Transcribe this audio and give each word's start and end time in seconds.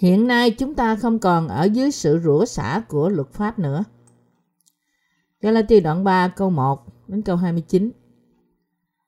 Hiện 0.00 0.26
nay 0.26 0.50
chúng 0.50 0.74
ta 0.74 0.96
không 0.96 1.18
còn 1.18 1.48
ở 1.48 1.64
dưới 1.64 1.90
sự 1.90 2.20
rủa 2.24 2.44
xả 2.44 2.82
của 2.88 3.08
luật 3.08 3.32
pháp 3.32 3.58
nữa. 3.58 3.84
Galati 5.40 5.80
đoạn 5.80 6.04
3 6.04 6.28
câu 6.28 6.50
1 6.50 7.08
đến 7.08 7.22
câu 7.22 7.36
29 7.36 7.90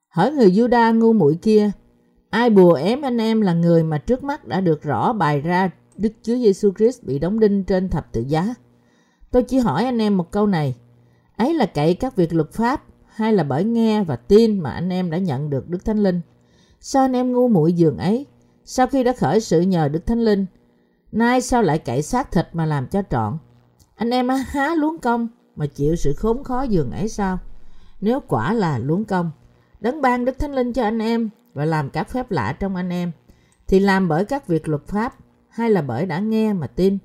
Hỡi 0.09 0.31
người 0.31 0.51
Juda 0.51 0.99
ngu 0.99 1.13
muội 1.13 1.37
kia, 1.41 1.71
ai 2.29 2.49
bùa 2.49 2.73
ém 2.73 3.01
anh 3.01 3.17
em 3.17 3.41
là 3.41 3.53
người 3.53 3.83
mà 3.83 3.97
trước 3.97 4.23
mắt 4.23 4.47
đã 4.47 4.61
được 4.61 4.83
rõ 4.83 5.13
bài 5.13 5.41
ra 5.41 5.71
Đức 5.95 6.13
Chúa 6.23 6.35
Giêsu 6.35 6.71
Christ 6.77 7.03
bị 7.03 7.19
đóng 7.19 7.39
đinh 7.39 7.63
trên 7.63 7.89
thập 7.89 8.11
tự 8.11 8.23
giá. 8.27 8.55
Tôi 9.31 9.43
chỉ 9.43 9.57
hỏi 9.57 9.85
anh 9.85 10.01
em 10.01 10.17
một 10.17 10.31
câu 10.31 10.47
này, 10.47 10.75
ấy 11.37 11.53
là 11.53 11.65
cậy 11.65 11.93
các 11.93 12.15
việc 12.15 12.33
luật 12.33 12.51
pháp 12.51 12.83
hay 13.07 13.33
là 13.33 13.43
bởi 13.43 13.63
nghe 13.63 14.03
và 14.03 14.15
tin 14.15 14.59
mà 14.59 14.71
anh 14.71 14.89
em 14.89 15.11
đã 15.11 15.17
nhận 15.17 15.49
được 15.49 15.69
Đức 15.69 15.85
Thánh 15.85 16.03
Linh? 16.03 16.21
Sao 16.79 17.05
anh 17.05 17.13
em 17.13 17.31
ngu 17.31 17.47
muội 17.47 17.73
giường 17.73 17.97
ấy? 17.97 18.25
Sau 18.65 18.87
khi 18.87 19.03
đã 19.03 19.13
khởi 19.13 19.39
sự 19.39 19.61
nhờ 19.61 19.87
Đức 19.87 20.05
Thánh 20.05 20.19
Linh, 20.19 20.45
nay 21.19 21.41
sao 21.41 21.61
lại 21.61 21.79
cậy 21.79 22.01
xác 22.01 22.31
thịt 22.31 22.47
mà 22.53 22.65
làm 22.65 22.87
cho 22.87 23.01
trọn? 23.09 23.37
Anh 23.95 24.09
em 24.09 24.29
há 24.29 24.75
luống 24.75 24.99
công 24.99 25.27
mà 25.55 25.65
chịu 25.65 25.95
sự 25.95 26.13
khốn 26.13 26.43
khó 26.43 26.61
giường 26.61 26.91
ấy 26.91 27.09
sao? 27.09 27.39
Nếu 28.01 28.19
quả 28.19 28.53
là 28.53 28.77
luống 28.77 29.05
công, 29.05 29.31
đấng 29.79 30.01
ban 30.01 30.25
Đức 30.25 30.39
Thánh 30.39 30.53
Linh 30.53 30.73
cho 30.73 30.83
anh 30.83 30.99
em 30.99 31.29
và 31.53 31.65
làm 31.65 31.89
các 31.89 32.09
phép 32.09 32.31
lạ 32.31 32.55
trong 32.59 32.75
anh 32.75 32.89
em, 32.89 33.11
thì 33.67 33.79
làm 33.79 34.07
bởi 34.07 34.25
các 34.25 34.47
việc 34.47 34.67
luật 34.67 34.87
pháp 34.87 35.15
hay 35.49 35.69
là 35.69 35.81
bởi 35.81 36.05
đã 36.05 36.19
nghe 36.19 36.53
mà 36.53 36.67
tin? 36.67 36.97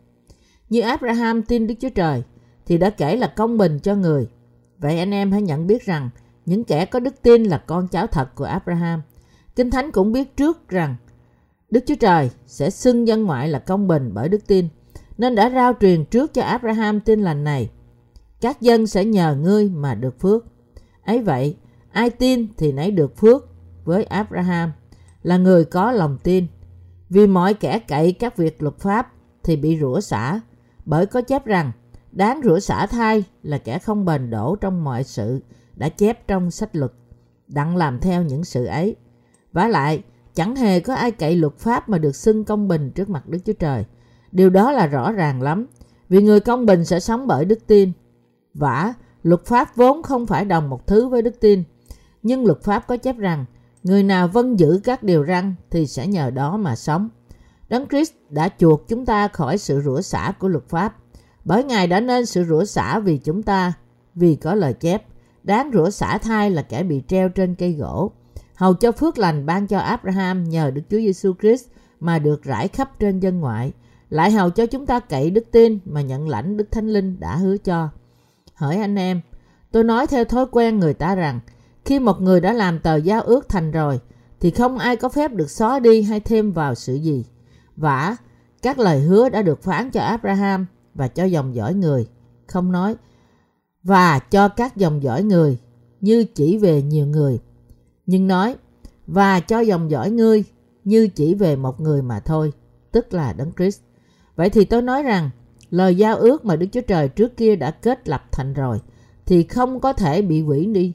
Như 0.69 0.81
Abraham 0.81 1.43
tin 1.43 1.67
Đức 1.67 1.75
Chúa 1.81 1.91
Trời, 1.95 2.23
thì 2.67 2.79
đã 2.79 2.91
kể 2.91 3.17
là 3.17 3.27
công 3.27 3.59
bình 3.59 3.79
cho 3.79 3.95
người. 3.95 4.29
Vậy 4.79 4.99
anh 4.99 5.11
em 5.11 5.33
hãy 5.33 5.43
nhận 5.43 5.67
biết 5.67 5.85
rằng 5.85 6.11
những 6.47 6.65
kẻ 6.65 6.85
có 6.85 7.01
đức 7.01 7.23
tin 7.23 7.45
là 7.45 7.59
con 7.59 7.89
cháu 7.89 8.07
thật 8.07 8.35
của 8.35 8.45
Abraham. 8.45 9.03
Kinh 9.57 9.71
Thánh 9.71 9.93
cũng 9.93 10.13
biết 10.13 10.37
trước 10.37 10.69
rằng 10.69 10.97
Đức 11.71 11.85
Chúa 11.87 11.95
Trời 11.95 12.31
sẽ 12.47 12.71
xưng 12.71 13.09
dân 13.09 13.25
ngoại 13.25 13.49
là 13.49 13.59
công 13.59 13.89
bình 13.89 14.11
bởi 14.15 14.29
đức 14.29 14.47
tin, 14.47 14.69
nên 15.19 15.35
đã 15.35 15.51
rao 15.51 15.73
truyền 15.81 16.05
trước 16.05 16.35
cho 16.35 16.43
Abraham 16.43 17.01
tin 17.01 17.21
lành 17.21 17.45
này. 17.45 17.71
Các 18.41 18.61
dân 18.61 18.87
sẽ 18.87 19.05
nhờ 19.05 19.35
ngươi 19.35 19.69
mà 19.69 19.95
được 19.95 20.21
phước. 20.21 20.45
ấy 21.03 21.23
vậy, 21.23 21.57
ai 21.91 22.11
tin 22.11 22.47
thì 22.57 22.73
nấy 22.73 22.91
được 22.91 23.17
phước 23.17 23.49
với 23.85 24.05
Abraham 24.05 24.73
là 25.23 25.37
người 25.37 25.65
có 25.65 25.93
lòng 25.93 26.19
tin. 26.23 26.47
Vì 27.11 27.27
mọi 27.27 27.55
kẻ 27.55 27.79
cậy 27.79 28.13
các 28.13 28.37
việc 28.37 28.63
luật 28.63 28.79
pháp 28.79 29.13
thì 29.43 29.57
bị 29.57 29.79
rủa 29.81 30.01
xả, 30.01 30.41
bởi 30.85 31.07
có 31.07 31.21
chép 31.21 31.47
rằng 31.47 31.73
đáng 32.13 32.41
rủa 32.45 32.59
xả 32.59 32.87
thai 32.87 33.25
là 33.43 33.59
kẻ 33.59 33.79
không 33.79 34.05
bền 34.05 34.31
đổ 34.31 34.57
trong 34.57 34.85
mọi 34.85 35.05
sự 35.05 35.43
đã 35.75 35.89
chép 35.89 36.27
trong 36.29 36.51
sách 36.51 36.77
luật, 36.77 36.93
đặng 37.49 37.77
làm 37.77 38.01
theo 38.01 38.23
những 38.23 38.45
sự 38.45 38.65
ấy. 38.65 38.97
vả 39.53 39.69
lại, 39.69 40.03
chẳng 40.39 40.57
hề 40.57 40.81
có 40.81 40.95
ai 40.95 41.11
cậy 41.11 41.37
luật 41.37 41.59
pháp 41.59 41.89
mà 41.89 41.99
được 41.99 42.17
xưng 42.17 42.45
công 42.45 42.69
bình 42.69 42.91
trước 42.91 43.11
mặt 43.11 43.29
Đức 43.29 43.39
Chúa 43.45 43.53
Trời. 43.53 43.85
Điều 44.33 44.51
đó 44.51 44.73
là 44.73 44.87
rõ 44.87 45.13
ràng 45.13 45.43
lắm, 45.43 45.67
vì 46.09 46.23
người 46.23 46.41
công 46.41 46.67
bình 46.67 46.85
sẽ 46.85 47.01
sống 47.01 47.27
bởi 47.27 47.45
đức 47.45 47.67
tin. 47.67 47.93
Vả, 48.55 48.95
luật 49.23 49.47
pháp 49.47 49.77
vốn 49.77 50.03
không 50.03 50.27
phải 50.27 50.45
đồng 50.45 50.71
một 50.71 50.87
thứ 50.87 51.09
với 51.09 51.23
đức 51.23 51.41
tin, 51.41 51.65
nhưng 52.23 52.47
luật 52.47 52.63
pháp 52.63 52.87
có 52.87 52.97
chép 52.97 53.17
rằng 53.17 53.45
người 53.83 54.03
nào 54.03 54.29
vâng 54.29 54.59
giữ 54.59 54.81
các 54.85 55.03
điều 55.03 55.27
răn 55.27 55.55
thì 55.71 55.87
sẽ 55.87 56.07
nhờ 56.07 56.31
đó 56.31 56.57
mà 56.57 56.77
sống. 56.77 57.09
Đấng 57.69 57.89
Christ 57.89 58.13
đã 58.31 58.49
chuộc 58.59 58.89
chúng 58.89 59.07
ta 59.07 59.29
khỏi 59.29 59.59
sự 59.59 59.81
rủa 59.85 60.01
xả 60.01 60.33
của 60.39 60.49
luật 60.49 60.69
pháp, 60.69 60.97
bởi 61.45 61.65
Ngài 61.65 61.87
đã 61.87 62.01
nên 62.01 62.27
sự 62.27 62.45
rủa 62.45 62.65
xả 62.65 62.99
vì 62.99 63.19
chúng 63.19 63.43
ta, 63.43 63.73
vì 64.15 64.35
có 64.35 64.55
lời 64.55 64.73
chép, 64.73 65.05
đáng 65.43 65.71
rủa 65.75 65.91
xả 65.91 66.19
thai 66.19 66.51
là 66.51 66.63
kẻ 66.63 66.83
bị 66.83 67.03
treo 67.09 67.29
trên 67.29 67.55
cây 67.55 67.73
gỗ, 67.73 68.13
hầu 68.59 68.75
cho 68.75 68.93
phước 68.93 69.19
lành 69.19 69.47
ban 69.47 69.67
cho 69.67 69.79
Abraham 69.79 70.45
nhờ 70.45 70.71
Đức 70.71 70.83
Chúa 70.91 70.99
Giêsu 70.99 71.35
Christ 71.41 71.67
mà 72.01 72.19
được 72.19 72.43
rải 72.43 72.69
khắp 72.69 72.99
trên 72.99 73.21
dân 73.21 73.41
ngoại, 73.41 73.73
lại 74.11 74.31
hầu 74.31 74.51
cho 74.51 74.67
chúng 74.67 74.87
ta 74.87 75.01
cậy 75.01 75.31
đức 75.31 75.45
tin 75.51 75.79
mà 75.85 76.01
nhận 76.01 76.29
lãnh 76.29 76.57
Đức 76.57 76.69
Thánh 76.71 76.89
Linh 76.89 77.21
đã 77.21 77.37
hứa 77.37 77.57
cho. 77.57 77.89
Hỏi 78.55 78.77
anh 78.77 78.97
em, 78.97 79.21
tôi 79.73 79.85
nói 79.85 80.07
theo 80.07 80.25
thói 80.25 80.47
quen 80.51 80.79
người 80.79 80.95
ta 80.95 81.15
rằng, 81.15 81.41
khi 81.85 81.99
một 81.99 82.21
người 82.21 82.41
đã 82.41 82.53
làm 82.53 82.79
tờ 82.79 82.97
giao 82.97 83.23
ước 83.23 83.49
thành 83.49 83.71
rồi, 83.71 84.01
thì 84.41 84.51
không 84.51 84.79
ai 84.79 84.97
có 84.97 85.09
phép 85.09 85.33
được 85.33 85.51
xóa 85.51 85.79
đi 85.79 86.03
hay 86.03 86.21
thêm 86.21 86.53
vào 86.53 86.75
sự 86.75 86.95
gì. 86.95 87.25
Vả, 87.77 88.17
các 88.63 88.79
lời 88.79 89.01
hứa 89.01 89.29
đã 89.29 89.43
được 89.43 89.63
phán 89.63 89.91
cho 89.91 90.01
Abraham 90.01 90.67
và 90.95 91.09
cho 91.09 91.25
dòng 91.25 91.55
dõi 91.55 91.75
người, 91.75 92.07
không 92.47 92.73
nói 92.73 92.97
và 93.83 94.19
cho 94.19 94.49
các 94.49 94.77
dòng 94.77 95.03
dõi 95.03 95.23
người 95.23 95.59
như 96.01 96.25
chỉ 96.35 96.59
về 96.59 96.83
nhiều 96.83 97.07
người, 97.07 97.41
nhưng 98.09 98.27
nói 98.27 98.57
và 99.07 99.41
cho 99.41 99.61
dòng 99.61 99.91
dõi 99.91 100.11
ngươi 100.11 100.45
như 100.85 101.09
chỉ 101.09 101.35
về 101.35 101.57
một 101.57 101.81
người 101.81 102.03
mà 102.03 102.21
thôi, 102.21 102.53
tức 102.93 103.15
là 103.15 103.33
Đấng 103.33 103.53
Christ. 103.57 103.81
Vậy 104.37 104.51
thì 104.51 104.65
tôi 104.65 104.83
nói 104.83 105.03
rằng 105.03 105.31
lời 105.71 105.97
giao 105.97 106.17
ước 106.17 106.45
mà 106.45 106.57
Đức 106.57 106.67
Chúa 106.73 106.81
Trời 106.81 107.09
trước 107.09 107.37
kia 107.37 107.57
đã 107.57 107.71
kết 107.71 108.09
lập 108.09 108.23
thành 108.33 108.55
rồi 108.55 108.81
thì 109.27 109.45
không 109.45 109.81
có 109.81 109.93
thể 109.93 110.23
bị 110.23 110.43
hủy 110.43 110.67
đi 110.67 110.93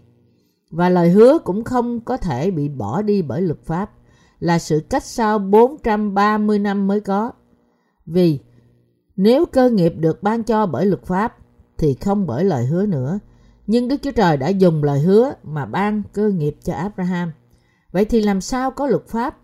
và 0.71 0.89
lời 0.89 1.09
hứa 1.09 1.39
cũng 1.43 1.63
không 1.63 1.99
có 1.99 2.17
thể 2.17 2.51
bị 2.51 2.69
bỏ 2.69 3.01
đi 3.01 3.21
bởi 3.21 3.41
luật 3.41 3.59
pháp 3.65 3.91
là 4.39 4.59
sự 4.59 4.79
cách 4.89 5.03
sau 5.03 5.39
430 5.39 6.59
năm 6.59 6.87
mới 6.87 7.01
có. 7.01 7.31
Vì 8.05 8.39
nếu 9.15 9.45
cơ 9.45 9.69
nghiệp 9.69 9.93
được 9.97 10.23
ban 10.23 10.43
cho 10.43 10.65
bởi 10.65 10.85
luật 10.85 11.03
pháp 11.03 11.37
thì 11.77 11.93
không 11.93 12.27
bởi 12.27 12.43
lời 12.43 12.65
hứa 12.65 12.85
nữa. 12.85 13.19
Nhưng 13.67 13.87
Đức 13.87 13.97
Chúa 14.01 14.11
Trời 14.11 14.37
đã 14.37 14.47
dùng 14.47 14.83
lời 14.83 14.99
hứa 14.99 15.33
mà 15.43 15.65
ban 15.65 16.03
cơ 16.13 16.29
nghiệp 16.29 16.57
cho 16.63 16.73
Abraham. 16.73 17.31
Vậy 17.91 18.05
thì 18.05 18.21
làm 18.21 18.41
sao 18.41 18.71
có 18.71 18.87
luật 18.87 19.07
pháp? 19.07 19.37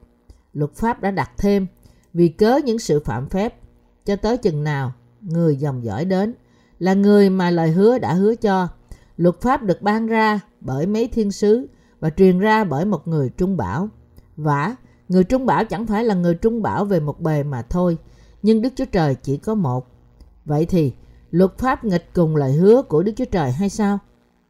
Luật 0.53 0.75
pháp 0.75 1.01
đã 1.01 1.11
đặt 1.11 1.31
thêm 1.37 1.67
vì 2.13 2.29
cớ 2.29 2.59
những 2.65 2.79
sự 2.79 2.99
phạm 3.05 3.29
phép 3.29 3.55
cho 4.05 4.15
tới 4.15 4.37
chừng 4.37 4.63
nào 4.63 4.93
người 5.21 5.55
dòng 5.55 5.83
dõi 5.83 6.05
đến 6.05 6.33
là 6.79 6.93
người 6.93 7.29
mà 7.29 7.49
lời 7.49 7.71
hứa 7.71 7.97
đã 7.97 8.13
hứa 8.13 8.35
cho. 8.35 8.67
Luật 9.17 9.41
pháp 9.41 9.63
được 9.63 9.81
ban 9.81 10.07
ra 10.07 10.39
bởi 10.61 10.85
mấy 10.85 11.07
thiên 11.07 11.31
sứ 11.31 11.67
và 11.99 12.09
truyền 12.09 12.39
ra 12.39 12.63
bởi 12.63 12.85
một 12.85 13.07
người 13.07 13.29
trung 13.29 13.57
bảo. 13.57 13.89
Vả, 14.37 14.75
người 15.09 15.23
trung 15.23 15.45
bảo 15.45 15.65
chẳng 15.65 15.85
phải 15.85 16.03
là 16.03 16.15
người 16.15 16.35
trung 16.35 16.61
bảo 16.61 16.85
về 16.85 16.99
một 16.99 17.21
bề 17.21 17.43
mà 17.43 17.61
thôi, 17.61 17.97
nhưng 18.41 18.61
Đức 18.61 18.69
Chúa 18.75 18.85
Trời 18.85 19.15
chỉ 19.15 19.37
có 19.37 19.55
một. 19.55 19.87
Vậy 20.45 20.65
thì, 20.65 20.93
luật 21.31 21.57
pháp 21.57 21.85
nghịch 21.85 22.13
cùng 22.13 22.35
lời 22.35 22.53
hứa 22.53 22.81
của 22.81 23.03
Đức 23.03 23.11
Chúa 23.15 23.25
Trời 23.25 23.51
hay 23.51 23.69
sao? 23.69 23.99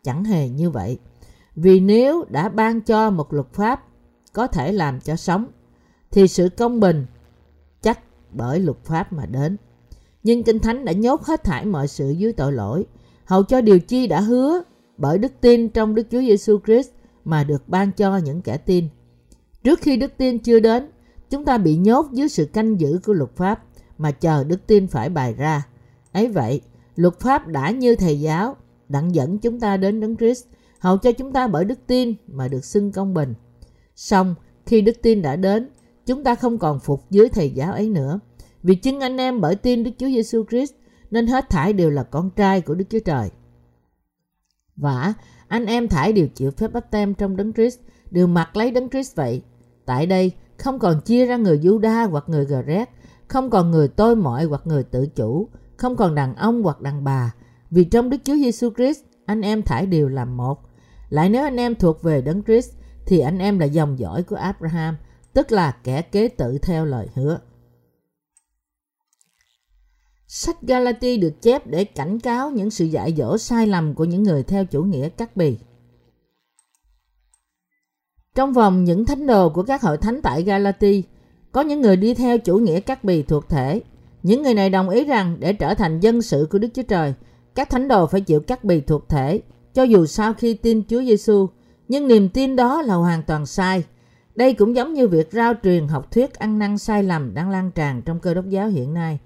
Chẳng 0.03 0.23
hề 0.23 0.49
như 0.49 0.69
vậy. 0.69 0.99
Vì 1.55 1.79
nếu 1.79 2.25
đã 2.29 2.49
ban 2.49 2.81
cho 2.81 3.09
một 3.11 3.33
luật 3.33 3.53
pháp 3.53 3.83
có 4.33 4.47
thể 4.47 4.71
làm 4.71 4.99
cho 4.99 5.15
sống, 5.15 5.45
thì 6.11 6.27
sự 6.27 6.49
công 6.49 6.79
bình 6.79 7.05
chắc 7.81 7.99
bởi 8.31 8.59
luật 8.59 8.77
pháp 8.83 9.13
mà 9.13 9.25
đến. 9.25 9.57
Nhưng 10.23 10.43
Kinh 10.43 10.59
Thánh 10.59 10.85
đã 10.85 10.91
nhốt 10.91 11.23
hết 11.23 11.43
thảy 11.43 11.65
mọi 11.65 11.87
sự 11.87 12.09
dưới 12.09 12.33
tội 12.33 12.53
lỗi, 12.53 12.85
hầu 13.25 13.43
cho 13.43 13.61
điều 13.61 13.79
chi 13.79 14.07
đã 14.07 14.21
hứa 14.21 14.61
bởi 14.97 15.17
đức 15.17 15.31
tin 15.41 15.69
trong 15.69 15.95
Đức 15.95 16.07
Chúa 16.11 16.19
Giêsu 16.19 16.59
Christ 16.65 16.89
mà 17.25 17.43
được 17.43 17.69
ban 17.69 17.91
cho 17.91 18.17
những 18.17 18.41
kẻ 18.41 18.57
tin. 18.57 18.87
Trước 19.63 19.79
khi 19.81 19.97
đức 19.97 20.11
tin 20.17 20.39
chưa 20.39 20.59
đến, 20.59 20.89
chúng 21.29 21.45
ta 21.45 21.57
bị 21.57 21.77
nhốt 21.77 22.05
dưới 22.11 22.29
sự 22.29 22.45
canh 22.45 22.79
giữ 22.79 22.99
của 23.05 23.13
luật 23.13 23.35
pháp 23.35 23.63
mà 23.97 24.11
chờ 24.11 24.43
đức 24.43 24.67
tin 24.67 24.87
phải 24.87 25.09
bày 25.09 25.33
ra. 25.33 25.67
Ấy 26.11 26.27
vậy, 26.27 26.61
luật 26.95 27.19
pháp 27.19 27.47
đã 27.47 27.71
như 27.71 27.95
thầy 27.95 28.19
giáo, 28.19 28.55
đặng 28.89 29.15
dẫn 29.15 29.37
chúng 29.37 29.59
ta 29.59 29.77
đến 29.77 29.99
Đấng 29.99 30.17
Christ, 30.17 30.45
hầu 30.79 30.97
cho 30.97 31.11
chúng 31.11 31.33
ta 31.33 31.47
bởi 31.47 31.65
đức 31.65 31.79
tin 31.87 32.13
mà 32.27 32.47
được 32.47 32.65
xưng 32.65 32.91
công 32.91 33.13
bình. 33.13 33.33
Xong, 33.95 34.35
khi 34.65 34.81
đức 34.81 34.95
tin 35.01 35.21
đã 35.21 35.35
đến, 35.35 35.69
chúng 36.05 36.23
ta 36.23 36.35
không 36.35 36.57
còn 36.57 36.79
phục 36.79 37.09
dưới 37.09 37.29
thầy 37.29 37.49
giáo 37.49 37.73
ấy 37.73 37.89
nữa. 37.89 38.19
Vì 38.63 38.75
chứng 38.75 38.99
anh 38.99 39.17
em 39.17 39.41
bởi 39.41 39.55
tin 39.55 39.83
Đức 39.83 39.91
Chúa 39.97 40.07
Giêsu 40.07 40.43
Christ 40.49 40.73
nên 41.11 41.27
hết 41.27 41.49
thảy 41.49 41.73
đều 41.73 41.89
là 41.89 42.03
con 42.03 42.29
trai 42.29 42.61
của 42.61 42.75
Đức 42.75 42.85
Chúa 42.89 42.99
Trời. 42.99 43.29
Và 44.75 45.13
anh 45.47 45.65
em 45.65 45.87
thải 45.87 46.13
đều 46.13 46.27
chịu 46.27 46.51
phép 46.51 46.73
bắp 46.73 46.91
tem 46.91 47.13
trong 47.13 47.35
đấng 47.35 47.53
Christ, 47.53 47.79
đều 48.11 48.27
mặc 48.27 48.57
lấy 48.57 48.71
đấng 48.71 48.89
Christ 48.89 49.15
vậy. 49.15 49.41
Tại 49.85 50.05
đây, 50.05 50.31
không 50.57 50.79
còn 50.79 51.01
chia 51.01 51.25
ra 51.25 51.37
người 51.37 51.59
Juda 51.59 52.09
hoặc 52.09 52.23
người 52.27 52.45
Gret, 52.45 52.89
không 53.27 53.49
còn 53.49 53.71
người 53.71 53.87
tôi 53.87 54.15
mọi 54.15 54.45
hoặc 54.45 54.61
người 54.65 54.83
tự 54.83 55.07
chủ, 55.15 55.49
không 55.77 55.95
còn 55.95 56.15
đàn 56.15 56.35
ông 56.35 56.63
hoặc 56.63 56.81
đàn 56.81 57.03
bà. 57.03 57.33
Vì 57.71 57.83
trong 57.83 58.09
Đức 58.09 58.17
Chúa 58.23 58.35
Giêsu 58.35 58.69
Christ, 58.75 59.03
anh 59.25 59.41
em 59.41 59.63
thải 59.63 59.85
đều 59.85 60.07
làm 60.07 60.37
một. 60.37 60.59
Lại 61.09 61.29
nếu 61.29 61.43
anh 61.43 61.57
em 61.57 61.75
thuộc 61.75 62.03
về 62.03 62.21
đấng 62.21 62.43
Christ, 62.43 62.71
thì 63.05 63.19
anh 63.19 63.39
em 63.39 63.59
là 63.59 63.65
dòng 63.65 63.99
dõi 63.99 64.23
của 64.23 64.35
Abraham, 64.35 64.97
tức 65.33 65.51
là 65.51 65.71
kẻ 65.83 66.01
kế 66.01 66.27
tự 66.27 66.57
theo 66.57 66.85
lời 66.85 67.07
hứa. 67.13 67.39
Sách 70.27 70.61
Galati 70.61 71.17
được 71.17 71.41
chép 71.41 71.67
để 71.67 71.83
cảnh 71.83 72.19
cáo 72.19 72.51
những 72.51 72.69
sự 72.69 72.85
dạy 72.85 73.13
dỗ 73.17 73.37
sai 73.37 73.67
lầm 73.67 73.95
của 73.95 74.05
những 74.05 74.23
người 74.23 74.43
theo 74.43 74.65
chủ 74.65 74.83
nghĩa 74.83 75.09
cắt 75.09 75.37
bì. 75.37 75.57
Trong 78.35 78.53
vòng 78.53 78.83
những 78.83 79.05
thánh 79.05 79.27
đồ 79.27 79.49
của 79.49 79.63
các 79.63 79.81
hội 79.81 79.97
thánh 79.97 80.21
tại 80.21 80.43
Galati, 80.43 81.03
có 81.51 81.61
những 81.61 81.81
người 81.81 81.95
đi 81.95 82.13
theo 82.13 82.37
chủ 82.37 82.57
nghĩa 82.57 82.79
cắt 82.79 83.03
bì 83.03 83.23
thuộc 83.23 83.49
thể. 83.49 83.81
Những 84.23 84.41
người 84.43 84.53
này 84.53 84.69
đồng 84.69 84.89
ý 84.89 85.05
rằng 85.05 85.37
để 85.39 85.53
trở 85.53 85.73
thành 85.73 85.99
dân 85.99 86.21
sự 86.21 86.47
của 86.51 86.59
Đức 86.59 86.69
Chúa 86.73 86.83
Trời, 86.83 87.13
các 87.55 87.69
thánh 87.69 87.87
đồ 87.87 88.07
phải 88.07 88.21
chịu 88.21 88.39
cắt 88.39 88.63
bì 88.63 88.81
thuộc 88.81 89.09
thể, 89.09 89.41
cho 89.73 89.83
dù 89.83 90.05
sau 90.05 90.33
khi 90.33 90.53
tin 90.53 90.83
Chúa 90.89 91.01
Giêsu, 91.01 91.47
nhưng 91.87 92.07
niềm 92.07 92.29
tin 92.29 92.55
đó 92.55 92.81
là 92.81 92.95
hoàn 92.95 93.23
toàn 93.23 93.45
sai. 93.45 93.83
Đây 94.35 94.53
cũng 94.53 94.75
giống 94.75 94.93
như 94.93 95.07
việc 95.07 95.31
rao 95.31 95.53
truyền 95.63 95.87
học 95.87 96.11
thuyết 96.11 96.33
ăn 96.33 96.59
năn 96.59 96.77
sai 96.77 97.03
lầm 97.03 97.33
đang 97.33 97.49
lan 97.49 97.71
tràn 97.71 98.01
trong 98.01 98.19
cơ 98.19 98.33
đốc 98.33 98.49
giáo 98.49 98.67
hiện 98.67 98.93
nay. 98.93 99.19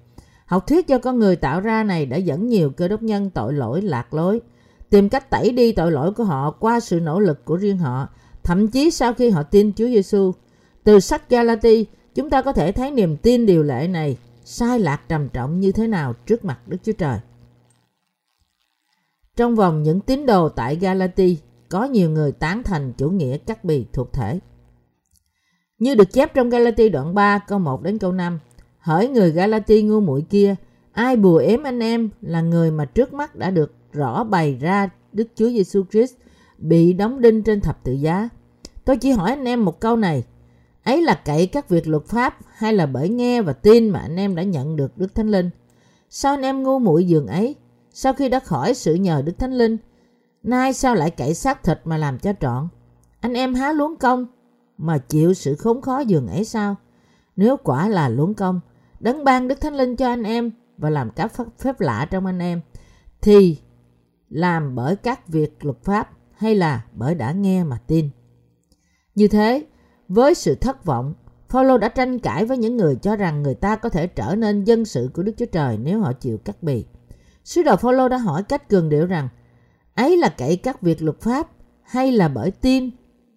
Học 0.45 0.67
thuyết 0.67 0.87
do 0.87 0.97
con 0.97 1.19
người 1.19 1.35
tạo 1.35 1.59
ra 1.59 1.83
này 1.83 2.05
đã 2.05 2.17
dẫn 2.17 2.47
nhiều 2.47 2.69
cơ 2.69 2.87
đốc 2.87 3.03
nhân 3.03 3.29
tội 3.29 3.53
lỗi 3.53 3.81
lạc 3.81 4.13
lối, 4.13 4.41
tìm 4.89 5.09
cách 5.09 5.29
tẩy 5.29 5.51
đi 5.51 5.71
tội 5.71 5.91
lỗi 5.91 6.13
của 6.13 6.23
họ 6.23 6.51
qua 6.51 6.79
sự 6.79 6.99
nỗ 6.99 7.19
lực 7.19 7.45
của 7.45 7.55
riêng 7.55 7.77
họ, 7.77 8.07
thậm 8.43 8.67
chí 8.67 8.91
sau 8.91 9.13
khi 9.13 9.29
họ 9.29 9.43
tin 9.43 9.73
Chúa 9.73 9.87
Giêsu. 9.87 10.31
Từ 10.83 10.99
sách 10.99 11.29
Galati, 11.29 11.85
chúng 12.15 12.29
ta 12.29 12.41
có 12.41 12.53
thể 12.53 12.71
thấy 12.71 12.91
niềm 12.91 13.17
tin 13.17 13.45
điều 13.45 13.63
lệ 13.63 13.87
này 13.87 14.17
sai 14.45 14.79
lạc 14.79 15.01
trầm 15.09 15.29
trọng 15.29 15.59
như 15.59 15.71
thế 15.71 15.87
nào 15.87 16.13
trước 16.25 16.45
mặt 16.45 16.59
Đức 16.67 16.77
Chúa 16.83 16.91
Trời. 16.91 17.19
Trong 19.38 19.56
vòng 19.56 19.83
những 19.83 20.00
tín 20.00 20.25
đồ 20.25 20.50
tại 20.50 20.75
Galati, 20.75 21.38
có 21.69 21.83
nhiều 21.83 22.09
người 22.09 22.31
tán 22.31 22.63
thành 22.63 22.94
chủ 22.97 23.09
nghĩa 23.09 23.38
cắt 23.38 23.63
bì 23.63 23.85
thuộc 23.94 24.13
thể. 24.13 24.39
Như 25.80 25.95
được 25.95 26.13
chép 26.13 26.33
trong 26.33 26.50
Galati 26.50 26.89
đoạn 26.89 27.13
3 27.13 27.39
câu 27.39 27.59
1 27.59 27.81
đến 27.81 27.97
câu 27.97 28.12
5, 28.12 28.39
hỡi 28.80 29.07
người 29.07 29.31
Galati 29.31 29.81
ngu 29.81 30.00
muội 30.00 30.21
kia, 30.30 30.56
ai 30.91 31.15
bùa 31.15 31.38
ếm 31.38 31.63
anh 31.63 31.80
em 31.80 32.09
là 32.21 32.41
người 32.41 32.71
mà 32.71 32.85
trước 32.85 33.13
mắt 33.13 33.35
đã 33.35 33.51
được 33.51 33.74
rõ 33.91 34.24
bày 34.24 34.57
ra 34.62 34.89
Đức 35.13 35.27
Chúa 35.36 35.50
Giêsu 35.50 35.83
Christ 35.91 36.13
bị 36.57 36.94
đóng 36.94 37.21
đinh 37.21 37.44
trên 37.44 37.62
thập 37.62 37.83
tự 37.83 37.94
giá. 37.94 38.29
Tôi 38.86 38.97
chỉ 38.97 39.12
hỏi 39.12 39.29
anh 39.29 39.45
em 39.45 39.65
một 39.65 39.79
câu 39.79 39.95
này, 39.95 40.24
ấy 40.83 41.01
là 41.01 41.21
cậy 41.25 41.47
các 41.47 41.69
việc 41.69 41.88
luật 41.88 42.06
pháp 42.06 42.38
hay 42.56 42.74
là 42.74 42.86
bởi 42.86 43.09
nghe 43.09 43.41
và 43.41 43.53
tin 43.53 43.89
mà 43.89 44.00
anh 44.00 44.15
em 44.15 44.36
đã 44.36 44.44
nhận 44.44 44.75
được 44.75 44.97
Đức 44.97 45.15
Thánh 45.15 45.29
Linh? 45.29 45.50
Sao 46.09 46.33
anh 46.33 46.41
em 46.41 46.63
ngu 46.63 46.79
muội 46.79 47.06
giường 47.06 47.27
ấy? 47.27 47.56
Sau 47.93 48.13
khi 48.13 48.29
đã 48.29 48.39
khỏi 48.39 48.73
sự 48.73 48.95
nhờ 48.95 49.21
Đức 49.25 49.39
Thánh 49.39 49.53
Linh, 49.53 49.77
nay 50.43 50.73
sao 50.73 50.95
lại 50.95 51.11
cậy 51.11 51.33
xác 51.33 51.63
thịt 51.63 51.79
mà 51.83 51.97
làm 51.97 52.19
cho 52.19 52.33
trọn? 52.39 52.67
Anh 53.19 53.33
em 53.33 53.53
há 53.53 53.71
luống 53.71 53.95
công 53.95 54.25
mà 54.77 54.97
chịu 54.97 55.33
sự 55.33 55.55
khốn 55.55 55.81
khó 55.81 55.99
giường 55.99 56.27
ấy 56.27 56.45
sao? 56.45 56.75
Nếu 57.35 57.57
quả 57.57 57.87
là 57.89 58.09
luống 58.09 58.33
công, 58.33 58.59
đấng 58.99 59.23
ban 59.23 59.47
Đức 59.47 59.61
Thánh 59.61 59.73
Linh 59.73 59.95
cho 59.95 60.07
anh 60.07 60.23
em 60.23 60.51
và 60.77 60.89
làm 60.89 61.09
các 61.09 61.33
phép 61.59 61.81
lạ 61.81 62.07
trong 62.11 62.25
anh 62.25 62.39
em, 62.39 62.61
thì 63.21 63.57
làm 64.29 64.75
bởi 64.75 64.95
các 64.95 65.27
việc 65.27 65.65
luật 65.65 65.77
pháp 65.83 66.09
hay 66.31 66.55
là 66.55 66.85
bởi 66.93 67.15
đã 67.15 67.31
nghe 67.31 67.63
mà 67.63 67.77
tin. 67.87 68.09
Như 69.15 69.27
thế, 69.27 69.65
với 70.07 70.35
sự 70.35 70.55
thất 70.55 70.85
vọng, 70.85 71.13
Phaolô 71.49 71.77
đã 71.77 71.89
tranh 71.89 72.19
cãi 72.19 72.45
với 72.45 72.57
những 72.57 72.77
người 72.77 72.95
cho 72.95 73.15
rằng 73.15 73.43
người 73.43 73.55
ta 73.55 73.75
có 73.75 73.89
thể 73.89 74.07
trở 74.07 74.35
nên 74.35 74.63
dân 74.63 74.85
sự 74.85 75.09
của 75.13 75.23
Đức 75.23 75.33
Chúa 75.37 75.45
Trời 75.45 75.77
nếu 75.77 75.99
họ 75.99 76.13
chịu 76.13 76.37
cắt 76.37 76.63
bì. 76.63 76.85
Sứ 77.43 77.63
đồ 77.63 77.75
Phaolô 77.75 78.09
đã 78.09 78.17
hỏi 78.17 78.43
cách 78.43 78.69
cường 78.69 78.89
điệu 78.89 79.05
rằng 79.05 79.29
ấy 79.95 80.17
là 80.17 80.29
cậy 80.37 80.57
các 80.57 80.81
việc 80.81 81.01
luật 81.01 81.21
pháp 81.21 81.49
hay 81.81 82.11
là 82.11 82.27
bởi 82.27 82.51
tin, 82.51 82.89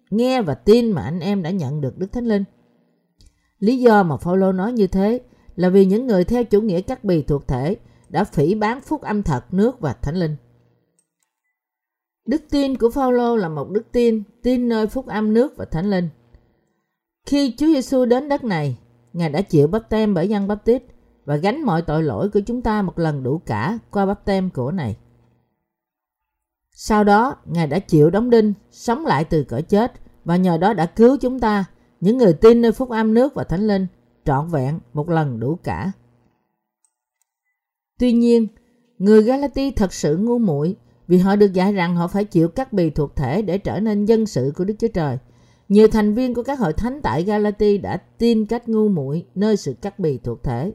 nghe 0.09 0.41
và 0.41 0.55
tin 0.55 0.91
mà 0.91 1.01
anh 1.01 1.19
em 1.19 1.43
đã 1.43 1.49
nhận 1.49 1.81
được 1.81 1.97
Đức 1.97 2.11
Thánh 2.11 2.25
Linh. 2.25 2.43
Lý 3.59 3.77
do 3.77 4.03
mà 4.03 4.17
Phaolô 4.17 4.51
nói 4.51 4.73
như 4.73 4.87
thế 4.87 5.21
là 5.55 5.69
vì 5.69 5.85
những 5.85 6.07
người 6.07 6.23
theo 6.23 6.43
chủ 6.43 6.61
nghĩa 6.61 6.81
cắt 6.81 7.03
bì 7.03 7.21
thuộc 7.21 7.47
thể 7.47 7.75
đã 8.09 8.23
phỉ 8.23 8.55
bán 8.55 8.81
phúc 8.81 9.01
âm 9.01 9.23
thật 9.23 9.53
nước 9.53 9.79
và 9.79 9.93
Thánh 9.93 10.15
Linh. 10.15 10.35
Đức 12.25 12.41
tin 12.49 12.77
của 12.77 12.89
Phaolô 12.89 13.35
là 13.35 13.49
một 13.49 13.69
đức 13.69 13.83
tin 13.91 14.23
tin 14.43 14.69
nơi 14.69 14.87
phúc 14.87 15.07
âm 15.07 15.33
nước 15.33 15.57
và 15.57 15.65
Thánh 15.65 15.89
Linh. 15.89 16.09
Khi 17.25 17.55
Chúa 17.57 17.67
Giêsu 17.67 18.05
đến 18.05 18.29
đất 18.29 18.43
này, 18.43 18.77
Ngài 19.13 19.29
đã 19.29 19.41
chịu 19.41 19.67
bắp 19.67 19.89
tem 19.89 20.13
bởi 20.13 20.29
dân 20.29 20.47
bắp 20.47 20.65
tít 20.65 20.83
và 21.27 21.35
gánh 21.35 21.63
mọi 21.63 21.81
tội 21.81 22.03
lỗi 22.03 22.29
của 22.29 22.39
chúng 22.39 22.61
ta 22.61 22.81
một 22.81 22.99
lần 22.99 23.23
đủ 23.23 23.41
cả 23.45 23.79
qua 23.91 24.05
bắp 24.05 24.25
tem 24.25 24.49
của 24.49 24.71
này. 24.71 24.97
Sau 26.71 27.03
đó, 27.03 27.35
Ngài 27.45 27.67
đã 27.67 27.79
chịu 27.79 28.09
đóng 28.09 28.29
đinh, 28.29 28.53
sống 28.71 29.05
lại 29.05 29.23
từ 29.23 29.43
cõi 29.43 29.61
chết 29.61 29.93
và 30.25 30.35
nhờ 30.35 30.57
đó 30.57 30.73
đã 30.73 30.85
cứu 30.85 31.17
chúng 31.21 31.39
ta, 31.39 31.65
những 32.01 32.17
người 32.17 32.33
tin 32.33 32.61
nơi 32.61 32.71
phúc 32.71 32.89
âm 32.89 33.13
nước 33.13 33.33
và 33.35 33.43
thánh 33.43 33.67
linh, 33.67 33.87
trọn 34.25 34.47
vẹn 34.47 34.79
một 34.93 35.09
lần 35.09 35.39
đủ 35.39 35.57
cả. 35.63 35.91
Tuy 37.99 38.11
nhiên, 38.13 38.47
người 38.97 39.23
Galati 39.23 39.71
thật 39.71 39.93
sự 39.93 40.17
ngu 40.17 40.37
muội 40.37 40.75
vì 41.07 41.17
họ 41.17 41.35
được 41.35 41.53
dạy 41.53 41.73
rằng 41.73 41.95
họ 41.95 42.07
phải 42.07 42.25
chịu 42.25 42.47
các 42.47 42.73
bì 42.73 42.89
thuộc 42.89 43.15
thể 43.15 43.41
để 43.41 43.57
trở 43.57 43.79
nên 43.79 44.05
dân 44.05 44.25
sự 44.25 44.53
của 44.55 44.63
Đức 44.63 44.75
Chúa 44.79 44.87
Trời. 44.93 45.17
Nhiều 45.69 45.87
thành 45.87 46.13
viên 46.13 46.33
của 46.33 46.43
các 46.43 46.59
hội 46.59 46.73
thánh 46.73 47.01
tại 47.01 47.23
Galati 47.23 47.77
đã 47.77 47.97
tin 47.97 48.45
cách 48.45 48.69
ngu 48.69 48.89
muội 48.89 49.25
nơi 49.35 49.57
sự 49.57 49.73
cắt 49.81 49.99
bì 49.99 50.17
thuộc 50.17 50.43
thể. 50.43 50.73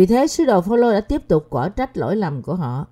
Vì 0.00 0.06
thế, 0.06 0.26
sứ 0.26 0.44
đồ 0.44 0.60
Phaolô 0.60 0.92
đã 0.92 1.00
tiếp 1.00 1.28
tục 1.28 1.46
quả 1.50 1.68
trách 1.68 1.96
lỗi 1.96 2.16
lầm 2.16 2.42
của 2.42 2.54
họ. 2.54 2.86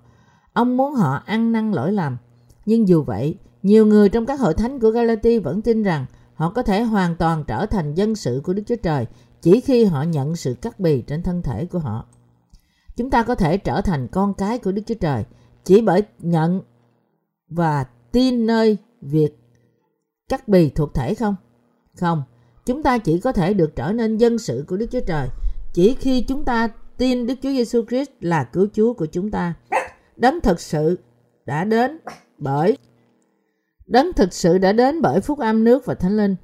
Ông 0.53 0.77
muốn 0.77 0.93
họ 0.93 1.21
ăn 1.25 1.51
năn 1.51 1.71
lỗi 1.71 1.91
lầm. 1.91 2.17
Nhưng 2.65 2.87
dù 2.87 3.03
vậy, 3.03 3.35
nhiều 3.63 3.85
người 3.85 4.09
trong 4.09 4.25
các 4.25 4.39
hội 4.39 4.53
thánh 4.53 4.79
của 4.79 4.89
Galati 4.89 5.39
vẫn 5.39 5.61
tin 5.61 5.83
rằng 5.83 6.05
họ 6.33 6.49
có 6.49 6.63
thể 6.63 6.81
hoàn 6.81 7.15
toàn 7.15 7.43
trở 7.47 7.65
thành 7.65 7.93
dân 7.93 8.15
sự 8.15 8.41
của 8.43 8.53
Đức 8.53 8.63
Chúa 8.67 8.75
Trời 8.75 9.05
chỉ 9.41 9.61
khi 9.61 9.85
họ 9.85 10.03
nhận 10.03 10.35
sự 10.35 10.53
cắt 10.61 10.79
bì 10.79 11.01
trên 11.01 11.23
thân 11.23 11.41
thể 11.41 11.65
của 11.65 11.79
họ. 11.79 12.05
Chúng 12.97 13.09
ta 13.09 13.23
có 13.23 13.35
thể 13.35 13.57
trở 13.57 13.81
thành 13.81 14.07
con 14.07 14.33
cái 14.33 14.59
của 14.59 14.71
Đức 14.71 14.81
Chúa 14.85 14.95
Trời 14.95 15.23
chỉ 15.65 15.81
bởi 15.81 16.01
nhận 16.19 16.61
và 17.49 17.85
tin 18.11 18.45
nơi 18.45 18.77
việc 19.01 19.39
cắt 20.29 20.47
bì 20.47 20.69
thuộc 20.69 20.93
thể 20.93 21.13
không? 21.15 21.35
Không, 21.99 22.23
chúng 22.65 22.83
ta 22.83 22.97
chỉ 22.97 23.19
có 23.19 23.31
thể 23.31 23.53
được 23.53 23.75
trở 23.75 23.91
nên 23.91 24.17
dân 24.17 24.37
sự 24.37 24.65
của 24.67 24.77
Đức 24.77 24.87
Chúa 24.91 25.05
Trời 25.07 25.27
chỉ 25.73 25.95
khi 25.95 26.21
chúng 26.21 26.45
ta 26.45 26.69
tin 26.99 27.27
Đức 27.27 27.35
Chúa 27.41 27.49
Giêsu 27.49 27.85
Christ 27.85 28.09
là 28.19 28.43
cứu 28.43 28.67
Chúa 28.73 28.93
của 28.93 29.05
chúng 29.05 29.31
ta. 29.31 29.53
Đấng 30.15 30.41
thực 30.41 30.59
sự 30.59 30.99
đã 31.45 31.63
đến 31.63 31.99
bởi 32.37 32.77
Đấng 33.87 34.13
thực 34.13 34.33
sự 34.33 34.57
đã 34.57 34.71
đến 34.71 35.01
bởi 35.01 35.21
phúc 35.21 35.39
âm 35.39 35.63
nước 35.63 35.85
và 35.85 35.93
thánh 35.93 36.17
linh. 36.17 36.35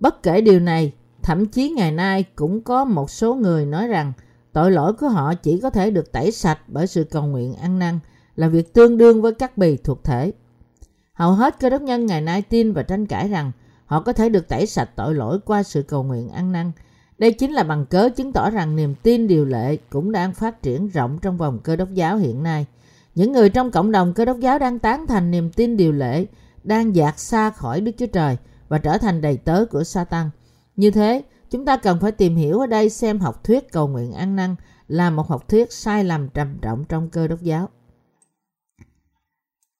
Bất 0.00 0.22
kể 0.22 0.40
điều 0.40 0.60
này, 0.60 0.92
thậm 1.22 1.46
chí 1.46 1.70
ngày 1.70 1.92
nay 1.92 2.24
cũng 2.34 2.62
có 2.62 2.84
một 2.84 3.10
số 3.10 3.34
người 3.34 3.66
nói 3.66 3.88
rằng 3.88 4.12
tội 4.52 4.70
lỗi 4.70 4.92
của 4.92 5.08
họ 5.08 5.34
chỉ 5.34 5.60
có 5.60 5.70
thể 5.70 5.90
được 5.90 6.12
tẩy 6.12 6.32
sạch 6.32 6.58
bởi 6.66 6.86
sự 6.86 7.04
cầu 7.04 7.26
nguyện 7.26 7.54
ăn 7.54 7.78
năn 7.78 7.98
là 8.36 8.48
việc 8.48 8.74
tương 8.74 8.98
đương 8.98 9.22
với 9.22 9.34
các 9.34 9.58
bì 9.58 9.76
thuộc 9.76 10.04
thể. 10.04 10.32
Hầu 11.12 11.32
hết 11.32 11.60
cơ 11.60 11.70
đốc 11.70 11.82
nhân 11.82 12.06
ngày 12.06 12.20
nay 12.20 12.42
tin 12.42 12.72
và 12.72 12.82
tranh 12.82 13.06
cãi 13.06 13.28
rằng 13.28 13.52
họ 13.86 14.00
có 14.00 14.12
thể 14.12 14.28
được 14.28 14.48
tẩy 14.48 14.66
sạch 14.66 14.90
tội 14.96 15.14
lỗi 15.14 15.38
qua 15.44 15.62
sự 15.62 15.82
cầu 15.82 16.02
nguyện 16.02 16.28
ăn 16.28 16.52
năn. 16.52 16.72
Đây 17.18 17.32
chính 17.32 17.52
là 17.52 17.62
bằng 17.62 17.86
cớ 17.86 18.08
chứng 18.16 18.32
tỏ 18.32 18.50
rằng 18.50 18.76
niềm 18.76 18.94
tin 19.02 19.26
điều 19.26 19.44
lệ 19.44 19.76
cũng 19.90 20.12
đang 20.12 20.34
phát 20.34 20.62
triển 20.62 20.88
rộng 20.88 21.18
trong 21.22 21.36
vòng 21.36 21.58
cơ 21.64 21.76
đốc 21.76 21.90
giáo 21.94 22.16
hiện 22.16 22.42
nay. 22.42 22.66
Những 23.14 23.32
người 23.32 23.50
trong 23.50 23.70
cộng 23.70 23.92
đồng 23.92 24.14
cơ 24.14 24.24
đốc 24.24 24.38
giáo 24.38 24.58
đang 24.58 24.78
tán 24.78 25.06
thành 25.06 25.30
niềm 25.30 25.50
tin 25.50 25.76
điều 25.76 25.92
lệ, 25.92 26.26
đang 26.64 26.96
dạt 26.96 27.18
xa 27.18 27.50
khỏi 27.50 27.80
Đức 27.80 27.92
Chúa 27.98 28.06
Trời 28.06 28.36
và 28.68 28.78
trở 28.78 28.98
thành 28.98 29.20
đầy 29.20 29.36
tớ 29.36 29.64
của 29.70 29.84
Satan. 29.84 30.30
Như 30.76 30.90
thế, 30.90 31.22
chúng 31.50 31.64
ta 31.64 31.76
cần 31.76 31.98
phải 32.00 32.12
tìm 32.12 32.36
hiểu 32.36 32.60
ở 32.60 32.66
đây 32.66 32.90
xem 32.90 33.18
học 33.18 33.44
thuyết 33.44 33.72
cầu 33.72 33.88
nguyện 33.88 34.12
ăn 34.12 34.36
năn 34.36 34.56
là 34.88 35.10
một 35.10 35.28
học 35.28 35.48
thuyết 35.48 35.72
sai 35.72 36.04
lầm 36.04 36.28
trầm 36.28 36.58
trọng 36.62 36.84
trong 36.84 37.10
cơ 37.10 37.28
đốc 37.28 37.42
giáo. 37.42 37.68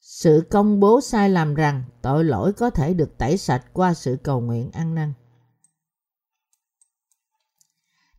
Sự 0.00 0.44
công 0.50 0.80
bố 0.80 1.00
sai 1.00 1.30
lầm 1.30 1.54
rằng 1.54 1.82
tội 2.02 2.24
lỗi 2.24 2.52
có 2.52 2.70
thể 2.70 2.94
được 2.94 3.18
tẩy 3.18 3.36
sạch 3.36 3.64
qua 3.72 3.94
sự 3.94 4.16
cầu 4.22 4.40
nguyện 4.40 4.70
ăn 4.72 4.94
năn. 4.94 5.12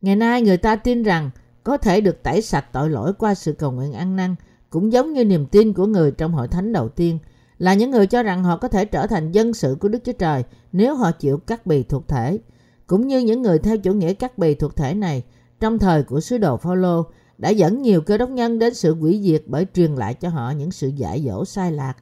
Ngày 0.06 0.16
nay 0.16 0.42
người 0.42 0.56
ta 0.56 0.76
tin 0.76 1.02
rằng 1.02 1.30
có 1.64 1.76
thể 1.76 2.00
được 2.00 2.22
tẩy 2.22 2.42
sạch 2.42 2.72
tội 2.72 2.90
lỗi 2.90 3.12
qua 3.18 3.34
sự 3.34 3.52
cầu 3.52 3.72
nguyện 3.72 3.92
ăn 3.92 4.16
năn, 4.16 4.34
cũng 4.70 4.92
giống 4.92 5.12
như 5.12 5.24
niềm 5.24 5.46
tin 5.46 5.72
của 5.72 5.86
người 5.86 6.10
trong 6.10 6.32
hội 6.32 6.48
thánh 6.48 6.72
đầu 6.72 6.88
tiên, 6.88 7.18
là 7.58 7.74
những 7.74 7.90
người 7.90 8.06
cho 8.06 8.22
rằng 8.22 8.44
họ 8.44 8.56
có 8.56 8.68
thể 8.68 8.84
trở 8.84 9.06
thành 9.06 9.32
dân 9.32 9.54
sự 9.54 9.76
của 9.80 9.88
Đức 9.88 9.98
Chúa 10.04 10.12
Trời 10.12 10.44
nếu 10.72 10.94
họ 10.94 11.12
chịu 11.12 11.38
cắt 11.38 11.66
bì 11.66 11.82
thuộc 11.82 12.08
thể. 12.08 12.38
Cũng 12.86 13.06
như 13.06 13.18
những 13.18 13.42
người 13.42 13.58
theo 13.58 13.78
chủ 13.78 13.92
nghĩa 13.92 14.12
cắt 14.12 14.38
bì 14.38 14.54
thuộc 14.54 14.76
thể 14.76 14.94
này, 14.94 15.22
trong 15.60 15.78
thời 15.78 16.02
của 16.02 16.20
sứ 16.20 16.38
đồ 16.38 16.56
Phaolô 16.56 17.06
đã 17.38 17.48
dẫn 17.48 17.82
nhiều 17.82 18.00
cơ 18.00 18.18
đốc 18.18 18.30
nhân 18.30 18.58
đến 18.58 18.74
sự 18.74 18.96
quỷ 19.00 19.22
diệt 19.22 19.42
bởi 19.46 19.66
truyền 19.74 19.94
lại 19.94 20.14
cho 20.14 20.28
họ 20.28 20.50
những 20.50 20.70
sự 20.70 20.88
dạy 20.88 21.24
dỗ 21.26 21.44
sai 21.44 21.72
lạc, 21.72 21.94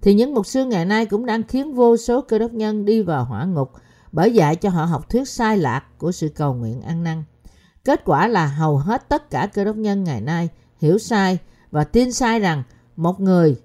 thì 0.00 0.14
những 0.14 0.34
mục 0.34 0.46
sư 0.46 0.64
ngày 0.64 0.84
nay 0.84 1.06
cũng 1.06 1.26
đang 1.26 1.42
khiến 1.42 1.74
vô 1.74 1.96
số 1.96 2.20
cơ 2.20 2.38
đốc 2.38 2.52
nhân 2.52 2.84
đi 2.84 3.02
vào 3.02 3.24
hỏa 3.24 3.44
ngục 3.44 3.70
bởi 4.12 4.34
dạy 4.34 4.56
cho 4.56 4.70
họ 4.70 4.84
học 4.84 5.10
thuyết 5.10 5.28
sai 5.28 5.58
lạc 5.58 5.84
của 5.98 6.12
sự 6.12 6.28
cầu 6.28 6.54
nguyện 6.54 6.80
ăn 6.80 7.04
năn. 7.04 7.22
Kết 7.84 8.04
quả 8.04 8.28
là 8.28 8.46
hầu 8.46 8.78
hết 8.78 9.08
tất 9.08 9.30
cả 9.30 9.48
cơ 9.54 9.64
đốc 9.64 9.76
nhân 9.76 10.04
ngày 10.04 10.20
nay 10.20 10.48
hiểu 10.78 10.98
sai 10.98 11.38
và 11.70 11.84
tin 11.84 12.12
sai 12.12 12.40
rằng 12.40 12.62
một 12.96 13.20
người 13.20 13.56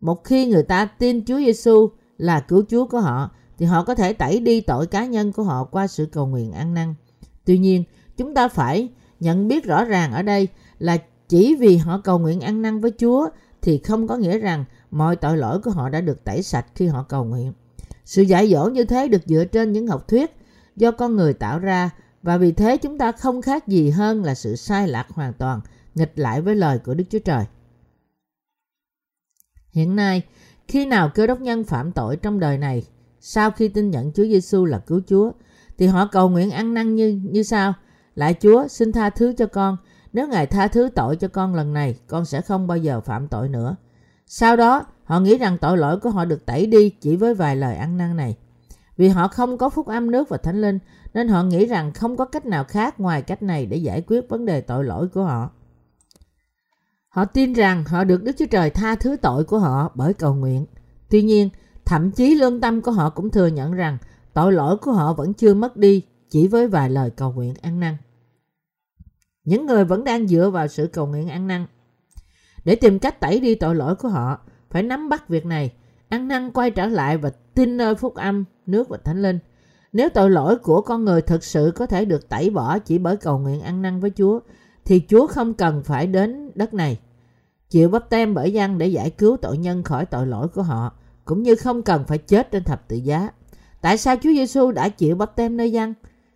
một 0.00 0.24
khi 0.24 0.46
người 0.46 0.62
ta 0.62 0.84
tin 0.84 1.24
Chúa 1.24 1.38
Giêsu 1.38 1.90
là 2.18 2.40
cứu 2.40 2.64
Chúa 2.68 2.86
của 2.86 3.00
họ 3.00 3.30
thì 3.58 3.66
họ 3.66 3.84
có 3.84 3.94
thể 3.94 4.12
tẩy 4.12 4.40
đi 4.40 4.60
tội 4.60 4.86
cá 4.86 5.06
nhân 5.06 5.32
của 5.32 5.42
họ 5.42 5.64
qua 5.64 5.86
sự 5.86 6.06
cầu 6.06 6.26
nguyện 6.26 6.52
ăn 6.52 6.74
năn. 6.74 6.94
Tuy 7.44 7.58
nhiên, 7.58 7.84
chúng 8.16 8.34
ta 8.34 8.48
phải 8.48 8.88
nhận 9.20 9.48
biết 9.48 9.64
rõ 9.64 9.84
ràng 9.84 10.12
ở 10.12 10.22
đây 10.22 10.48
là 10.78 10.96
chỉ 11.28 11.54
vì 11.54 11.76
họ 11.76 12.00
cầu 12.04 12.18
nguyện 12.18 12.40
ăn 12.40 12.62
năn 12.62 12.80
với 12.80 12.92
Chúa 12.98 13.28
thì 13.62 13.78
không 13.78 14.08
có 14.08 14.16
nghĩa 14.16 14.38
rằng 14.38 14.64
mọi 14.90 15.16
tội 15.16 15.36
lỗi 15.36 15.60
của 15.60 15.70
họ 15.70 15.88
đã 15.88 16.00
được 16.00 16.24
tẩy 16.24 16.42
sạch 16.42 16.66
khi 16.74 16.86
họ 16.86 17.02
cầu 17.02 17.24
nguyện. 17.24 17.52
Sự 18.04 18.22
dạy 18.22 18.50
dỗ 18.50 18.64
như 18.68 18.84
thế 18.84 19.08
được 19.08 19.22
dựa 19.26 19.44
trên 19.44 19.72
những 19.72 19.86
học 19.86 20.08
thuyết 20.08 20.36
do 20.76 20.90
con 20.90 21.16
người 21.16 21.34
tạo 21.34 21.58
ra 21.58 21.90
và 22.22 22.38
vì 22.38 22.52
thế 22.52 22.76
chúng 22.76 22.98
ta 22.98 23.12
không 23.12 23.42
khác 23.42 23.68
gì 23.68 23.90
hơn 23.90 24.24
là 24.24 24.34
sự 24.34 24.56
sai 24.56 24.88
lạc 24.88 25.06
hoàn 25.08 25.32
toàn, 25.32 25.60
nghịch 25.94 26.12
lại 26.18 26.40
với 26.40 26.56
lời 26.56 26.78
của 26.78 26.94
Đức 26.94 27.04
Chúa 27.10 27.18
Trời. 27.18 27.44
Hiện 29.70 29.96
nay, 29.96 30.22
khi 30.68 30.86
nào 30.86 31.10
cơ 31.14 31.26
đốc 31.26 31.40
nhân 31.40 31.64
phạm 31.64 31.92
tội 31.92 32.16
trong 32.16 32.40
đời 32.40 32.58
này, 32.58 32.86
sau 33.20 33.50
khi 33.50 33.68
tin 33.68 33.90
nhận 33.90 34.12
Chúa 34.12 34.24
Giêsu 34.24 34.64
là 34.64 34.78
cứu 34.78 35.00
Chúa, 35.06 35.32
thì 35.78 35.86
họ 35.86 36.06
cầu 36.12 36.28
nguyện 36.28 36.50
ăn 36.50 36.74
năn 36.74 36.94
như 36.94 37.20
như 37.30 37.42
sau. 37.42 37.74
Lại 38.14 38.34
Chúa 38.40 38.68
xin 38.68 38.92
tha 38.92 39.10
thứ 39.10 39.32
cho 39.38 39.46
con. 39.46 39.76
Nếu 40.12 40.28
Ngài 40.28 40.46
tha 40.46 40.68
thứ 40.68 40.88
tội 40.94 41.16
cho 41.16 41.28
con 41.28 41.54
lần 41.54 41.72
này, 41.72 41.98
con 42.06 42.24
sẽ 42.24 42.40
không 42.40 42.66
bao 42.66 42.78
giờ 42.78 43.00
phạm 43.00 43.28
tội 43.28 43.48
nữa. 43.48 43.76
Sau 44.26 44.56
đó, 44.56 44.86
họ 45.04 45.20
nghĩ 45.20 45.38
rằng 45.38 45.58
tội 45.58 45.78
lỗi 45.78 46.00
của 46.00 46.10
họ 46.10 46.24
được 46.24 46.46
tẩy 46.46 46.66
đi 46.66 46.90
chỉ 46.90 47.16
với 47.16 47.34
vài 47.34 47.56
lời 47.56 47.76
ăn 47.76 47.96
năn 47.96 48.16
này. 48.16 48.36
Vì 48.96 49.08
họ 49.08 49.28
không 49.28 49.58
có 49.58 49.70
phúc 49.70 49.86
âm 49.86 50.10
nước 50.10 50.28
và 50.28 50.36
thánh 50.36 50.60
linh, 50.60 50.78
nên 51.14 51.28
họ 51.28 51.42
nghĩ 51.42 51.66
rằng 51.66 51.92
không 51.92 52.16
có 52.16 52.24
cách 52.24 52.46
nào 52.46 52.64
khác 52.64 53.00
ngoài 53.00 53.22
cách 53.22 53.42
này 53.42 53.66
để 53.66 53.76
giải 53.76 54.02
quyết 54.06 54.28
vấn 54.28 54.46
đề 54.46 54.60
tội 54.60 54.84
lỗi 54.84 55.08
của 55.08 55.24
họ. 55.24 55.50
Họ 57.08 57.24
tin 57.24 57.52
rằng 57.52 57.84
họ 57.84 58.04
được 58.04 58.22
Đức 58.22 58.32
Chúa 58.38 58.46
Trời 58.46 58.70
tha 58.70 58.94
thứ 58.94 59.16
tội 59.16 59.44
của 59.44 59.58
họ 59.58 59.92
bởi 59.94 60.14
cầu 60.14 60.34
nguyện. 60.34 60.66
Tuy 61.10 61.22
nhiên, 61.22 61.48
thậm 61.84 62.10
chí 62.10 62.34
lương 62.34 62.60
tâm 62.60 62.80
của 62.82 62.90
họ 62.90 63.10
cũng 63.10 63.30
thừa 63.30 63.46
nhận 63.46 63.72
rằng 63.72 63.98
tội 64.32 64.52
lỗi 64.52 64.76
của 64.76 64.92
họ 64.92 65.12
vẫn 65.12 65.34
chưa 65.34 65.54
mất 65.54 65.76
đi 65.76 66.02
chỉ 66.30 66.48
với 66.48 66.68
vài 66.68 66.90
lời 66.90 67.10
cầu 67.10 67.32
nguyện 67.32 67.54
ăn 67.62 67.80
năn. 67.80 67.96
Những 69.44 69.66
người 69.66 69.84
vẫn 69.84 70.04
đang 70.04 70.28
dựa 70.28 70.50
vào 70.50 70.68
sự 70.68 70.86
cầu 70.86 71.06
nguyện 71.06 71.28
ăn 71.28 71.46
năn. 71.46 71.66
Để 72.64 72.74
tìm 72.74 72.98
cách 72.98 73.20
tẩy 73.20 73.40
đi 73.40 73.54
tội 73.54 73.74
lỗi 73.74 73.94
của 73.94 74.08
họ, 74.08 74.38
phải 74.70 74.82
nắm 74.82 75.08
bắt 75.08 75.28
việc 75.28 75.46
này, 75.46 75.72
ăn 76.08 76.28
năn 76.28 76.50
quay 76.52 76.70
trở 76.70 76.86
lại 76.86 77.18
và 77.18 77.30
tin 77.54 77.76
nơi 77.76 77.94
phúc 77.94 78.14
âm, 78.14 78.44
nước 78.66 78.88
và 78.88 78.98
thánh 79.04 79.22
linh. 79.22 79.38
Nếu 79.92 80.08
tội 80.08 80.30
lỗi 80.30 80.56
của 80.56 80.82
con 80.82 81.04
người 81.04 81.22
thực 81.22 81.44
sự 81.44 81.72
có 81.76 81.86
thể 81.86 82.04
được 82.04 82.28
tẩy 82.28 82.50
bỏ 82.50 82.78
chỉ 82.78 82.98
bởi 82.98 83.16
cầu 83.16 83.38
nguyện 83.38 83.60
ăn 83.60 83.82
năn 83.82 84.00
với 84.00 84.10
Chúa, 84.16 84.40
thì 84.84 85.02
Chúa 85.08 85.26
không 85.26 85.54
cần 85.54 85.82
phải 85.82 86.06
đến 86.06 86.50
đất 86.54 86.74
này. 86.74 87.00
Chịu 87.70 87.88
bắp 87.88 88.10
tem 88.10 88.34
bởi 88.34 88.52
dân 88.52 88.78
để 88.78 88.86
giải 88.86 89.10
cứu 89.10 89.36
tội 89.36 89.58
nhân 89.58 89.82
khỏi 89.82 90.06
tội 90.06 90.26
lỗi 90.26 90.48
của 90.48 90.62
họ, 90.62 90.92
cũng 91.24 91.42
như 91.42 91.54
không 91.54 91.82
cần 91.82 92.04
phải 92.04 92.18
chết 92.18 92.50
trên 92.50 92.64
thập 92.64 92.88
tự 92.88 92.96
giá. 92.96 93.30
Tại 93.80 93.98
sao 93.98 94.16
Chúa 94.16 94.30
Giêsu 94.30 94.70
đã 94.70 94.88
chịu 94.88 95.16
bắp 95.16 95.36
tem 95.36 95.56
nơi 95.56 95.72
dân? 95.72 95.94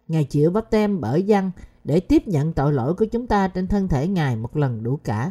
Ngài 0.08 0.24
chịu 0.24 0.50
bắp 0.50 0.70
tem 0.70 1.00
bởi 1.00 1.22
dân 1.22 1.50
để 1.84 2.00
tiếp 2.00 2.28
nhận 2.28 2.52
tội 2.52 2.72
lỗi 2.72 2.94
của 2.94 3.04
chúng 3.04 3.26
ta 3.26 3.48
trên 3.48 3.66
thân 3.66 3.88
thể 3.88 4.08
Ngài 4.08 4.36
một 4.36 4.56
lần 4.56 4.82
đủ 4.82 4.98
cả. 5.04 5.30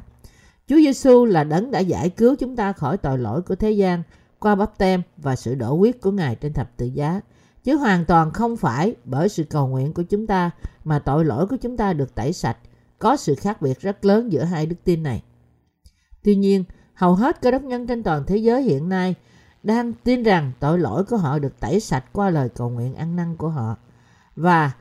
Chúa 0.67 0.75
Giêsu 0.75 1.25
là 1.25 1.43
đấng 1.43 1.71
đã 1.71 1.79
giải 1.79 2.09
cứu 2.09 2.35
chúng 2.35 2.55
ta 2.55 2.73
khỏi 2.73 2.97
tội 2.97 3.17
lỗi 3.17 3.41
của 3.41 3.55
thế 3.55 3.71
gian 3.71 4.03
qua 4.39 4.55
bắp 4.55 4.77
tem 4.77 5.01
và 5.17 5.35
sự 5.35 5.55
đổ 5.55 5.75
huyết 5.75 6.01
của 6.01 6.11
Ngài 6.11 6.35
trên 6.35 6.53
thập 6.53 6.77
tự 6.77 6.85
giá, 6.85 7.21
chứ 7.63 7.75
hoàn 7.75 8.05
toàn 8.05 8.31
không 8.31 8.57
phải 8.57 8.95
bởi 9.05 9.29
sự 9.29 9.43
cầu 9.43 9.67
nguyện 9.67 9.93
của 9.93 10.03
chúng 10.03 10.27
ta 10.27 10.51
mà 10.83 10.99
tội 10.99 11.25
lỗi 11.25 11.47
của 11.47 11.57
chúng 11.57 11.77
ta 11.77 11.93
được 11.93 12.15
tẩy 12.15 12.33
sạch. 12.33 12.57
Có 12.99 13.15
sự 13.15 13.35
khác 13.35 13.61
biệt 13.61 13.79
rất 13.79 14.05
lớn 14.05 14.31
giữa 14.31 14.43
hai 14.43 14.65
đức 14.65 14.75
tin 14.83 15.03
này. 15.03 15.23
Tuy 16.23 16.35
nhiên, 16.35 16.63
hầu 16.93 17.15
hết 17.15 17.41
cơ 17.41 17.51
đốc 17.51 17.63
nhân 17.63 17.87
trên 17.87 18.03
toàn 18.03 18.23
thế 18.27 18.37
giới 18.37 18.63
hiện 18.63 18.89
nay 18.89 19.15
đang 19.63 19.93
tin 19.93 20.23
rằng 20.23 20.51
tội 20.59 20.79
lỗi 20.79 21.03
của 21.03 21.17
họ 21.17 21.39
được 21.39 21.59
tẩy 21.59 21.79
sạch 21.79 22.03
qua 22.13 22.29
lời 22.29 22.49
cầu 22.49 22.69
nguyện 22.69 22.95
ăn 22.95 23.15
năn 23.15 23.35
của 23.35 23.49
họ. 23.49 23.75
Và 24.35 24.71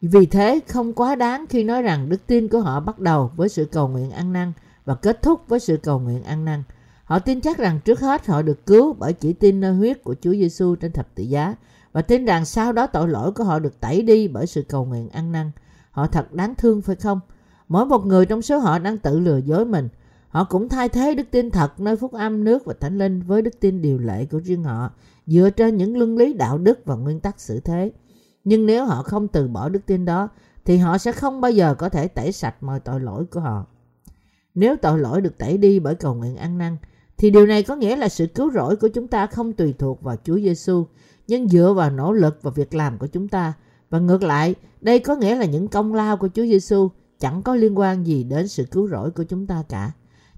vì 0.00 0.26
thế 0.26 0.60
không 0.68 0.92
quá 0.92 1.14
đáng 1.14 1.46
khi 1.48 1.64
nói 1.64 1.82
rằng 1.82 2.08
đức 2.08 2.26
tin 2.26 2.48
của 2.48 2.60
họ 2.60 2.80
bắt 2.80 2.98
đầu 2.98 3.30
với 3.36 3.48
sự 3.48 3.64
cầu 3.64 3.88
nguyện 3.88 4.10
ăn 4.10 4.32
năn 4.32 4.52
và 4.84 4.94
kết 4.94 5.22
thúc 5.22 5.40
với 5.48 5.60
sự 5.60 5.76
cầu 5.76 5.98
nguyện 5.98 6.22
ăn 6.22 6.44
năn. 6.44 6.62
Họ 7.04 7.18
tin 7.18 7.40
chắc 7.40 7.58
rằng 7.58 7.80
trước 7.84 8.00
hết 8.00 8.26
họ 8.26 8.42
được 8.42 8.66
cứu 8.66 8.92
bởi 8.98 9.12
chỉ 9.12 9.32
tin 9.32 9.60
nơi 9.60 9.74
huyết 9.74 10.04
của 10.04 10.14
Chúa 10.20 10.32
Giêsu 10.32 10.74
trên 10.76 10.92
thập 10.92 11.14
tự 11.14 11.22
giá 11.22 11.54
và 11.92 12.02
tin 12.02 12.24
rằng 12.24 12.44
sau 12.44 12.72
đó 12.72 12.86
tội 12.86 13.08
lỗi 13.08 13.32
của 13.32 13.44
họ 13.44 13.58
được 13.58 13.80
tẩy 13.80 14.02
đi 14.02 14.28
bởi 14.28 14.46
sự 14.46 14.62
cầu 14.62 14.84
nguyện 14.84 15.08
ăn 15.08 15.32
năn. 15.32 15.50
Họ 15.90 16.06
thật 16.06 16.32
đáng 16.32 16.54
thương 16.54 16.82
phải 16.82 16.96
không? 16.96 17.20
Mỗi 17.68 17.86
một 17.86 18.06
người 18.06 18.26
trong 18.26 18.42
số 18.42 18.58
họ 18.58 18.78
đang 18.78 18.98
tự 18.98 19.20
lừa 19.20 19.38
dối 19.38 19.64
mình. 19.64 19.88
Họ 20.28 20.44
cũng 20.44 20.68
thay 20.68 20.88
thế 20.88 21.14
đức 21.14 21.26
tin 21.30 21.50
thật 21.50 21.80
nơi 21.80 21.96
phúc 21.96 22.12
âm 22.12 22.44
nước 22.44 22.64
và 22.64 22.74
thánh 22.80 22.98
linh 22.98 23.22
với 23.22 23.42
đức 23.42 23.60
tin 23.60 23.82
điều 23.82 23.98
lệ 23.98 24.24
của 24.24 24.38
riêng 24.38 24.64
họ 24.64 24.90
dựa 25.26 25.50
trên 25.50 25.76
những 25.76 25.98
luân 25.98 26.16
lý 26.16 26.32
đạo 26.32 26.58
đức 26.58 26.80
và 26.84 26.94
nguyên 26.94 27.20
tắc 27.20 27.40
xử 27.40 27.60
thế. 27.60 27.92
Nhưng 28.44 28.66
nếu 28.66 28.84
họ 28.84 29.02
không 29.02 29.28
từ 29.28 29.48
bỏ 29.48 29.68
đức 29.68 29.86
tin 29.86 30.04
đó 30.04 30.28
thì 30.64 30.76
họ 30.76 30.98
sẽ 30.98 31.12
không 31.12 31.40
bao 31.40 31.50
giờ 31.50 31.74
có 31.74 31.88
thể 31.88 32.08
tẩy 32.08 32.32
sạch 32.32 32.62
mọi 32.62 32.80
tội 32.80 33.00
lỗi 33.00 33.24
của 33.30 33.40
họ. 33.40 33.66
Nếu 34.54 34.76
tội 34.76 34.98
lỗi 34.98 35.20
được 35.20 35.38
tẩy 35.38 35.58
đi 35.58 35.78
bởi 35.78 35.94
cầu 35.94 36.14
nguyện 36.14 36.36
ăn 36.36 36.58
năn 36.58 36.76
thì 37.18 37.30
điều 37.30 37.46
này 37.46 37.62
có 37.62 37.76
nghĩa 37.76 37.96
là 37.96 38.08
sự 38.08 38.26
cứu 38.26 38.50
rỗi 38.52 38.76
của 38.76 38.88
chúng 38.88 39.08
ta 39.08 39.26
không 39.26 39.52
tùy 39.52 39.74
thuộc 39.78 40.02
vào 40.02 40.16
Chúa 40.24 40.36
Giêsu, 40.36 40.86
nhưng 41.28 41.48
dựa 41.48 41.72
vào 41.76 41.90
nỗ 41.90 42.12
lực 42.12 42.38
và 42.42 42.50
việc 42.50 42.74
làm 42.74 42.98
của 42.98 43.06
chúng 43.06 43.28
ta. 43.28 43.52
Và 43.90 43.98
ngược 43.98 44.22
lại, 44.22 44.54
đây 44.80 44.98
có 44.98 45.16
nghĩa 45.16 45.36
là 45.36 45.44
những 45.44 45.68
công 45.68 45.94
lao 45.94 46.16
của 46.16 46.28
Chúa 46.34 46.42
Giêsu 46.42 46.90
chẳng 47.18 47.42
có 47.42 47.54
liên 47.54 47.78
quan 47.78 48.06
gì 48.06 48.24
đến 48.24 48.48
sự 48.48 48.64
cứu 48.64 48.88
rỗi 48.88 49.10
của 49.10 49.24
chúng 49.24 49.46
ta 49.46 49.62
cả. 49.68 49.92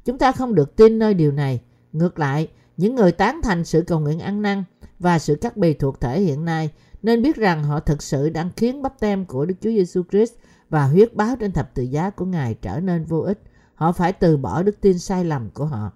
Chúng 0.05 0.19
ta 0.19 0.33
không 0.33 0.55
được 0.55 0.77
tin 0.77 0.99
nơi 0.99 1.15
điều 1.15 1.33
này. 1.33 1.61
Ngược 1.93 2.19
lại, 2.19 2.49
những 2.77 2.95
người 2.95 3.13
tán 3.13 3.41
thành 3.43 3.65
sự 3.65 3.83
cầu 3.87 4.01
nguyện 4.01 4.19
ăn 4.19 4.43
năn 4.43 4.65
và 4.99 5.19
sự 5.19 5.35
cắt 5.35 5.57
bì 5.57 5.75
thuộc 5.75 6.01
thể 6.01 6.21
hiện 6.21 6.45
nay 6.45 6.71
nên 7.03 7.23
biết 7.23 7.37
rằng 7.37 7.65
họ 7.65 7.81
thực 7.81 8.03
sự 8.03 8.31
đang 8.31 8.51
khiến 8.57 8.83
bắp 8.83 9.01
tem 9.01 9.25
của 9.25 9.45
Đức 9.47 9.55
Chúa 9.61 9.71
Giêsu 9.71 10.03
Christ 10.11 10.33
và 10.71 10.87
huyết 10.87 11.15
báo 11.15 11.37
trên 11.37 11.53
thập 11.53 11.75
tự 11.75 11.83
giá 11.83 12.11
của 12.11 12.25
Ngài 12.25 12.55
trở 12.55 12.81
nên 12.81 13.05
vô 13.05 13.19
ích. 13.19 13.43
Họ 13.75 13.93
phải 13.93 14.13
từ 14.13 14.37
bỏ 14.37 14.63
đức 14.63 14.81
tin 14.81 14.99
sai 14.99 15.25
lầm 15.25 15.51
của 15.51 15.65
họ. 15.65 15.91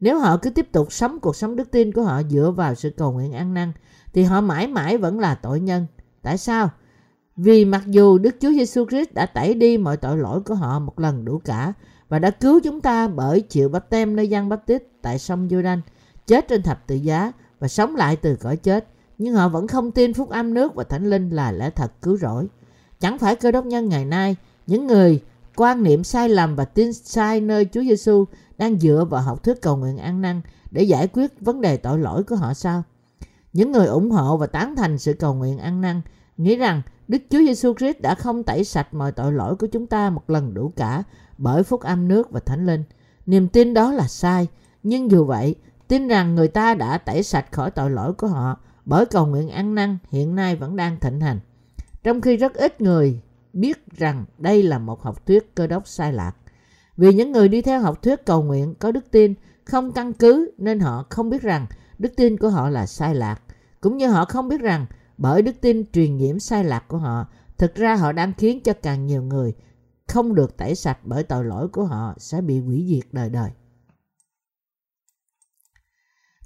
Nếu 0.00 0.18
họ 0.18 0.36
cứ 0.36 0.50
tiếp 0.50 0.72
tục 0.72 0.92
sống 0.92 1.20
cuộc 1.20 1.36
sống 1.36 1.56
đức 1.56 1.70
tin 1.70 1.92
của 1.92 2.02
họ 2.02 2.22
dựa 2.30 2.50
vào 2.56 2.74
sự 2.74 2.90
cầu 2.90 3.12
nguyện 3.12 3.32
ăn 3.32 3.54
năn 3.54 3.72
thì 4.12 4.22
họ 4.22 4.40
mãi 4.40 4.66
mãi 4.66 4.98
vẫn 4.98 5.20
là 5.20 5.34
tội 5.34 5.60
nhân. 5.60 5.86
Tại 6.22 6.38
sao? 6.38 6.70
Vì 7.36 7.64
mặc 7.64 7.82
dù 7.86 8.18
Đức 8.18 8.36
Chúa 8.40 8.50
Giêsu 8.50 8.84
Christ 8.84 9.12
đã 9.12 9.26
tẩy 9.26 9.54
đi 9.54 9.78
mọi 9.78 9.96
tội 9.96 10.18
lỗi 10.18 10.40
của 10.40 10.54
họ 10.54 10.78
một 10.78 11.00
lần 11.00 11.24
đủ 11.24 11.38
cả 11.44 11.72
và 12.08 12.18
đã 12.18 12.30
cứu 12.30 12.60
chúng 12.64 12.80
ta 12.80 13.08
bởi 13.08 13.40
chịu 13.40 13.68
bắp 13.68 13.90
tem 13.90 14.16
nơi 14.16 14.28
gian 14.28 14.48
bắp 14.48 14.66
tít 14.66 14.82
tại 15.02 15.18
sông 15.18 15.48
Giô-đanh, 15.48 15.80
chết 16.26 16.48
trên 16.48 16.62
thập 16.62 16.86
tự 16.86 16.94
giá 16.94 17.32
và 17.60 17.68
sống 17.68 17.96
lại 17.96 18.16
từ 18.16 18.36
cõi 18.36 18.56
chết, 18.56 18.86
nhưng 19.18 19.34
họ 19.34 19.48
vẫn 19.48 19.68
không 19.68 19.92
tin 19.92 20.14
phúc 20.14 20.30
âm 20.30 20.54
nước 20.54 20.74
và 20.74 20.84
thánh 20.84 21.10
linh 21.10 21.30
là 21.30 21.52
lẽ 21.52 21.70
thật 21.70 21.92
cứu 22.02 22.16
rỗi. 22.16 22.46
Chẳng 23.00 23.18
phải 23.18 23.36
cơ 23.36 23.50
đốc 23.52 23.66
nhân 23.66 23.88
ngày 23.88 24.04
nay, 24.04 24.36
những 24.66 24.86
người 24.86 25.22
quan 25.56 25.82
niệm 25.82 26.04
sai 26.04 26.28
lầm 26.28 26.56
và 26.56 26.64
tin 26.64 26.92
sai 26.92 27.40
nơi 27.40 27.68
Chúa 27.72 27.82
Giêsu 27.82 28.24
đang 28.58 28.78
dựa 28.78 29.06
vào 29.10 29.22
học 29.22 29.42
thuyết 29.42 29.62
cầu 29.62 29.76
nguyện 29.76 29.98
ăn 29.98 30.22
năn 30.22 30.40
để 30.70 30.82
giải 30.82 31.08
quyết 31.08 31.40
vấn 31.40 31.60
đề 31.60 31.76
tội 31.76 31.98
lỗi 31.98 32.22
của 32.22 32.36
họ 32.36 32.54
sao? 32.54 32.82
Những 33.52 33.72
người 33.72 33.86
ủng 33.86 34.10
hộ 34.10 34.36
và 34.36 34.46
tán 34.46 34.76
thành 34.76 34.98
sự 34.98 35.12
cầu 35.12 35.34
nguyện 35.34 35.58
ăn 35.58 35.80
năn 35.80 36.00
nghĩ 36.36 36.56
rằng 36.56 36.82
Đức 37.08 37.18
Chúa 37.30 37.38
Giêsu 37.38 37.74
Christ 37.74 38.00
đã 38.00 38.14
không 38.14 38.42
tẩy 38.42 38.64
sạch 38.64 38.94
mọi 38.94 39.12
tội 39.12 39.32
lỗi 39.32 39.56
của 39.56 39.66
chúng 39.66 39.86
ta 39.86 40.10
một 40.10 40.30
lần 40.30 40.54
đủ 40.54 40.72
cả 40.76 41.02
bởi 41.38 41.62
phúc 41.62 41.80
âm 41.80 42.08
nước 42.08 42.30
và 42.30 42.40
thánh 42.40 42.66
linh. 42.66 42.84
Niềm 43.26 43.48
tin 43.48 43.74
đó 43.74 43.92
là 43.92 44.08
sai, 44.08 44.48
nhưng 44.82 45.10
dù 45.10 45.24
vậy, 45.24 45.54
tin 45.88 46.08
rằng 46.08 46.34
người 46.34 46.48
ta 46.48 46.74
đã 46.74 46.98
tẩy 46.98 47.22
sạch 47.22 47.52
khỏi 47.52 47.70
tội 47.70 47.90
lỗi 47.90 48.12
của 48.12 48.26
họ 48.26 48.56
bởi 48.84 49.06
cầu 49.06 49.26
nguyện 49.26 49.48
ăn 49.48 49.74
năn 49.74 49.98
hiện 50.10 50.34
nay 50.34 50.56
vẫn 50.56 50.76
đang 50.76 51.00
thịnh 51.00 51.20
hành. 51.20 51.40
Trong 52.02 52.20
khi 52.20 52.36
rất 52.36 52.54
ít 52.54 52.80
người 52.80 53.20
biết 53.52 53.96
rằng 53.96 54.24
đây 54.38 54.62
là 54.62 54.78
một 54.78 55.02
học 55.02 55.26
thuyết 55.26 55.54
cơ 55.54 55.66
đốc 55.66 55.88
sai 55.88 56.12
lạc. 56.12 56.32
Vì 56.96 57.12
những 57.12 57.32
người 57.32 57.48
đi 57.48 57.62
theo 57.62 57.80
học 57.80 58.02
thuyết 58.02 58.26
cầu 58.26 58.42
nguyện 58.42 58.74
có 58.74 58.92
đức 58.92 59.10
tin 59.10 59.34
không 59.64 59.92
căn 59.92 60.12
cứ 60.12 60.50
nên 60.58 60.80
họ 60.80 61.06
không 61.10 61.30
biết 61.30 61.42
rằng 61.42 61.66
đức 61.98 62.12
tin 62.16 62.36
của 62.36 62.48
họ 62.48 62.68
là 62.68 62.86
sai 62.86 63.14
lạc. 63.14 63.42
Cũng 63.80 63.96
như 63.96 64.08
họ 64.08 64.24
không 64.24 64.48
biết 64.48 64.60
rằng 64.60 64.86
bởi 65.18 65.42
đức 65.42 65.60
tin 65.60 65.84
truyền 65.92 66.16
nhiễm 66.16 66.38
sai 66.38 66.64
lạc 66.64 66.88
của 66.88 66.98
họ, 66.98 67.26
thực 67.58 67.74
ra 67.74 67.94
họ 67.94 68.12
đang 68.12 68.32
khiến 68.38 68.60
cho 68.60 68.72
càng 68.72 69.06
nhiều 69.06 69.22
người 69.22 69.54
không 70.08 70.34
được 70.34 70.56
tẩy 70.56 70.74
sạch 70.74 70.98
bởi 71.04 71.22
tội 71.22 71.44
lỗi 71.44 71.68
của 71.68 71.84
họ 71.84 72.14
sẽ 72.18 72.40
bị 72.40 72.60
hủy 72.60 72.86
diệt 72.88 73.12
đời 73.12 73.30
đời. 73.30 73.50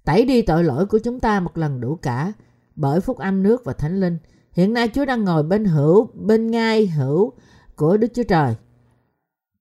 Tẩy 0.04 0.25
đi 0.25 0.42
tội 0.42 0.64
lỗi 0.64 0.87
của 0.87 0.99
chúng 0.99 1.21
ta 1.21 1.40
một 1.40 1.59
lần 1.59 1.80
đủ 1.80 1.97
cả 1.97 2.33
bởi 2.76 3.00
phúc 3.00 3.19
âm 3.19 3.42
nước 3.42 3.64
và 3.64 3.73
thánh 3.73 4.00
linh. 4.00 4.19
Hiện 4.52 4.73
nay 4.73 4.90
Chúa 4.95 5.04
đang 5.04 5.25
ngồi 5.25 5.42
bên 5.42 5.64
hữu, 5.64 6.07
bên 6.14 6.50
ngai 6.50 6.87
hữu 6.87 7.33
của 7.76 7.97
Đức 7.97 8.09
Chúa 8.14 8.23
Trời. 8.23 8.57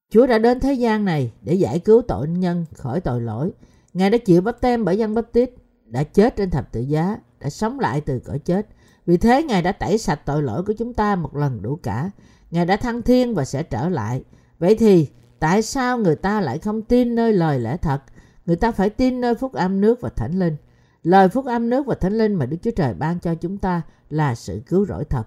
Chúa 0.09 0.27
đã 0.27 0.37
đến 0.37 0.59
thế 0.59 0.73
gian 0.73 1.05
này 1.05 1.31
để 1.41 1.53
giải 1.53 1.79
cứu 1.79 2.01
tội 2.07 2.27
nhân 2.27 2.65
khỏi 2.73 3.01
tội 3.01 3.21
lỗi. 3.21 3.51
Ngài 3.93 4.09
đã 4.09 4.17
chịu 4.17 4.41
bắp 4.41 4.61
tem 4.61 4.85
bởi 4.85 4.97
dân 4.97 5.13
bắp 5.15 5.25
tít, 5.31 5.49
đã 5.85 6.03
chết 6.03 6.35
trên 6.35 6.49
thập 6.49 6.71
tự 6.71 6.81
giá, 6.81 7.17
đã 7.39 7.49
sống 7.49 7.79
lại 7.79 8.01
từ 8.01 8.19
cõi 8.19 8.39
chết. 8.39 8.67
Vì 9.05 9.17
thế 9.17 9.43
Ngài 9.43 9.61
đã 9.61 9.71
tẩy 9.71 9.97
sạch 9.97 10.21
tội 10.25 10.43
lỗi 10.43 10.63
của 10.63 10.73
chúng 10.73 10.93
ta 10.93 11.15
một 11.15 11.35
lần 11.35 11.61
đủ 11.61 11.75
cả. 11.83 12.11
Ngài 12.51 12.65
đã 12.65 12.77
thăng 12.77 13.01
thiên 13.01 13.35
và 13.35 13.45
sẽ 13.45 13.63
trở 13.63 13.89
lại. 13.89 14.23
Vậy 14.59 14.75
thì 14.75 15.07
tại 15.39 15.61
sao 15.61 15.97
người 15.97 16.15
ta 16.15 16.41
lại 16.41 16.59
không 16.59 16.81
tin 16.81 17.15
nơi 17.15 17.33
lời 17.33 17.59
lẽ 17.59 17.77
thật? 17.77 18.01
Người 18.45 18.55
ta 18.55 18.71
phải 18.71 18.89
tin 18.89 19.21
nơi 19.21 19.35
phúc 19.35 19.53
âm 19.53 19.81
nước 19.81 20.01
và 20.01 20.09
thánh 20.09 20.39
linh. 20.39 20.55
Lời 21.03 21.29
phúc 21.29 21.45
âm 21.45 21.69
nước 21.69 21.85
và 21.85 21.95
thánh 21.95 22.17
linh 22.17 22.35
mà 22.35 22.45
Đức 22.45 22.57
Chúa 22.61 22.71
Trời 22.71 22.93
ban 22.93 23.19
cho 23.19 23.35
chúng 23.35 23.57
ta 23.57 23.81
là 24.09 24.35
sự 24.35 24.61
cứu 24.67 24.85
rỗi 24.85 25.05
thật. 25.05 25.23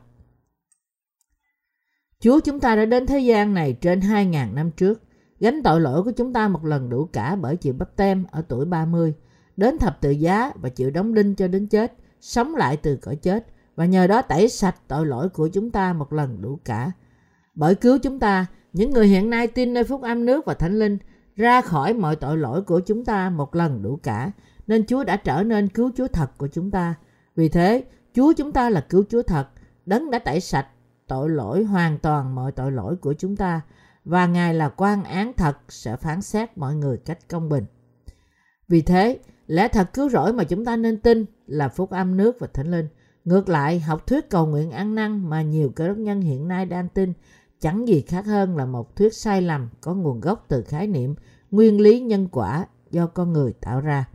Chúa 2.22 2.40
chúng 2.40 2.60
ta 2.60 2.76
đã 2.76 2.84
đến 2.84 3.06
thế 3.06 3.18
gian 3.18 3.54
này 3.54 3.72
trên 3.72 4.00
2.000 4.00 4.54
năm 4.54 4.70
trước, 4.70 5.02
gánh 5.40 5.62
tội 5.62 5.80
lỗi 5.80 6.02
của 6.02 6.10
chúng 6.10 6.32
ta 6.32 6.48
một 6.48 6.64
lần 6.64 6.90
đủ 6.90 7.08
cả 7.12 7.36
bởi 7.36 7.56
chịu 7.56 7.72
bắp 7.72 7.96
tem 7.96 8.24
ở 8.30 8.42
tuổi 8.48 8.64
30, 8.64 9.14
đến 9.56 9.78
thập 9.78 10.00
tự 10.00 10.10
giá 10.10 10.52
và 10.54 10.68
chịu 10.68 10.90
đóng 10.90 11.14
đinh 11.14 11.34
cho 11.34 11.48
đến 11.48 11.66
chết, 11.66 11.92
sống 12.20 12.54
lại 12.54 12.76
từ 12.76 12.96
cõi 12.96 13.16
chết. 13.16 13.46
Và 13.76 13.86
nhờ 13.86 14.06
đó 14.06 14.22
tẩy 14.22 14.48
sạch 14.48 14.76
tội 14.88 15.06
lỗi 15.06 15.28
của 15.28 15.48
chúng 15.48 15.70
ta 15.70 15.92
một 15.92 16.12
lần 16.12 16.42
đủ 16.42 16.58
cả. 16.64 16.92
Bởi 17.54 17.74
cứu 17.74 17.98
chúng 17.98 18.18
ta, 18.18 18.46
những 18.72 18.90
người 18.90 19.06
hiện 19.06 19.30
nay 19.30 19.46
tin 19.46 19.74
nơi 19.74 19.84
phúc 19.84 20.02
âm 20.02 20.26
nước 20.26 20.46
và 20.46 20.54
thánh 20.54 20.78
linh 20.78 20.98
ra 21.36 21.60
khỏi 21.60 21.94
mọi 21.94 22.16
tội 22.16 22.36
lỗi 22.36 22.62
của 22.62 22.80
chúng 22.80 23.04
ta 23.04 23.30
một 23.30 23.54
lần 23.54 23.82
đủ 23.82 23.98
cả, 24.02 24.30
nên 24.66 24.86
Chúa 24.86 25.04
đã 25.04 25.16
trở 25.16 25.42
nên 25.42 25.68
cứu 25.68 25.90
Chúa 25.96 26.08
thật 26.08 26.38
của 26.38 26.48
chúng 26.52 26.70
ta. 26.70 26.94
Vì 27.36 27.48
thế, 27.48 27.84
Chúa 28.14 28.32
chúng 28.32 28.52
ta 28.52 28.70
là 28.70 28.80
cứu 28.80 29.04
Chúa 29.08 29.22
thật, 29.22 29.48
đấng 29.86 30.10
đã 30.10 30.18
tẩy 30.18 30.40
sạch 30.40 30.66
tội 31.12 31.30
lỗi 31.30 31.64
hoàn 31.64 31.98
toàn 31.98 32.34
mọi 32.34 32.52
tội 32.52 32.72
lỗi 32.72 32.96
của 32.96 33.14
chúng 33.18 33.36
ta 33.36 33.60
và 34.04 34.26
Ngài 34.26 34.54
là 34.54 34.68
quan 34.68 35.04
án 35.04 35.32
thật 35.36 35.58
sẽ 35.68 35.96
phán 35.96 36.22
xét 36.22 36.58
mọi 36.58 36.74
người 36.74 36.96
cách 36.96 37.18
công 37.28 37.48
bình. 37.48 37.64
Vì 38.68 38.82
thế, 38.82 39.18
lẽ 39.46 39.68
thật 39.68 39.92
cứu 39.94 40.08
rỗi 40.08 40.32
mà 40.32 40.44
chúng 40.44 40.64
ta 40.64 40.76
nên 40.76 41.00
tin 41.00 41.24
là 41.46 41.68
phúc 41.68 41.90
âm 41.90 42.16
nước 42.16 42.36
và 42.40 42.46
thánh 42.54 42.70
linh. 42.70 42.88
Ngược 43.24 43.48
lại, 43.48 43.80
học 43.80 44.06
thuyết 44.06 44.30
cầu 44.30 44.46
nguyện 44.46 44.70
ăn 44.70 44.94
năn 44.94 45.30
mà 45.30 45.42
nhiều 45.42 45.72
cơ 45.76 45.88
đốc 45.88 45.96
nhân 45.96 46.20
hiện 46.20 46.48
nay 46.48 46.66
đang 46.66 46.88
tin 46.88 47.12
chẳng 47.60 47.88
gì 47.88 48.00
khác 48.00 48.26
hơn 48.26 48.56
là 48.56 48.66
một 48.66 48.96
thuyết 48.96 49.14
sai 49.14 49.42
lầm 49.42 49.68
có 49.80 49.94
nguồn 49.94 50.20
gốc 50.20 50.44
từ 50.48 50.62
khái 50.62 50.86
niệm 50.86 51.14
nguyên 51.50 51.80
lý 51.80 52.00
nhân 52.00 52.28
quả 52.32 52.66
do 52.90 53.06
con 53.06 53.32
người 53.32 53.52
tạo 53.52 53.80
ra. 53.80 54.08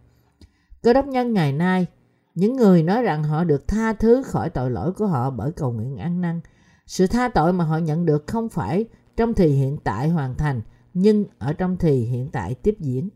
Cơ 0.81 0.93
đốc 0.93 1.07
nhân 1.07 1.33
ngày 1.33 1.53
nay, 1.53 1.87
những 2.35 2.55
người 2.55 2.83
nói 2.83 3.01
rằng 3.03 3.23
họ 3.23 3.43
được 3.43 3.67
tha 3.67 3.93
thứ 3.93 4.23
khỏi 4.23 4.49
tội 4.49 4.71
lỗi 4.71 4.93
của 4.93 5.07
họ 5.07 5.29
bởi 5.29 5.51
cầu 5.51 5.71
nguyện 5.71 5.97
ăn 5.97 6.21
năn. 6.21 6.41
Sự 6.87 7.07
tha 7.07 7.27
tội 7.27 7.53
mà 7.53 7.65
họ 7.65 7.77
nhận 7.77 8.05
được 8.05 8.27
không 8.27 8.49
phải 8.49 8.85
trong 9.17 9.33
thì 9.33 9.47
hiện 9.47 9.77
tại 9.83 10.09
hoàn 10.09 10.35
thành, 10.35 10.61
nhưng 10.93 11.25
ở 11.37 11.53
trong 11.53 11.77
thì 11.77 11.91
hiện 11.91 12.29
tại 12.31 12.55
tiếp 12.55 12.75
diễn. 12.79 13.09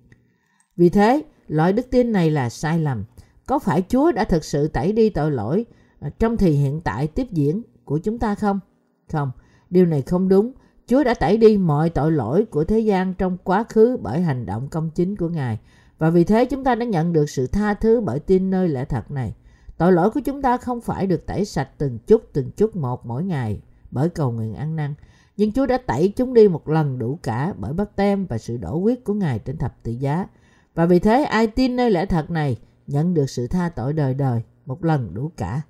Vì 0.78 0.90
thế, 0.90 1.24
loại 1.48 1.74
đức 1.74 1.90
tin 1.92 2.12
này 2.12 2.32
là 2.32 2.50
sai 2.50 2.80
lầm. 2.80 3.04
Có 3.46 3.60
phải 3.60 3.84
Chúa 3.90 4.12
đã 4.12 4.24
thực 4.24 4.44
sự 4.44 4.68
tẩy 4.68 4.92
đi 4.92 5.10
tội 5.10 5.32
lỗi 5.32 5.66
ờ, 6.00 6.10
trong 6.20 6.38
thì 6.38 6.52
hiện 6.52 6.82
tại 6.82 7.08
tiếp 7.08 7.28
diễn 7.32 7.62
của 7.86 7.98
chúng 7.98 8.20
ta 8.20 8.36
không? 8.36 8.60
Không, 9.12 9.32
điều 9.70 9.86
này 9.86 10.02
không 10.02 10.30
đúng. 10.30 10.52
Chúa 10.88 11.04
đã 11.04 11.14
tẩy 11.14 11.38
đi 11.38 11.58
mọi 11.58 11.90
tội 11.90 12.12
lỗi 12.12 12.46
của 12.46 12.64
thế 12.64 12.80
gian 12.80 13.14
trong 13.14 13.38
quá 13.44 13.64
khứ 13.70 13.98
bởi 14.02 14.22
hành 14.22 14.46
động 14.46 14.68
công 14.70 14.90
chính 14.90 15.16
của 15.16 15.30
Ngài. 15.30 15.60
Và 15.98 16.10
vì 16.10 16.24
thế 16.24 16.46
chúng 16.46 16.64
ta 16.64 16.76
đã 16.76 16.86
nhận 16.86 17.14
được 17.14 17.30
sự 17.30 17.48
tha 17.48 17.74
thứ 17.74 18.02
bởi 18.02 18.20
tin 18.20 18.50
nơi 18.50 18.70
lẽ 18.70 18.86
thật 18.86 19.12
này. 19.12 19.34
Tội 19.82 19.92
lỗi 19.92 20.10
của 20.10 20.20
chúng 20.20 20.42
ta 20.42 20.58
không 20.58 20.82
phải 20.82 21.08
được 21.08 21.26
tẩy 21.26 21.46
sạch 21.46 21.70
từng 21.78 22.00
chút 22.08 22.30
từng 22.34 22.52
chút 22.52 22.76
một 22.76 23.06
mỗi 23.06 23.24
ngày 23.24 23.62
bởi 23.92 24.10
cầu 24.10 24.32
nguyện 24.32 24.54
ăn 24.54 24.76
năn. 24.76 24.94
Nhưng 25.38 25.52
Chúa 25.52 25.66
đã 25.66 25.78
tẩy 25.78 26.14
chúng 26.16 26.34
đi 26.34 26.48
một 26.48 26.70
lần 26.70 27.00
đủ 27.00 27.20
cả 27.24 27.54
bởi 27.58 27.74
bắp 27.74 27.96
tem 27.96 28.26
và 28.26 28.38
sự 28.38 28.58
đổ 28.58 28.80
huyết 28.80 29.04
của 29.04 29.14
Ngài 29.14 29.40
trên 29.40 29.58
thập 29.58 29.84
tự 29.84 29.92
giá. 29.92 30.28
Và 30.76 30.86
vì 30.86 31.00
thế 31.00 31.24
ai 31.24 31.48
tin 31.48 31.76
nơi 31.76 31.92
lẽ 31.92 32.06
thật 32.06 32.32
này 32.32 32.58
nhận 32.88 33.14
được 33.14 33.30
sự 33.30 33.48
tha 33.48 33.70
tội 33.70 33.94
đời 33.94 34.14
đời 34.14 34.42
một 34.66 34.84
lần 34.84 35.14
đủ 35.14 35.32
cả. 35.38 35.62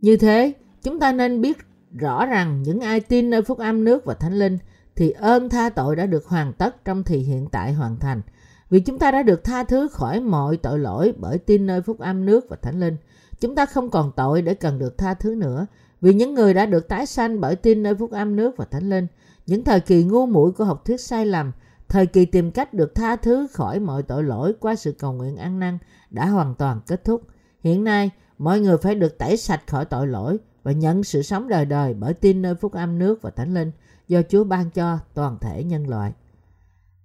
Như 0.00 0.16
thế, 0.16 0.52
chúng 0.82 1.00
ta 1.00 1.12
nên 1.12 1.40
biết 1.40 1.58
rõ 1.92 2.26
rằng 2.26 2.62
những 2.62 2.80
ai 2.80 3.00
tin 3.00 3.30
nơi 3.30 3.42
phúc 3.42 3.58
âm 3.58 3.84
nước 3.84 4.04
và 4.04 4.14
thánh 4.14 4.38
linh 4.38 4.58
thì 4.96 5.10
ơn 5.10 5.48
tha 5.48 5.68
tội 5.68 5.96
đã 5.96 6.06
được 6.06 6.26
hoàn 6.26 6.52
tất 6.52 6.84
trong 6.84 7.02
thì 7.02 7.18
hiện 7.18 7.48
tại 7.52 7.72
hoàn 7.72 7.98
thành. 7.98 8.22
Vì 8.70 8.80
chúng 8.80 8.98
ta 8.98 9.10
đã 9.10 9.22
được 9.22 9.44
tha 9.44 9.64
thứ 9.64 9.88
khỏi 9.88 10.20
mọi 10.20 10.56
tội 10.56 10.78
lỗi 10.78 11.14
bởi 11.18 11.38
tin 11.38 11.66
nơi 11.66 11.82
phúc 11.82 11.98
âm 11.98 12.26
nước 12.26 12.46
và 12.48 12.56
thánh 12.62 12.80
linh. 12.80 12.96
Chúng 13.40 13.54
ta 13.54 13.66
không 13.66 13.90
còn 13.90 14.12
tội 14.16 14.42
để 14.42 14.54
cần 14.54 14.78
được 14.78 14.98
tha 14.98 15.14
thứ 15.14 15.34
nữa. 15.34 15.66
Vì 16.00 16.14
những 16.14 16.34
người 16.34 16.54
đã 16.54 16.66
được 16.66 16.88
tái 16.88 17.06
sanh 17.06 17.40
bởi 17.40 17.56
tin 17.56 17.82
nơi 17.82 17.94
phúc 17.94 18.10
âm 18.10 18.36
nước 18.36 18.56
và 18.56 18.64
thánh 18.64 18.90
linh. 18.90 19.06
Những 19.46 19.64
thời 19.64 19.80
kỳ 19.80 20.04
ngu 20.04 20.26
muội 20.26 20.52
của 20.52 20.64
học 20.64 20.84
thuyết 20.84 21.00
sai 21.00 21.26
lầm, 21.26 21.52
thời 21.88 22.06
kỳ 22.06 22.26
tìm 22.26 22.50
cách 22.50 22.74
được 22.74 22.94
tha 22.94 23.16
thứ 23.16 23.46
khỏi 23.52 23.80
mọi 23.80 24.02
tội 24.02 24.22
lỗi 24.22 24.54
qua 24.60 24.74
sự 24.74 24.92
cầu 24.92 25.12
nguyện 25.12 25.36
ăn 25.36 25.58
năn 25.58 25.78
đã 26.10 26.26
hoàn 26.26 26.54
toàn 26.54 26.80
kết 26.86 27.04
thúc. 27.04 27.22
Hiện 27.60 27.84
nay, 27.84 28.10
mọi 28.38 28.60
người 28.60 28.78
phải 28.78 28.94
được 28.94 29.18
tẩy 29.18 29.36
sạch 29.36 29.62
khỏi 29.66 29.84
tội 29.84 30.06
lỗi 30.06 30.38
và 30.62 30.72
nhận 30.72 31.04
sự 31.04 31.22
sống 31.22 31.48
đời 31.48 31.64
đời 31.64 31.94
bởi 31.94 32.14
tin 32.14 32.42
nơi 32.42 32.54
phúc 32.54 32.72
âm 32.72 32.98
nước 32.98 33.22
và 33.22 33.30
thánh 33.30 33.54
linh 33.54 33.72
do 34.08 34.22
Chúa 34.28 34.44
ban 34.44 34.70
cho 34.70 34.98
toàn 35.14 35.38
thể 35.40 35.64
nhân 35.64 35.88
loại. 35.88 36.12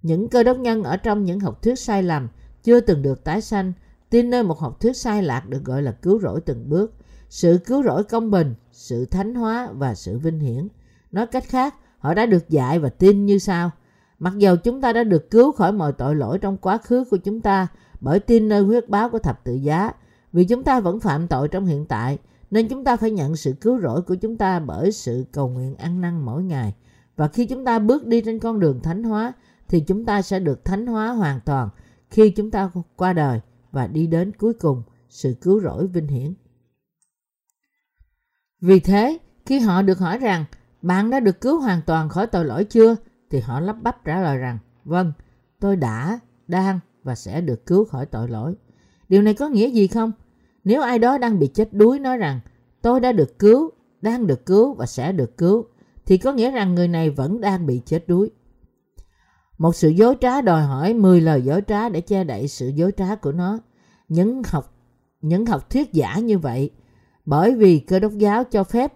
Những 0.02 0.28
cơ 0.28 0.42
đốc 0.42 0.58
nhân 0.58 0.82
ở 0.82 0.96
trong 0.96 1.24
những 1.24 1.40
học 1.40 1.62
thuyết 1.62 1.78
sai 1.78 2.02
lầm 2.02 2.28
chưa 2.62 2.80
từng 2.80 3.02
được 3.02 3.24
tái 3.24 3.40
sanh, 3.40 3.72
tin 4.10 4.30
nơi 4.30 4.42
một 4.42 4.58
học 4.58 4.80
thuyết 4.80 4.96
sai 4.96 5.22
lạc 5.22 5.48
được 5.48 5.64
gọi 5.64 5.82
là 5.82 5.92
cứu 5.92 6.20
rỗi 6.20 6.40
từng 6.40 6.68
bước, 6.68 6.94
sự 7.28 7.58
cứu 7.66 7.82
rỗi 7.82 8.04
công 8.04 8.30
bình, 8.30 8.54
sự 8.72 9.04
thánh 9.04 9.34
hóa 9.34 9.68
và 9.72 9.94
sự 9.94 10.18
vinh 10.18 10.40
hiển. 10.40 10.68
Nói 11.12 11.26
cách 11.26 11.44
khác, 11.48 11.74
họ 11.98 12.14
đã 12.14 12.26
được 12.26 12.48
dạy 12.48 12.78
và 12.78 12.88
tin 12.88 13.26
như 13.26 13.38
sau. 13.38 13.70
Mặc 14.18 14.38
dầu 14.38 14.56
chúng 14.56 14.80
ta 14.80 14.92
đã 14.92 15.04
được 15.04 15.30
cứu 15.30 15.52
khỏi 15.52 15.72
mọi 15.72 15.92
tội 15.92 16.14
lỗi 16.14 16.38
trong 16.38 16.56
quá 16.56 16.78
khứ 16.78 17.04
của 17.10 17.16
chúng 17.16 17.40
ta 17.40 17.66
bởi 18.00 18.20
tin 18.20 18.48
nơi 18.48 18.62
huyết 18.62 18.88
báo 18.88 19.08
của 19.08 19.18
thập 19.18 19.44
tự 19.44 19.54
giá, 19.54 19.92
vì 20.32 20.44
chúng 20.44 20.62
ta 20.62 20.80
vẫn 20.80 21.00
phạm 21.00 21.28
tội 21.28 21.48
trong 21.48 21.66
hiện 21.66 21.86
tại, 21.86 22.18
nên 22.50 22.68
chúng 22.68 22.84
ta 22.84 22.96
phải 22.96 23.10
nhận 23.10 23.36
sự 23.36 23.52
cứu 23.60 23.80
rỗi 23.80 24.02
của 24.02 24.14
chúng 24.14 24.36
ta 24.36 24.58
bởi 24.60 24.92
sự 24.92 25.24
cầu 25.32 25.48
nguyện 25.48 25.76
ăn 25.76 26.00
năn 26.00 26.20
mỗi 26.20 26.42
ngày. 26.42 26.74
Và 27.16 27.28
khi 27.28 27.46
chúng 27.46 27.64
ta 27.64 27.78
bước 27.78 28.06
đi 28.06 28.20
trên 28.20 28.38
con 28.38 28.60
đường 28.60 28.80
thánh 28.80 29.02
hóa, 29.02 29.32
thì 29.72 29.80
chúng 29.80 30.04
ta 30.04 30.22
sẽ 30.22 30.40
được 30.40 30.64
thánh 30.64 30.86
hóa 30.86 31.08
hoàn 31.08 31.40
toàn 31.40 31.68
khi 32.10 32.30
chúng 32.30 32.50
ta 32.50 32.70
qua 32.96 33.12
đời 33.12 33.40
và 33.70 33.86
đi 33.86 34.06
đến 34.06 34.32
cuối 34.38 34.54
cùng 34.54 34.82
sự 35.08 35.36
cứu 35.40 35.60
rỗi 35.60 35.86
vinh 35.86 36.06
hiển. 36.06 36.34
Vì 38.60 38.80
thế, 38.80 39.18
khi 39.46 39.58
họ 39.58 39.82
được 39.82 39.98
hỏi 39.98 40.18
rằng 40.18 40.44
bạn 40.82 41.10
đã 41.10 41.20
được 41.20 41.40
cứu 41.40 41.60
hoàn 41.60 41.80
toàn 41.86 42.08
khỏi 42.08 42.26
tội 42.26 42.44
lỗi 42.44 42.64
chưa? 42.64 42.96
Thì 43.30 43.40
họ 43.40 43.60
lắp 43.60 43.76
bắp 43.82 44.04
trả 44.04 44.20
lời 44.20 44.38
rằng 44.38 44.58
vâng, 44.84 45.12
tôi 45.60 45.76
đã, 45.76 46.18
đang 46.48 46.80
và 47.02 47.14
sẽ 47.14 47.40
được 47.40 47.66
cứu 47.66 47.84
khỏi 47.84 48.06
tội 48.06 48.28
lỗi. 48.28 48.54
Điều 49.08 49.22
này 49.22 49.34
có 49.34 49.48
nghĩa 49.48 49.70
gì 49.70 49.86
không? 49.86 50.12
Nếu 50.64 50.82
ai 50.82 50.98
đó 50.98 51.18
đang 51.18 51.38
bị 51.38 51.46
chết 51.46 51.72
đuối 51.72 51.98
nói 51.98 52.18
rằng 52.18 52.40
tôi 52.82 53.00
đã 53.00 53.12
được 53.12 53.38
cứu, 53.38 53.70
đang 54.00 54.26
được 54.26 54.46
cứu 54.46 54.74
và 54.74 54.86
sẽ 54.86 55.12
được 55.12 55.36
cứu, 55.36 55.64
thì 56.06 56.18
có 56.18 56.32
nghĩa 56.32 56.50
rằng 56.50 56.74
người 56.74 56.88
này 56.88 57.10
vẫn 57.10 57.40
đang 57.40 57.66
bị 57.66 57.82
chết 57.86 58.08
đuối. 58.08 58.30
Một 59.58 59.76
sự 59.76 59.88
dối 59.88 60.16
trá 60.20 60.40
đòi 60.40 60.62
hỏi 60.62 60.94
10 60.94 61.20
lời 61.20 61.42
dối 61.42 61.62
trá 61.68 61.88
để 61.88 62.00
che 62.00 62.24
đậy 62.24 62.48
sự 62.48 62.68
dối 62.68 62.92
trá 62.96 63.14
của 63.14 63.32
nó. 63.32 63.58
Những 64.08 64.42
học 64.46 64.74
những 65.22 65.46
học 65.46 65.70
thuyết 65.70 65.92
giả 65.92 66.18
như 66.18 66.38
vậy 66.38 66.70
bởi 67.24 67.54
vì 67.54 67.78
cơ 67.78 67.98
đốc 67.98 68.12
giáo 68.12 68.44
cho 68.44 68.64
phép 68.64 68.92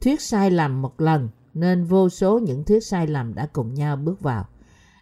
thuyết 0.00 0.20
sai 0.20 0.50
lầm 0.50 0.82
một 0.82 1.00
lần 1.00 1.28
nên 1.54 1.84
vô 1.84 2.08
số 2.08 2.38
những 2.38 2.64
thuyết 2.64 2.84
sai 2.84 3.06
lầm 3.06 3.34
đã 3.34 3.46
cùng 3.52 3.74
nhau 3.74 3.96
bước 3.96 4.20
vào. 4.20 4.44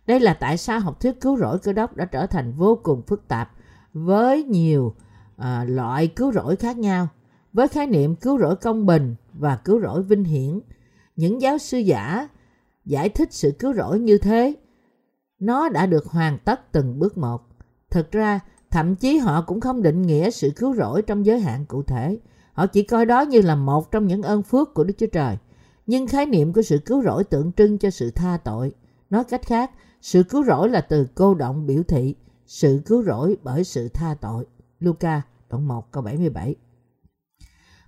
Đây 0.07 0.21
là 0.21 0.35
tại 0.35 0.57
sao 0.57 0.81
học 0.81 1.01
thuyết 1.01 1.21
cứu 1.21 1.37
rỗi 1.37 1.59
cơ 1.59 1.73
đốc 1.73 1.97
đã 1.97 2.05
trở 2.05 2.27
thành 2.27 2.53
vô 2.53 2.79
cùng 2.83 3.03
phức 3.03 3.29
tạp 3.29 3.53
với 3.93 4.45
nhiều 4.45 4.95
à, 5.37 5.65
loại 5.65 6.09
cứu 6.09 6.33
rỗi 6.33 6.57
khác 6.57 6.79
nhau. 6.79 7.09
Với 7.53 7.69
khái 7.69 7.87
niệm 7.87 8.17
cứu 8.17 8.39
rỗi 8.39 8.57
công 8.57 8.87
bình 8.87 9.15
và 9.33 9.57
cứu 9.57 9.81
rỗi 9.81 10.03
vinh 10.03 10.25
hiển, 10.25 10.61
những 11.17 11.41
giáo 11.41 11.59
sư 11.59 11.79
giả 11.79 12.29
giải 12.85 13.09
thích 13.09 13.33
sự 13.33 13.51
cứu 13.59 13.75
rỗi 13.75 14.01
như 14.01 14.19
thế 14.19 14.55
nó 15.39 15.69
đã 15.69 15.87
được 15.87 16.07
hoàn 16.07 16.39
tất 16.39 16.73
từng 16.73 16.99
bước 16.99 17.19
một. 17.19 17.43
Thực 17.91 18.13
ra, 18.13 18.41
thậm 18.71 18.97
chí 18.97 19.19
họ 19.19 19.43
cũng 19.43 19.61
không 19.61 19.83
định 19.83 20.03
nghĩa 20.03 20.31
sự 20.31 20.51
cứu 20.57 20.75
rỗi 20.75 21.03
trong 21.03 21.27
giới 21.27 21.41
hạn 21.41 21.67
cụ 21.67 21.83
thể. 21.83 22.19
Họ 22.53 22.67
chỉ 22.67 22.83
coi 22.83 23.07
đó 23.07 23.21
như 23.21 23.41
là 23.41 23.55
một 23.55 23.91
trong 23.91 24.07
những 24.07 24.23
ơn 24.23 24.43
phước 24.43 24.75
của 24.75 24.85
Đức 24.85 24.95
Chúa 24.99 25.07
Trời. 25.13 25.37
Nhưng 25.87 26.07
khái 26.07 26.27
niệm 26.27 26.53
của 26.53 26.63
sự 26.63 26.79
cứu 26.79 27.03
rỗi 27.03 27.25
tượng 27.25 27.53
trưng 27.53 27.79
cho 27.79 27.91
sự 27.91 28.11
tha 28.11 28.39
tội. 28.45 28.73
Nói 29.11 29.25
cách 29.25 29.47
khác, 29.47 29.71
sự 30.03 30.23
cứu 30.23 30.45
rỗi 30.45 30.69
là 30.69 30.81
từ 30.81 31.07
cô 31.15 31.35
động 31.35 31.67
biểu 31.67 31.83
thị 31.83 32.15
sự 32.47 32.81
cứu 32.87 33.03
rỗi 33.03 33.37
bởi 33.43 33.65
sự 33.65 33.89
tha 33.89 34.15
tội. 34.21 34.47
Luca 34.81 35.23
đoạn 35.51 35.69
1 35.69 35.93
câu 35.93 36.03
77 36.03 36.55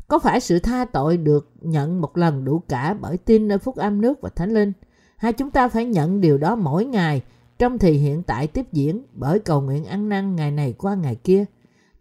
Có 0.08 0.18
phải 0.18 0.40
sự 0.40 0.58
tha 0.58 0.84
tội 0.84 1.16
được 1.16 1.50
nhận 1.61 2.00
một 2.00 2.16
lần 2.16 2.44
đủ 2.44 2.62
cả 2.68 2.94
bởi 3.00 3.16
tin 3.16 3.48
nơi 3.48 3.58
phúc 3.58 3.76
âm 3.76 4.00
nước 4.00 4.20
và 4.20 4.28
thánh 4.28 4.50
linh? 4.50 4.72
Hay 5.16 5.32
chúng 5.32 5.50
ta 5.50 5.68
phải 5.68 5.84
nhận 5.84 6.20
điều 6.20 6.38
đó 6.38 6.56
mỗi 6.56 6.84
ngày 6.84 7.22
trong 7.59 7.79
thì 7.79 7.92
hiện 7.92 8.23
tại 8.23 8.47
tiếp 8.47 8.66
diễn 8.73 9.03
bởi 9.12 9.38
cầu 9.38 9.61
nguyện 9.61 9.85
ăn 9.85 10.09
năn 10.09 10.37
ngày 10.37 10.51
này 10.51 10.75
qua 10.79 10.94
ngày 10.94 11.14
kia. 11.14 11.44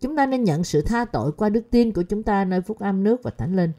Chúng 0.01 0.15
ta 0.15 0.25
nên 0.25 0.43
nhận 0.43 0.63
sự 0.63 0.81
tha 0.81 1.05
tội 1.05 1.31
qua 1.31 1.49
đức 1.49 1.63
tin 1.71 1.91
của 1.91 2.01
chúng 2.01 2.23
ta 2.23 2.45
nơi 2.45 2.61
phúc 2.61 2.79
âm 2.79 3.03
nước 3.03 3.23
và 3.23 3.31
thánh 3.31 3.55
linh. 3.55 3.71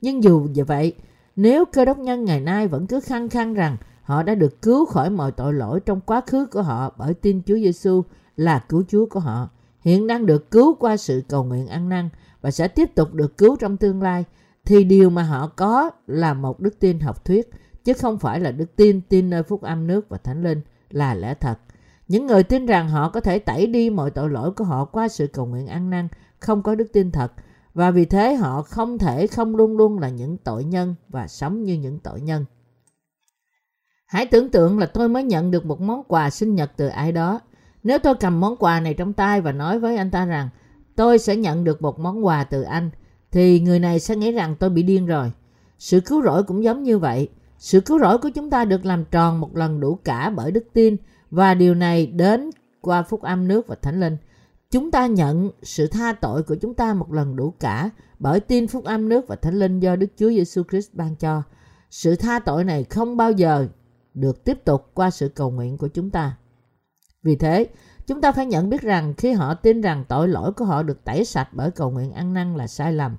Nhưng 0.00 0.22
dù 0.22 0.46
như 0.52 0.64
vậy, 0.64 0.94
nếu 1.36 1.64
cơ 1.64 1.84
đốc 1.84 1.98
nhân 1.98 2.24
ngày 2.24 2.40
nay 2.40 2.68
vẫn 2.68 2.86
cứ 2.86 3.00
khăng 3.00 3.28
khăng 3.28 3.54
rằng 3.54 3.76
họ 4.02 4.22
đã 4.22 4.34
được 4.34 4.62
cứu 4.62 4.86
khỏi 4.86 5.10
mọi 5.10 5.32
tội 5.32 5.52
lỗi 5.52 5.80
trong 5.80 6.00
quá 6.00 6.20
khứ 6.26 6.46
của 6.46 6.62
họ 6.62 6.94
bởi 6.98 7.14
tin 7.14 7.42
Chúa 7.46 7.54
Giêsu 7.54 8.02
là 8.36 8.58
cứu 8.68 8.84
Chúa 8.88 9.06
của 9.06 9.20
họ, 9.20 9.48
hiện 9.80 10.06
đang 10.06 10.26
được 10.26 10.50
cứu 10.50 10.74
qua 10.74 10.96
sự 10.96 11.22
cầu 11.28 11.44
nguyện 11.44 11.66
ăn 11.66 11.88
năn 11.88 12.08
và 12.40 12.50
sẽ 12.50 12.68
tiếp 12.68 12.94
tục 12.94 13.14
được 13.14 13.36
cứu 13.38 13.56
trong 13.56 13.76
tương 13.76 14.02
lai, 14.02 14.24
thì 14.64 14.84
điều 14.84 15.10
mà 15.10 15.22
họ 15.22 15.46
có 15.46 15.90
là 16.06 16.34
một 16.34 16.60
đức 16.60 16.78
tin 16.80 17.00
học 17.00 17.24
thuyết, 17.24 17.50
chứ 17.84 17.92
không 17.92 18.18
phải 18.18 18.40
là 18.40 18.50
đức 18.50 18.76
tin 18.76 19.00
tin 19.00 19.30
nơi 19.30 19.42
phúc 19.42 19.62
âm 19.62 19.86
nước 19.86 20.08
và 20.08 20.18
thánh 20.18 20.42
linh 20.42 20.60
là 20.90 21.14
lẽ 21.14 21.34
thật. 21.34 21.58
Những 22.08 22.26
người 22.26 22.42
tin 22.42 22.66
rằng 22.66 22.88
họ 22.88 23.08
có 23.08 23.20
thể 23.20 23.38
tẩy 23.38 23.66
đi 23.66 23.90
mọi 23.90 24.10
tội 24.10 24.30
lỗi 24.30 24.52
của 24.52 24.64
họ 24.64 24.84
qua 24.84 25.08
sự 25.08 25.26
cầu 25.26 25.46
nguyện 25.46 25.66
ăn 25.66 25.90
năn 25.90 26.08
không 26.38 26.62
có 26.62 26.74
đức 26.74 26.86
tin 26.92 27.10
thật 27.10 27.32
và 27.74 27.90
vì 27.90 28.04
thế 28.04 28.34
họ 28.34 28.62
không 28.62 28.98
thể 28.98 29.26
không 29.26 29.56
luôn 29.56 29.76
luôn 29.76 29.98
là 29.98 30.08
những 30.08 30.36
tội 30.38 30.64
nhân 30.64 30.94
và 31.08 31.28
sống 31.28 31.64
như 31.64 31.74
những 31.74 31.98
tội 31.98 32.20
nhân. 32.20 32.44
Hãy 34.06 34.26
tưởng 34.26 34.50
tượng 34.50 34.78
là 34.78 34.86
tôi 34.86 35.08
mới 35.08 35.24
nhận 35.24 35.50
được 35.50 35.66
một 35.66 35.80
món 35.80 36.04
quà 36.04 36.30
sinh 36.30 36.54
nhật 36.54 36.72
từ 36.76 36.86
ai 36.86 37.12
đó. 37.12 37.40
Nếu 37.82 37.98
tôi 37.98 38.14
cầm 38.14 38.40
món 38.40 38.56
quà 38.56 38.80
này 38.80 38.94
trong 38.94 39.12
tay 39.12 39.40
và 39.40 39.52
nói 39.52 39.78
với 39.78 39.96
anh 39.96 40.10
ta 40.10 40.24
rằng 40.24 40.48
tôi 40.96 41.18
sẽ 41.18 41.36
nhận 41.36 41.64
được 41.64 41.82
một 41.82 41.98
món 41.98 42.26
quà 42.26 42.44
từ 42.44 42.62
anh, 42.62 42.90
thì 43.32 43.60
người 43.60 43.78
này 43.78 44.00
sẽ 44.00 44.16
nghĩ 44.16 44.32
rằng 44.32 44.56
tôi 44.56 44.70
bị 44.70 44.82
điên 44.82 45.06
rồi. 45.06 45.32
Sự 45.78 46.00
cứu 46.00 46.22
rỗi 46.22 46.42
cũng 46.42 46.64
giống 46.64 46.82
như 46.82 46.98
vậy. 46.98 47.28
Sự 47.58 47.80
cứu 47.80 47.98
rỗi 47.98 48.18
của 48.18 48.30
chúng 48.30 48.50
ta 48.50 48.64
được 48.64 48.84
làm 48.84 49.04
tròn 49.04 49.40
một 49.40 49.56
lần 49.56 49.80
đủ 49.80 49.98
cả 50.04 50.30
bởi 50.36 50.50
đức 50.50 50.64
tin 50.72 50.96
và 51.30 51.54
điều 51.54 51.74
này 51.74 52.06
đến 52.06 52.50
qua 52.80 53.02
phúc 53.02 53.22
âm 53.22 53.48
nước 53.48 53.66
và 53.66 53.76
thánh 53.82 54.00
linh. 54.00 54.16
Chúng 54.70 54.90
ta 54.90 55.06
nhận 55.06 55.50
sự 55.62 55.86
tha 55.86 56.12
tội 56.12 56.42
của 56.42 56.54
chúng 56.54 56.74
ta 56.74 56.94
một 56.94 57.12
lần 57.12 57.36
đủ 57.36 57.54
cả 57.60 57.90
bởi 58.18 58.40
tin 58.40 58.66
phúc 58.68 58.84
âm 58.84 59.08
nước 59.08 59.28
và 59.28 59.36
thánh 59.36 59.54
linh 59.54 59.80
do 59.80 59.96
Đức 59.96 60.06
Chúa 60.16 60.28
Giêsu 60.28 60.62
Christ 60.70 60.94
ban 60.94 61.16
cho. 61.16 61.42
Sự 61.90 62.16
tha 62.16 62.38
tội 62.38 62.64
này 62.64 62.84
không 62.84 63.16
bao 63.16 63.32
giờ 63.32 63.66
được 64.14 64.44
tiếp 64.44 64.64
tục 64.64 64.90
qua 64.94 65.10
sự 65.10 65.28
cầu 65.28 65.50
nguyện 65.50 65.78
của 65.78 65.88
chúng 65.88 66.10
ta. 66.10 66.36
Vì 67.22 67.36
thế, 67.36 67.66
chúng 68.06 68.20
ta 68.20 68.32
phải 68.32 68.46
nhận 68.46 68.68
biết 68.68 68.82
rằng 68.82 69.14
khi 69.14 69.32
họ 69.32 69.54
tin 69.54 69.80
rằng 69.80 70.04
tội 70.08 70.28
lỗi 70.28 70.52
của 70.52 70.64
họ 70.64 70.82
được 70.82 71.04
tẩy 71.04 71.24
sạch 71.24 71.48
bởi 71.52 71.70
cầu 71.70 71.90
nguyện 71.90 72.12
ăn 72.12 72.34
năn 72.34 72.56
là 72.56 72.66
sai 72.66 72.92
lầm. 72.92 73.16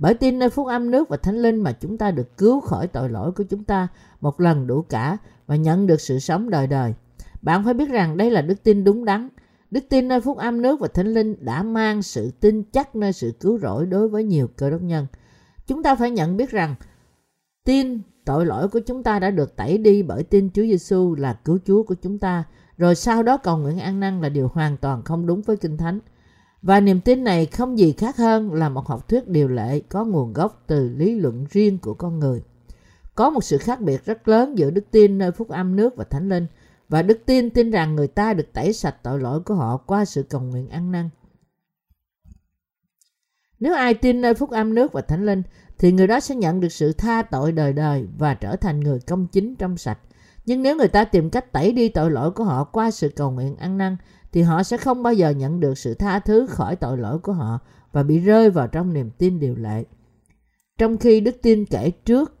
Bởi 0.00 0.14
tin 0.14 0.38
nơi 0.38 0.50
phúc 0.50 0.66
âm 0.66 0.90
nước 0.90 1.08
và 1.08 1.16
thánh 1.16 1.42
linh 1.42 1.56
mà 1.56 1.72
chúng 1.72 1.98
ta 1.98 2.10
được 2.10 2.36
cứu 2.36 2.60
khỏi 2.60 2.86
tội 2.86 3.10
lỗi 3.10 3.32
của 3.32 3.44
chúng 3.44 3.64
ta 3.64 3.88
một 4.20 4.40
lần 4.40 4.66
đủ 4.66 4.82
cả 4.82 5.16
và 5.46 5.56
nhận 5.56 5.86
được 5.86 6.00
sự 6.00 6.18
sống 6.18 6.50
đời 6.50 6.66
đời. 6.66 6.94
Bạn 7.42 7.64
phải 7.64 7.74
biết 7.74 7.90
rằng 7.90 8.16
đây 8.16 8.30
là 8.30 8.42
đức 8.42 8.62
tin 8.62 8.84
đúng 8.84 9.04
đắn. 9.04 9.28
Đức 9.70 9.80
tin 9.88 10.08
nơi 10.08 10.20
phúc 10.20 10.38
âm 10.38 10.62
nước 10.62 10.80
và 10.80 10.88
thánh 10.88 11.06
linh 11.06 11.44
đã 11.44 11.62
mang 11.62 12.02
sự 12.02 12.30
tin 12.40 12.62
chắc 12.62 12.96
nơi 12.96 13.12
sự 13.12 13.32
cứu 13.40 13.58
rỗi 13.58 13.86
đối 13.86 14.08
với 14.08 14.24
nhiều 14.24 14.48
cơ 14.56 14.70
đốc 14.70 14.82
nhân. 14.82 15.06
Chúng 15.66 15.82
ta 15.82 15.94
phải 15.94 16.10
nhận 16.10 16.36
biết 16.36 16.50
rằng 16.50 16.74
tin 17.64 18.00
tội 18.24 18.46
lỗi 18.46 18.68
của 18.68 18.80
chúng 18.86 19.02
ta 19.02 19.18
đã 19.18 19.30
được 19.30 19.56
tẩy 19.56 19.78
đi 19.78 20.02
bởi 20.02 20.22
tin 20.22 20.50
Chúa 20.50 20.62
Giêsu 20.62 21.14
là 21.14 21.32
cứu 21.32 21.58
Chúa 21.66 21.82
của 21.82 21.94
chúng 21.94 22.18
ta, 22.18 22.44
rồi 22.76 22.94
sau 22.94 23.22
đó 23.22 23.36
cầu 23.36 23.56
nguyện 23.56 23.78
ăn 23.78 24.00
năn 24.00 24.20
là 24.20 24.28
điều 24.28 24.48
hoàn 24.48 24.76
toàn 24.76 25.02
không 25.02 25.26
đúng 25.26 25.42
với 25.42 25.56
Kinh 25.56 25.76
Thánh. 25.76 25.98
Và 26.62 26.80
niềm 26.80 27.00
tin 27.00 27.24
này 27.24 27.46
không 27.46 27.78
gì 27.78 27.92
khác 27.92 28.16
hơn 28.16 28.52
là 28.54 28.68
một 28.68 28.86
học 28.86 29.08
thuyết 29.08 29.28
điều 29.28 29.48
lệ 29.48 29.80
có 29.80 30.04
nguồn 30.04 30.32
gốc 30.32 30.64
từ 30.66 30.88
lý 30.88 31.14
luận 31.14 31.46
riêng 31.50 31.78
của 31.78 31.94
con 31.94 32.18
người. 32.18 32.42
Có 33.14 33.30
một 33.30 33.44
sự 33.44 33.58
khác 33.58 33.80
biệt 33.80 34.04
rất 34.04 34.28
lớn 34.28 34.58
giữa 34.58 34.70
đức 34.70 34.84
tin 34.90 35.18
nơi 35.18 35.32
phúc 35.32 35.48
âm 35.48 35.76
nước 35.76 35.96
và 35.96 36.04
thánh 36.04 36.28
linh, 36.28 36.46
và 36.88 37.02
đức 37.02 37.18
tin 37.26 37.50
tin 37.50 37.70
rằng 37.70 37.96
người 37.96 38.08
ta 38.08 38.34
được 38.34 38.52
tẩy 38.52 38.72
sạch 38.72 38.96
tội 39.02 39.20
lỗi 39.20 39.40
của 39.40 39.54
họ 39.54 39.76
qua 39.76 40.04
sự 40.04 40.22
cầu 40.22 40.40
nguyện 40.40 40.68
ăn 40.68 40.92
năn. 40.92 41.10
Nếu 43.60 43.74
ai 43.74 43.94
tin 43.94 44.20
nơi 44.20 44.34
phúc 44.34 44.50
âm 44.50 44.74
nước 44.74 44.92
và 44.92 45.00
thánh 45.00 45.26
linh, 45.26 45.42
thì 45.78 45.92
người 45.92 46.06
đó 46.06 46.20
sẽ 46.20 46.34
nhận 46.34 46.60
được 46.60 46.72
sự 46.72 46.92
tha 46.92 47.22
tội 47.22 47.52
đời 47.52 47.72
đời 47.72 48.06
và 48.18 48.34
trở 48.34 48.56
thành 48.56 48.80
người 48.80 49.00
công 49.00 49.26
chính 49.26 49.56
trong 49.56 49.76
sạch. 49.76 49.98
Nhưng 50.46 50.62
nếu 50.62 50.76
người 50.76 50.88
ta 50.88 51.04
tìm 51.04 51.30
cách 51.30 51.52
tẩy 51.52 51.72
đi 51.72 51.88
tội 51.88 52.10
lỗi 52.10 52.30
của 52.30 52.44
họ 52.44 52.64
qua 52.64 52.90
sự 52.90 53.08
cầu 53.08 53.30
nguyện 53.30 53.56
ăn 53.56 53.78
năn 53.78 53.96
thì 54.32 54.42
họ 54.42 54.62
sẽ 54.62 54.76
không 54.76 55.02
bao 55.02 55.12
giờ 55.12 55.30
nhận 55.30 55.60
được 55.60 55.78
sự 55.78 55.94
tha 55.94 56.18
thứ 56.18 56.46
khỏi 56.46 56.76
tội 56.76 56.98
lỗi 56.98 57.18
của 57.18 57.32
họ 57.32 57.58
và 57.92 58.02
bị 58.02 58.18
rơi 58.18 58.50
vào 58.50 58.68
trong 58.68 58.92
niềm 58.92 59.10
tin 59.18 59.40
điều 59.40 59.54
lệ. 59.54 59.84
Trong 60.78 60.96
khi 60.96 61.20
đức 61.20 61.36
tin 61.42 61.64
kể 61.64 61.90
trước 61.90 62.36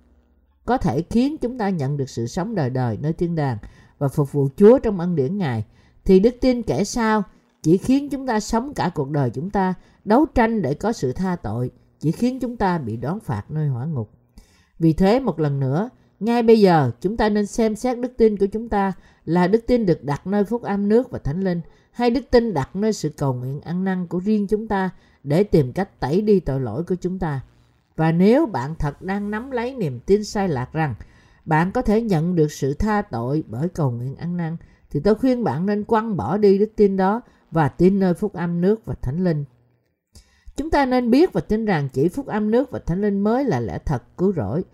có 0.64 0.78
thể 0.78 1.02
khiến 1.02 1.38
chúng 1.38 1.58
ta 1.58 1.68
nhận 1.68 1.96
được 1.96 2.10
sự 2.10 2.26
sống 2.26 2.54
đời 2.54 2.70
đời 2.70 2.98
nơi 3.00 3.12
thiên 3.12 3.34
đàng 3.34 3.58
và 3.98 4.08
phục 4.08 4.32
vụ 4.32 4.48
Chúa 4.56 4.78
trong 4.78 5.00
ân 5.00 5.16
điển 5.16 5.38
Ngài, 5.38 5.64
thì 6.04 6.20
đức 6.20 6.34
tin 6.40 6.62
kể 6.62 6.84
sau 6.84 7.22
chỉ 7.62 7.76
khiến 7.78 8.08
chúng 8.08 8.26
ta 8.26 8.40
sống 8.40 8.74
cả 8.74 8.90
cuộc 8.94 9.10
đời 9.10 9.30
chúng 9.30 9.50
ta 9.50 9.74
đấu 10.04 10.26
tranh 10.26 10.62
để 10.62 10.74
có 10.74 10.92
sự 10.92 11.12
tha 11.12 11.36
tội, 11.36 11.70
chỉ 11.98 12.12
khiến 12.12 12.40
chúng 12.40 12.56
ta 12.56 12.78
bị 12.78 12.96
đón 12.96 13.20
phạt 13.20 13.50
nơi 13.50 13.68
hỏa 13.68 13.84
ngục. 13.84 14.10
Vì 14.78 14.92
thế 14.92 15.20
một 15.20 15.40
lần 15.40 15.60
nữa, 15.60 15.90
ngay 16.20 16.42
bây 16.42 16.60
giờ 16.60 16.90
chúng 17.00 17.16
ta 17.16 17.28
nên 17.28 17.46
xem 17.46 17.76
xét 17.76 17.98
đức 17.98 18.12
tin 18.16 18.36
của 18.36 18.46
chúng 18.46 18.68
ta 18.68 18.92
là 19.24 19.46
đức 19.46 19.66
tin 19.66 19.86
được 19.86 20.04
đặt 20.04 20.26
nơi 20.26 20.44
phúc 20.44 20.62
âm 20.62 20.88
nước 20.88 21.10
và 21.10 21.18
thánh 21.18 21.40
linh 21.40 21.60
hay 22.00 22.10
đức 22.10 22.30
tin 22.30 22.54
đặt 22.54 22.76
nơi 22.76 22.92
sự 22.92 23.08
cầu 23.08 23.34
nguyện 23.34 23.60
ăn 23.60 23.84
năn 23.84 24.06
của 24.06 24.18
riêng 24.18 24.46
chúng 24.46 24.68
ta 24.68 24.90
để 25.22 25.44
tìm 25.44 25.72
cách 25.72 26.00
tẩy 26.00 26.22
đi 26.22 26.40
tội 26.40 26.60
lỗi 26.60 26.84
của 26.84 26.94
chúng 26.94 27.18
ta. 27.18 27.40
Và 27.96 28.12
nếu 28.12 28.46
bạn 28.46 28.74
thật 28.78 29.02
đang 29.02 29.30
nắm 29.30 29.50
lấy 29.50 29.74
niềm 29.74 30.00
tin 30.06 30.24
sai 30.24 30.48
lạc 30.48 30.72
rằng 30.72 30.94
bạn 31.44 31.72
có 31.72 31.82
thể 31.82 32.02
nhận 32.02 32.34
được 32.34 32.52
sự 32.52 32.74
tha 32.74 33.02
tội 33.02 33.44
bởi 33.48 33.68
cầu 33.68 33.90
nguyện 33.90 34.16
ăn 34.16 34.36
năn, 34.36 34.56
thì 34.90 35.00
tôi 35.00 35.14
khuyên 35.14 35.44
bạn 35.44 35.66
nên 35.66 35.84
quăng 35.84 36.16
bỏ 36.16 36.36
đi 36.36 36.58
đức 36.58 36.70
tin 36.76 36.96
đó 36.96 37.20
và 37.50 37.68
tin 37.68 37.98
nơi 37.98 38.14
phúc 38.14 38.32
âm 38.32 38.60
nước 38.60 38.84
và 38.84 38.94
thánh 39.02 39.24
linh. 39.24 39.44
Chúng 40.56 40.70
ta 40.70 40.86
nên 40.86 41.10
biết 41.10 41.32
và 41.32 41.40
tin 41.40 41.64
rằng 41.64 41.88
chỉ 41.92 42.08
phúc 42.08 42.26
âm 42.26 42.50
nước 42.50 42.70
và 42.70 42.78
thánh 42.78 43.00
linh 43.00 43.20
mới 43.20 43.44
là 43.44 43.60
lẽ 43.60 43.78
thật 43.84 44.02
cứu 44.16 44.32
rỗi. 44.32 44.64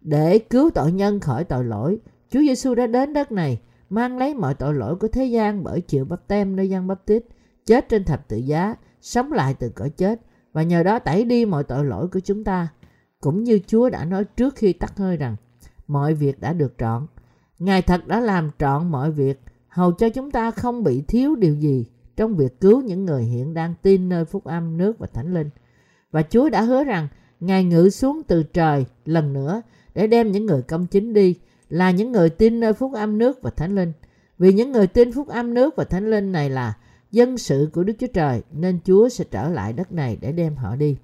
Để 0.00 0.38
cứu 0.38 0.70
tội 0.74 0.92
nhân 0.92 1.20
khỏi 1.20 1.44
tội 1.44 1.64
lỗi, 1.64 1.98
Chúa 2.30 2.40
Giêsu 2.40 2.74
đã 2.74 2.86
đến 2.86 3.12
đất 3.12 3.32
này 3.32 3.60
mang 3.90 4.18
lấy 4.18 4.34
mọi 4.34 4.54
tội 4.54 4.74
lỗi 4.74 4.96
của 4.96 5.08
thế 5.08 5.24
gian 5.24 5.64
bởi 5.64 5.80
chịu 5.80 6.04
bắt 6.04 6.20
tem 6.26 6.56
nơi 6.56 6.70
dân 6.70 6.86
bắp 6.86 7.06
tít, 7.06 7.24
chết 7.66 7.88
trên 7.88 8.04
thập 8.04 8.28
tự 8.28 8.36
giá, 8.36 8.74
sống 9.00 9.32
lại 9.32 9.54
từ 9.54 9.68
cõi 9.68 9.90
chết 9.90 10.20
và 10.52 10.62
nhờ 10.62 10.82
đó 10.82 10.98
tẩy 10.98 11.24
đi 11.24 11.44
mọi 11.44 11.64
tội 11.64 11.84
lỗi 11.84 12.08
của 12.08 12.20
chúng 12.20 12.44
ta. 12.44 12.68
Cũng 13.20 13.42
như 13.42 13.60
Chúa 13.66 13.90
đã 13.90 14.04
nói 14.04 14.24
trước 14.24 14.56
khi 14.56 14.72
tắt 14.72 14.96
hơi 14.96 15.16
rằng, 15.16 15.36
mọi 15.86 16.14
việc 16.14 16.40
đã 16.40 16.52
được 16.52 16.74
trọn. 16.78 17.06
Ngài 17.58 17.82
thật 17.82 18.06
đã 18.06 18.20
làm 18.20 18.50
trọn 18.58 18.90
mọi 18.90 19.10
việc, 19.10 19.40
hầu 19.68 19.92
cho 19.92 20.08
chúng 20.08 20.30
ta 20.30 20.50
không 20.50 20.84
bị 20.84 21.02
thiếu 21.08 21.36
điều 21.36 21.54
gì 21.54 21.86
trong 22.16 22.36
việc 22.36 22.60
cứu 22.60 22.82
những 22.82 23.04
người 23.04 23.22
hiện 23.22 23.54
đang 23.54 23.74
tin 23.82 24.08
nơi 24.08 24.24
phúc 24.24 24.44
âm 24.44 24.76
nước 24.76 24.98
và 24.98 25.06
thánh 25.06 25.34
linh. 25.34 25.50
Và 26.10 26.22
Chúa 26.22 26.50
đã 26.50 26.62
hứa 26.62 26.84
rằng 26.84 27.08
Ngài 27.40 27.64
ngự 27.64 27.90
xuống 27.90 28.22
từ 28.22 28.42
trời 28.42 28.86
lần 29.04 29.32
nữa 29.32 29.62
để 29.94 30.06
đem 30.06 30.32
những 30.32 30.46
người 30.46 30.62
công 30.62 30.86
chính 30.86 31.12
đi 31.12 31.36
là 31.70 31.90
những 31.90 32.12
người 32.12 32.30
tin 32.30 32.60
nơi 32.60 32.72
phúc 32.72 32.92
âm 32.94 33.18
nước 33.18 33.42
và 33.42 33.50
thánh 33.50 33.74
linh. 33.74 33.92
Vì 34.38 34.52
những 34.52 34.72
người 34.72 34.86
tin 34.86 35.12
phúc 35.12 35.28
âm 35.28 35.54
nước 35.54 35.76
và 35.76 35.84
thánh 35.84 36.10
linh 36.10 36.32
này 36.32 36.50
là 36.50 36.74
dân 37.10 37.38
sự 37.38 37.70
của 37.72 37.84
Đức 37.84 37.92
Chúa 37.98 38.06
Trời, 38.06 38.42
nên 38.52 38.78
Chúa 38.84 39.08
sẽ 39.08 39.24
trở 39.30 39.48
lại 39.48 39.72
đất 39.72 39.92
này 39.92 40.18
để 40.20 40.32
đem 40.32 40.56
họ 40.56 40.76
đi. 40.76 40.96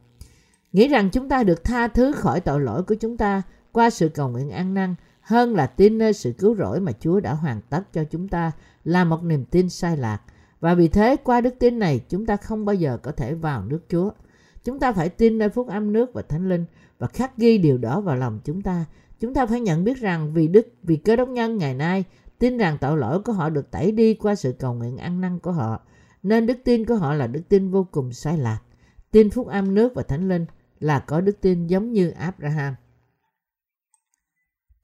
Nghĩ 0.72 0.88
rằng 0.88 1.10
chúng 1.10 1.28
ta 1.28 1.42
được 1.42 1.64
tha 1.64 1.88
thứ 1.88 2.12
khỏi 2.12 2.40
tội 2.40 2.60
lỗi 2.60 2.82
của 2.82 2.94
chúng 2.94 3.16
ta 3.16 3.42
qua 3.72 3.90
sự 3.90 4.08
cầu 4.08 4.28
nguyện 4.28 4.50
ăn 4.50 4.74
năn 4.74 4.94
hơn 5.20 5.54
là 5.54 5.66
tin 5.66 5.98
nơi 5.98 6.12
sự 6.12 6.32
cứu 6.32 6.56
rỗi 6.56 6.80
mà 6.80 6.92
Chúa 7.00 7.20
đã 7.20 7.34
hoàn 7.34 7.60
tất 7.70 7.92
cho 7.92 8.04
chúng 8.04 8.28
ta 8.28 8.52
là 8.84 9.04
một 9.04 9.24
niềm 9.24 9.44
tin 9.44 9.68
sai 9.68 9.96
lạc. 9.96 10.20
Và 10.60 10.74
vì 10.74 10.88
thế, 10.88 11.16
qua 11.24 11.40
đức 11.40 11.54
tin 11.58 11.78
này, 11.78 12.00
chúng 12.08 12.26
ta 12.26 12.36
không 12.36 12.64
bao 12.64 12.74
giờ 12.74 12.98
có 13.02 13.12
thể 13.12 13.34
vào 13.34 13.64
nước 13.64 13.80
Chúa. 13.88 14.10
Chúng 14.64 14.78
ta 14.78 14.92
phải 14.92 15.08
tin 15.08 15.38
nơi 15.38 15.48
phúc 15.48 15.68
âm 15.68 15.92
nước 15.92 16.12
và 16.12 16.22
thánh 16.22 16.48
linh 16.48 16.64
và 16.98 17.06
khắc 17.06 17.36
ghi 17.36 17.58
điều 17.58 17.78
đó 17.78 18.00
vào 18.00 18.16
lòng 18.16 18.40
chúng 18.44 18.62
ta 18.62 18.84
Chúng 19.20 19.34
ta 19.34 19.46
phải 19.46 19.60
nhận 19.60 19.84
biết 19.84 19.96
rằng 19.96 20.32
vì 20.32 20.48
Đức, 20.48 20.68
vì 20.82 20.96
cơ 20.96 21.16
đốc 21.16 21.28
nhân 21.28 21.58
ngày 21.58 21.74
nay 21.74 22.04
tin 22.38 22.58
rằng 22.58 22.78
tội 22.80 22.98
lỗi 22.98 23.22
của 23.22 23.32
họ 23.32 23.50
được 23.50 23.70
tẩy 23.70 23.92
đi 23.92 24.14
qua 24.14 24.34
sự 24.34 24.52
cầu 24.52 24.74
nguyện 24.74 24.96
ăn 24.96 25.20
năn 25.20 25.38
của 25.38 25.52
họ, 25.52 25.80
nên 26.22 26.46
đức 26.46 26.58
tin 26.64 26.84
của 26.84 26.94
họ 26.94 27.14
là 27.14 27.26
đức 27.26 27.42
tin 27.48 27.70
vô 27.70 27.86
cùng 27.90 28.12
sai 28.12 28.38
lạc. 28.38 28.60
Tin 29.10 29.30
phúc 29.30 29.46
âm 29.46 29.74
nước 29.74 29.92
và 29.94 30.02
thánh 30.02 30.28
linh 30.28 30.46
là 30.80 30.98
có 30.98 31.20
đức 31.20 31.40
tin 31.40 31.66
giống 31.66 31.92
như 31.92 32.10
Abraham. 32.10 32.74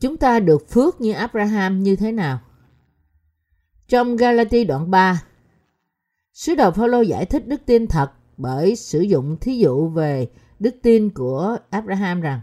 Chúng 0.01 0.17
ta 0.17 0.41
được 0.41 0.71
phước 0.71 1.01
như 1.01 1.13
Abraham 1.13 1.83
như 1.83 1.97
thế 1.97 2.13
nào? 2.13 2.41
Trong 3.89 4.17
Galati 4.17 4.65
đoạn 4.65 4.91
3, 4.91 5.23
Sứ 6.33 6.55
đồ 6.55 6.71
Phaolô 6.71 7.01
giải 7.01 7.27
thích 7.27 7.49
đức 7.49 7.61
tin 7.67 7.87
thật 7.87 8.11
bởi 8.37 8.77
sử 8.77 9.01
dụng 9.01 9.37
thí 9.41 9.59
dụ 9.59 9.89
về 9.89 10.29
đức 10.59 10.75
tin 10.83 11.11
của 11.11 11.57
Abraham 11.71 12.21
rằng 12.21 12.41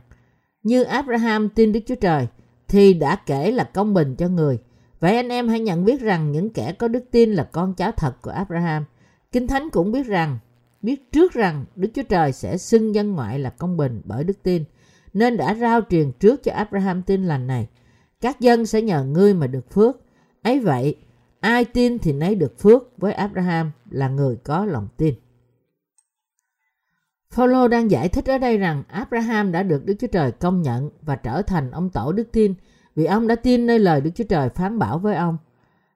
như 0.64 0.84
Abraham 0.84 1.50
tin 1.50 1.72
Đức 1.72 1.80
Chúa 1.88 1.96
Trời 1.96 2.28
thì 2.68 2.94
đã 2.94 3.16
kể 3.16 3.52
là 3.52 3.64
công 3.64 3.94
bình 3.94 4.16
cho 4.16 4.28
người. 4.28 4.60
Vậy 5.00 5.16
anh 5.16 5.30
em 5.30 5.48
hãy 5.48 5.60
nhận 5.60 5.86
biết 5.86 6.02
rằng 6.02 6.32
những 6.32 6.50
kẻ 6.50 6.72
có 6.72 6.88
đức 6.88 7.04
tin 7.12 7.34
là 7.34 7.44
con 7.44 7.74
cháu 7.74 7.92
thật 7.92 8.22
của 8.22 8.32
Abraham. 8.32 8.86
Kinh 9.32 9.48
Thánh 9.48 9.70
cũng 9.70 9.92
biết 9.92 10.06
rằng, 10.08 10.40
biết 10.82 11.12
trước 11.12 11.34
rằng 11.34 11.66
Đức 11.76 11.90
Chúa 11.96 12.04
Trời 12.04 12.32
sẽ 12.32 12.58
xưng 12.58 12.96
dân 12.96 13.12
ngoại 13.12 13.40
là 13.40 13.50
công 13.50 13.78
bình 13.78 14.02
bởi 14.06 14.24
đức 14.24 14.44
tin, 14.44 14.64
nên 15.14 15.38
đã 15.38 15.56
rao 15.56 15.82
truyền 15.90 16.12
trước 16.12 16.44
cho 16.44 16.52
Abraham 16.52 17.02
tin 17.02 17.24
lành 17.24 17.48
này. 17.48 17.68
Các 18.22 18.40
dân 18.40 18.66
sẽ 18.66 18.82
nhờ 18.82 19.04
ngươi 19.04 19.34
mà 19.34 19.48
được 19.48 19.72
phước. 19.72 19.98
ấy 20.42 20.60
vậy, 20.60 20.96
ai 21.40 21.66
tin 21.66 22.00
thì 22.00 22.14
nấy 22.14 22.36
được 22.36 22.60
phước 22.60 22.98
với 22.98 23.14
Abraham 23.14 23.72
là 23.90 24.10
người 24.10 24.36
có 24.36 24.66
lòng 24.66 24.88
tin. 24.98 25.14
Paulo 27.38 27.68
đang 27.68 27.92
giải 27.92 28.10
thích 28.10 28.30
ở 28.30 28.38
đây 28.38 28.58
rằng 28.58 28.84
Abraham 28.88 29.52
đã 29.52 29.64
được 29.64 29.86
Đức 29.86 29.94
Chúa 30.00 30.08
Trời 30.08 30.32
công 30.32 30.62
nhận 30.62 30.90
và 31.02 31.16
trở 31.16 31.42
thành 31.42 31.72
ông 31.72 31.90
tổ 31.90 32.12
đức 32.12 32.32
tin 32.32 32.54
vì 32.96 33.06
ông 33.06 33.28
đã 33.28 33.36
tin 33.36 33.66
nơi 33.66 33.80
lời 33.80 34.02
Đức 34.02 34.12
Chúa 34.16 34.24
Trời 34.24 34.50
phán 34.50 34.80
bảo 34.80 35.00
với 35.00 35.16
ông. 35.16 35.38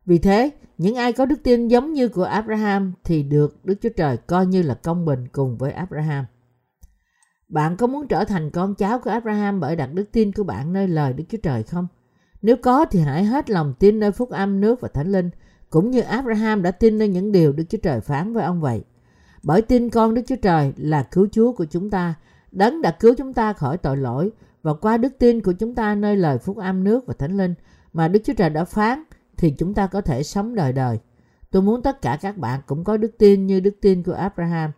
Vì 0.06 0.18
thế, 0.18 0.50
những 0.78 0.96
ai 0.96 1.14
có 1.14 1.26
đức 1.26 1.44
tin 1.44 1.68
giống 1.68 1.94
như 1.94 2.08
của 2.08 2.24
Abraham 2.24 2.94
thì 3.04 3.24
được 3.24 3.66
Đức 3.66 3.76
Chúa 3.82 3.90
Trời 3.90 4.18
coi 4.18 4.46
như 4.46 4.62
là 4.62 4.74
công 4.74 5.06
bình 5.06 5.28
cùng 5.32 5.58
với 5.58 5.72
Abraham. 5.72 6.26
Bạn 7.50 7.78
có 7.78 7.88
muốn 7.88 8.08
trở 8.08 8.26
thành 8.26 8.50
con 8.50 8.76
cháu 8.76 9.00
của 9.00 9.10
Abraham 9.10 9.60
bởi 9.60 9.76
đặt 9.76 9.94
đức 9.94 10.12
tin 10.12 10.32
của 10.32 10.44
bạn 10.44 10.74
nơi 10.74 10.88
lời 10.88 11.14
Đức 11.14 11.24
Chúa 11.30 11.38
Trời 11.44 11.64
không? 11.64 11.88
Nếu 12.42 12.56
có 12.58 12.86
thì 12.86 13.00
hãy 13.00 13.24
hết 13.24 13.50
lòng 13.50 13.74
tin 13.80 14.00
nơi 14.00 14.12
phúc 14.12 14.30
âm 14.30 14.62
nước 14.62 14.82
và 14.82 14.88
thánh 14.94 15.12
linh, 15.12 15.30
cũng 15.70 15.92
như 15.92 16.02
Abraham 16.02 16.62
đã 16.62 16.72
tin 16.72 16.98
nơi 16.98 17.08
những 17.08 17.32
điều 17.32 17.54
Đức 17.54 17.64
Chúa 17.70 17.78
Trời 17.78 18.02
phán 18.02 18.34
với 18.34 18.44
ông 18.44 18.62
vậy. 18.62 18.84
Bởi 19.44 19.62
tin 19.62 19.90
con 19.90 20.14
Đức 20.14 20.22
Chúa 20.28 20.36
Trời 20.36 20.74
là 20.78 21.04
cứu 21.04 21.28
Chúa 21.32 21.52
của 21.52 21.66
chúng 21.66 21.90
ta, 21.90 22.14
đấng 22.52 22.82
đã 22.82 22.92
cứu 22.92 23.14
chúng 23.18 23.34
ta 23.34 23.54
khỏi 23.54 23.78
tội 23.78 23.98
lỗi 23.98 24.32
và 24.62 24.74
qua 24.74 24.98
đức 24.98 25.14
tin 25.20 25.42
của 25.42 25.54
chúng 25.54 25.76
ta 25.76 25.96
nơi 25.96 26.18
lời 26.18 26.38
phúc 26.38 26.58
âm 26.58 26.84
nước 26.84 27.08
và 27.08 27.14
thánh 27.20 27.38
linh 27.38 27.54
mà 27.94 28.08
Đức 28.08 28.20
Chúa 28.24 28.34
Trời 28.34 28.50
đã 28.50 28.66
phán 28.66 29.04
thì 29.38 29.56
chúng 29.58 29.74
ta 29.74 29.88
có 29.88 30.02
thể 30.02 30.24
sống 30.24 30.56
đời 30.56 30.74
đời. 30.74 31.00
Tôi 31.52 31.62
muốn 31.62 31.82
tất 31.82 32.02
cả 32.02 32.18
các 32.22 32.38
bạn 32.38 32.60
cũng 32.66 32.84
có 32.84 32.98
đức 32.98 33.12
tin 33.18 33.48
như 33.48 33.60
đức 33.60 33.76
tin 33.82 34.04
của 34.04 34.14
Abraham. 34.14 34.72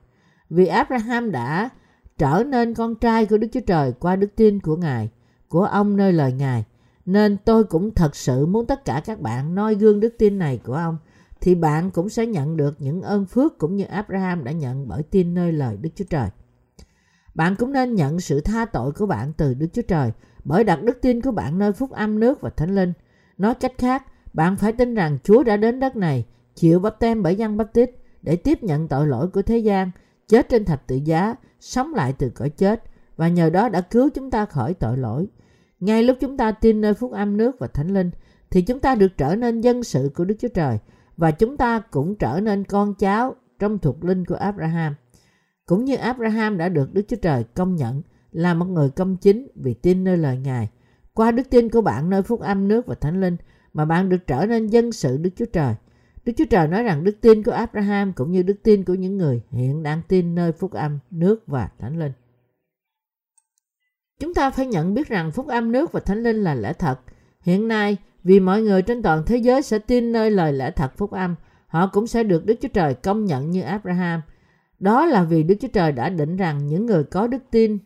Vì 0.49 0.67
Abraham 0.67 1.31
đã 1.31 1.69
trở 2.17 2.43
nên 2.47 2.73
con 2.73 2.95
trai 2.95 3.25
của 3.25 3.37
Đức 3.37 3.47
Chúa 3.53 3.59
Trời 3.67 3.93
qua 3.99 4.15
đức 4.15 4.35
tin 4.35 4.59
của 4.59 4.75
Ngài, 4.75 5.09
của 5.49 5.63
ông 5.63 5.97
nơi 5.97 6.13
lời 6.13 6.33
Ngài. 6.33 6.63
Nên 7.05 7.37
tôi 7.45 7.63
cũng 7.63 7.91
thật 7.91 8.15
sự 8.15 8.45
muốn 8.45 8.65
tất 8.65 8.85
cả 8.85 9.01
các 9.05 9.21
bạn 9.21 9.55
noi 9.55 9.75
gương 9.75 9.99
đức 9.99 10.15
tin 10.17 10.37
này 10.39 10.59
của 10.63 10.73
ông 10.73 10.97
thì 11.41 11.55
bạn 11.55 11.91
cũng 11.91 12.09
sẽ 12.09 12.25
nhận 12.25 12.57
được 12.57 12.75
những 12.79 13.01
ơn 13.01 13.25
phước 13.25 13.57
cũng 13.57 13.75
như 13.75 13.85
Abraham 13.85 14.43
đã 14.43 14.51
nhận 14.51 14.87
bởi 14.87 15.03
tin 15.03 15.33
nơi 15.33 15.51
lời 15.51 15.77
Đức 15.81 15.89
Chúa 15.95 16.05
Trời. 16.09 16.29
Bạn 17.35 17.55
cũng 17.55 17.73
nên 17.73 17.95
nhận 17.95 18.19
sự 18.19 18.41
tha 18.41 18.65
tội 18.65 18.91
của 18.91 19.05
bạn 19.05 19.33
từ 19.37 19.53
Đức 19.53 19.67
Chúa 19.73 19.81
Trời 19.81 20.11
bởi 20.43 20.63
đặt 20.63 20.83
đức 20.83 21.01
tin 21.01 21.21
của 21.21 21.31
bạn 21.31 21.59
nơi 21.59 21.73
phúc 21.73 21.91
âm 21.91 22.19
nước 22.19 22.41
và 22.41 22.49
thánh 22.49 22.75
linh. 22.75 22.93
Nói 23.37 23.55
cách 23.55 23.73
khác, 23.77 24.03
bạn 24.33 24.55
phải 24.55 24.71
tin 24.71 24.95
rằng 24.95 25.17
Chúa 25.23 25.43
đã 25.43 25.57
đến 25.57 25.79
đất 25.79 25.95
này, 25.95 26.25
chịu 26.55 26.79
bắp 26.79 26.99
tem 26.99 27.23
bởi 27.23 27.35
dân 27.35 27.57
bắp 27.57 27.73
tít 27.73 27.89
để 28.21 28.35
tiếp 28.35 28.63
nhận 28.63 28.87
tội 28.87 29.07
lỗi 29.07 29.27
của 29.27 29.41
thế 29.41 29.57
gian, 29.57 29.91
chết 30.27 30.49
trên 30.49 30.65
thập 30.65 30.87
tự 30.87 30.95
giá, 30.95 31.35
sống 31.59 31.93
lại 31.93 32.13
từ 32.17 32.29
cõi 32.29 32.49
chết 32.49 32.83
và 33.17 33.27
nhờ 33.27 33.49
đó 33.49 33.69
đã 33.69 33.81
cứu 33.81 34.09
chúng 34.09 34.31
ta 34.31 34.45
khỏi 34.45 34.73
tội 34.73 34.97
lỗi. 34.97 35.27
Ngay 35.79 36.03
lúc 36.03 36.17
chúng 36.19 36.37
ta 36.37 36.51
tin 36.51 36.81
nơi 36.81 36.93
phúc 36.93 37.11
âm 37.11 37.37
nước 37.37 37.55
và 37.59 37.67
thánh 37.67 37.93
linh, 37.93 38.11
thì 38.51 38.61
chúng 38.61 38.79
ta 38.79 38.95
được 38.95 39.17
trở 39.17 39.35
nên 39.35 39.61
dân 39.61 39.83
sự 39.83 40.11
của 40.15 40.25
Đức 40.25 40.35
Chúa 40.39 40.47
Trời 40.47 40.77
và 41.17 41.31
chúng 41.31 41.57
ta 41.57 41.79
cũng 41.79 42.15
trở 42.15 42.39
nên 42.39 42.63
con 42.63 42.95
cháu 42.95 43.35
trong 43.59 43.79
thuộc 43.79 44.03
linh 44.03 44.25
của 44.25 44.35
Abraham. 44.35 44.95
Cũng 45.65 45.85
như 45.85 45.95
Abraham 45.95 46.57
đã 46.57 46.69
được 46.69 46.93
Đức 46.93 47.01
Chúa 47.07 47.17
Trời 47.21 47.43
công 47.43 47.75
nhận 47.75 48.01
là 48.31 48.53
một 48.53 48.65
người 48.65 48.89
công 48.89 49.17
chính 49.17 49.47
vì 49.55 49.73
tin 49.73 50.03
nơi 50.03 50.17
lời 50.17 50.37
Ngài. 50.37 50.69
Qua 51.13 51.31
đức 51.31 51.49
tin 51.49 51.69
của 51.69 51.81
bạn 51.81 52.09
nơi 52.09 52.23
phúc 52.23 52.41
âm 52.41 52.67
nước 52.67 52.87
và 52.87 52.95
thánh 52.95 53.21
linh 53.21 53.37
mà 53.73 53.85
bạn 53.85 54.09
được 54.09 54.27
trở 54.27 54.45
nên 54.45 54.67
dân 54.67 54.91
sự 54.91 55.17
Đức 55.17 55.29
Chúa 55.35 55.45
Trời. 55.45 55.75
Đức 56.25 56.33
Chúa 56.37 56.45
Trời 56.49 56.67
nói 56.67 56.83
rằng 56.83 57.03
đức 57.03 57.17
tin 57.21 57.43
của 57.43 57.51
Abraham 57.51 58.13
cũng 58.13 58.31
như 58.31 58.43
đức 58.43 58.55
tin 58.63 58.83
của 58.83 58.93
những 58.93 59.17
người 59.17 59.41
hiện 59.51 59.83
đang 59.83 60.01
tin 60.07 60.35
nơi 60.35 60.51
phúc 60.51 60.71
âm, 60.71 60.99
nước 61.11 61.43
và 61.47 61.69
thánh 61.79 61.99
linh. 61.99 62.11
Chúng 64.19 64.33
ta 64.33 64.49
phải 64.49 64.65
nhận 64.65 64.93
biết 64.93 65.07
rằng 65.07 65.31
phúc 65.31 65.47
âm 65.47 65.71
nước 65.71 65.91
và 65.91 65.99
thánh 65.99 66.23
linh 66.23 66.35
là 66.35 66.55
lẽ 66.55 66.73
thật. 66.73 66.99
Hiện 67.41 67.67
nay, 67.67 67.97
vì 68.25 68.39
mọi 68.39 68.61
người 68.61 68.81
trên 68.81 69.01
toàn 69.01 69.23
thế 69.25 69.37
giới 69.37 69.61
sẽ 69.61 69.79
tin 69.79 70.11
nơi 70.11 70.31
lời 70.31 70.53
lẽ 70.53 70.71
thật 70.71 70.91
phúc 70.97 71.11
âm, 71.11 71.35
họ 71.67 71.87
cũng 71.93 72.07
sẽ 72.07 72.23
được 72.23 72.45
Đức 72.45 72.55
Chúa 72.61 72.67
Trời 72.67 72.93
công 72.93 73.25
nhận 73.25 73.51
như 73.51 73.61
Abraham. 73.61 74.21
Đó 74.79 75.05
là 75.05 75.23
vì 75.23 75.43
Đức 75.43 75.55
Chúa 75.61 75.67
Trời 75.67 75.91
đã 75.91 76.09
định 76.09 76.37
rằng 76.37 76.67
những 76.67 76.85
người 76.85 77.03
có 77.03 77.27
đức 77.27 77.43
tin 77.51 77.77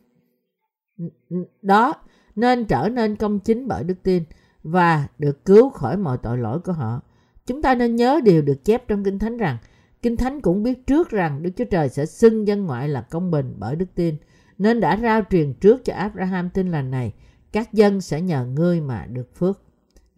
đó 1.62 1.94
nên 2.36 2.66
trở 2.66 2.90
nên 2.90 3.16
công 3.16 3.40
chính 3.40 3.68
bởi 3.68 3.84
đức 3.84 4.04
tin 4.04 4.24
và 4.64 5.08
được 5.18 5.46
cứu 5.46 5.70
khỏi 5.70 5.98
mọi 5.98 6.18
tội 6.18 6.38
lỗi 6.38 6.60
của 6.60 6.72
họ. 6.72 7.02
Chúng 7.46 7.62
ta 7.62 7.76
nên 7.76 7.96
nhớ 7.96 8.20
điều 8.24 8.42
được 8.42 8.66
chép 8.66 8.88
trong 8.88 9.04
Kinh 9.04 9.20
Thánh 9.20 9.38
rằng 9.38 9.58
Kinh 10.02 10.18
Thánh 10.18 10.42
cũng 10.42 10.64
biết 10.64 10.88
trước 10.88 11.10
rằng 11.10 11.44
Đức 11.44 11.50
Chúa 11.58 11.66
Trời 11.66 11.90
sẽ 11.90 12.06
xưng 12.06 12.48
dân 12.48 12.66
ngoại 12.66 12.90
là 12.90 13.02
công 13.02 13.32
bình 13.32 13.56
bởi 13.58 13.76
đức 13.76 13.96
tin, 13.96 14.16
nên 14.58 14.80
đã 14.80 14.98
rao 14.98 15.22
truyền 15.30 15.54
trước 15.54 15.86
cho 15.86 15.94
Abraham 15.94 16.50
tin 16.50 16.72
lành 16.72 16.92
này, 16.92 17.14
các 17.52 17.74
dân 17.74 18.02
sẽ 18.02 18.22
nhờ 18.22 18.46
ngươi 18.46 18.82
mà 18.82 19.06
được 19.06 19.36
phước. 19.36 19.62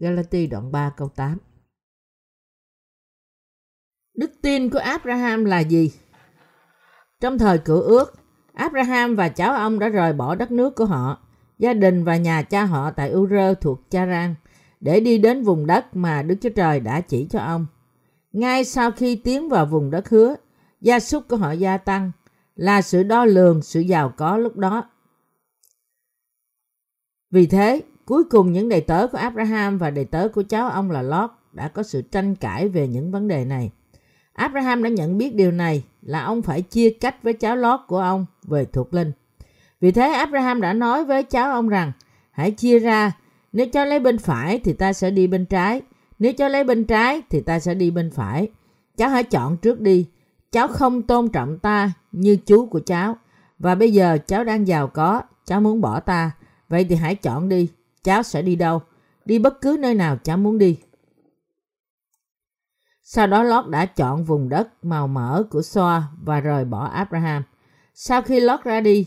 Galati 0.02 0.46
đoạn 0.46 0.72
3 0.72 0.90
câu 0.96 1.08
8 1.08 1.38
Đức 4.14 4.30
tin 4.42 4.70
của 4.70 4.78
Abraham 4.78 5.44
là 5.44 5.60
gì? 5.60 5.92
Trong 7.20 7.38
thời 7.38 7.58
cựu 7.58 7.80
ước, 7.80 8.14
Abraham 8.54 9.16
và 9.16 9.28
cháu 9.28 9.54
ông 9.54 9.78
đã 9.78 9.88
rời 9.88 10.12
bỏ 10.12 10.34
đất 10.34 10.50
nước 10.50 10.76
của 10.76 10.84
họ, 10.84 11.26
gia 11.58 11.74
đình 11.74 12.04
và 12.04 12.16
nhà 12.16 12.42
cha 12.42 12.64
họ 12.64 12.90
tại 12.90 13.12
Ur 13.12 13.32
thuộc 13.60 13.80
Charan 13.90 14.34
để 14.80 15.00
đi 15.00 15.18
đến 15.18 15.42
vùng 15.42 15.66
đất 15.66 15.96
mà 15.96 16.22
Đức 16.22 16.36
Chúa 16.40 16.50
Trời 16.56 16.80
đã 16.80 17.00
chỉ 17.00 17.26
cho 17.30 17.38
ông. 17.38 17.66
Ngay 18.32 18.64
sau 18.64 18.90
khi 18.90 19.16
tiến 19.16 19.48
vào 19.48 19.66
vùng 19.66 19.90
đất 19.90 20.08
hứa, 20.08 20.34
gia 20.80 21.00
súc 21.00 21.28
của 21.28 21.36
họ 21.36 21.52
gia 21.52 21.78
tăng 21.78 22.12
là 22.54 22.82
sự 22.82 23.02
đo 23.02 23.24
lường 23.24 23.62
sự 23.62 23.80
giàu 23.80 24.12
có 24.16 24.36
lúc 24.36 24.56
đó. 24.56 24.90
Vì 27.30 27.46
thế, 27.46 27.82
cuối 28.04 28.24
cùng 28.24 28.52
những 28.52 28.68
đầy 28.68 28.80
tớ 28.80 29.06
của 29.06 29.18
Abraham 29.18 29.78
và 29.78 29.90
đầy 29.90 30.04
tớ 30.04 30.28
của 30.28 30.42
cháu 30.42 30.68
ông 30.68 30.90
là 30.90 31.02
Lot 31.02 31.30
đã 31.52 31.68
có 31.68 31.82
sự 31.82 32.02
tranh 32.02 32.34
cãi 32.34 32.68
về 32.68 32.88
những 32.88 33.10
vấn 33.10 33.28
đề 33.28 33.44
này. 33.44 33.70
Abraham 34.32 34.82
đã 34.82 34.90
nhận 34.90 35.18
biết 35.18 35.34
điều 35.34 35.50
này 35.50 35.84
là 36.02 36.24
ông 36.24 36.42
phải 36.42 36.62
chia 36.62 36.90
cách 36.90 37.22
với 37.22 37.32
cháu 37.32 37.56
Lot 37.56 37.80
của 37.88 37.98
ông 37.98 38.26
về 38.42 38.64
thuộc 38.64 38.94
linh. 38.94 39.12
Vì 39.80 39.92
thế 39.92 40.12
Abraham 40.12 40.60
đã 40.60 40.72
nói 40.72 41.04
với 41.04 41.22
cháu 41.22 41.52
ông 41.52 41.68
rằng 41.68 41.92
hãy 42.30 42.50
chia 42.50 42.78
ra 42.78 43.12
nếu 43.52 43.66
cháu 43.72 43.86
lấy 43.86 44.00
bên 44.00 44.18
phải 44.18 44.58
thì 44.58 44.72
ta 44.72 44.92
sẽ 44.92 45.10
đi 45.10 45.26
bên 45.26 45.46
trái. 45.46 45.82
Nếu 46.18 46.32
cháu 46.32 46.48
lấy 46.48 46.64
bên 46.64 46.84
trái 46.84 47.22
thì 47.30 47.40
ta 47.40 47.60
sẽ 47.60 47.74
đi 47.74 47.90
bên 47.90 48.10
phải. 48.10 48.48
Cháu 48.96 49.08
hãy 49.08 49.24
chọn 49.24 49.56
trước 49.56 49.80
đi. 49.80 50.06
Cháu 50.52 50.68
không 50.68 51.02
tôn 51.02 51.28
trọng 51.28 51.58
ta 51.58 51.92
như 52.12 52.36
chú 52.46 52.66
của 52.66 52.80
cháu. 52.86 53.16
Và 53.58 53.74
bây 53.74 53.92
giờ 53.92 54.18
cháu 54.26 54.44
đang 54.44 54.66
giàu 54.68 54.88
có, 54.88 55.22
cháu 55.44 55.60
muốn 55.60 55.80
bỏ 55.80 56.00
ta. 56.00 56.30
Vậy 56.68 56.86
thì 56.88 56.94
hãy 56.94 57.14
chọn 57.14 57.48
đi. 57.48 57.68
Cháu 58.02 58.22
sẽ 58.22 58.42
đi 58.42 58.56
đâu? 58.56 58.82
Đi 59.24 59.38
bất 59.38 59.60
cứ 59.60 59.76
nơi 59.80 59.94
nào 59.94 60.16
cháu 60.16 60.36
muốn 60.36 60.58
đi. 60.58 60.78
Sau 63.02 63.26
đó 63.26 63.42
Lót 63.42 63.68
đã 63.68 63.86
chọn 63.86 64.24
vùng 64.24 64.48
đất 64.48 64.84
màu 64.84 65.08
mỡ 65.08 65.42
của 65.50 65.62
Soa 65.62 66.02
và 66.22 66.40
rời 66.40 66.64
bỏ 66.64 66.84
Abraham. 66.84 67.42
Sau 67.94 68.22
khi 68.22 68.40
Lót 68.40 68.64
ra 68.64 68.80
đi, 68.80 69.06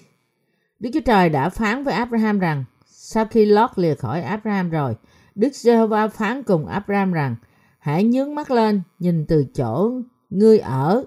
Đức 0.80 0.90
Chúa 0.94 1.00
Trời 1.06 1.30
đã 1.30 1.50
phán 1.50 1.84
với 1.84 1.94
Abraham 1.94 2.40
rằng 2.40 2.64
sau 2.86 3.26
khi 3.26 3.46
Lót 3.46 3.70
lìa 3.76 3.96
khỏi 3.96 4.22
Abraham 4.22 4.70
rồi, 4.70 4.96
Đức 5.36 5.56
Giê-hô-va 5.56 6.08
phán 6.08 6.44
cùng 6.44 6.66
Abraham 6.66 7.12
rằng 7.12 7.36
hãy 7.80 8.04
nhướng 8.04 8.36
mắt 8.36 8.52
lên 8.52 8.82
nhìn 9.00 9.26
từ 9.26 9.46
chỗ 9.56 9.92
ngươi 10.30 10.60
ở 10.60 11.04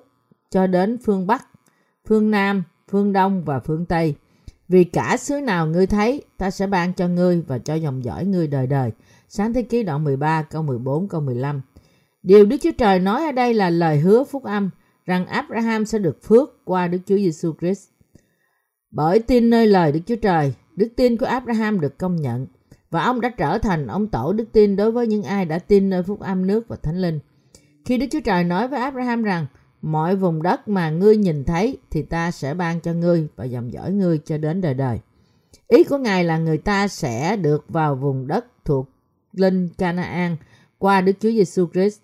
cho 0.51 0.67
đến 0.67 0.99
phương 1.05 1.27
Bắc, 1.27 1.49
phương 2.09 2.31
Nam, 2.31 2.63
phương 2.91 3.13
Đông 3.13 3.45
và 3.45 3.61
phương 3.61 3.87
Tây. 3.87 4.15
Vì 4.69 4.85
cả 4.85 5.17
xứ 5.17 5.41
nào 5.41 5.67
ngươi 5.67 5.87
thấy, 5.87 6.23
ta 6.37 6.51
sẽ 6.51 6.67
ban 6.67 6.93
cho 6.93 7.09
ngươi 7.09 7.41
và 7.47 7.59
cho 7.59 7.75
dòng 7.75 8.05
dõi 8.05 8.25
ngươi 8.25 8.47
đời 8.47 8.67
đời. 8.67 8.91
Sáng 9.29 9.53
thế 9.53 9.63
ký 9.63 9.83
đoạn 9.83 10.05
13 10.05 10.43
câu 10.43 10.63
14 10.63 11.09
câu 11.09 11.21
15. 11.21 11.63
Điều 12.23 12.47
Đức 12.47 12.57
Chúa 12.63 12.73
Trời 12.79 12.99
nói 12.99 13.25
ở 13.25 13.33
đây 13.33 13.55
là 13.55 13.71
lời 13.71 13.99
hứa 13.99 14.25
phúc 14.25 14.45
âm 14.45 14.71
rằng 15.05 15.27
Abraham 15.27 15.85
sẽ 15.85 15.99
được 15.99 16.23
phước 16.23 16.65
qua 16.65 16.89
Đức 16.89 16.99
Chúa 17.07 17.17
Giêsu 17.17 17.53
Christ. 17.61 17.89
Bởi 18.91 19.19
tin 19.19 19.51
nơi 19.51 19.67
lời 19.67 19.93
Đức 19.93 20.01
Chúa 20.07 20.17
Trời, 20.17 20.55
đức 20.77 20.89
tin 20.97 21.17
của 21.17 21.27
Abraham 21.27 21.81
được 21.81 21.99
công 21.99 22.17
nhận 22.17 22.47
và 22.91 23.03
ông 23.03 23.21
đã 23.21 23.29
trở 23.29 23.59
thành 23.59 23.87
ông 23.87 24.09
tổ 24.09 24.33
đức 24.33 24.45
tin 24.53 24.77
đối 24.77 24.91
với 24.91 25.07
những 25.07 25.23
ai 25.23 25.45
đã 25.45 25.59
tin 25.59 25.91
nơi 25.91 26.03
phúc 26.03 26.21
âm 26.21 26.47
nước 26.47 26.69
và 26.69 26.77
thánh 26.77 27.01
linh. 27.01 27.19
Khi 27.85 27.99
Đức 27.99 28.07
Chúa 28.11 28.21
Trời 28.21 28.45
nói 28.45 28.69
với 28.69 28.81
Abraham 28.81 29.23
rằng 29.23 29.47
mọi 29.83 30.17
vùng 30.17 30.43
đất 30.43 30.69
mà 30.69 30.91
ngươi 30.91 31.17
nhìn 31.17 31.45
thấy 31.45 31.79
thì 31.91 32.03
ta 32.03 32.31
sẽ 32.31 32.55
ban 32.55 32.81
cho 32.81 32.93
ngươi 32.93 33.29
và 33.37 33.45
dòng 33.45 33.73
dõi 33.73 33.93
ngươi 33.93 34.19
cho 34.25 34.39
đến 34.39 34.61
đời 34.61 34.75
đời. 34.75 35.01
Ý 35.69 35.85
của 35.85 35.99
Ngài 35.99 36.25
là 36.25 36.39
người 36.39 36.59
ta 36.59 36.89
sẽ 36.89 37.37
được 37.37 37.65
vào 37.69 37.95
vùng 37.95 38.27
đất 38.27 38.47
thuộc 38.65 38.89
linh 39.33 39.69
Canaan 39.79 40.37
qua 40.79 41.01
Đức 41.01 41.13
Chúa 41.21 41.31
Giêsu 41.31 41.67
Christ. 41.73 41.99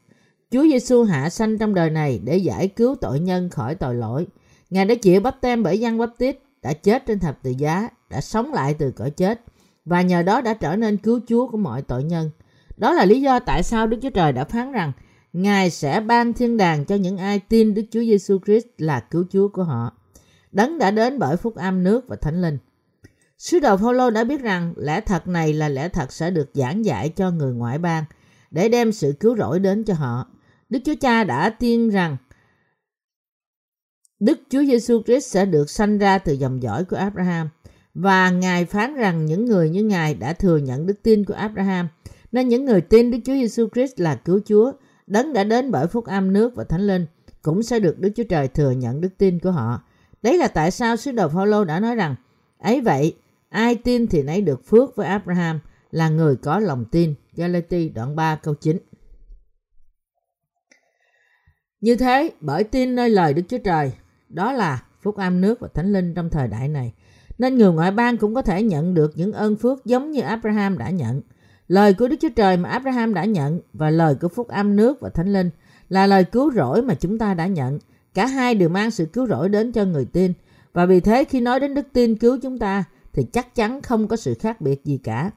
Chúa 0.51 0.63
Giêsu 0.63 1.05
hạ 1.05 1.31
sanh 1.31 1.59
trong 1.59 1.75
đời 1.75 1.91
này 1.91 2.21
để 2.25 2.37
giải 2.37 2.69
cứu 2.69 2.95
tội 3.01 3.21
nhân 3.21 3.51
khỏi 3.51 3.75
tội 3.75 3.95
lỗi. 3.95 4.27
Ngài 4.71 4.85
đã 4.85 4.95
chịu 4.95 5.21
bắp 5.21 5.41
tem 5.41 5.63
bởi 5.63 5.81
dân 5.81 5.99
bắp 5.99 6.11
tít, 6.19 6.39
đã 6.63 6.73
chết 6.73 7.07
trên 7.07 7.19
thập 7.19 7.43
tự 7.43 7.51
giá, 7.51 7.89
đã 8.11 8.21
sống 8.21 8.53
lại 8.53 8.75
từ 8.79 8.91
cõi 8.91 9.11
chết 9.11 9.41
và 9.85 10.03
nhờ 10.03 10.23
đó 10.23 10.41
đã 10.41 10.55
trở 10.55 10.77
nên 10.77 10.97
cứu 10.97 11.21
Chúa 11.29 11.49
của 11.49 11.57
mọi 11.57 11.83
tội 11.83 12.05
nhân. 12.05 12.31
Đó 12.77 12.93
là 12.93 13.05
lý 13.05 13.21
do 13.21 13.39
tại 13.39 13.63
sao 13.63 13.87
Đức 13.87 13.99
Chúa 14.03 14.11
Trời 14.11 14.33
đã 14.33 14.45
phán 14.45 14.73
rằng 14.73 14.93
Ngài 15.35 15.71
sẽ 15.71 16.01
ban 16.01 16.33
thiên 16.33 16.57
đàng 16.57 16.85
cho 16.85 16.95
những 16.95 17.17
ai 17.17 17.39
tin 17.39 17.75
Đức 17.75 17.83
Chúa 17.91 18.01
Giêsu 18.01 18.39
Christ 18.45 18.67
là 18.79 19.01
cứu 19.01 19.25
Chúa 19.31 19.49
của 19.49 19.65
họ. 19.65 19.93
Đấng 20.53 20.79
đã 20.79 20.91
đến 20.91 21.19
bởi 21.19 21.37
phúc 21.37 21.55
âm 21.55 21.83
nước 21.83 22.09
và 22.09 22.17
thánh 22.17 22.43
linh. 22.43 22.59
Sứ 23.39 23.59
đồ 23.59 23.77
Phaolô 23.77 24.11
đã 24.11 24.25
biết 24.25 24.41
rằng 24.41 24.75
lẽ 24.77 25.01
thật 25.01 25.29
này 25.29 25.53
là 25.53 25.69
lẽ 25.69 25.89
thật 25.89 26.13
sẽ 26.13 26.31
được 26.31 26.51
giảng 26.55 26.85
dạy 26.85 27.09
cho 27.09 27.31
người 27.31 27.53
ngoại 27.53 27.79
bang 27.79 28.05
để 28.51 28.69
đem 28.69 28.93
sự 28.93 29.15
cứu 29.21 29.37
rỗi 29.37 29.59
đến 29.59 29.85
cho 29.85 29.95
họ. 29.95 30.27
Đức 30.69 30.79
Chúa 30.85 30.95
Cha 31.01 31.25
đã 31.25 31.51
tiên 31.51 31.91
rằng 31.91 32.17
Đức 34.21 34.41
Chúa 34.51 34.65
Giêsu 34.65 35.03
Christ 35.03 35.31
sẽ 35.31 35.47
được 35.47 35.71
sanh 35.71 35.99
ra 35.99 36.19
từ 36.19 36.33
dòng 36.33 36.63
dõi 36.63 36.85
của 36.85 36.97
Abraham 36.97 37.49
và 37.95 38.31
Ngài 38.31 38.65
phán 38.65 38.95
rằng 38.95 39.27
những 39.27 39.45
người 39.45 39.71
như 39.71 39.85
Ngài 39.85 40.15
đã 40.15 40.33
thừa 40.33 40.57
nhận 40.57 40.87
đức 40.87 41.03
tin 41.03 41.25
của 41.25 41.35
Abraham, 41.35 41.89
nên 42.33 42.49
những 42.49 42.65
người 42.65 42.81
tin 42.81 43.11
Đức 43.11 43.19
Chúa 43.25 43.33
Giêsu 43.33 43.69
Christ 43.75 44.01
là 44.01 44.15
cứu 44.15 44.41
Chúa 44.45 44.73
đấng 45.07 45.33
đã 45.33 45.45
đến 45.45 45.71
bởi 45.71 45.87
phúc 45.87 46.05
âm 46.05 46.33
nước 46.33 46.55
và 46.55 46.65
thánh 46.65 46.87
linh 46.87 47.07
cũng 47.43 47.63
sẽ 47.63 47.81
được 47.81 47.99
Đức 47.99 48.11
Chúa 48.17 48.25
Trời 48.29 48.49
thừa 48.49 48.71
nhận 48.71 49.01
đức 49.01 49.19
tin 49.19 49.39
của 49.39 49.51
họ. 49.51 49.83
Đấy 50.23 50.39
là 50.39 50.49
tại 50.49 50.71
sao 50.71 50.97
sứ 50.97 51.13
đồ 51.13 51.29
Phaolô 51.29 51.65
đã 51.65 51.81
nói 51.81 51.97
rằng 51.97 52.15
ấy 52.59 52.81
vậy 52.81 53.15
ai 53.49 53.75
tin 53.75 54.07
thì 54.07 54.23
nấy 54.23 54.41
được 54.41 54.67
phước 54.67 54.97
với 54.97 55.07
Abraham 55.07 55.61
là 55.91 56.09
người 56.09 56.37
có 56.37 56.59
lòng 56.59 56.85
tin. 56.85 57.15
Galati 57.37 57.89
đoạn 57.89 58.17
3 58.17 58.37
câu 58.37 58.55
9 58.55 58.79
Như 61.81 61.97
thế, 61.97 62.31
bởi 62.41 62.65
tin 62.65 62.95
nơi 62.95 63.11
lời 63.11 63.35
Đức 63.35 63.43
Chúa 63.49 63.59
Trời, 63.59 63.93
đó 64.29 64.53
là 64.53 64.83
phúc 65.01 65.17
âm 65.17 65.41
nước 65.41 65.61
và 65.61 65.69
thánh 65.75 65.93
linh 65.93 66.15
trong 66.15 66.31
thời 66.31 66.49
đại 66.49 66.69
này, 66.69 66.93
nên 67.39 67.59
người 67.59 67.73
ngoại 67.73 67.91
bang 67.91 68.17
cũng 68.17 68.35
có 68.35 68.43
thể 68.43 68.63
nhận 68.63 68.95
được 68.95 69.13
những 69.15 69.33
ơn 69.33 69.57
phước 69.57 69.85
giống 69.85 70.11
như 70.11 70.21
Abraham 70.21 70.79
đã 70.79 70.91
nhận. 70.91 71.21
Lời 71.69 71.95
của 71.95 72.09
Đức 72.09 72.17
Chúa 72.21 72.29
Trời 72.37 72.57
mà 72.57 72.69
Abraham 72.69 73.15
đã 73.15 73.25
nhận 73.25 73.61
và 73.73 73.91
lời 73.91 74.15
của 74.15 74.29
phúc 74.29 74.49
âm 74.49 74.77
nước 74.77 75.01
và 75.01 75.09
thánh 75.09 75.33
linh 75.33 75.51
là 75.89 76.07
lời 76.07 76.25
cứu 76.25 76.53
rỗi 76.53 76.83
mà 76.83 76.95
chúng 76.95 77.19
ta 77.19 77.35
đã 77.35 77.47
nhận. 77.47 77.79
Cả 78.15 78.27
hai 78.27 78.55
đều 78.55 78.69
mang 78.69 78.91
sự 78.91 79.07
cứu 79.07 79.27
rỗi 79.27 79.49
đến 79.49 79.73
cho 79.73 79.85
người 79.85 80.05
tin. 80.05 80.33
Và 80.73 80.87
vì 80.87 81.01
thế 81.01 81.25
khi 81.25 81.41
nói 81.41 81.61
đến 81.61 81.75
đức 81.75 81.87
tin 81.93 82.19
cứu 82.19 82.39
chúng 82.43 82.59
ta 82.59 82.85
thì 83.13 83.23
chắc 83.33 83.55
chắn 83.55 83.83
không 83.83 84.09
có 84.09 84.17
sự 84.17 84.35
khác 84.35 84.61
biệt 84.61 84.85
gì 84.85 84.99
cả. 84.99 85.31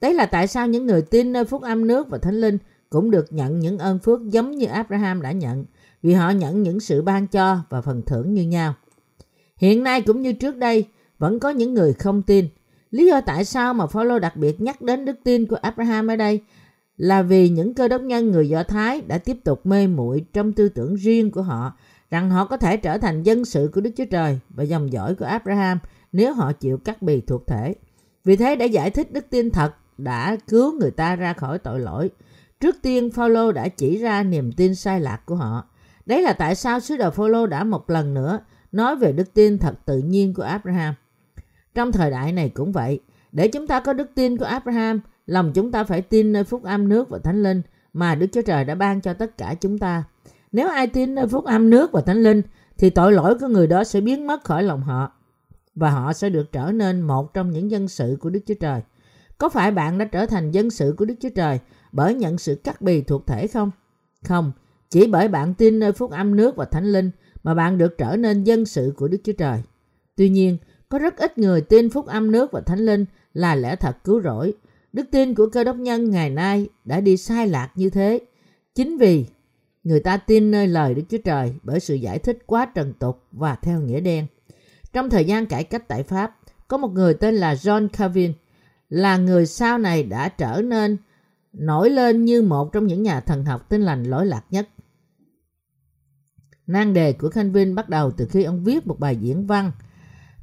Đấy 0.00 0.14
là 0.14 0.26
tại 0.26 0.46
sao 0.46 0.66
những 0.66 0.86
người 0.86 1.02
tin 1.02 1.32
nơi 1.32 1.44
phúc 1.44 1.62
âm 1.62 1.86
nước 1.86 2.08
và 2.08 2.18
thánh 2.18 2.40
linh 2.40 2.58
cũng 2.90 3.10
được 3.10 3.32
nhận 3.32 3.60
những 3.60 3.78
ơn 3.78 3.98
phước 3.98 4.20
giống 4.30 4.50
như 4.50 4.66
Abraham 4.66 5.22
đã 5.22 5.32
nhận 5.32 5.64
vì 6.02 6.12
họ 6.12 6.30
nhận 6.30 6.62
những 6.62 6.80
sự 6.80 7.02
ban 7.02 7.26
cho 7.26 7.58
và 7.68 7.80
phần 7.80 8.02
thưởng 8.06 8.34
như 8.34 8.42
nhau. 8.42 8.74
Hiện 9.56 9.82
nay 9.82 10.00
cũng 10.00 10.22
như 10.22 10.32
trước 10.32 10.56
đây, 10.56 10.86
vẫn 11.18 11.40
có 11.40 11.50
những 11.50 11.74
người 11.74 11.92
không 11.92 12.22
tin. 12.22 12.48
Lý 12.90 13.06
do 13.06 13.20
tại 13.20 13.44
sao 13.44 13.74
mà 13.74 13.86
Phaolô 13.86 14.18
đặc 14.18 14.36
biệt 14.36 14.60
nhắc 14.60 14.82
đến 14.82 15.04
đức 15.04 15.16
tin 15.24 15.46
của 15.46 15.56
Abraham 15.56 16.06
ở 16.06 16.16
đây 16.16 16.42
là 16.96 17.22
vì 17.22 17.48
những 17.48 17.74
cơ 17.74 17.88
đốc 17.88 18.02
nhân 18.02 18.30
người 18.30 18.48
Do 18.48 18.62
Thái 18.62 19.00
đã 19.00 19.18
tiếp 19.18 19.36
tục 19.44 19.66
mê 19.66 19.86
muội 19.86 20.24
trong 20.32 20.52
tư 20.52 20.68
tưởng 20.68 20.94
riêng 20.94 21.30
của 21.30 21.42
họ 21.42 21.72
rằng 22.10 22.30
họ 22.30 22.44
có 22.44 22.56
thể 22.56 22.76
trở 22.76 22.98
thành 22.98 23.22
dân 23.22 23.44
sự 23.44 23.70
của 23.74 23.80
Đức 23.80 23.90
Chúa 23.96 24.04
Trời 24.04 24.38
và 24.48 24.64
dòng 24.64 24.92
dõi 24.92 25.14
của 25.14 25.24
Abraham 25.24 25.78
nếu 26.12 26.34
họ 26.34 26.52
chịu 26.52 26.78
cắt 26.78 27.02
bì 27.02 27.20
thuộc 27.20 27.46
thể. 27.46 27.74
Vì 28.24 28.36
thế 28.36 28.56
để 28.56 28.66
giải 28.66 28.90
thích 28.90 29.12
đức 29.12 29.26
tin 29.30 29.50
thật 29.50 29.74
đã 29.98 30.36
cứu 30.48 30.72
người 30.72 30.90
ta 30.90 31.16
ra 31.16 31.32
khỏi 31.32 31.58
tội 31.58 31.80
lỗi. 31.80 32.10
Trước 32.60 32.76
tiên 32.82 33.10
Phaolô 33.10 33.52
đã 33.52 33.68
chỉ 33.68 33.98
ra 33.98 34.22
niềm 34.22 34.52
tin 34.52 34.74
sai 34.74 35.00
lạc 35.00 35.26
của 35.26 35.34
họ. 35.34 35.68
Đấy 36.06 36.22
là 36.22 36.32
tại 36.32 36.54
sao 36.54 36.80
sứ 36.80 36.96
đồ 36.96 37.10
Phaolô 37.10 37.46
đã 37.46 37.64
một 37.64 37.90
lần 37.90 38.14
nữa 38.14 38.40
nói 38.72 38.96
về 38.96 39.12
đức 39.12 39.34
tin 39.34 39.58
thật 39.58 39.74
tự 39.84 39.98
nhiên 39.98 40.34
của 40.34 40.42
Abraham. 40.42 40.94
Trong 41.78 41.92
thời 41.92 42.10
đại 42.10 42.32
này 42.32 42.48
cũng 42.48 42.72
vậy, 42.72 43.00
để 43.32 43.48
chúng 43.48 43.66
ta 43.66 43.80
có 43.80 43.92
đức 43.92 44.10
tin 44.14 44.36
của 44.36 44.44
Abraham, 44.44 45.00
lòng 45.26 45.52
chúng 45.54 45.70
ta 45.70 45.84
phải 45.84 46.02
tin 46.02 46.32
nơi 46.32 46.44
phúc 46.44 46.62
âm 46.64 46.88
nước 46.88 47.08
và 47.08 47.18
thánh 47.18 47.42
linh 47.42 47.62
mà 47.92 48.14
Đức 48.14 48.26
Chúa 48.32 48.42
Trời 48.42 48.64
đã 48.64 48.74
ban 48.74 49.00
cho 49.00 49.12
tất 49.12 49.38
cả 49.38 49.54
chúng 49.60 49.78
ta. 49.78 50.04
Nếu 50.52 50.68
ai 50.68 50.86
tin 50.86 51.14
nơi 51.14 51.26
phúc 51.26 51.44
âm 51.44 51.70
nước 51.70 51.92
và 51.92 52.00
thánh 52.00 52.22
linh 52.22 52.42
thì 52.78 52.90
tội 52.90 53.12
lỗi 53.12 53.38
của 53.38 53.48
người 53.48 53.66
đó 53.66 53.84
sẽ 53.84 54.00
biến 54.00 54.26
mất 54.26 54.44
khỏi 54.44 54.62
lòng 54.62 54.82
họ 54.82 55.12
và 55.74 55.90
họ 55.90 56.12
sẽ 56.12 56.30
được 56.30 56.52
trở 56.52 56.72
nên 56.72 57.00
một 57.00 57.34
trong 57.34 57.50
những 57.50 57.70
dân 57.70 57.88
sự 57.88 58.16
của 58.20 58.30
Đức 58.30 58.40
Chúa 58.46 58.54
Trời. 58.54 58.80
Có 59.38 59.48
phải 59.48 59.70
bạn 59.70 59.98
đã 59.98 60.04
trở 60.04 60.26
thành 60.26 60.50
dân 60.50 60.70
sự 60.70 60.94
của 60.96 61.04
Đức 61.04 61.14
Chúa 61.20 61.30
Trời 61.34 61.58
bởi 61.92 62.14
nhận 62.14 62.38
sự 62.38 62.54
cắt 62.54 62.82
bì 62.82 63.02
thuộc 63.02 63.26
thể 63.26 63.46
không? 63.46 63.70
Không, 64.24 64.52
chỉ 64.90 65.06
bởi 65.06 65.28
bạn 65.28 65.54
tin 65.54 65.78
nơi 65.78 65.92
phúc 65.92 66.10
âm 66.10 66.36
nước 66.36 66.56
và 66.56 66.64
thánh 66.64 66.92
linh 66.92 67.10
mà 67.42 67.54
bạn 67.54 67.78
được 67.78 67.98
trở 67.98 68.16
nên 68.16 68.44
dân 68.44 68.64
sự 68.64 68.92
của 68.96 69.08
Đức 69.08 69.18
Chúa 69.24 69.32
Trời. 69.32 69.62
Tuy 70.16 70.28
nhiên, 70.28 70.58
có 70.88 70.98
rất 70.98 71.16
ít 71.16 71.38
người 71.38 71.60
tin 71.60 71.90
phúc 71.90 72.06
âm 72.06 72.32
nước 72.32 72.52
và 72.52 72.60
thánh 72.60 72.78
linh 72.78 73.04
là 73.34 73.54
lẽ 73.54 73.76
thật 73.76 73.96
cứu 74.04 74.20
rỗi. 74.22 74.54
Đức 74.92 75.06
tin 75.10 75.34
của 75.34 75.48
cơ 75.52 75.64
đốc 75.64 75.76
nhân 75.76 76.10
ngày 76.10 76.30
nay 76.30 76.68
đã 76.84 77.00
đi 77.00 77.16
sai 77.16 77.48
lạc 77.48 77.70
như 77.74 77.90
thế. 77.90 78.20
Chính 78.74 78.98
vì 78.98 79.26
người 79.84 80.00
ta 80.00 80.16
tin 80.16 80.50
nơi 80.50 80.66
lời 80.66 80.94
Đức 80.94 81.02
Chúa 81.08 81.18
Trời 81.24 81.54
bởi 81.62 81.80
sự 81.80 81.94
giải 81.94 82.18
thích 82.18 82.38
quá 82.46 82.66
trần 82.74 82.92
tục 82.92 83.22
và 83.32 83.54
theo 83.54 83.80
nghĩa 83.80 84.00
đen. 84.00 84.26
Trong 84.92 85.10
thời 85.10 85.24
gian 85.24 85.46
cải 85.46 85.64
cách 85.64 85.88
tại 85.88 86.02
Pháp, 86.02 86.36
có 86.68 86.76
một 86.76 86.88
người 86.88 87.14
tên 87.14 87.34
là 87.34 87.54
John 87.54 87.88
Calvin, 87.88 88.32
là 88.88 89.16
người 89.16 89.46
sau 89.46 89.78
này 89.78 90.02
đã 90.02 90.28
trở 90.28 90.62
nên 90.64 90.96
nổi 91.52 91.90
lên 91.90 92.24
như 92.24 92.42
một 92.42 92.72
trong 92.72 92.86
những 92.86 93.02
nhà 93.02 93.20
thần 93.20 93.44
học 93.44 93.68
tin 93.68 93.82
lành 93.82 94.04
lỗi 94.04 94.26
lạc 94.26 94.44
nhất. 94.50 94.68
Nan 96.66 96.94
đề 96.94 97.12
của 97.12 97.28
Calvin 97.28 97.74
bắt 97.74 97.88
đầu 97.88 98.10
từ 98.10 98.26
khi 98.30 98.42
ông 98.42 98.64
viết 98.64 98.86
một 98.86 98.98
bài 99.00 99.16
diễn 99.16 99.46
văn 99.46 99.72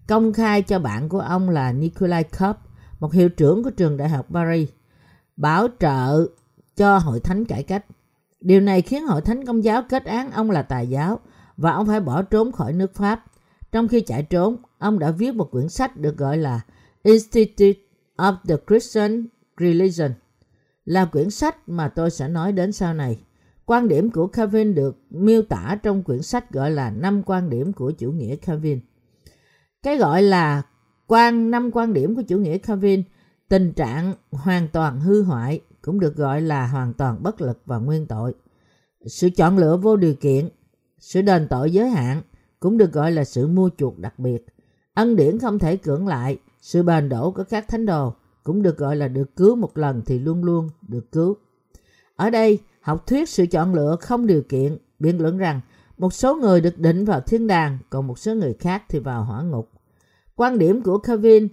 công 0.07 0.33
khai 0.33 0.61
cho 0.61 0.79
bạn 0.79 1.09
của 1.09 1.19
ông 1.19 1.49
là 1.49 1.71
Nikolai 1.71 2.23
Kopp, 2.23 2.59
một 2.99 3.13
hiệu 3.13 3.29
trưởng 3.29 3.63
của 3.63 3.69
trường 3.69 3.97
đại 3.97 4.09
học 4.09 4.27
Paris, 4.33 4.69
bảo 5.37 5.67
trợ 5.79 6.27
cho 6.75 6.97
hội 6.97 7.19
thánh 7.19 7.45
cải 7.45 7.63
cách. 7.63 7.85
Điều 8.41 8.61
này 8.61 8.81
khiến 8.81 9.07
hội 9.07 9.21
thánh 9.21 9.45
công 9.45 9.63
giáo 9.63 9.83
kết 9.89 10.05
án 10.05 10.31
ông 10.31 10.51
là 10.51 10.61
tà 10.61 10.81
giáo 10.81 11.19
và 11.57 11.71
ông 11.71 11.87
phải 11.87 11.99
bỏ 11.99 12.21
trốn 12.21 12.51
khỏi 12.51 12.73
nước 12.73 12.95
Pháp. 12.95 13.25
Trong 13.71 13.87
khi 13.87 14.01
chạy 14.01 14.23
trốn, 14.23 14.55
ông 14.77 14.99
đã 14.99 15.11
viết 15.11 15.35
một 15.35 15.51
quyển 15.51 15.69
sách 15.69 15.97
được 15.97 16.17
gọi 16.17 16.37
là 16.37 16.61
Institute 17.03 17.79
of 18.17 18.35
the 18.47 18.55
Christian 18.67 19.27
Religion, 19.59 20.11
là 20.85 21.05
quyển 21.05 21.29
sách 21.29 21.69
mà 21.69 21.87
tôi 21.87 22.11
sẽ 22.11 22.27
nói 22.27 22.51
đến 22.51 22.71
sau 22.71 22.93
này. 22.93 23.19
Quan 23.65 23.87
điểm 23.87 24.11
của 24.11 24.27
Calvin 24.27 24.75
được 24.75 24.97
miêu 25.09 25.41
tả 25.41 25.77
trong 25.83 26.03
quyển 26.03 26.21
sách 26.21 26.51
gọi 26.51 26.71
là 26.71 26.89
năm 26.89 27.23
quan 27.25 27.49
điểm 27.49 27.73
của 27.73 27.91
chủ 27.91 28.11
nghĩa 28.11 28.35
Calvin. 28.35 28.79
Cái 29.85 29.97
gọi 29.97 30.21
là 30.21 30.61
quan 31.07 31.51
năm 31.51 31.69
quan 31.73 31.93
điểm 31.93 32.15
của 32.15 32.21
chủ 32.21 32.37
nghĩa 32.37 32.57
Calvin, 32.57 33.03
tình 33.49 33.73
trạng 33.73 34.13
hoàn 34.31 34.67
toàn 34.67 34.99
hư 34.99 35.23
hoại 35.23 35.61
cũng 35.81 35.99
được 35.99 36.15
gọi 36.15 36.41
là 36.41 36.67
hoàn 36.67 36.93
toàn 36.93 37.23
bất 37.23 37.41
lực 37.41 37.61
và 37.65 37.77
nguyên 37.77 38.05
tội. 38.07 38.33
Sự 39.05 39.29
chọn 39.29 39.57
lựa 39.57 39.77
vô 39.77 39.95
điều 39.95 40.15
kiện, 40.15 40.49
sự 40.99 41.21
đền 41.21 41.47
tội 41.49 41.71
giới 41.71 41.89
hạn 41.89 42.21
cũng 42.59 42.77
được 42.77 42.93
gọi 42.93 43.11
là 43.11 43.23
sự 43.23 43.47
mua 43.47 43.69
chuộc 43.77 43.99
đặc 43.99 44.19
biệt. 44.19 44.45
Ân 44.93 45.15
điển 45.15 45.39
không 45.39 45.59
thể 45.59 45.77
cưỡng 45.77 46.07
lại, 46.07 46.37
sự 46.61 46.83
bền 46.83 47.09
đổ 47.09 47.31
của 47.31 47.43
các 47.43 47.67
thánh 47.67 47.85
đồ 47.85 48.13
cũng 48.43 48.61
được 48.61 48.77
gọi 48.77 48.95
là 48.95 49.07
được 49.07 49.35
cứu 49.35 49.55
một 49.55 49.77
lần 49.77 50.01
thì 50.05 50.19
luôn 50.19 50.43
luôn 50.43 50.69
được 50.87 51.11
cứu. 51.11 51.35
Ở 52.15 52.29
đây, 52.29 52.59
học 52.81 53.07
thuyết 53.07 53.29
sự 53.29 53.45
chọn 53.45 53.73
lựa 53.73 53.95
không 54.01 54.27
điều 54.27 54.41
kiện 54.41 54.77
biện 54.99 55.21
luận 55.21 55.37
rằng 55.37 55.61
một 55.97 56.13
số 56.13 56.35
người 56.35 56.61
được 56.61 56.79
định 56.79 57.05
vào 57.05 57.21
thiên 57.21 57.47
đàng, 57.47 57.77
còn 57.89 58.07
một 58.07 58.19
số 58.19 58.35
người 58.35 58.53
khác 58.53 58.83
thì 58.89 58.99
vào 58.99 59.23
hỏa 59.23 59.41
ngục. 59.41 59.69
Quan 60.35 60.59
điểm 60.59 60.81
của 60.81 60.97
Calvin 60.97 61.47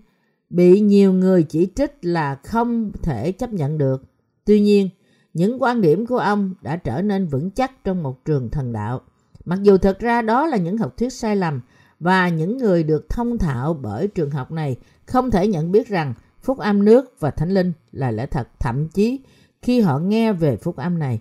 bị 0.51 0.81
nhiều 0.81 1.13
người 1.13 1.43
chỉ 1.43 1.73
trích 1.77 1.99
là 2.03 2.35
không 2.35 2.93
thể 3.03 3.33
chấp 3.33 3.53
nhận 3.53 3.79
được. 3.79 4.05
Tuy 4.45 4.61
nhiên, 4.61 4.89
những 5.35 5.63
quan 5.63 5.81
điểm 5.81 6.07
của 6.07 6.19
ông 6.19 6.55
đã 6.63 6.77
trở 6.77 7.03
nên 7.03 7.27
vững 7.27 7.51
chắc 7.51 7.85
trong 7.85 8.03
một 8.03 8.25
trường 8.25 8.51
thần 8.51 8.73
đạo. 8.73 9.01
Mặc 9.45 9.63
dù 9.63 9.79
thật 9.79 9.99
ra 9.99 10.23
đó 10.23 10.47
là 10.47 10.57
những 10.57 10.79
học 10.79 10.97
thuyết 10.97 11.13
sai 11.13 11.37
lầm 11.37 11.61
và 12.01 12.29
những 12.29 12.59
người 12.59 12.83
được 12.83 13.09
thông 13.09 13.39
thạo 13.39 13.75
bởi 13.75 14.09
trường 14.09 14.31
học 14.31 14.51
này 14.53 14.77
không 15.07 15.31
thể 15.31 15.49
nhận 15.49 15.73
biết 15.73 15.89
rằng 15.89 16.15
phúc 16.43 16.59
âm 16.59 16.85
nước 16.85 17.15
và 17.21 17.31
thánh 17.31 17.51
linh 17.51 17.73
là 17.93 18.11
lẽ 18.11 18.27
thật 18.27 18.49
thậm 18.61 18.89
chí 18.89 19.21
khi 19.63 19.81
họ 19.81 19.99
nghe 19.99 20.33
về 20.33 20.57
phúc 20.57 20.77
âm 20.77 20.99
này. 20.99 21.21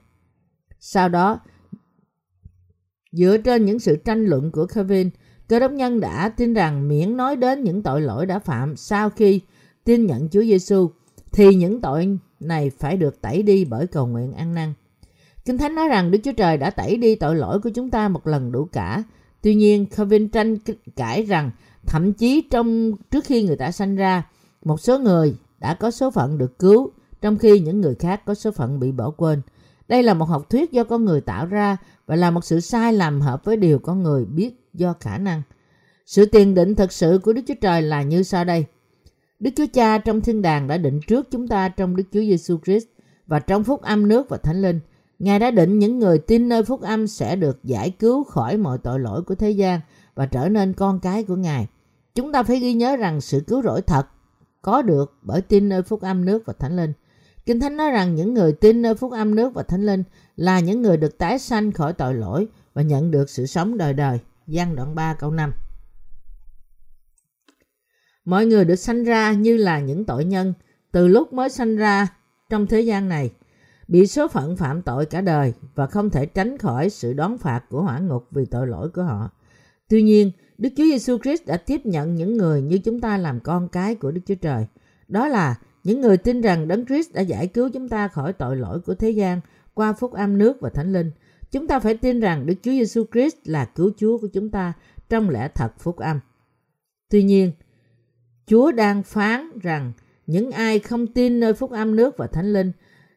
Sau 0.80 1.10
đó, 1.10 1.40
dựa 3.12 3.38
trên 3.38 3.66
những 3.66 3.80
sự 3.80 3.96
tranh 3.96 4.26
luận 4.26 4.52
của 4.52 4.66
Calvin, 4.66 5.10
cơ 5.52 5.60
đốc 5.60 5.72
nhân 5.72 6.00
đã 6.00 6.30
tin 6.30 6.54
rằng 6.54 6.88
miễn 6.88 7.18
nói 7.18 7.36
đến 7.36 7.64
những 7.64 7.84
tội 7.84 8.02
lỗi 8.02 8.26
đã 8.26 8.40
phạm 8.40 8.76
sau 8.76 9.10
khi 9.10 9.42
tin 9.84 10.06
nhận 10.06 10.30
Chúa 10.30 10.42
Giêsu 10.42 10.90
thì 11.32 11.56
những 11.56 11.82
tội 11.82 12.18
này 12.40 12.70
phải 12.70 12.98
được 12.98 13.22
tẩy 13.22 13.44
đi 13.44 13.66
bởi 13.66 13.88
cầu 13.88 14.08
nguyện 14.08 14.34
ăn 14.34 14.54
năn. 14.54 14.74
Kinh 15.46 15.58
Thánh 15.58 15.76
nói 15.76 15.88
rằng 15.88 16.12
Đức 16.12 16.20
Chúa 16.24 16.32
Trời 16.32 16.58
đã 16.58 16.70
tẩy 16.70 16.98
đi 16.98 17.16
tội 17.16 17.36
lỗi 17.36 17.60
của 17.60 17.70
chúng 17.70 17.90
ta 17.90 18.08
một 18.08 18.28
lần 18.28 18.52
đủ 18.52 18.68
cả. 18.72 19.04
Tuy 19.42 19.56
nhiên, 19.56 19.86
Calvin 19.86 20.30
tranh 20.30 20.58
cãi 20.96 21.24
rằng 21.24 21.52
thậm 21.88 22.14
chí 22.14 22.42
trong 22.42 22.92
trước 23.12 23.26
khi 23.26 23.44
người 23.44 23.58
ta 23.58 23.72
sanh 23.72 23.96
ra, 23.96 24.24
một 24.66 24.82
số 24.82 25.00
người 25.00 25.36
đã 25.60 25.74
có 25.74 25.92
số 25.92 26.12
phận 26.12 26.38
được 26.38 26.60
cứu, 26.60 26.92
trong 27.22 27.38
khi 27.38 27.60
những 27.60 27.82
người 27.82 27.96
khác 27.96 28.26
có 28.26 28.34
số 28.34 28.52
phận 28.52 28.80
bị 28.80 28.92
bỏ 28.92 29.10
quên. 29.10 29.42
Đây 29.88 30.04
là 30.04 30.14
một 30.14 30.26
học 30.26 30.50
thuyết 30.50 30.72
do 30.72 30.84
con 30.84 31.06
người 31.06 31.22
tạo 31.22 31.46
ra 31.46 31.78
và 32.06 32.16
là 32.16 32.32
một 32.32 32.46
sự 32.46 32.60
sai 32.60 32.94
lầm 32.94 33.22
hợp 33.22 33.46
với 33.46 33.58
điều 33.58 33.80
con 33.80 34.04
người 34.04 34.26
biết 34.26 34.61
do 34.74 34.94
khả 35.00 35.18
năng. 35.18 35.42
Sự 36.06 36.26
tiền 36.26 36.54
định 36.54 36.76
thực 36.76 36.92
sự 36.92 37.20
của 37.24 37.34
Đức 37.34 37.42
Chúa 37.48 37.54
Trời 37.62 37.82
là 37.82 38.02
như 38.02 38.24
sau 38.24 38.44
đây. 38.44 38.66
Đức 39.40 39.50
Chúa 39.56 39.66
Cha 39.74 39.98
trong 39.98 40.22
thiên 40.22 40.42
đàng 40.42 40.68
đã 40.68 40.78
định 40.78 41.00
trước 41.08 41.32
chúng 41.32 41.48
ta 41.48 41.70
trong 41.70 41.96
Đức 41.96 42.04
Chúa 42.12 42.20
Giêsu 42.20 42.58
Christ 42.66 42.86
và 43.28 43.40
trong 43.40 43.64
phúc 43.64 43.82
âm 43.82 44.08
nước 44.08 44.30
và 44.30 44.38
thánh 44.38 44.62
linh. 44.62 44.80
Ngài 45.20 45.40
đã 45.40 45.52
định 45.52 45.80
những 45.80 46.00
người 46.00 46.18
tin 46.18 46.50
nơi 46.50 46.64
phúc 46.64 46.82
âm 46.82 47.08
sẽ 47.08 47.36
được 47.36 47.64
giải 47.64 47.90
cứu 47.90 48.24
khỏi 48.24 48.58
mọi 48.58 48.78
tội 48.78 49.00
lỗi 49.00 49.22
của 49.22 49.36
thế 49.36 49.52
gian 49.52 49.80
và 50.16 50.26
trở 50.26 50.50
nên 50.50 50.74
con 50.74 51.00
cái 51.00 51.24
của 51.24 51.36
Ngài. 51.36 51.68
Chúng 52.16 52.32
ta 52.32 52.44
phải 52.44 52.60
ghi 52.60 52.74
nhớ 52.74 52.96
rằng 52.96 53.22
sự 53.22 53.40
cứu 53.48 53.62
rỗi 53.62 53.82
thật 53.82 54.08
có 54.62 54.82
được 54.82 55.14
bởi 55.22 55.42
tin 55.42 55.70
nơi 55.70 55.82
phúc 55.82 56.02
âm 56.02 56.26
nước 56.26 56.44
và 56.46 56.54
thánh 56.60 56.76
linh. 56.76 56.94
Kinh 57.46 57.60
Thánh 57.60 57.78
nói 57.78 57.92
rằng 57.92 58.16
những 58.16 58.34
người 58.34 58.54
tin 58.54 58.82
nơi 58.82 58.96
phúc 58.96 59.12
âm 59.12 59.36
nước 59.36 59.54
và 59.54 59.64
thánh 59.64 59.86
linh 59.86 60.04
là 60.36 60.60
những 60.60 60.82
người 60.82 60.98
được 60.98 61.18
tái 61.18 61.40
sanh 61.40 61.72
khỏi 61.72 61.94
tội 61.94 62.14
lỗi 62.14 62.48
và 62.74 62.82
nhận 62.82 63.12
được 63.12 63.30
sự 63.30 63.46
sống 63.46 63.78
đời 63.78 63.94
đời 63.94 64.20
gian 64.52 64.76
đoạn 64.76 64.96
3 64.96 65.14
câu 65.14 65.32
5 65.32 65.54
Mọi 68.26 68.46
người 68.46 68.66
được 68.66 68.76
sanh 68.76 69.04
ra 69.04 69.32
như 69.32 69.58
là 69.58 69.80
những 69.80 70.06
tội 70.06 70.26
nhân 70.26 70.54
từ 70.92 71.08
lúc 71.08 71.34
mới 71.34 71.50
sanh 71.50 71.76
ra 71.76 72.08
trong 72.50 72.68
thế 72.68 72.82
gian 72.82 73.10
này, 73.10 73.32
bị 73.88 74.08
số 74.08 74.28
phận 74.28 74.58
phạm 74.58 74.82
tội 74.82 75.06
cả 75.06 75.22
đời 75.22 75.54
và 75.76 75.88
không 75.88 76.10
thể 76.10 76.26
tránh 76.26 76.58
khỏi 76.58 76.90
sự 76.90 77.14
đón 77.14 77.38
phạt 77.38 77.62
của 77.70 77.82
hỏa 77.82 78.00
ngục 78.00 78.28
vì 78.32 78.46
tội 78.46 78.68
lỗi 78.68 78.90
của 78.90 79.04
họ. 79.04 79.30
Tuy 79.90 80.02
nhiên, 80.02 80.32
Đức 80.58 80.70
Chúa 80.78 80.84
Giêsu 80.84 81.18
Christ 81.18 81.46
đã 81.46 81.58
tiếp 81.58 81.86
nhận 81.86 82.16
những 82.16 82.38
người 82.38 82.62
như 82.62 82.78
chúng 82.78 83.00
ta 83.00 83.18
làm 83.18 83.40
con 83.40 83.68
cái 83.70 83.96
của 83.96 84.12
Đức 84.12 84.22
Chúa 84.28 84.36
Trời. 84.36 84.68
Đó 85.08 85.28
là 85.28 85.56
những 85.84 86.02
người 86.02 86.18
tin 86.18 86.42
rằng 86.42 86.68
Đấng 86.68 86.86
Christ 86.86 87.14
đã 87.14 87.22
giải 87.22 87.48
cứu 87.48 87.70
chúng 87.74 87.90
ta 87.90 88.08
khỏi 88.08 88.34
tội 88.34 88.56
lỗi 88.56 88.80
của 88.80 88.94
thế 88.94 89.10
gian 89.10 89.42
qua 89.74 89.94
phúc 89.94 90.14
âm 90.14 90.38
nước 90.38 90.62
và 90.62 90.70
thánh 90.70 90.94
linh. 90.94 91.12
Chúng 91.52 91.68
ta 91.68 91.80
phải 91.80 91.98
tin 91.98 92.20
rằng 92.20 92.46
Đức 92.46 92.56
Chúa 92.64 92.72
Giêsu 92.72 93.06
Christ 93.12 93.36
là 93.46 93.66
cứu 93.66 93.92
Chúa 93.98 94.18
của 94.18 94.28
chúng 94.28 94.50
ta 94.50 94.74
trong 95.10 95.30
lẽ 95.30 95.48
thật 95.56 95.74
phúc 95.80 95.98
âm. 95.98 96.20
Tuy 97.10 97.24
nhiên, 97.24 97.52
Chúa 98.46 98.72
đang 98.72 99.04
phán 99.04 99.50
rằng 99.62 99.94
những 100.28 100.52
ai 100.52 100.80
không 100.80 101.08
tin 101.08 101.40
nơi 101.40 101.54
phúc 101.54 101.72
âm 101.72 101.96
nước 101.96 102.18
và 102.18 102.28
thánh 102.28 102.54
linh 102.54 102.72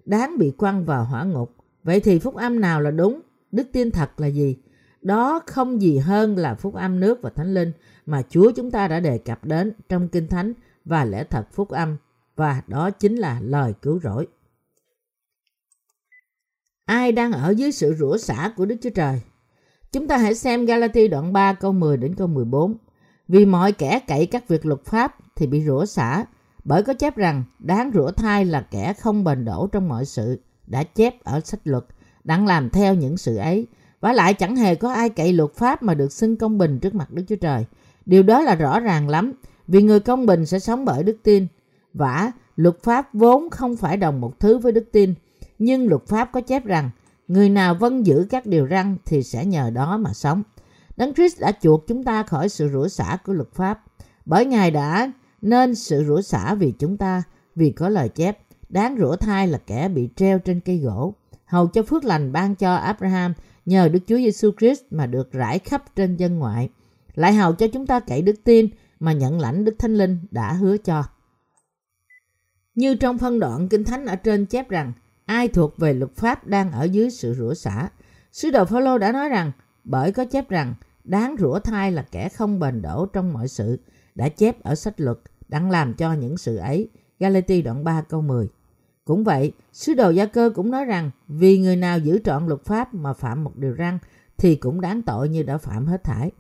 đáng 0.05 0.39
bị 0.39 0.51
quăng 0.51 0.85
vào 0.85 1.05
hỏa 1.05 1.25
ngục. 1.25 1.57
Vậy 1.85 2.01
thì 2.01 2.19
phúc 2.19 2.35
âm 2.35 2.61
nào 2.61 2.81
là 2.81 2.91
đúng? 2.91 3.21
Đức 3.53 3.67
tin 3.73 3.91
thật 3.91 4.11
là 4.21 4.27
gì? 4.27 4.57
Đó 5.03 5.41
không 5.47 5.83
gì 5.83 5.99
hơn 5.99 6.37
là 6.37 6.55
phúc 6.55 6.75
âm 6.75 7.01
nước 7.01 7.23
và 7.23 7.31
thánh 7.31 7.55
linh 7.55 7.73
mà 8.07 8.23
Chúa 8.29 8.53
chúng 8.57 8.71
ta 8.71 8.89
đã 8.89 9.01
đề 9.01 9.19
cập 9.19 9.45
đến 9.45 9.73
trong 9.89 10.09
Kinh 10.09 10.29
Thánh 10.29 10.53
và 10.85 11.05
lẽ 11.05 11.25
thật 11.25 11.47
phúc 11.53 11.69
âm 11.69 11.97
và 12.37 12.63
đó 12.67 12.91
chính 12.91 13.17
là 13.17 13.41
lời 13.41 13.75
cứu 13.83 14.01
rỗi 14.01 14.27
ai 16.85 17.13
đang 17.13 17.33
ở 17.33 17.51
dưới 17.51 17.73
sự 17.73 17.95
rủa 17.99 18.17
xả 18.17 18.53
của 18.57 18.65
Đức 18.65 18.77
Chúa 18.83 18.91
Trời. 18.91 19.21
Chúng 19.93 20.09
ta 20.09 20.19
hãy 20.19 20.35
xem 20.35 20.65
Galati 20.65 21.09
đoạn 21.09 21.33
3 21.33 21.53
câu 21.53 21.73
10 21.73 21.97
đến 21.97 22.15
câu 22.15 22.27
14. 22.27 22.75
Vì 23.29 23.47
mọi 23.47 23.73
kẻ 23.73 24.01
cậy 24.07 24.27
các 24.27 24.49
việc 24.49 24.67
luật 24.67 24.85
pháp 24.85 25.17
thì 25.37 25.47
bị 25.47 25.65
rủa 25.65 25.85
xả, 25.85 26.25
bởi 26.65 26.83
có 26.83 26.95
chép 26.95 27.17
rằng 27.17 27.45
đáng 27.59 27.91
rủa 27.95 28.11
thai 28.11 28.45
là 28.45 28.67
kẻ 28.71 28.93
không 28.93 29.25
bền 29.25 29.45
đổ 29.45 29.67
trong 29.67 29.89
mọi 29.89 30.05
sự, 30.05 30.41
đã 30.67 30.83
chép 30.83 31.25
ở 31.25 31.41
sách 31.41 31.61
luật, 31.65 31.85
đang 32.25 32.47
làm 32.47 32.71
theo 32.71 32.95
những 32.95 33.17
sự 33.17 33.37
ấy. 33.37 33.67
Và 34.01 34.13
lại 34.13 34.35
chẳng 34.35 34.57
hề 34.57 34.75
có 34.75 34.93
ai 34.93 35.09
cậy 35.09 35.33
luật 35.33 35.55
pháp 35.55 35.83
mà 35.83 35.95
được 35.95 36.13
xưng 36.13 36.37
công 36.37 36.59
bình 36.59 36.79
trước 36.79 36.95
mặt 36.95 37.11
Đức 37.11 37.23
Chúa 37.29 37.37
Trời. 37.37 37.65
Điều 38.07 38.23
đó 38.23 38.41
là 38.41 38.55
rõ 38.55 38.81
ràng 38.81 39.09
lắm, 39.09 39.33
vì 39.69 39.83
người 39.83 40.01
công 40.01 40.27
bình 40.27 40.47
sẽ 40.47 40.59
sống 40.59 40.85
bởi 40.85 41.03
đức 41.03 41.17
tin. 41.23 41.47
Vả, 41.95 42.33
luật 42.57 42.83
pháp 42.83 43.15
vốn 43.15 43.51
không 43.51 43.77
phải 43.77 43.97
đồng 43.97 44.21
một 44.21 44.41
thứ 44.41 44.59
với 44.59 44.73
đức 44.73 44.85
tin, 44.93 45.15
nhưng 45.59 45.89
luật 45.89 46.07
pháp 46.07 46.29
có 46.33 46.41
chép 46.41 46.65
rằng 46.65 46.91
người 47.29 47.49
nào 47.49 47.75
vâng 47.75 48.07
giữ 48.07 48.27
các 48.31 48.47
điều 48.47 48.69
răn 48.71 48.97
thì 49.05 49.23
sẽ 49.23 49.45
nhờ 49.45 49.71
đó 49.71 49.97
mà 49.97 50.13
sống. 50.13 50.43
Đấng 50.97 51.15
Christ 51.15 51.41
đã 51.41 51.53
chuộc 51.61 51.87
chúng 51.87 52.05
ta 52.05 52.23
khỏi 52.23 52.49
sự 52.49 52.69
rủa 52.73 52.89
xả 52.89 53.19
của 53.25 53.33
luật 53.33 53.53
pháp, 53.53 53.83
bởi 54.25 54.47
Ngài 54.47 54.71
đã 54.71 55.13
nên 55.43 55.75
sự 55.75 56.05
rủa 56.05 56.21
xả 56.21 56.55
vì 56.55 56.73
chúng 56.79 56.97
ta, 56.97 57.23
vì 57.55 57.71
có 57.71 57.89
lời 57.89 58.09
chép, 58.09 58.39
đáng 58.69 58.97
rủa 59.01 59.17
thai 59.17 59.49
là 59.49 59.59
kẻ 59.67 59.89
bị 59.89 60.09
treo 60.17 60.39
trên 60.39 60.61
cây 60.61 60.79
gỗ, 60.79 61.15
hầu 61.45 61.67
cho 61.67 61.83
phước 61.83 62.05
lành 62.05 62.33
ban 62.33 62.55
cho 62.55 62.75
Abraham 62.75 63.35
nhờ 63.67 63.89
Đức 63.89 64.01
Chúa 64.07 64.17
Giêsu 64.17 64.51
Christ 64.59 64.83
mà 64.91 65.07
được 65.07 65.33
rải 65.33 65.59
khắp 65.59 65.97
trên 65.97 66.17
dân 66.17 66.39
ngoại, 66.39 66.69
lại 67.15 67.35
hầu 67.35 67.53
cho 67.53 67.67
chúng 67.73 67.87
ta 67.87 68.01
cậy 68.01 68.23
đức 68.23 68.45
tin 68.45 68.69
mà 69.01 69.13
nhận 69.13 69.41
lãnh 69.41 69.65
Đức 69.65 69.75
Thánh 69.79 69.95
Linh 69.95 70.19
đã 70.31 70.53
hứa 70.53 70.77
cho. 70.77 71.05
Như 72.75 72.95
trong 72.95 73.19
phân 73.19 73.41
đoạn 73.41 73.69
Kinh 73.69 73.85
Thánh 73.85 74.07
ở 74.07 74.17
trên 74.17 74.47
chép 74.47 74.69
rằng, 74.69 74.93
ai 75.27 75.49
thuộc 75.49 75.79
về 75.79 75.95
luật 75.95 76.17
pháp 76.17 76.47
đang 76.47 76.73
ở 76.73 76.85
dưới 76.85 77.11
sự 77.11 77.35
rủa 77.35 77.55
xả. 77.55 77.89
Sứ 78.33 78.51
đồ 78.51 78.65
Phaolô 78.65 78.99
đã 78.99 79.13
nói 79.13 79.29
rằng, 79.29 79.53
bởi 79.85 80.13
có 80.13 80.25
chép 80.25 80.49
rằng, 80.49 80.75
đáng 81.05 81.37
rủa 81.39 81.59
thai 81.59 81.93
là 81.93 82.03
kẻ 82.11 82.29
không 82.29 82.61
bền 82.61 82.83
đổ 82.83 83.07
trong 83.07 83.33
mọi 83.33 83.49
sự, 83.49 83.81
đã 84.15 84.29
chép 84.29 84.63
ở 84.63 84.75
sách 84.75 85.01
luật, 85.01 85.19
đang 85.49 85.71
làm 85.71 85.95
cho 85.95 86.13
những 86.13 86.37
sự 86.37 86.57
ấy. 86.57 86.89
Galati 87.19 87.63
đoạn 87.63 87.85
3 87.85 88.03
câu 88.03 88.23
10 88.23 88.49
Cũng 89.05 89.25
vậy, 89.25 89.53
sứ 89.73 89.95
đồ 89.95 90.11
Gia 90.11 90.27
Cơ 90.27 90.51
cũng 90.55 90.71
nói 90.71 90.85
rằng, 90.85 91.11
vì 91.29 91.59
người 91.59 91.77
nào 91.77 91.99
giữ 91.99 92.19
trọn 92.25 92.47
luật 92.47 92.65
pháp 92.65 92.95
mà 92.95 93.13
phạm 93.13 93.45
một 93.45 93.57
điều 93.57 93.75
răn, 93.79 93.99
thì 94.39 94.57
cũng 94.57 94.81
đáng 94.81 95.03
tội 95.03 95.29
như 95.29 95.43
đã 95.43 95.59
phạm 95.59 95.87
hết 95.87 96.05
thải. 96.05 96.31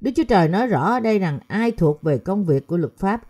Đức 0.00 0.10
Chúa 0.16 0.24
Trời 0.28 0.48
nói 0.48 0.66
rõ 0.66 0.92
ở 0.92 1.00
đây 1.00 1.18
rằng 1.18 1.38
ai 1.46 1.70
thuộc 1.70 2.02
về 2.02 2.18
công 2.18 2.44
việc 2.44 2.66
của 2.66 2.76
luật 2.76 2.92
pháp 2.98 3.22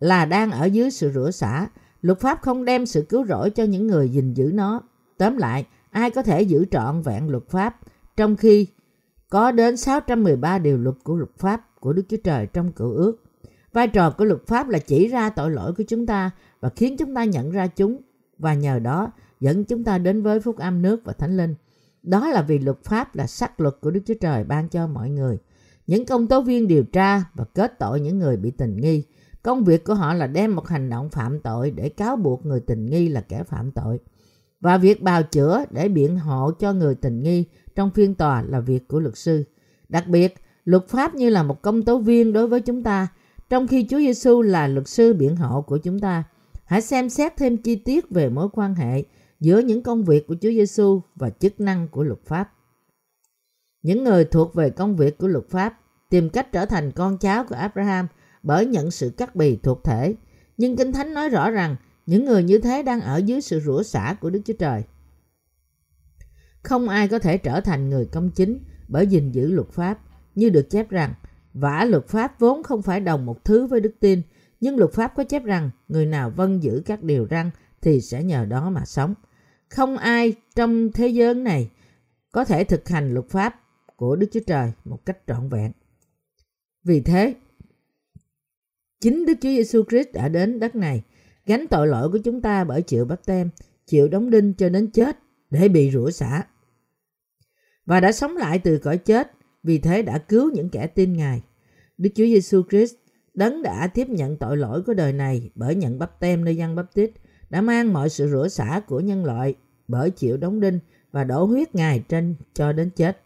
là 0.00 0.24
đang 0.24 0.50
ở 0.50 0.64
dưới 0.64 0.90
sự 0.90 1.10
rửa 1.14 1.30
xả. 1.30 1.66
Luật 2.00 2.20
pháp 2.20 2.42
không 2.42 2.64
đem 2.64 2.86
sự 2.86 3.02
cứu 3.02 3.26
rỗi 3.26 3.50
cho 3.50 3.64
những 3.64 3.86
người 3.86 4.08
gìn 4.08 4.34
giữ 4.34 4.50
nó. 4.54 4.82
Tóm 5.16 5.36
lại, 5.36 5.66
ai 5.90 6.10
có 6.10 6.22
thể 6.22 6.42
giữ 6.42 6.64
trọn 6.70 7.02
vẹn 7.02 7.28
luật 7.28 7.48
pháp 7.48 7.76
trong 8.16 8.36
khi 8.36 8.66
có 9.30 9.50
đến 9.50 9.76
613 9.76 10.58
điều 10.58 10.78
luật 10.78 10.96
của 11.02 11.16
luật 11.16 11.30
pháp 11.38 11.80
của 11.80 11.92
Đức 11.92 12.02
Chúa 12.08 12.16
Trời 12.24 12.46
trong 12.46 12.72
cựu 12.72 12.92
ước. 12.92 13.24
Vai 13.72 13.88
trò 13.88 14.10
của 14.10 14.24
luật 14.24 14.46
pháp 14.46 14.68
là 14.68 14.78
chỉ 14.78 15.08
ra 15.08 15.30
tội 15.30 15.50
lỗi 15.50 15.72
của 15.74 15.84
chúng 15.88 16.06
ta 16.06 16.30
và 16.60 16.68
khiến 16.76 16.96
chúng 16.96 17.14
ta 17.14 17.24
nhận 17.24 17.50
ra 17.50 17.66
chúng 17.66 18.00
và 18.38 18.54
nhờ 18.54 18.78
đó 18.78 19.12
dẫn 19.40 19.64
chúng 19.64 19.84
ta 19.84 19.98
đến 19.98 20.22
với 20.22 20.40
phúc 20.40 20.58
âm 20.58 20.82
nước 20.82 21.00
và 21.04 21.12
thánh 21.12 21.36
linh. 21.36 21.54
Đó 22.02 22.28
là 22.28 22.42
vì 22.42 22.58
luật 22.58 22.84
pháp 22.84 23.16
là 23.16 23.26
sắc 23.26 23.60
luật 23.60 23.74
của 23.80 23.90
Đức 23.90 24.00
Chúa 24.06 24.14
Trời 24.14 24.44
ban 24.44 24.68
cho 24.68 24.86
mọi 24.86 25.10
người. 25.10 25.38
Những 25.86 26.06
công 26.06 26.26
tố 26.26 26.42
viên 26.42 26.68
điều 26.68 26.84
tra 26.84 27.24
và 27.34 27.44
kết 27.44 27.78
tội 27.78 28.00
những 28.00 28.18
người 28.18 28.36
bị 28.36 28.50
tình 28.50 28.76
nghi. 28.76 29.04
Công 29.48 29.64
việc 29.64 29.84
của 29.84 29.94
họ 29.94 30.14
là 30.14 30.26
đem 30.26 30.56
một 30.56 30.68
hành 30.68 30.90
động 30.90 31.08
phạm 31.10 31.40
tội 31.40 31.70
để 31.70 31.88
cáo 31.88 32.16
buộc 32.16 32.46
người 32.46 32.60
tình 32.60 32.86
nghi 32.86 33.08
là 33.08 33.20
kẻ 33.20 33.42
phạm 33.42 33.70
tội. 33.70 33.98
Và 34.60 34.78
việc 34.78 35.02
bào 35.02 35.22
chữa 35.22 35.64
để 35.70 35.88
biện 35.88 36.18
hộ 36.18 36.50
cho 36.58 36.72
người 36.72 36.94
tình 36.94 37.22
nghi 37.22 37.44
trong 37.74 37.90
phiên 37.90 38.14
tòa 38.14 38.42
là 38.42 38.60
việc 38.60 38.88
của 38.88 39.00
luật 39.00 39.16
sư. 39.16 39.44
Đặc 39.88 40.06
biệt, 40.08 40.34
luật 40.64 40.88
pháp 40.88 41.14
như 41.14 41.30
là 41.30 41.42
một 41.42 41.62
công 41.62 41.82
tố 41.82 41.98
viên 41.98 42.32
đối 42.32 42.48
với 42.48 42.60
chúng 42.60 42.82
ta, 42.82 43.08
trong 43.48 43.66
khi 43.66 43.86
Chúa 43.90 43.98
Giêsu 43.98 44.42
là 44.42 44.66
luật 44.66 44.88
sư 44.88 45.14
biện 45.14 45.36
hộ 45.36 45.62
của 45.62 45.78
chúng 45.78 46.00
ta. 46.00 46.24
Hãy 46.64 46.80
xem 46.80 47.08
xét 47.08 47.36
thêm 47.36 47.56
chi 47.56 47.76
tiết 47.76 48.10
về 48.10 48.28
mối 48.28 48.48
quan 48.52 48.74
hệ 48.74 49.04
giữa 49.40 49.58
những 49.58 49.82
công 49.82 50.04
việc 50.04 50.26
của 50.26 50.34
Chúa 50.34 50.50
Giêsu 50.50 51.00
và 51.14 51.30
chức 51.30 51.60
năng 51.60 51.88
của 51.88 52.02
luật 52.02 52.20
pháp. 52.26 52.52
Những 53.82 54.04
người 54.04 54.24
thuộc 54.24 54.54
về 54.54 54.70
công 54.70 54.96
việc 54.96 55.18
của 55.18 55.28
luật 55.28 55.48
pháp 55.50 55.80
tìm 56.10 56.30
cách 56.30 56.52
trở 56.52 56.66
thành 56.66 56.92
con 56.92 57.18
cháu 57.18 57.44
của 57.44 57.54
Abraham 57.54 58.06
bởi 58.48 58.66
nhận 58.66 58.90
sự 58.90 59.10
cắt 59.16 59.36
bì 59.36 59.56
thuộc 59.56 59.84
thể. 59.84 60.14
Nhưng 60.56 60.76
Kinh 60.76 60.92
Thánh 60.92 61.14
nói 61.14 61.28
rõ 61.28 61.50
rằng 61.50 61.76
những 62.06 62.24
người 62.24 62.42
như 62.42 62.58
thế 62.58 62.82
đang 62.82 63.00
ở 63.00 63.16
dưới 63.16 63.40
sự 63.40 63.60
rủa 63.60 63.82
xả 63.82 64.16
của 64.20 64.30
Đức 64.30 64.40
Chúa 64.44 64.54
Trời. 64.58 64.82
Không 66.62 66.88
ai 66.88 67.08
có 67.08 67.18
thể 67.18 67.38
trở 67.38 67.60
thành 67.60 67.90
người 67.90 68.06
công 68.06 68.30
chính 68.30 68.58
bởi 68.88 69.06
gìn 69.06 69.32
giữ 69.32 69.50
luật 69.50 69.68
pháp, 69.70 69.98
như 70.34 70.50
được 70.50 70.70
chép 70.70 70.90
rằng, 70.90 71.14
vả 71.54 71.84
luật 71.84 72.08
pháp 72.08 72.40
vốn 72.40 72.62
không 72.62 72.82
phải 72.82 73.00
đồng 73.00 73.26
một 73.26 73.44
thứ 73.44 73.66
với 73.66 73.80
đức 73.80 73.94
tin, 74.00 74.22
nhưng 74.60 74.76
luật 74.76 74.92
pháp 74.92 75.12
có 75.16 75.24
chép 75.24 75.44
rằng 75.44 75.70
người 75.88 76.06
nào 76.06 76.30
vâng 76.30 76.62
giữ 76.62 76.82
các 76.86 77.02
điều 77.02 77.26
răn 77.30 77.50
thì 77.82 78.00
sẽ 78.00 78.24
nhờ 78.24 78.44
đó 78.44 78.70
mà 78.70 78.84
sống. 78.84 79.14
Không 79.68 79.96
ai 79.96 80.34
trong 80.56 80.92
thế 80.92 81.08
giới 81.08 81.34
này 81.34 81.70
có 82.32 82.44
thể 82.44 82.64
thực 82.64 82.88
hành 82.88 83.14
luật 83.14 83.28
pháp 83.28 83.60
của 83.96 84.16
Đức 84.16 84.26
Chúa 84.32 84.40
Trời 84.46 84.72
một 84.84 85.06
cách 85.06 85.18
trọn 85.26 85.48
vẹn. 85.48 85.72
Vì 86.84 87.00
thế, 87.00 87.34
chính 89.00 89.26
Đức 89.26 89.34
Chúa 89.40 89.48
Giêsu 89.48 89.82
Christ 89.88 90.08
đã 90.12 90.28
đến 90.28 90.60
đất 90.60 90.74
này, 90.74 91.02
gánh 91.46 91.66
tội 91.70 91.86
lỗi 91.86 92.08
của 92.10 92.18
chúng 92.18 92.42
ta 92.42 92.64
bởi 92.64 92.82
chịu 92.82 93.04
bắp 93.04 93.26
tem, 93.26 93.50
chịu 93.86 94.08
đóng 94.08 94.30
đinh 94.30 94.54
cho 94.54 94.68
đến 94.68 94.90
chết 94.90 95.18
để 95.50 95.68
bị 95.68 95.90
rủa 95.90 96.10
xả. 96.10 96.42
Và 97.86 98.00
đã 98.00 98.12
sống 98.12 98.36
lại 98.36 98.58
từ 98.58 98.78
cõi 98.78 98.98
chết, 98.98 99.32
vì 99.62 99.78
thế 99.78 100.02
đã 100.02 100.18
cứu 100.18 100.50
những 100.54 100.68
kẻ 100.68 100.86
tin 100.86 101.12
Ngài. 101.12 101.42
Đức 101.98 102.10
Chúa 102.14 102.24
Giêsu 102.24 102.62
Christ 102.70 102.94
đấng 103.34 103.62
đã 103.62 103.86
tiếp 103.86 104.08
nhận 104.08 104.36
tội 104.36 104.56
lỗi 104.56 104.82
của 104.82 104.94
đời 104.94 105.12
này 105.12 105.50
bởi 105.54 105.74
nhận 105.74 105.98
bắp 105.98 106.20
tem 106.20 106.44
nơi 106.44 106.56
dân 106.56 106.74
bắp 106.74 106.94
tít, 106.94 107.10
đã 107.50 107.60
mang 107.60 107.92
mọi 107.92 108.08
sự 108.08 108.28
rửa 108.28 108.48
xả 108.48 108.80
của 108.86 109.00
nhân 109.00 109.24
loại 109.24 109.54
bởi 109.88 110.10
chịu 110.10 110.36
đóng 110.36 110.60
đinh 110.60 110.78
và 111.12 111.24
đổ 111.24 111.44
huyết 111.44 111.74
Ngài 111.74 112.04
trên 112.08 112.34
cho 112.54 112.72
đến 112.72 112.90
chết. 112.90 113.20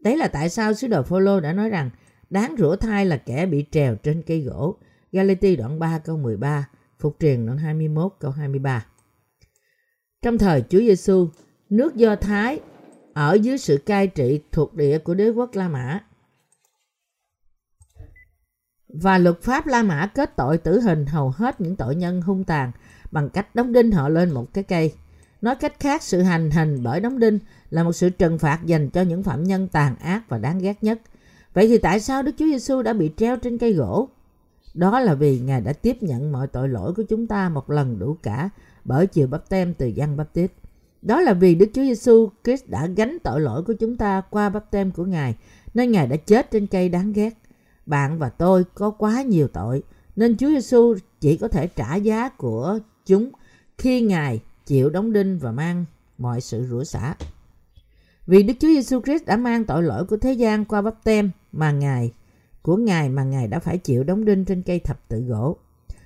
Đấy 0.00 0.16
là 0.16 0.28
tại 0.28 0.48
sao 0.48 0.74
sứ 0.74 0.88
đồ 0.88 1.02
Phaolô 1.02 1.40
đã 1.40 1.52
nói 1.52 1.70
rằng 1.70 1.90
đáng 2.30 2.54
rửa 2.58 2.76
thai 2.80 3.06
là 3.06 3.16
kẻ 3.16 3.46
bị 3.46 3.64
trèo 3.70 3.96
trên 3.96 4.22
cây 4.22 4.40
gỗ. 4.40 4.78
Galati 5.12 5.56
đoạn 5.56 5.78
3 5.78 5.98
câu 5.98 6.16
13, 6.16 6.68
Phục 6.98 7.16
truyền 7.20 7.46
đoạn 7.46 7.58
21 7.58 8.12
câu 8.18 8.30
23. 8.30 8.86
Trong 10.22 10.38
thời 10.38 10.64
Chúa 10.68 10.78
Giêsu, 10.78 11.28
nước 11.70 11.96
Do 11.96 12.16
Thái 12.16 12.60
ở 13.12 13.34
dưới 13.34 13.58
sự 13.58 13.78
cai 13.86 14.06
trị 14.06 14.40
thuộc 14.52 14.74
địa 14.74 14.98
của 14.98 15.14
đế 15.14 15.28
quốc 15.30 15.54
La 15.54 15.68
Mã. 15.68 16.00
Và 18.88 19.18
luật 19.18 19.42
pháp 19.42 19.66
La 19.66 19.82
Mã 19.82 20.10
kết 20.14 20.36
tội 20.36 20.58
tử 20.58 20.80
hình 20.80 21.06
hầu 21.06 21.30
hết 21.30 21.60
những 21.60 21.76
tội 21.76 21.96
nhân 21.96 22.22
hung 22.22 22.44
tàn 22.44 22.72
bằng 23.10 23.30
cách 23.30 23.54
đóng 23.54 23.72
đinh 23.72 23.92
họ 23.92 24.08
lên 24.08 24.30
một 24.30 24.54
cái 24.54 24.64
cây. 24.64 24.94
Nói 25.40 25.54
cách 25.54 25.80
khác, 25.80 26.02
sự 26.02 26.22
hành 26.22 26.50
hình 26.50 26.82
bởi 26.82 27.00
đóng 27.00 27.18
đinh 27.18 27.38
là 27.70 27.82
một 27.82 27.92
sự 27.92 28.10
trừng 28.10 28.38
phạt 28.38 28.60
dành 28.64 28.90
cho 28.90 29.02
những 29.02 29.22
phạm 29.22 29.44
nhân 29.44 29.68
tàn 29.68 29.96
ác 29.96 30.28
và 30.28 30.38
đáng 30.38 30.58
ghét 30.58 30.84
nhất. 30.84 31.00
Vậy 31.54 31.68
thì 31.68 31.78
tại 31.78 32.00
sao 32.00 32.22
Đức 32.22 32.32
Chúa 32.38 32.44
Giêsu 32.44 32.82
đã 32.82 32.92
bị 32.92 33.10
treo 33.16 33.36
trên 33.36 33.58
cây 33.58 33.72
gỗ? 33.72 34.08
Đó 34.74 35.00
là 35.00 35.14
vì 35.14 35.38
Ngài 35.38 35.60
đã 35.60 35.72
tiếp 35.72 36.02
nhận 36.02 36.32
mọi 36.32 36.46
tội 36.46 36.68
lỗi 36.68 36.94
của 36.94 37.02
chúng 37.02 37.26
ta 37.26 37.48
một 37.48 37.70
lần 37.70 37.98
đủ 37.98 38.16
cả 38.22 38.50
bởi 38.84 39.06
chiều 39.06 39.26
bắp 39.26 39.48
tem 39.48 39.74
từ 39.74 39.86
dân 39.86 40.16
bắp 40.16 40.32
tít. 40.32 40.50
Đó 41.02 41.20
là 41.20 41.32
vì 41.32 41.54
Đức 41.54 41.66
Chúa 41.74 41.82
Giêsu 41.82 42.28
Christ 42.44 42.64
đã 42.66 42.86
gánh 42.86 43.18
tội 43.22 43.40
lỗi 43.40 43.62
của 43.62 43.72
chúng 43.72 43.96
ta 43.96 44.22
qua 44.30 44.48
bắp 44.48 44.70
tem 44.70 44.90
của 44.90 45.04
Ngài, 45.04 45.36
nên 45.74 45.92
Ngài 45.92 46.06
đã 46.06 46.16
chết 46.16 46.50
trên 46.50 46.66
cây 46.66 46.88
đáng 46.88 47.12
ghét. 47.12 47.30
Bạn 47.86 48.18
và 48.18 48.28
tôi 48.28 48.64
có 48.74 48.90
quá 48.90 49.22
nhiều 49.22 49.48
tội, 49.48 49.82
nên 50.16 50.36
Chúa 50.36 50.48
Giêsu 50.48 50.94
chỉ 51.20 51.36
có 51.36 51.48
thể 51.48 51.66
trả 51.66 51.96
giá 51.96 52.28
của 52.28 52.78
chúng 53.06 53.30
khi 53.78 54.00
Ngài 54.00 54.40
chịu 54.66 54.90
đóng 54.90 55.12
đinh 55.12 55.38
và 55.38 55.52
mang 55.52 55.84
mọi 56.18 56.40
sự 56.40 56.66
rủa 56.70 56.84
xả. 56.84 57.14
Vì 58.26 58.42
Đức 58.42 58.54
Chúa 58.60 58.68
Giêsu 58.68 59.00
Christ 59.00 59.26
đã 59.26 59.36
mang 59.36 59.64
tội 59.64 59.82
lỗi 59.82 60.04
của 60.04 60.16
thế 60.16 60.32
gian 60.32 60.64
qua 60.64 60.82
bắp 60.82 61.04
tem 61.04 61.30
mà 61.52 61.72
Ngài 61.72 62.12
của 62.62 62.76
Ngài 62.76 63.08
mà 63.08 63.24
Ngài 63.24 63.48
đã 63.48 63.58
phải 63.58 63.78
chịu 63.78 64.04
đóng 64.04 64.24
đinh 64.24 64.44
trên 64.44 64.62
cây 64.62 64.78
thập 64.78 65.08
tự 65.08 65.20
gỗ. 65.20 65.56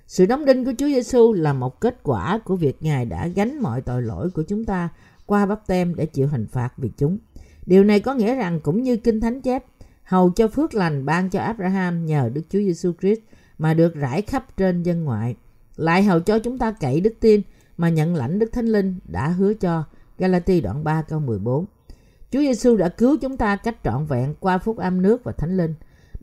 Sự 0.07 0.27
đóng 0.27 0.45
đinh 0.45 0.65
của 0.65 0.73
Chúa 0.79 0.87
Giêsu 0.87 1.33
là 1.33 1.53
một 1.53 1.81
kết 1.81 2.03
quả 2.03 2.41
của 2.45 2.57
việc 2.57 2.77
Ngài 2.81 3.05
đã 3.05 3.27
gánh 3.27 3.59
mọi 3.63 3.81
tội 3.81 4.03
lỗi 4.03 4.31
của 4.31 4.43
chúng 4.43 4.65
ta 4.65 4.89
qua 5.27 5.47
bắp 5.47 5.67
tem 5.67 5.95
để 5.95 6.07
chịu 6.07 6.29
hình 6.29 6.47
phạt 6.47 6.71
vì 6.77 6.91
chúng. 6.97 7.19
Điều 7.67 7.85
này 7.85 8.01
có 8.01 8.15
nghĩa 8.15 8.35
rằng 8.35 8.61
cũng 8.61 8.83
như 8.83 8.97
Kinh 8.97 9.21
Thánh 9.21 9.41
chép, 9.41 9.65
hầu 10.03 10.31
cho 10.31 10.49
phước 10.49 10.75
lành 10.75 11.05
ban 11.05 11.31
cho 11.31 11.41
Abraham 11.41 12.07
nhờ 12.07 12.31
Đức 12.35 12.43
Chúa 12.51 12.59
Giêsu 12.59 12.93
Christ 13.01 13.21
mà 13.59 13.75
được 13.75 13.95
rải 13.95 14.23
khắp 14.23 14.57
trên 14.57 14.83
dân 14.83 15.05
ngoại, 15.05 15.37
lại 15.77 16.03
hầu 16.03 16.21
cho 16.21 16.39
chúng 16.39 16.59
ta 16.59 16.71
cậy 16.71 17.01
đức 17.01 17.15
tin 17.21 17.43
mà 17.77 17.89
nhận 17.89 18.15
lãnh 18.15 18.39
Đức 18.39 18.53
Thánh 18.53 18.67
Linh 18.67 18.99
đã 19.05 19.29
hứa 19.29 19.55
cho. 19.55 19.85
Galati 20.19 20.61
đoạn 20.61 20.85
3 20.85 21.03
câu 21.03 21.21
14. 21.21 21.67
Chúa 22.31 22.41
Giêsu 22.41 22.77
đã 22.77 22.89
cứu 22.89 23.17
chúng 23.21 23.37
ta 23.37 23.57
cách 23.57 23.77
trọn 23.85 24.07
vẹn 24.07 24.35
qua 24.41 24.59
phúc 24.59 24.77
âm 24.77 25.03
nước 25.03 25.25
và 25.25 25.33
thánh 25.33 25.57
linh. 25.57 25.75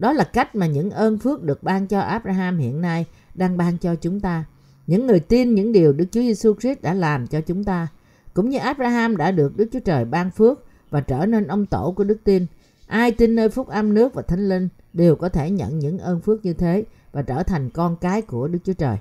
Đó 0.01 0.13
là 0.13 0.23
cách 0.23 0.55
mà 0.55 0.65
những 0.65 0.91
ơn 0.91 1.17
phước 1.17 1.43
được 1.43 1.63
ban 1.63 1.87
cho 1.87 1.99
Abraham 1.99 2.57
hiện 2.57 2.81
nay 2.81 3.05
đang 3.35 3.57
ban 3.57 3.77
cho 3.77 3.95
chúng 3.95 4.19
ta. 4.19 4.45
Những 4.87 5.07
người 5.07 5.19
tin 5.19 5.55
những 5.55 5.71
điều 5.71 5.93
Đức 5.93 6.05
Chúa 6.11 6.21
Giêsu 6.21 6.53
Christ 6.59 6.81
đã 6.81 6.93
làm 6.93 7.27
cho 7.27 7.41
chúng 7.41 7.63
ta. 7.63 7.87
cũng 8.33 8.49
như 8.49 8.57
Abraham 8.57 9.17
đã 9.17 9.31
được 9.31 9.57
Đức 9.57 9.69
Chúa 9.71 9.79
Trời 9.79 10.05
ban 10.05 10.31
phước 10.31 10.65
và 10.89 11.01
trở 11.01 11.25
nên 11.25 11.47
ông 11.47 11.65
tổ 11.65 11.93
của 11.97 12.03
đức 12.03 12.17
tin. 12.23 12.45
Ai 12.87 13.11
tin 13.11 13.35
nơi 13.35 13.49
phúc 13.49 13.67
âm 13.67 13.93
nước 13.93 14.13
và 14.13 14.21
thánh 14.21 14.49
linh 14.49 14.69
đều 14.93 15.15
có 15.15 15.29
thể 15.29 15.51
nhận 15.51 15.79
những 15.79 15.97
ơn 15.97 16.21
phước 16.21 16.45
như 16.45 16.53
thế 16.53 16.83
và 17.11 17.21
trở 17.21 17.43
thành 17.43 17.69
con 17.69 17.95
cái 18.01 18.21
của 18.21 18.47
Đức 18.47 18.59
Chúa 18.63 18.73
Trời. 18.73 18.97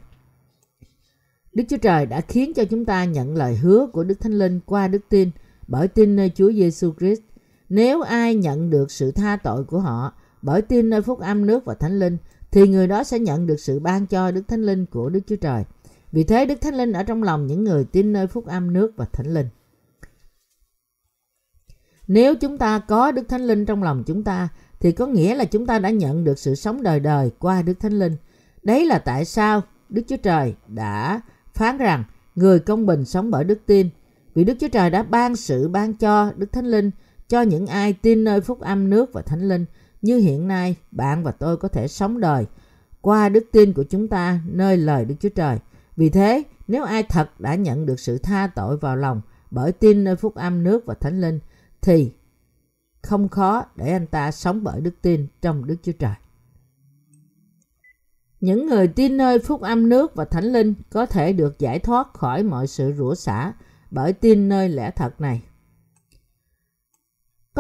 Đức 1.53 1.65
Chúa 1.69 1.77
Trời 1.77 2.07
đã 2.07 2.21
khiến 2.21 2.55
cho 2.55 2.65
chúng 2.65 2.85
ta 2.85 3.05
nhận 3.05 3.37
lời 3.37 3.57
hứa 3.57 3.87
của 3.93 4.05
Đức 4.05 4.21
Thánh 4.21 4.39
Linh 4.39 4.61
qua 4.67 4.89
đức 4.89 5.03
tin 5.09 5.31
bởi 5.69 5.89
tin 5.89 6.17
nơi 6.17 6.33
Chúa 6.35 6.53
Giêsu 6.53 6.93
Christ. 6.99 7.21
Nếu 7.69 8.03
ai 8.03 8.35
nhận 8.35 8.71
được 8.71 8.91
sự 8.91 9.11
tha 9.11 9.37
tội 9.37 9.65
của 9.65 9.81
họ 9.81 10.13
bởi 10.43 10.62
tin 10.62 10.91
nơi 10.91 11.03
phúc 11.03 11.20
âm 11.20 11.47
nước 11.47 11.64
và 11.64 11.74
Thánh 11.74 11.99
Linh, 11.99 12.16
thì 12.51 12.68
người 12.68 12.86
đó 12.86 13.05
sẽ 13.05 13.18
nhận 13.18 13.47
được 13.47 13.61
sự 13.61 13.78
ban 13.78 14.07
cho 14.07 14.30
Đức 14.30 14.43
Thánh 14.49 14.62
Linh 14.62 14.86
của 14.86 15.09
Đức 15.09 15.20
Chúa 15.26 15.36
Trời. 15.36 15.64
Vì 16.12 16.24
thế, 16.24 16.47
Đức 16.47 16.61
Thánh 16.61 16.74
Linh 16.74 16.93
ở 16.93 17.03
trong 17.03 17.22
lòng 17.22 17.47
những 17.47 17.64
người 17.64 17.84
tin 17.84 18.12
nơi 18.12 18.26
phúc 18.26 18.47
âm 18.47 18.72
nước 18.72 18.93
và 18.97 19.05
Thánh 19.05 19.34
Linh. 19.34 19.47
Nếu 22.09 22.34
chúng 22.34 22.59
ta 22.59 22.78
có 22.78 23.12
Đức 23.12 23.28
Thánh 23.28 23.47
Linh 23.47 23.66
trong 23.66 23.82
lòng 23.82 24.05
chúng 24.07 24.24
ta, 24.24 24.49
thì 24.80 24.93
có 24.93 25.07
nghĩa 25.07 25.34
là 25.34 25.45
chúng 25.45 25.66
ta 25.66 25.78
đã 25.78 25.91
nhận 25.91 26.24
được 26.24 26.38
sự 26.38 26.55
sống 26.55 26.82
đời 26.82 27.01
đời 27.01 27.30
qua 27.38 27.62
Đức 27.62 27.80
Thánh 27.80 27.99
Linh. 27.99 28.16
Đấy 28.62 28.86
là 28.86 28.99
tại 28.99 29.24
sao 29.24 29.62
Đức 29.88 30.03
Chúa 30.09 30.16
Trời 30.16 30.55
đã 30.68 31.20
phán 31.55 31.78
rằng 31.78 32.05
người 32.34 32.59
công 32.59 32.86
bình 32.86 33.05
sống 33.05 33.30
bởi 33.30 33.45
đức 33.45 33.59
tin. 33.66 33.88
Vì 34.34 34.45
Đức 34.45 34.55
Chúa 34.61 34.68
Trời 34.68 34.91
đã 34.91 35.03
ban 35.03 35.36
sự 35.36 35.68
ban 35.68 35.95
cho 35.95 36.32
Đức 36.36 36.53
Thánh 36.53 36.66
Linh 36.66 36.91
cho 37.28 37.43
những 37.43 37.66
ai 37.66 37.93
tin 37.93 38.24
nơi 38.24 38.41
phúc 38.41 38.61
âm 38.61 38.91
nước 38.91 39.12
và 39.12 39.22
Thánh 39.22 39.49
Linh 39.49 39.64
như 40.03 40.19
hiện 40.19 40.49
nay 40.49 40.77
bạn 40.91 41.25
và 41.25 41.33
tôi 41.33 41.57
có 41.57 41.69
thể 41.69 41.89
sống 41.89 42.21
đời 42.21 42.47
qua 43.01 43.29
đức 43.29 43.45
tin 43.53 43.73
của 43.73 43.85
chúng 43.85 44.09
ta 44.09 44.41
nơi 44.47 44.77
lời 44.77 45.05
Đức 45.05 45.15
Chúa 45.21 45.29
Trời. 45.29 45.59
Vì 45.97 46.11
thế, 46.11 46.43
nếu 46.69 46.85
ai 46.85 47.03
thật 47.03 47.41
đã 47.41 47.55
nhận 47.55 47.87
được 47.87 48.01
sự 48.01 48.19
tha 48.19 48.51
tội 48.55 48.77
vào 48.77 48.97
lòng 48.97 49.21
bởi 49.51 49.73
tin 49.73 50.05
nơi 50.05 50.17
phúc 50.17 50.35
âm 50.35 50.63
nước 50.65 50.87
và 50.87 50.95
Thánh 50.95 51.21
Linh 51.21 51.41
thì 51.81 52.13
không 53.03 53.29
khó 53.29 53.65
để 53.77 53.93
anh 53.93 54.07
ta 54.07 54.31
sống 54.31 54.65
bởi 54.65 54.81
đức 54.81 54.95
tin 55.03 55.27
trong 55.43 55.67
Đức 55.67 55.77
Chúa 55.83 55.93
Trời. 55.93 56.15
Những 58.41 58.67
người 58.67 58.89
tin 58.89 59.17
nơi 59.17 59.39
phúc 59.39 59.61
âm 59.61 59.89
nước 59.89 60.15
và 60.15 60.25
thánh 60.25 60.45
linh 60.45 60.75
có 60.91 61.07
thể 61.07 61.33
được 61.33 61.59
giải 61.59 61.79
thoát 61.79 62.15
khỏi 62.15 62.43
mọi 62.43 62.67
sự 62.67 62.93
rủa 62.97 63.15
xả 63.15 63.53
bởi 63.91 64.13
tin 64.13 64.49
nơi 64.49 64.69
lẽ 64.69 64.91
thật 64.91 65.21
này. 65.21 65.43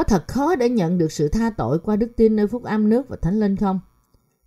Có 0.00 0.04
thật 0.04 0.28
khó 0.28 0.56
để 0.56 0.68
nhận 0.68 0.98
được 0.98 1.12
sự 1.12 1.28
tha 1.28 1.50
tội 1.50 1.78
qua 1.78 1.96
đức 1.96 2.12
tin 2.16 2.36
nơi 2.36 2.46
phúc 2.46 2.64
âm 2.64 2.88
nước 2.88 3.08
và 3.08 3.16
thánh 3.22 3.40
linh 3.40 3.56
không? 3.56 3.80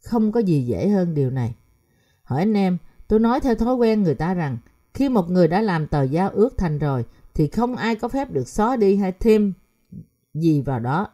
Không 0.04 0.32
có 0.32 0.40
gì 0.40 0.66
dễ 0.66 0.90
hơn 0.90 1.14
điều 1.14 1.30
này. 1.30 1.56
Hỏi 2.24 2.40
anh 2.40 2.54
em, 2.54 2.78
tôi 3.08 3.20
nói 3.20 3.40
theo 3.40 3.56
thói 3.56 3.76
quen 3.76 4.04
người 4.04 4.16
ta 4.16 4.34
rằng 4.34 4.58
khi 4.94 5.10
một 5.10 5.30
người 5.30 5.48
đã 5.48 5.62
làm 5.62 5.88
tờ 5.88 6.04
giao 6.04 6.30
ước 6.30 6.58
thành 6.58 6.80
rồi 6.80 7.06
thì 7.34 7.48
không 7.48 7.76
ai 7.76 7.96
có 7.96 8.08
phép 8.08 8.32
được 8.32 8.48
xóa 8.48 8.76
đi 8.76 8.96
hay 8.96 9.12
thêm 9.12 9.54
gì 10.34 10.62
vào 10.62 10.80
đó. 10.80 11.08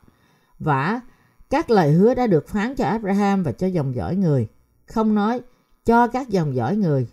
vả 0.59 1.01
các 1.49 1.69
lời 1.69 1.91
hứa 1.91 2.13
đã 2.13 2.27
được 2.27 2.47
phán 2.47 2.75
cho 2.75 2.85
Abraham 2.85 3.43
và 3.43 3.51
cho 3.51 3.67
dòng 3.67 3.95
dõi 3.95 4.15
người. 4.15 4.47
Không 4.85 5.15
nói 5.15 5.41
cho 5.85 6.07
các 6.07 6.29
dòng 6.29 6.55
dõi 6.55 6.75
người. 6.75 7.07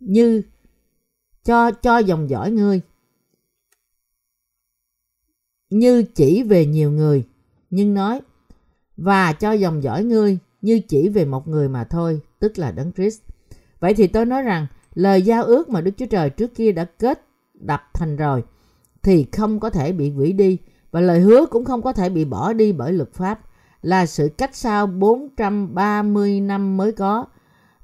Như 0.00 0.42
cho 1.44 1.70
cho 1.70 1.98
dòng 1.98 2.30
dõi 2.30 2.50
ngươi. 2.50 2.80
Như 5.70 6.02
chỉ 6.02 6.42
về 6.42 6.66
nhiều 6.66 6.90
người. 6.90 7.24
Nhưng 7.70 7.94
nói 7.94 8.20
và 8.96 9.32
cho 9.32 9.52
dòng 9.52 9.82
dõi 9.82 10.04
ngươi 10.04 10.38
như 10.62 10.80
chỉ 10.88 11.08
về 11.08 11.24
một 11.24 11.48
người 11.48 11.68
mà 11.68 11.84
thôi, 11.84 12.20
tức 12.38 12.58
là 12.58 12.72
Đấng 12.72 12.92
Christ. 12.92 13.20
Vậy 13.80 13.94
thì 13.94 14.06
tôi 14.06 14.26
nói 14.26 14.42
rằng 14.42 14.66
lời 14.94 15.22
giao 15.22 15.44
ước 15.44 15.68
mà 15.68 15.80
Đức 15.80 15.90
Chúa 15.96 16.06
Trời 16.06 16.30
trước 16.30 16.54
kia 16.54 16.72
đã 16.72 16.84
kết 16.84 17.22
đập 17.54 17.82
thành 17.94 18.16
rồi 18.16 18.44
thì 19.02 19.26
không 19.32 19.60
có 19.60 19.70
thể 19.70 19.92
bị 19.92 20.10
hủy 20.10 20.32
đi 20.32 20.58
và 20.90 21.00
lời 21.00 21.20
hứa 21.20 21.46
cũng 21.46 21.64
không 21.64 21.82
có 21.82 21.92
thể 21.92 22.08
bị 22.08 22.24
bỏ 22.24 22.52
đi 22.52 22.72
bởi 22.72 22.92
luật 22.92 23.12
pháp 23.12 23.40
là 23.82 24.06
sự 24.06 24.28
cách 24.38 24.56
sau 24.56 24.86
430 24.86 26.40
năm 26.40 26.76
mới 26.76 26.92
có. 26.92 27.24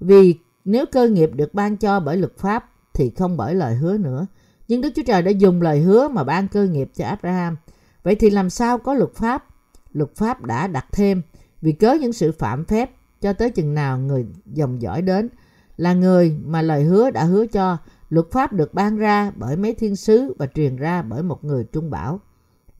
Vì 0.01 0.35
nếu 0.65 0.85
cơ 0.93 1.09
nghiệp 1.09 1.31
được 1.35 1.55
ban 1.55 1.77
cho 1.77 2.01
bởi 2.01 2.17
luật 2.17 2.39
pháp 2.39 2.71
thì 2.95 3.11
không 3.11 3.37
bởi 3.37 3.55
lời 3.55 3.75
hứa 3.75 3.99
nữa. 3.99 4.27
Nhưng 4.69 4.81
Đức 4.81 4.91
Chúa 4.97 5.03
Trời 5.07 5.23
đã 5.23 5.31
dùng 5.31 5.63
lời 5.63 5.81
hứa 5.81 6.09
mà 6.09 6.25
ban 6.25 6.49
cơ 6.49 6.65
nghiệp 6.65 6.91
cho 6.95 7.05
Abraham. 7.05 7.57
Vậy 8.03 8.15
thì 8.15 8.31
làm 8.31 8.51
sao 8.51 8.79
có 8.79 8.95
luật 8.95 9.15
pháp? 9.15 9.45
Luật 9.93 10.17
pháp 10.17 10.45
đã 10.45 10.67
đặt 10.67 10.87
thêm 10.93 11.23
vì 11.63 11.73
cớ 11.73 11.97
những 12.01 12.13
sự 12.13 12.33
phạm 12.33 12.65
phép 12.65 12.91
cho 13.21 13.33
tới 13.33 13.51
chừng 13.51 13.75
nào 13.75 13.99
người 13.99 14.27
dòng 14.47 14.83
dõi 14.83 15.03
đến 15.03 15.29
là 15.77 15.95
người 15.95 16.37
mà 16.45 16.63
lời 16.63 16.85
hứa 16.85 17.11
đã 17.11 17.25
hứa 17.25 17.47
cho 17.47 17.79
Luật 18.13 18.31
pháp 18.31 18.53
được 18.53 18.75
ban 18.75 18.97
ra 18.97 19.33
bởi 19.37 19.57
mấy 19.57 19.75
thiên 19.75 19.97
sứ 19.97 20.35
và 20.39 20.47
truyền 20.47 20.77
ra 20.77 21.03
bởi 21.03 21.23
một 21.23 21.45
người 21.45 21.65
trung 21.65 21.91
bảo. 21.91 22.21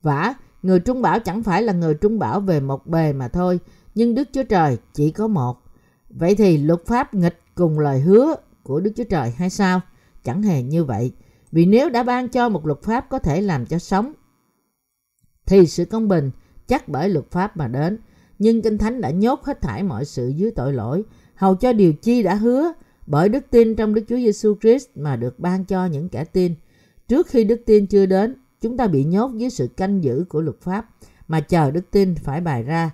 Vả, 0.03 0.35
người 0.63 0.81
trung 0.81 1.03
bảo 1.03 1.21
chẳng 1.21 1.43
phải 1.43 1.63
là 1.63 1.73
người 1.73 1.95
trung 1.95 2.19
bảo 2.19 2.41
về 2.41 2.61
một 2.61 2.87
bề 2.87 3.13
mà 3.13 3.29
thôi, 3.29 3.61
nhưng 3.95 4.15
Đức 4.15 4.29
Chúa 4.33 4.43
Trời 4.43 4.79
chỉ 4.95 5.11
có 5.11 5.29
một. 5.29 5.63
Vậy 6.11 6.35
thì 6.35 6.59
luật 6.59 6.87
pháp 6.87 7.15
nghịch 7.15 7.41
cùng 7.55 7.79
lời 7.79 8.01
hứa 8.01 8.35
của 8.63 8.81
Đức 8.81 8.93
Chúa 8.97 9.05
Trời 9.05 9.31
hay 9.31 9.51
sao? 9.51 9.81
Chẳng 10.25 10.43
hề 10.43 10.63
như 10.63 10.85
vậy. 10.85 11.13
Vì 11.53 11.67
nếu 11.67 11.91
đã 11.91 12.03
ban 12.03 12.29
cho 12.29 12.49
một 12.49 12.67
luật 12.67 12.83
pháp 12.83 13.09
có 13.09 13.19
thể 13.19 13.41
làm 13.41 13.67
cho 13.67 13.79
sống, 13.79 14.13
thì 15.47 15.67
sự 15.67 15.85
công 15.85 16.09
bình 16.09 16.31
chắc 16.67 16.89
bởi 16.89 17.09
luật 17.09 17.31
pháp 17.31 17.57
mà 17.57 17.69
đến. 17.69 17.99
Nhưng 18.39 18.63
Kinh 18.63 18.79
Thánh 18.79 19.01
đã 19.01 19.11
nhốt 19.11 19.45
hết 19.45 19.61
thảy 19.61 19.83
mọi 19.83 20.05
sự 20.05 20.29
dưới 20.29 20.51
tội 20.51 20.73
lỗi, 20.73 21.05
hầu 21.35 21.55
cho 21.55 21.73
điều 21.73 21.93
chi 21.93 22.23
đã 22.23 22.35
hứa 22.35 22.73
bởi 23.07 23.29
đức 23.29 23.45
tin 23.51 23.75
trong 23.75 23.95
Đức 23.95 24.05
Chúa 24.09 24.17
Giêsu 24.17 24.55
Christ 24.61 24.89
mà 24.95 25.17
được 25.17 25.39
ban 25.39 25.65
cho 25.65 25.87
những 25.87 26.09
kẻ 26.09 26.25
tin. 26.25 26.55
Trước 27.09 27.27
khi 27.27 27.45
đức 27.45 27.61
tin 27.67 27.87
chưa 27.87 28.07
đến, 28.07 28.35
chúng 28.61 28.77
ta 28.77 28.87
bị 28.87 29.05
nhốt 29.05 29.33
dưới 29.35 29.51
sự 29.51 29.69
canh 29.77 30.05
giữ 30.05 30.25
của 30.29 30.41
luật 30.41 30.61
pháp 30.61 30.89
mà 31.29 31.41
chờ 31.41 31.71
đức 31.71 31.91
tin 31.91 32.15
phải 32.15 32.41
bày 32.41 32.63
ra. 32.63 32.91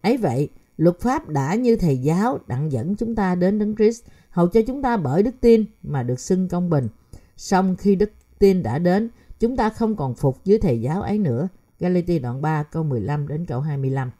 Ấy 0.00 0.16
vậy, 0.16 0.48
luật 0.76 1.00
pháp 1.00 1.28
đã 1.28 1.54
như 1.54 1.76
thầy 1.76 1.98
giáo 1.98 2.38
đặng 2.46 2.72
dẫn 2.72 2.96
chúng 2.96 3.14
ta 3.14 3.34
đến 3.34 3.58
Đấng 3.58 3.76
Christ, 3.76 4.04
hầu 4.30 4.48
cho 4.48 4.60
chúng 4.66 4.82
ta 4.82 4.96
bởi 4.96 5.22
đức 5.22 5.34
tin 5.40 5.64
mà 5.82 6.02
được 6.02 6.20
xưng 6.20 6.48
công 6.48 6.70
bình. 6.70 6.88
Song 7.36 7.76
khi 7.76 7.94
đức 7.94 8.10
tin 8.38 8.62
đã 8.62 8.78
đến, 8.78 9.10
chúng 9.40 9.56
ta 9.56 9.68
không 9.68 9.96
còn 9.96 10.14
phục 10.14 10.44
dưới 10.44 10.58
thầy 10.58 10.80
giáo 10.80 11.02
ấy 11.02 11.18
nữa. 11.18 11.48
Galati 11.82 12.18
đoạn 12.18 12.42
3 12.42 12.62
câu 12.62 12.82
15 12.82 13.28
đến 13.28 13.46
câu 13.46 13.60
25. 13.60 14.10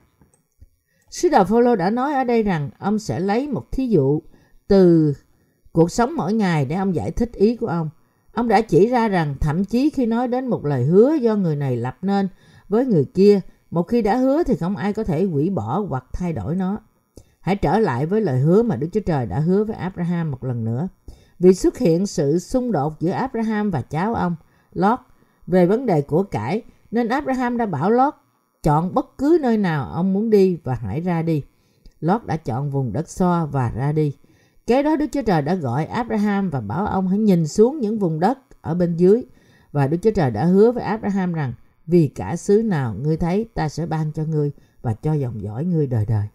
Sứ 1.11 1.29
đồ 1.29 1.45
Phaolô 1.45 1.77
đã 1.77 1.91
nói 1.91 2.15
ở 2.15 2.25
đây 2.25 2.43
rằng 2.43 2.71
ông 2.79 2.99
sẽ 2.99 3.21
lấy 3.21 3.49
một 3.49 3.73
thí 3.73 3.87
dụ 3.87 4.23
từ 4.69 5.15
cuộc 5.73 5.91
sống 5.91 6.17
mỗi 6.17 6.33
ngày 6.33 6.65
để 6.65 6.77
ông 6.77 6.95
giải 6.95 7.11
thích 7.11 7.33
ý 7.33 7.57
của 7.57 7.67
ông. 7.67 7.91
Ông 8.33 8.49
đã 8.49 8.61
chỉ 8.61 8.87
ra 8.87 9.09
rằng 9.09 9.35
thậm 9.41 9.65
chí 9.65 9.91
khi 9.91 10.07
nói 10.07 10.29
đến 10.29 10.47
một 10.47 10.65
lời 10.65 10.85
hứa 10.85 11.15
do 11.15 11.37
người 11.37 11.57
này 11.57 11.77
lập 11.77 11.97
nên 12.03 12.29
với 12.69 12.87
người 12.87 13.05
kia, 13.15 13.41
một 13.71 13.83
khi 13.83 14.03
đã 14.03 14.17
hứa 14.17 14.43
thì 14.43 14.57
không 14.57 14.77
ai 14.77 14.93
có 14.93 15.05
thể 15.05 15.25
hủy 15.25 15.51
bỏ 15.51 15.85
hoặc 15.89 16.05
thay 16.13 16.33
đổi 16.33 16.57
nó. 16.57 16.81
Hãy 17.41 17.57
trở 17.57 17.79
lại 17.79 18.07
với 18.07 18.21
lời 18.21 18.41
hứa 18.41 18.63
mà 18.63 18.77
Đức 18.77 18.89
Chúa 18.93 19.01
Trời 19.01 19.27
đã 19.27 19.39
hứa 19.39 19.65
với 19.65 19.77
Abraham 19.77 20.31
một 20.31 20.45
lần 20.45 20.65
nữa. 20.65 20.89
Vì 21.39 21.55
xuất 21.55 21.79
hiện 21.79 22.07
sự 22.07 22.39
xung 22.39 22.73
đột 22.73 23.01
giữa 23.01 23.11
Abraham 23.11 23.71
và 23.71 23.83
cháu 23.83 24.15
ông, 24.15 24.37
Lot, 24.73 24.99
về 25.47 25.67
vấn 25.67 25.87
đề 25.87 26.03
của 26.03 26.23
cải, 26.23 26.63
nên 26.93 27.09
Abraham 27.09 27.57
đã 27.57 27.66
bảo 27.66 27.90
Lot 27.90 28.14
chọn 28.62 28.95
bất 28.95 29.18
cứ 29.18 29.38
nơi 29.43 29.57
nào 29.57 29.90
ông 29.90 30.12
muốn 30.12 30.30
đi 30.30 30.59
và 30.64 30.74
hãy 30.74 31.01
ra 31.01 31.22
đi. 31.22 31.43
Lot 32.01 32.26
đã 32.26 32.36
chọn 32.36 32.70
vùng 32.70 32.93
đất 32.93 33.09
so 33.09 33.49
và 33.53 33.70
ra 33.70 33.93
đi. 33.93 34.16
Kế 34.66 34.82
đó 34.82 34.97
Đức 34.97 35.07
Chúa 35.12 35.22
Trời 35.22 35.43
đã 35.43 35.55
gọi 35.55 35.84
Abraham 35.84 36.51
và 36.51 36.61
bảo 36.61 36.86
ông 36.86 37.09
hãy 37.09 37.18
nhìn 37.18 37.47
xuống 37.47 37.80
những 37.80 37.99
vùng 37.99 38.20
đất 38.20 38.38
ở 38.61 38.74
bên 38.74 38.97
dưới. 38.97 39.24
Và 39.72 39.86
Đức 39.86 39.97
Chúa 40.03 40.11
Trời 40.11 40.30
đã 40.30 40.45
hứa 40.45 40.72
với 40.72 40.84
Abraham 40.84 41.32
rằng 41.32 41.53
vì 41.86 42.09
cả 42.09 42.36
xứ 42.36 42.62
nào 42.62 42.95
ngươi 42.95 43.16
thấy 43.16 43.49
ta 43.55 43.68
sẽ 43.68 43.86
ban 43.86 44.12
cho 44.12 44.24
ngươi 44.24 44.53
và 44.82 44.95
cho 44.95 45.12
dòng 45.12 45.43
dõi 45.43 45.64
ngươi 45.64 45.86
đời 45.86 46.07
đời. 46.07 46.26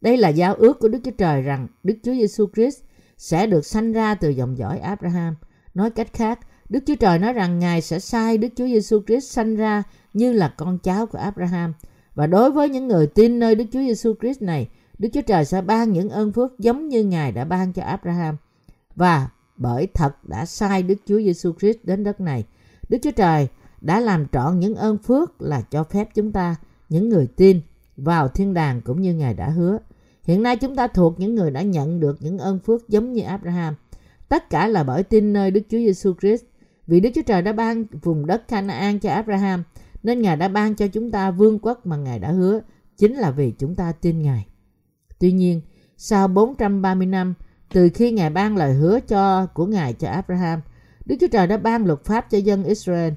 Đây 0.00 0.16
là 0.16 0.28
giao 0.28 0.54
ước 0.54 0.78
của 0.80 0.88
Đức 0.88 0.98
Chúa 1.04 1.10
Trời 1.18 1.42
rằng 1.42 1.68
Đức 1.82 1.94
Chúa 2.02 2.12
Giêsu 2.12 2.46
Christ 2.54 2.80
sẽ 3.16 3.46
được 3.46 3.66
sanh 3.66 3.92
ra 3.92 4.14
từ 4.14 4.28
dòng 4.28 4.58
dõi 4.58 4.78
Abraham. 4.78 5.34
Nói 5.74 5.90
cách 5.90 6.12
khác, 6.12 6.40
Đức 6.70 6.80
Chúa 6.86 6.94
Trời 6.94 7.18
nói 7.18 7.32
rằng 7.32 7.58
Ngài 7.58 7.80
sẽ 7.80 7.98
sai 7.98 8.38
Đức 8.38 8.48
Chúa 8.56 8.66
Giêsu 8.66 9.02
Christ 9.06 9.30
sanh 9.30 9.56
ra 9.56 9.82
như 10.14 10.32
là 10.32 10.54
con 10.56 10.78
cháu 10.78 11.06
của 11.06 11.18
Abraham. 11.18 11.72
Và 12.14 12.26
đối 12.26 12.50
với 12.50 12.68
những 12.68 12.88
người 12.88 13.06
tin 13.06 13.38
nơi 13.38 13.54
Đức 13.54 13.64
Chúa 13.72 13.80
Giêsu 13.80 14.14
Christ 14.20 14.42
này, 14.42 14.68
Đức 14.98 15.08
Chúa 15.12 15.20
Trời 15.20 15.44
sẽ 15.44 15.62
ban 15.62 15.92
những 15.92 16.08
ơn 16.08 16.32
phước 16.32 16.58
giống 16.58 16.88
như 16.88 17.04
Ngài 17.04 17.32
đã 17.32 17.44
ban 17.44 17.72
cho 17.72 17.82
Abraham. 17.82 18.36
Và 18.96 19.28
bởi 19.56 19.86
thật 19.94 20.28
đã 20.28 20.46
sai 20.46 20.82
Đức 20.82 20.94
Chúa 21.06 21.18
Giêsu 21.18 21.52
Christ 21.60 21.78
đến 21.82 22.04
đất 22.04 22.20
này, 22.20 22.44
Đức 22.88 22.98
Chúa 23.02 23.10
Trời 23.10 23.48
đã 23.80 24.00
làm 24.00 24.26
trọn 24.32 24.60
những 24.60 24.74
ơn 24.74 24.98
phước 24.98 25.42
là 25.42 25.62
cho 25.70 25.84
phép 25.84 26.08
chúng 26.14 26.32
ta, 26.32 26.56
những 26.88 27.08
người 27.08 27.26
tin, 27.26 27.60
vào 27.96 28.28
thiên 28.28 28.54
đàng 28.54 28.80
cũng 28.80 29.02
như 29.02 29.14
Ngài 29.14 29.34
đã 29.34 29.48
hứa. 29.48 29.78
Hiện 30.24 30.42
nay 30.42 30.56
chúng 30.56 30.76
ta 30.76 30.86
thuộc 30.86 31.20
những 31.20 31.34
người 31.34 31.50
đã 31.50 31.62
nhận 31.62 32.00
được 32.00 32.16
những 32.20 32.38
ơn 32.38 32.58
phước 32.58 32.88
giống 32.88 33.12
như 33.12 33.22
Abraham. 33.22 33.74
Tất 34.28 34.50
cả 34.50 34.68
là 34.68 34.82
bởi 34.82 35.02
tin 35.02 35.32
nơi 35.32 35.50
Đức 35.50 35.60
Chúa 35.70 35.78
Giêsu 35.78 36.14
Christ. 36.20 36.44
Vì 36.86 37.00
Đức 37.00 37.10
Chúa 37.14 37.22
Trời 37.22 37.42
đã 37.42 37.52
ban 37.52 37.84
vùng 38.02 38.26
đất 38.26 38.48
Canaan 38.48 38.98
cho 38.98 39.10
Abraham, 39.10 39.62
nên 40.02 40.22
Ngài 40.22 40.36
đã 40.36 40.48
ban 40.48 40.74
cho 40.74 40.86
chúng 40.86 41.10
ta 41.10 41.30
vương 41.30 41.58
quốc 41.58 41.86
mà 41.86 41.96
Ngài 41.96 42.18
đã 42.18 42.32
hứa, 42.32 42.60
chính 42.96 43.14
là 43.14 43.30
vì 43.30 43.50
chúng 43.50 43.74
ta 43.74 43.92
tin 43.92 44.22
Ngài. 44.22 44.46
Tuy 45.18 45.32
nhiên, 45.32 45.60
sau 45.96 46.28
430 46.28 47.06
năm 47.06 47.34
từ 47.72 47.88
khi 47.94 48.10
Ngài 48.10 48.30
ban 48.30 48.56
lời 48.56 48.74
hứa 48.74 49.00
cho 49.00 49.46
của 49.46 49.66
Ngài 49.66 49.92
cho 49.92 50.08
Abraham, 50.08 50.60
Đức 51.04 51.16
Chúa 51.20 51.28
Trời 51.32 51.46
đã 51.46 51.56
ban 51.56 51.86
luật 51.86 52.04
pháp 52.04 52.30
cho 52.30 52.38
dân 52.38 52.64
Israel. 52.64 53.12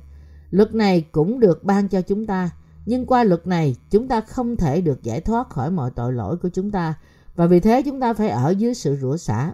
Luật 0.49 0.75
này 0.75 1.05
cũng 1.11 1.39
được 1.39 1.63
ban 1.63 1.87
cho 1.87 2.01
chúng 2.01 2.25
ta. 2.25 2.49
Nhưng 2.85 3.05
qua 3.05 3.23
luật 3.23 3.47
này, 3.47 3.75
chúng 3.89 4.07
ta 4.07 4.21
không 4.21 4.55
thể 4.55 4.81
được 4.81 5.03
giải 5.03 5.21
thoát 5.21 5.49
khỏi 5.49 5.71
mọi 5.71 5.91
tội 5.91 6.13
lỗi 6.13 6.37
của 6.37 6.49
chúng 6.49 6.71
ta. 6.71 6.93
Và 7.35 7.45
vì 7.45 7.59
thế 7.59 7.81
chúng 7.81 7.99
ta 7.99 8.13
phải 8.13 8.29
ở 8.29 8.49
dưới 8.49 8.73
sự 8.73 8.95
rủa 8.95 9.17
xả. 9.17 9.53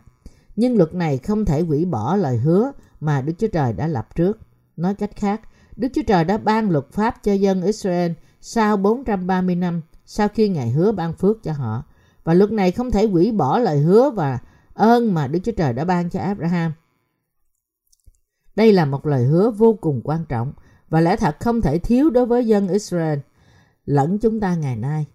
Nhưng 0.56 0.78
luật 0.78 0.94
này 0.94 1.18
không 1.18 1.46
thể 1.46 1.62
hủy 1.62 1.86
bỏ 1.86 2.16
lời 2.16 2.38
hứa 2.38 2.72
mà 3.00 3.22
Đức 3.22 3.34
Chúa 3.38 3.48
Trời 3.48 3.74
đã 3.74 3.88
lập 3.88 4.16
trước. 4.16 4.40
Nói 4.78 4.96
cách 4.96 5.16
khác, 5.16 5.42
Đức 5.76 5.88
Chúa 5.94 6.02
Trời 6.08 6.24
đã 6.24 6.38
ban 6.38 6.70
luật 6.70 6.86
pháp 6.92 7.24
cho 7.24 7.34
dân 7.34 7.62
Israel 7.62 8.12
sau 8.42 8.78
430 8.78 9.56
năm 9.56 9.82
sau 10.06 10.28
khi 10.28 10.50
Ngài 10.50 10.70
hứa 10.70 10.92
ban 10.92 11.14
phước 11.14 11.44
cho 11.44 11.52
họ. 11.54 11.84
Và 12.24 12.34
luật 12.34 12.52
này 12.52 12.72
không 12.72 12.92
thể 12.92 13.08
hủy 13.08 13.32
bỏ 13.32 13.60
lời 13.60 13.80
hứa 13.80 14.10
và 14.10 14.40
ơn 14.74 15.14
mà 15.14 15.28
Đức 15.28 15.40
Chúa 15.44 15.52
Trời 15.52 15.74
đã 15.74 15.86
ban 15.86 16.10
cho 16.10 16.20
Abraham. 16.20 16.72
Đây 18.56 18.74
là 18.74 18.86
một 18.86 19.06
lời 19.06 19.24
hứa 19.24 19.52
vô 19.52 19.74
cùng 19.82 20.02
quan 20.04 20.26
trọng 20.30 20.54
và 20.90 21.02
lẽ 21.02 21.16
thật 21.16 21.36
không 21.40 21.62
thể 21.62 21.80
thiếu 21.80 22.10
đối 22.10 22.26
với 22.26 22.48
dân 22.48 22.68
Israel 22.68 23.20
lẫn 23.86 24.18
chúng 24.20 24.40
ta 24.40 24.56
ngày 24.56 24.76
nay. 24.76 25.06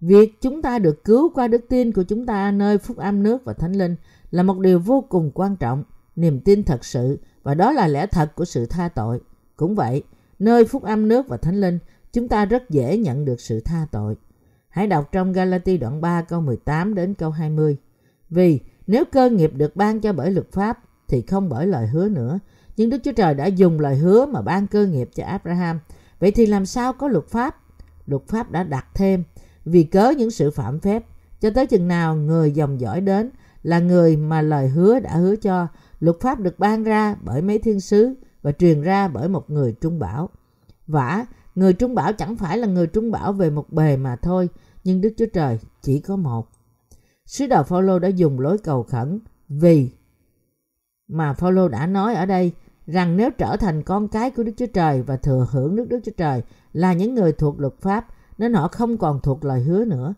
Việc 0.00 0.40
chúng 0.40 0.62
ta 0.62 0.78
được 0.78 1.04
cứu 1.04 1.30
qua 1.34 1.48
đức 1.48 1.64
tin 1.68 1.92
của 1.92 2.02
chúng 2.02 2.26
ta 2.26 2.50
nơi 2.50 2.78
phúc 2.78 2.96
âm 2.96 3.22
nước 3.22 3.44
và 3.44 3.52
thánh 3.52 3.72
linh 3.72 3.96
là 4.30 4.42
một 4.42 4.58
điều 4.58 4.78
vô 4.78 5.04
cùng 5.08 5.30
quan 5.34 5.56
trọng, 5.56 5.84
niềm 6.18 6.40
tin 6.40 6.64
thật 6.64 6.84
sự 6.84 7.18
và 7.42 7.54
đó 7.54 7.72
là 7.72 7.88
lẽ 7.88 8.06
thật 8.06 8.34
của 8.34 8.44
sự 8.44 8.66
tha 8.66 8.88
tội. 8.88 9.20
Cũng 9.56 9.74
vậy, 9.74 10.02
nơi 10.38 10.64
phúc 10.64 10.82
âm 10.82 11.08
nước 11.08 11.28
và 11.28 11.36
thánh 11.36 11.60
linh, 11.60 11.78
chúng 12.12 12.28
ta 12.28 12.44
rất 12.44 12.70
dễ 12.70 12.96
nhận 12.96 13.24
được 13.24 13.40
sự 13.40 13.60
tha 13.60 13.86
tội. 13.92 14.16
Hãy 14.68 14.86
đọc 14.86 15.12
trong 15.12 15.32
Galati 15.32 15.76
đoạn 15.76 16.00
3 16.00 16.22
câu 16.22 16.40
18 16.40 16.94
đến 16.94 17.14
câu 17.14 17.30
20. 17.30 17.76
Vì 18.30 18.60
nếu 18.86 19.04
cơ 19.04 19.30
nghiệp 19.30 19.50
được 19.54 19.76
ban 19.76 20.00
cho 20.00 20.12
bởi 20.12 20.30
luật 20.30 20.52
pháp 20.52 20.78
thì 21.08 21.22
không 21.22 21.48
bởi 21.48 21.66
lời 21.66 21.86
hứa 21.86 22.08
nữa. 22.08 22.38
Nhưng 22.76 22.90
Đức 22.90 22.98
Chúa 23.04 23.12
Trời 23.12 23.34
đã 23.34 23.46
dùng 23.46 23.80
lời 23.80 23.96
hứa 23.96 24.26
mà 24.26 24.42
ban 24.42 24.66
cơ 24.66 24.86
nghiệp 24.86 25.10
cho 25.14 25.24
Abraham. 25.24 25.80
Vậy 26.18 26.30
thì 26.30 26.46
làm 26.46 26.66
sao 26.66 26.92
có 26.92 27.08
luật 27.08 27.28
pháp? 27.28 27.56
Luật 28.06 28.22
pháp 28.28 28.50
đã 28.50 28.62
đặt 28.62 28.86
thêm 28.94 29.24
vì 29.64 29.82
cớ 29.82 30.12
những 30.18 30.30
sự 30.30 30.50
phạm 30.50 30.80
phép 30.80 31.04
cho 31.40 31.50
tới 31.50 31.66
chừng 31.66 31.88
nào 31.88 32.16
người 32.16 32.50
dòng 32.50 32.80
dõi 32.80 33.00
đến 33.00 33.30
là 33.62 33.78
người 33.78 34.16
mà 34.16 34.42
lời 34.42 34.68
hứa 34.68 35.00
đã 35.00 35.16
hứa 35.16 35.36
cho. 35.36 35.66
Luật 36.00 36.20
pháp 36.20 36.40
được 36.40 36.58
ban 36.58 36.84
ra 36.84 37.16
bởi 37.24 37.42
mấy 37.42 37.58
thiên 37.58 37.80
sứ 37.80 38.14
và 38.42 38.52
truyền 38.52 38.82
ra 38.82 39.08
bởi 39.08 39.28
một 39.28 39.50
người 39.50 39.74
trung 39.80 39.98
bảo. 39.98 40.30
Vả, 40.86 41.26
người 41.54 41.72
trung 41.72 41.94
bảo 41.94 42.12
chẳng 42.12 42.36
phải 42.36 42.58
là 42.58 42.66
người 42.66 42.86
trung 42.86 43.10
bảo 43.10 43.32
về 43.32 43.50
một 43.50 43.72
bề 43.72 43.96
mà 43.96 44.16
thôi, 44.16 44.48
nhưng 44.84 45.00
Đức 45.00 45.14
Chúa 45.16 45.26
Trời 45.32 45.58
chỉ 45.82 46.00
có 46.00 46.16
một. 46.16 46.48
Sứ 47.26 47.46
đồ 47.46 47.62
Phaolô 47.62 47.98
đã 47.98 48.08
dùng 48.08 48.40
lối 48.40 48.58
cầu 48.58 48.82
khẩn 48.82 49.20
vì 49.48 49.90
mà 51.08 51.32
Phaolô 51.32 51.68
đã 51.68 51.86
nói 51.86 52.14
ở 52.14 52.26
đây 52.26 52.52
rằng 52.86 53.16
nếu 53.16 53.30
trở 53.30 53.56
thành 53.56 53.82
con 53.82 54.08
cái 54.08 54.30
của 54.30 54.42
Đức 54.42 54.52
Chúa 54.56 54.66
Trời 54.66 55.02
và 55.02 55.16
thừa 55.16 55.46
hưởng 55.50 55.76
nước 55.76 55.86
Đức 55.88 56.00
Chúa 56.04 56.12
Trời 56.16 56.42
là 56.72 56.92
những 56.92 57.14
người 57.14 57.32
thuộc 57.32 57.60
luật 57.60 57.74
pháp 57.80 58.06
nên 58.38 58.54
họ 58.54 58.68
không 58.68 58.98
còn 58.98 59.20
thuộc 59.22 59.44
lời 59.44 59.62
hứa 59.62 59.84
nữa. 59.84 60.14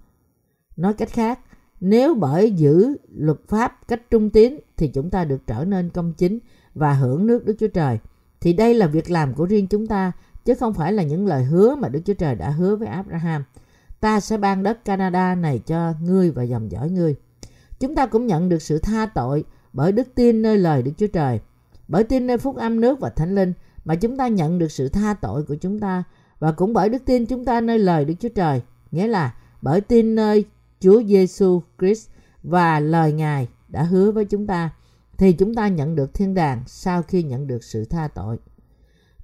Nói 0.76 0.94
cách 0.94 1.08
khác, 1.08 1.40
nếu 1.80 2.14
bởi 2.14 2.52
giữ 2.52 2.96
luật 3.14 3.38
pháp 3.48 3.88
cách 3.88 4.10
trung 4.10 4.30
tín 4.30 4.58
thì 4.76 4.88
chúng 4.88 5.10
ta 5.10 5.24
được 5.24 5.46
trở 5.46 5.64
nên 5.64 5.90
công 5.90 6.12
chính 6.12 6.38
và 6.74 6.92
hưởng 6.92 7.26
nước 7.26 7.44
Đức 7.44 7.56
Chúa 7.58 7.68
Trời. 7.68 7.98
Thì 8.40 8.52
đây 8.52 8.74
là 8.74 8.86
việc 8.86 9.10
làm 9.10 9.34
của 9.34 9.44
riêng 9.44 9.66
chúng 9.66 9.86
ta 9.86 10.12
chứ 10.44 10.54
không 10.54 10.74
phải 10.74 10.92
là 10.92 11.02
những 11.02 11.26
lời 11.26 11.44
hứa 11.44 11.74
mà 11.74 11.88
Đức 11.88 12.00
Chúa 12.04 12.14
Trời 12.14 12.34
đã 12.34 12.50
hứa 12.50 12.76
với 12.76 12.88
Abraham. 12.88 13.44
Ta 14.00 14.20
sẽ 14.20 14.36
ban 14.36 14.62
đất 14.62 14.84
Canada 14.84 15.34
này 15.34 15.58
cho 15.58 15.92
ngươi 16.02 16.30
và 16.30 16.42
dòng 16.42 16.70
dõi 16.70 16.90
ngươi. 16.90 17.16
Chúng 17.80 17.94
ta 17.94 18.06
cũng 18.06 18.26
nhận 18.26 18.48
được 18.48 18.62
sự 18.62 18.78
tha 18.78 19.06
tội 19.06 19.44
bởi 19.72 19.92
đức 19.92 20.14
tin 20.14 20.42
nơi 20.42 20.58
lời 20.58 20.82
Đức 20.82 20.92
Chúa 20.96 21.06
Trời. 21.06 21.40
Bởi 21.88 22.04
tin 22.04 22.26
nơi 22.26 22.38
phúc 22.38 22.56
âm 22.56 22.80
nước 22.80 23.00
và 23.00 23.10
thánh 23.10 23.34
linh 23.34 23.52
mà 23.84 23.94
chúng 23.94 24.16
ta 24.16 24.28
nhận 24.28 24.58
được 24.58 24.72
sự 24.72 24.88
tha 24.88 25.14
tội 25.14 25.42
của 25.42 25.54
chúng 25.54 25.80
ta 25.80 26.04
và 26.38 26.52
cũng 26.52 26.72
bởi 26.72 26.88
đức 26.88 27.02
tin 27.04 27.26
chúng 27.26 27.44
ta 27.44 27.60
nơi 27.60 27.78
lời 27.78 28.04
Đức 28.04 28.14
Chúa 28.20 28.28
Trời, 28.28 28.62
nghĩa 28.90 29.06
là 29.06 29.34
bởi 29.62 29.80
tin 29.80 30.14
nơi 30.14 30.44
Chúa 30.80 31.02
Giêsu 31.02 31.62
Christ 31.78 32.08
và 32.42 32.80
lời 32.80 33.12
Ngài 33.12 33.48
đã 33.68 33.82
hứa 33.82 34.10
với 34.10 34.24
chúng 34.24 34.46
ta 34.46 34.70
thì 35.18 35.32
chúng 35.32 35.54
ta 35.54 35.68
nhận 35.68 35.96
được 35.96 36.14
thiên 36.14 36.34
đàng 36.34 36.62
sau 36.66 37.02
khi 37.02 37.22
nhận 37.22 37.46
được 37.46 37.64
sự 37.64 37.84
tha 37.84 38.08
tội. 38.08 38.38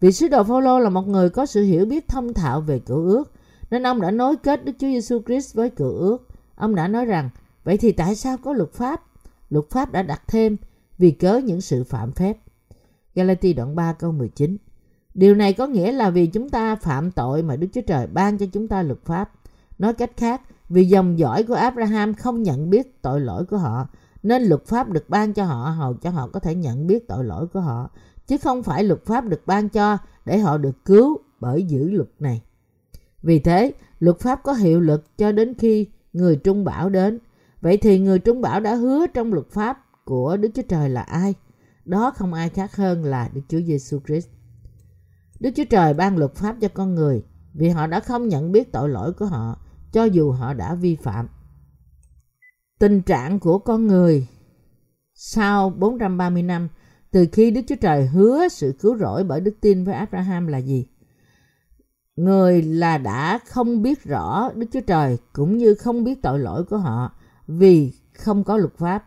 Vị 0.00 0.12
sứ 0.12 0.28
đồ 0.28 0.44
Phaolô 0.44 0.78
là 0.78 0.90
một 0.90 1.08
người 1.08 1.30
có 1.30 1.46
sự 1.46 1.62
hiểu 1.62 1.86
biết 1.86 2.08
thông 2.08 2.34
thạo 2.34 2.60
về 2.60 2.78
cựu 2.78 3.04
ước, 3.04 3.32
nên 3.70 3.86
ông 3.86 4.00
đã 4.00 4.10
nối 4.10 4.36
kết 4.36 4.64
Đức 4.64 4.72
Chúa 4.78 4.86
Giêsu 4.86 5.22
Christ 5.26 5.54
với 5.54 5.70
cựu 5.70 5.90
ước. 5.90 6.28
Ông 6.54 6.74
đã 6.74 6.88
nói 6.88 7.04
rằng, 7.04 7.30
vậy 7.64 7.76
thì 7.76 7.92
tại 7.92 8.14
sao 8.14 8.36
có 8.36 8.52
luật 8.52 8.72
pháp? 8.72 9.02
Luật 9.50 9.64
pháp 9.70 9.92
đã 9.92 10.02
đặt 10.02 10.22
thêm 10.26 10.56
vì 10.98 11.10
cớ 11.10 11.40
những 11.44 11.60
sự 11.60 11.84
phạm 11.84 12.12
phép. 12.12 12.38
Galati 13.14 13.52
đoạn 13.52 13.76
3 13.76 13.92
câu 13.92 14.12
19 14.12 14.56
Điều 15.14 15.34
này 15.34 15.52
có 15.52 15.66
nghĩa 15.66 15.92
là 15.92 16.10
vì 16.10 16.26
chúng 16.26 16.48
ta 16.48 16.76
phạm 16.76 17.10
tội 17.10 17.42
mà 17.42 17.56
Đức 17.56 17.66
Chúa 17.72 17.80
Trời 17.80 18.06
ban 18.06 18.38
cho 18.38 18.46
chúng 18.52 18.68
ta 18.68 18.82
luật 18.82 19.04
pháp. 19.04 19.32
Nói 19.78 19.92
cách 19.92 20.10
khác, 20.16 20.42
vì 20.68 20.84
dòng 20.84 21.18
dõi 21.18 21.42
của 21.42 21.54
Abraham 21.54 22.14
không 22.14 22.42
nhận 22.42 22.70
biết 22.70 23.02
tội 23.02 23.20
lỗi 23.20 23.44
của 23.44 23.58
họ, 23.58 23.88
nên 24.22 24.42
luật 24.42 24.66
pháp 24.66 24.90
được 24.90 25.10
ban 25.10 25.32
cho 25.32 25.44
họ 25.44 25.70
hầu 25.70 25.94
cho 25.94 26.10
họ 26.10 26.28
có 26.28 26.40
thể 26.40 26.54
nhận 26.54 26.86
biết 26.86 27.08
tội 27.08 27.24
lỗi 27.24 27.46
của 27.46 27.60
họ, 27.60 27.90
chứ 28.26 28.36
không 28.38 28.62
phải 28.62 28.84
luật 28.84 29.04
pháp 29.04 29.24
được 29.24 29.42
ban 29.46 29.68
cho 29.68 29.98
để 30.24 30.38
họ 30.38 30.58
được 30.58 30.84
cứu 30.84 31.18
bởi 31.40 31.62
giữ 31.62 31.90
luật 31.90 32.08
này. 32.18 32.42
Vì 33.22 33.38
thế, 33.38 33.72
luật 33.98 34.20
pháp 34.20 34.42
có 34.42 34.52
hiệu 34.52 34.80
lực 34.80 35.18
cho 35.18 35.32
đến 35.32 35.54
khi 35.58 35.88
người 36.12 36.36
trung 36.36 36.64
bảo 36.64 36.88
đến. 36.88 37.18
Vậy 37.60 37.76
thì 37.76 37.98
người 37.98 38.18
trung 38.18 38.40
bảo 38.40 38.60
đã 38.60 38.74
hứa 38.74 39.06
trong 39.06 39.32
luật 39.32 39.50
pháp 39.50 39.78
của 40.04 40.36
Đức 40.36 40.48
Chúa 40.54 40.62
Trời 40.62 40.88
là 40.88 41.02
ai? 41.02 41.34
Đó 41.84 42.10
không 42.10 42.32
ai 42.32 42.48
khác 42.48 42.76
hơn 42.76 43.04
là 43.04 43.30
Đức 43.34 43.40
Chúa 43.48 43.60
Giêsu 43.66 44.00
Christ. 44.06 44.28
Đức 45.40 45.50
Chúa 45.56 45.64
Trời 45.70 45.94
ban 45.94 46.16
luật 46.16 46.34
pháp 46.34 46.56
cho 46.60 46.68
con 46.68 46.94
người 46.94 47.24
vì 47.54 47.68
họ 47.68 47.86
đã 47.86 48.00
không 48.00 48.28
nhận 48.28 48.52
biết 48.52 48.72
tội 48.72 48.88
lỗi 48.88 49.12
của 49.12 49.26
họ 49.26 49.58
cho 49.96 50.04
dù 50.04 50.32
họ 50.32 50.52
đã 50.52 50.74
vi 50.74 50.96
phạm. 50.96 51.28
Tình 52.78 53.02
trạng 53.02 53.40
của 53.40 53.58
con 53.58 53.86
người 53.86 54.26
sau 55.14 55.70
430 55.70 56.42
năm 56.42 56.68
từ 57.10 57.26
khi 57.32 57.50
Đức 57.50 57.60
Chúa 57.68 57.76
Trời 57.80 58.06
hứa 58.06 58.48
sự 58.48 58.74
cứu 58.80 58.98
rỗi 58.98 59.24
bởi 59.24 59.40
đức 59.40 59.54
tin 59.60 59.84
với 59.84 59.94
Abraham 59.94 60.46
là 60.46 60.58
gì? 60.58 60.86
Người 62.16 62.62
là 62.62 62.98
đã 62.98 63.38
không 63.46 63.82
biết 63.82 64.04
rõ 64.04 64.50
Đức 64.54 64.66
Chúa 64.72 64.80
Trời 64.80 65.18
cũng 65.32 65.56
như 65.56 65.74
không 65.74 66.04
biết 66.04 66.22
tội 66.22 66.38
lỗi 66.38 66.64
của 66.64 66.78
họ 66.78 67.12
vì 67.46 67.92
không 68.12 68.44
có 68.44 68.56
luật 68.56 68.74
pháp. 68.78 69.04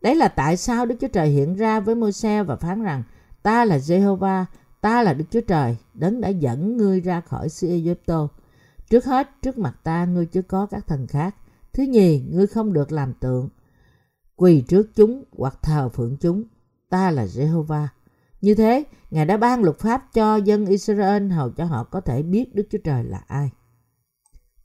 Đấy 0.00 0.14
là 0.14 0.28
tại 0.28 0.56
sao 0.56 0.86
Đức 0.86 0.96
Chúa 1.00 1.08
Trời 1.08 1.28
hiện 1.28 1.56
ra 1.56 1.80
với 1.80 1.94
Môi-se 1.94 2.42
và 2.42 2.56
phán 2.56 2.82
rằng 2.82 3.02
ta 3.42 3.64
là 3.64 3.78
Jehovah, 3.78 4.44
ta 4.80 5.02
là 5.02 5.14
Đức 5.14 5.24
Chúa 5.30 5.40
Trời, 5.40 5.76
đấng 5.94 6.20
đã 6.20 6.28
dẫn 6.28 6.76
ngươi 6.76 7.00
ra 7.00 7.20
khỏi 7.20 7.48
xứ 7.48 7.68
Egypto. 7.68 8.28
Trước 8.92 9.04
hết, 9.04 9.30
trước 9.42 9.58
mặt 9.58 9.76
ta 9.82 10.04
ngươi 10.04 10.26
chưa 10.26 10.42
có 10.42 10.66
các 10.66 10.86
thần 10.86 11.06
khác. 11.06 11.36
Thứ 11.72 11.82
nhì, 11.82 12.20
ngươi 12.20 12.46
không 12.46 12.72
được 12.72 12.92
làm 12.92 13.14
tượng, 13.14 13.48
quỳ 14.36 14.60
trước 14.60 14.90
chúng 14.94 15.24
hoặc 15.38 15.58
thờ 15.62 15.88
phượng 15.88 16.16
chúng. 16.20 16.44
Ta 16.88 17.10
là 17.10 17.24
Jehovah. 17.24 17.86
Như 18.40 18.54
thế, 18.54 18.84
Ngài 19.10 19.26
đã 19.26 19.36
ban 19.36 19.62
luật 19.62 19.78
pháp 19.78 20.12
cho 20.12 20.36
dân 20.36 20.66
Israel 20.66 21.28
hầu 21.28 21.50
cho 21.50 21.64
họ 21.64 21.84
có 21.84 22.00
thể 22.00 22.22
biết 22.22 22.54
Đức 22.54 22.66
Chúa 22.70 22.78
Trời 22.84 23.04
là 23.04 23.20
ai. 23.26 23.50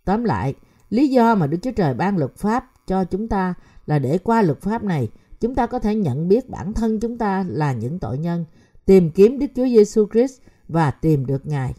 Tóm 0.05 0.23
lại, 0.23 0.53
lý 0.89 1.07
do 1.07 1.35
mà 1.35 1.47
Đức 1.47 1.57
Chúa 1.61 1.71
Trời 1.71 1.93
ban 1.93 2.17
luật 2.17 2.35
pháp 2.37 2.71
cho 2.87 3.03
chúng 3.03 3.27
ta 3.27 3.53
là 3.85 3.99
để 3.99 4.17
qua 4.17 4.41
luật 4.41 4.61
pháp 4.61 4.83
này, 4.83 5.09
chúng 5.39 5.55
ta 5.55 5.65
có 5.65 5.79
thể 5.79 5.95
nhận 5.95 6.27
biết 6.27 6.49
bản 6.49 6.73
thân 6.73 6.99
chúng 6.99 7.17
ta 7.17 7.45
là 7.47 7.73
những 7.73 7.99
tội 7.99 8.17
nhân, 8.17 8.45
tìm 8.85 9.11
kiếm 9.11 9.39
Đức 9.39 9.47
Chúa 9.55 9.65
Giêsu 9.65 10.07
Christ 10.11 10.41
và 10.67 10.91
tìm 10.91 11.25
được 11.25 11.45
Ngài. 11.45 11.73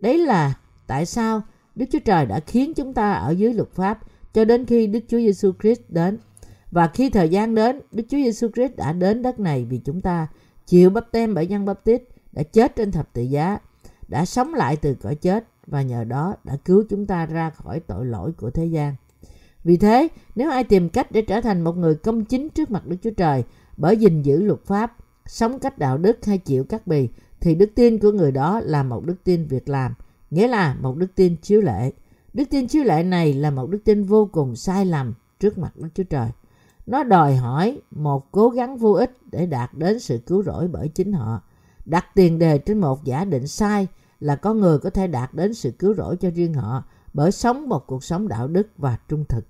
Đấy 0.00 0.18
là 0.18 0.54
tại 0.86 1.06
sao 1.06 1.42
Đức 1.76 1.86
Chúa 1.92 1.98
Trời 1.98 2.26
đã 2.26 2.40
khiến 2.40 2.74
chúng 2.74 2.94
ta 2.94 3.12
ở 3.12 3.30
dưới 3.30 3.54
luật 3.54 3.70
pháp 3.72 4.00
cho 4.32 4.44
đến 4.44 4.66
khi 4.66 4.86
Đức 4.86 5.00
Chúa 5.08 5.18
Giêsu 5.18 5.52
Christ 5.60 5.80
đến. 5.88 6.18
Và 6.70 6.86
khi 6.86 7.10
thời 7.10 7.28
gian 7.28 7.54
đến, 7.54 7.80
Đức 7.92 8.04
Chúa 8.08 8.16
Giêsu 8.16 8.48
Christ 8.54 8.76
đã 8.76 8.92
đến 8.92 9.22
đất 9.22 9.40
này 9.40 9.64
vì 9.64 9.78
chúng 9.78 10.00
ta 10.00 10.28
chịu 10.66 10.90
bắp 10.90 11.12
tem 11.12 11.34
bởi 11.34 11.46
dân 11.46 11.64
bắp 11.64 11.84
tít, 11.84 12.02
đã 12.32 12.42
chết 12.42 12.76
trên 12.76 12.92
thập 12.92 13.12
tự 13.12 13.22
giá, 13.22 13.58
đã 14.08 14.24
sống 14.24 14.54
lại 14.54 14.76
từ 14.76 14.94
cõi 14.94 15.14
chết 15.14 15.44
và 15.66 15.82
nhờ 15.82 16.04
đó 16.04 16.34
đã 16.44 16.56
cứu 16.64 16.84
chúng 16.88 17.06
ta 17.06 17.26
ra 17.26 17.50
khỏi 17.50 17.80
tội 17.80 18.06
lỗi 18.06 18.32
của 18.32 18.50
thế 18.50 18.66
gian. 18.66 18.94
Vì 19.64 19.76
thế, 19.76 20.08
nếu 20.34 20.50
ai 20.50 20.64
tìm 20.64 20.88
cách 20.88 21.12
để 21.12 21.22
trở 21.22 21.40
thành 21.40 21.64
một 21.64 21.76
người 21.76 21.94
công 21.94 22.24
chính 22.24 22.48
trước 22.48 22.70
mặt 22.70 22.86
Đức 22.86 22.96
Chúa 23.02 23.10
Trời 23.10 23.44
bởi 23.76 23.96
gìn 23.96 24.22
giữ 24.22 24.42
luật 24.42 24.60
pháp, 24.64 24.96
sống 25.26 25.58
cách 25.58 25.78
đạo 25.78 25.98
đức 25.98 26.24
hay 26.24 26.38
chịu 26.38 26.64
cắt 26.64 26.86
bì, 26.86 27.08
thì 27.40 27.54
đức 27.54 27.70
tin 27.74 27.98
của 27.98 28.12
người 28.12 28.32
đó 28.32 28.60
là 28.60 28.82
một 28.82 29.04
đức 29.04 29.24
tin 29.24 29.46
việc 29.46 29.68
làm, 29.68 29.94
nghĩa 30.30 30.48
là 30.48 30.76
một 30.80 30.96
đức 30.96 31.14
tin 31.14 31.36
chiếu 31.36 31.60
lệ. 31.60 31.92
Đức 32.32 32.44
tin 32.50 32.68
chiếu 32.68 32.84
lệ 32.84 33.02
này 33.02 33.34
là 33.34 33.50
một 33.50 33.70
đức 33.70 33.78
tin 33.84 34.04
vô 34.04 34.28
cùng 34.32 34.56
sai 34.56 34.86
lầm 34.86 35.14
trước 35.40 35.58
mặt 35.58 35.76
Đức 35.76 35.88
Chúa 35.94 36.04
Trời. 36.04 36.30
Nó 36.86 37.02
đòi 37.02 37.36
hỏi 37.36 37.80
một 37.90 38.32
cố 38.32 38.48
gắng 38.48 38.76
vô 38.76 38.92
ích 38.92 39.16
để 39.30 39.46
đạt 39.46 39.74
đến 39.74 40.00
sự 40.00 40.18
cứu 40.26 40.42
rỗi 40.42 40.68
bởi 40.68 40.88
chính 40.88 41.12
họ. 41.12 41.42
Đặt 41.84 42.06
tiền 42.14 42.38
đề 42.38 42.58
trên 42.58 42.78
một 42.78 43.04
giả 43.04 43.24
định 43.24 43.46
sai 43.46 43.86
là 44.20 44.36
có 44.36 44.54
người 44.54 44.78
có 44.78 44.90
thể 44.90 45.06
đạt 45.06 45.34
đến 45.34 45.54
sự 45.54 45.70
cứu 45.70 45.94
rỗi 45.94 46.16
cho 46.16 46.30
riêng 46.30 46.54
họ 46.54 46.84
bởi 47.12 47.32
sống 47.32 47.68
một 47.68 47.86
cuộc 47.86 48.04
sống 48.04 48.28
đạo 48.28 48.48
đức 48.48 48.68
và 48.76 48.98
trung 49.08 49.24
thực. 49.28 49.46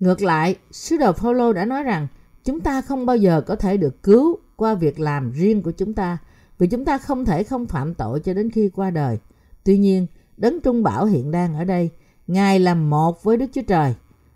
Ngược 0.00 0.22
lại, 0.22 0.56
sứ 0.70 0.96
đồ 0.96 1.12
Phaolô 1.12 1.52
đã 1.52 1.64
nói 1.64 1.82
rằng 1.82 2.06
chúng 2.44 2.60
ta 2.60 2.82
không 2.82 3.06
bao 3.06 3.16
giờ 3.16 3.40
có 3.40 3.56
thể 3.56 3.76
được 3.76 4.02
cứu 4.02 4.38
qua 4.56 4.74
việc 4.74 5.00
làm 5.00 5.32
riêng 5.32 5.62
của 5.62 5.70
chúng 5.70 5.94
ta 5.94 6.18
vì 6.58 6.66
chúng 6.66 6.84
ta 6.84 6.98
không 6.98 7.24
thể 7.24 7.42
không 7.42 7.66
phạm 7.66 7.94
tội 7.94 8.20
cho 8.20 8.34
đến 8.34 8.50
khi 8.50 8.68
qua 8.68 8.90
đời. 8.90 9.18
Tuy 9.64 9.78
nhiên, 9.78 10.06
Đấng 10.36 10.60
Trung 10.60 10.82
Bảo 10.82 11.06
hiện 11.06 11.30
đang 11.30 11.54
ở 11.54 11.64
đây. 11.64 11.90
Ngài 12.26 12.60
là 12.60 12.74
một 12.74 13.24
với 13.24 13.36
Đức 13.36 13.46
Chúa 13.52 13.62
Trời. 13.62 13.94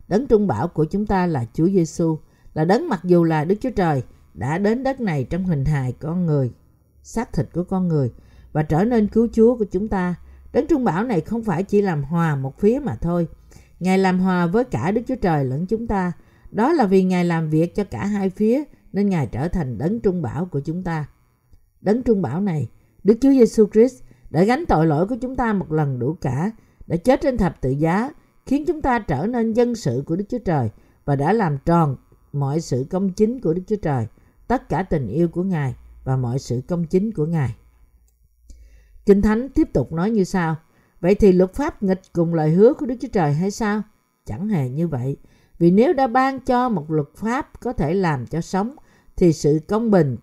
Đấng 0.09 0.27
Trung 0.27 0.47
Bảo 0.47 0.69
của 0.69 0.85
chúng 0.85 1.07
ta 1.07 1.27
là 1.27 1.47
Chúa 1.55 1.67
Giêsu, 1.67 2.19
là 2.55 2.65
đấng 2.65 2.89
mặc 2.89 3.01
dù 3.05 3.25
là 3.25 3.45
Đức 3.45 3.55
Chúa 3.61 3.71
Trời 3.71 4.03
đã 4.35 4.59
đến 4.59 4.83
đất 4.83 5.01
này 5.01 5.25
trong 5.25 5.45
hình 5.45 5.65
hài 5.65 5.93
con 5.93 6.27
người, 6.27 6.53
xác 7.03 7.33
thịt 7.33 7.49
của 7.53 7.65
con 7.65 7.89
người 7.89 8.13
và 8.53 8.63
trở 8.63 8.85
nên 8.85 9.09
cứu 9.09 9.29
Chúa 9.33 9.57
của 9.59 9.65
chúng 9.65 9.89
ta. 9.89 10.15
Đấng 10.53 10.67
Trung 10.67 10.85
Bảo 10.85 11.05
này 11.05 11.21
không 11.21 11.45
phải 11.45 11.63
chỉ 11.63 11.83
làm 11.83 12.05
hòa 12.05 12.37
một 12.37 12.61
phía 12.61 12.81
mà 12.85 12.95
thôi. 12.95 13.29
Ngài 13.81 13.99
làm 13.99 14.21
hòa 14.21 14.47
với 14.47 14.65
cả 14.65 14.91
Đức 14.91 15.03
Chúa 15.09 15.17
Trời 15.17 15.45
lẫn 15.45 15.67
chúng 15.67 15.87
ta. 15.87 16.13
Đó 16.51 16.73
là 16.73 16.87
vì 16.87 17.05
Ngài 17.05 17.25
làm 17.25 17.51
việc 17.51 17.75
cho 17.75 17.85
cả 17.85 18.07
hai 18.07 18.31
phía 18.31 18.63
nên 18.93 19.09
Ngài 19.09 19.27
trở 19.27 19.49
thành 19.49 19.79
đấng 19.79 20.01
trung 20.01 20.23
bảo 20.23 20.45
của 20.45 20.61
chúng 20.61 20.83
ta. 20.83 21.07
Đấng 21.83 22.03
trung 22.03 22.23
bảo 22.23 22.41
này, 22.41 22.69
Đức 23.05 23.19
Chúa 23.21 23.31
Giêsu 23.31 23.67
Christ 23.73 24.03
đã 24.31 24.45
gánh 24.45 24.65
tội 24.69 24.87
lỗi 24.87 25.07
của 25.07 25.17
chúng 25.21 25.37
ta 25.37 25.53
một 25.53 25.73
lần 25.73 25.99
đủ 25.99 26.17
cả, 26.21 26.51
đã 26.87 26.97
chết 26.97 27.21
trên 27.21 27.37
thập 27.37 27.61
tự 27.61 27.71
giá, 27.71 28.11
khiến 28.47 28.65
chúng 28.67 28.83
ta 28.83 28.99
trở 28.99 29.27
nên 29.27 29.53
dân 29.53 29.75
sự 29.75 30.03
của 30.07 30.17
Đức 30.17 30.25
Chúa 30.29 30.39
Trời 30.39 30.71
và 31.05 31.17
đã 31.17 31.33
làm 31.33 31.59
tròn 31.65 31.97
mọi 32.33 32.61
sự 32.61 32.87
công 32.91 33.13
chính 33.13 33.41
của 33.41 33.55
Đức 33.55 33.63
Chúa 33.67 33.77
Trời, 33.77 34.07
tất 34.49 34.69
cả 34.69 34.83
tình 34.83 35.09
yêu 35.09 35.29
của 35.29 35.43
Ngài 35.43 35.75
và 36.05 36.17
mọi 36.17 36.39
sự 36.39 36.61
công 36.69 36.85
chính 36.85 37.13
của 37.13 37.27
Ngài. 37.27 37.55
Kinh 39.07 39.23
Thánh 39.23 39.49
tiếp 39.49 39.69
tục 39.73 39.93
nói 39.93 40.11
như 40.11 40.25
sau, 40.25 40.57
vậy 41.01 41.15
thì 41.15 41.33
luật 41.33 41.55
pháp 41.55 41.83
nghịch 41.83 42.01
cùng 42.13 42.35
lời 42.35 42.51
hứa 42.51 42.75
của 42.75 42.87
Đức 42.87 42.95
Chúa 43.01 43.09
Trời 43.13 43.33
hay 43.33 43.51
sao? 43.51 43.83
Chẳng 44.27 44.49
hề 44.49 44.69
như 44.69 44.89
vậy, 44.89 45.17
vì 45.59 45.71
nếu 45.71 45.93
đã 45.93 46.07
ban 46.07 46.41
cho 46.41 46.69
một 46.69 46.91
luật 46.91 47.09
pháp 47.17 47.61
có 47.61 47.73
thể 47.73 47.95
làm 47.95 48.27
cho 48.27 48.41
sống, 48.41 48.77
thì 49.17 49.33
sự 49.33 49.61
công 49.69 49.91
bình 49.91 50.17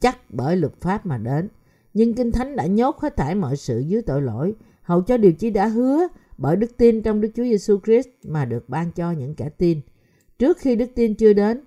chắc 0.00 0.18
bởi 0.30 0.56
luật 0.56 0.80
pháp 0.80 1.06
mà 1.06 1.18
đến. 1.18 1.48
Nhưng 1.94 2.14
Kinh 2.14 2.32
Thánh 2.32 2.56
đã 2.56 2.66
nhốt 2.66 2.98
hết 3.00 3.16
thảy 3.16 3.34
mọi 3.34 3.56
sự 3.56 3.78
dưới 3.78 4.02
tội 4.02 4.22
lỗi, 4.22 4.54
hầu 4.82 5.02
cho 5.02 5.16
điều 5.16 5.32
chi 5.32 5.50
đã 5.50 5.66
hứa 5.66 6.06
bởi 6.38 6.56
đức 6.56 6.76
tin 6.76 7.02
trong 7.02 7.20
Đức 7.20 7.28
Chúa 7.34 7.44
Giêsu 7.44 7.80
Christ 7.84 8.08
mà 8.24 8.44
được 8.44 8.68
ban 8.68 8.92
cho 8.92 9.12
những 9.12 9.34
kẻ 9.34 9.48
tin. 9.48 9.80
Trước 10.38 10.58
khi 10.58 10.76
đức 10.76 10.90
tin 10.94 11.14
chưa 11.14 11.32
đến, 11.32 11.60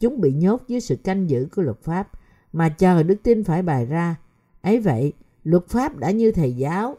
chúng 0.00 0.20
bị 0.20 0.32
nhốt 0.32 0.62
dưới 0.68 0.80
sự 0.80 0.96
canh 0.96 1.30
giữ 1.30 1.48
của 1.56 1.62
luật 1.62 1.82
pháp, 1.82 2.10
mà 2.52 2.68
chờ 2.68 3.02
đức 3.02 3.16
tin 3.22 3.44
phải 3.44 3.62
bày 3.62 3.86
ra. 3.86 4.16
Ấy 4.62 4.80
vậy, 4.80 5.12
luật 5.44 5.68
pháp 5.68 5.96
đã 5.96 6.10
như 6.10 6.32
thầy 6.32 6.52
giáo 6.52 6.96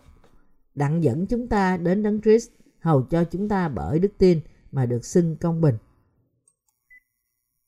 đặng 0.75 1.03
dẫn 1.03 1.25
chúng 1.25 1.47
ta 1.47 1.77
đến 1.77 2.03
Đấng 2.03 2.21
Christ, 2.21 2.49
hầu 2.79 3.01
cho 3.01 3.23
chúng 3.23 3.49
ta 3.49 3.69
bởi 3.69 3.99
đức 3.99 4.11
tin 4.17 4.39
mà 4.71 4.85
được 4.85 5.05
xưng 5.05 5.35
công 5.35 5.61
bình. 5.61 5.75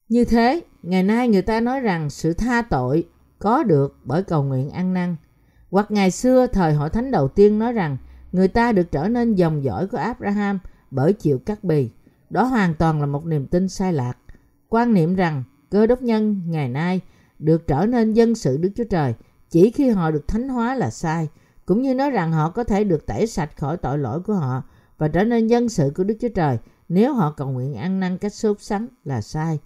Như 0.10 0.26
thế, 0.26 0.62
ngày 0.84 1.04
nay 1.04 1.28
người 1.28 1.42
ta 1.42 1.60
nói 1.60 1.80
rằng 1.80 2.10
sự 2.10 2.34
tha 2.34 2.62
tội 2.62 3.08
có 3.40 3.64
được 3.64 3.98
bởi 4.04 4.24
cầu 4.24 4.44
nguyện 4.44 4.70
ăn 4.70 4.94
năn. 4.94 5.16
Hoặc 5.72 5.92
ngày 5.92 6.12
xưa 6.12 6.48
thời 6.48 6.74
hội 6.74 6.90
thánh 6.90 7.12
đầu 7.12 7.28
tiên 7.28 7.60
nói 7.60 7.74
rằng 7.74 7.98
người 8.32 8.48
ta 8.48 8.72
được 8.72 8.92
trở 8.92 9.08
nên 9.08 9.36
dòng 9.36 9.64
dõi 9.64 9.88
của 9.88 9.98
Abraham 9.98 10.60
bởi 10.92 11.14
chịu 11.14 11.40
cắt 11.40 11.64
bì. 11.64 11.90
Đó 12.30 12.44
hoàn 12.44 12.74
toàn 12.76 13.00
là 13.00 13.06
một 13.06 13.26
niềm 13.26 13.48
tin 13.48 13.70
sai 13.70 13.94
lạc. 13.94 14.18
Quan 14.70 14.94
niệm 14.94 15.16
rằng 15.16 15.44
cơ 15.70 15.88
đốc 15.88 16.02
nhân 16.02 16.42
ngày 16.46 16.70
nay 16.70 17.02
được 17.40 17.68
trở 17.68 17.86
nên 17.86 18.14
dân 18.14 18.36
sự 18.36 18.58
Đức 18.58 18.70
Chúa 18.76 18.84
Trời 18.84 19.14
chỉ 19.50 19.72
khi 19.72 19.90
họ 19.90 20.12
được 20.12 20.28
thánh 20.28 20.50
hóa 20.50 20.76
là 20.76 20.90
sai, 20.90 21.28
cũng 21.66 21.82
như 21.82 21.96
nói 21.96 22.12
rằng 22.12 22.32
họ 22.32 22.50
có 22.50 22.64
thể 22.64 22.84
được 22.84 23.06
tẩy 23.06 23.28
sạch 23.28 23.58
khỏi 23.58 23.78
tội 23.78 23.98
lỗi 23.98 24.20
của 24.20 24.34
họ 24.34 24.64
và 24.98 25.08
trở 25.08 25.24
nên 25.24 25.48
dân 25.48 25.70
sự 25.70 25.92
của 25.96 26.04
Đức 26.04 26.16
Chúa 26.22 26.30
Trời 26.36 26.58
nếu 26.90 27.14
họ 27.14 27.34
cầu 27.38 27.52
nguyện 27.52 27.74
ăn 27.74 28.00
năn 28.00 28.18
cách 28.18 28.34
sốt 28.34 28.62
sắng 28.62 28.88
là 29.04 29.22
sai. 29.22 29.60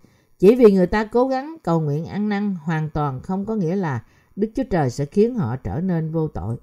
Chỉ 0.43 0.55
vì 0.55 0.71
người 0.71 0.87
ta 0.87 1.05
cố 1.05 1.27
gắng 1.27 1.55
cầu 1.63 1.79
nguyện 1.79 2.05
ăn 2.05 2.29
năn 2.29 2.55
hoàn 2.63 2.89
toàn 2.89 3.21
không 3.21 3.45
có 3.45 3.55
nghĩa 3.55 3.75
là 3.75 4.03
Đức 4.35 4.51
Chúa 4.55 4.63
Trời 4.69 4.89
sẽ 4.89 5.05
khiến 5.05 5.35
họ 5.35 5.55
trở 5.55 5.79
nên 5.79 6.11
vô 6.11 6.27
tội. 6.27 6.57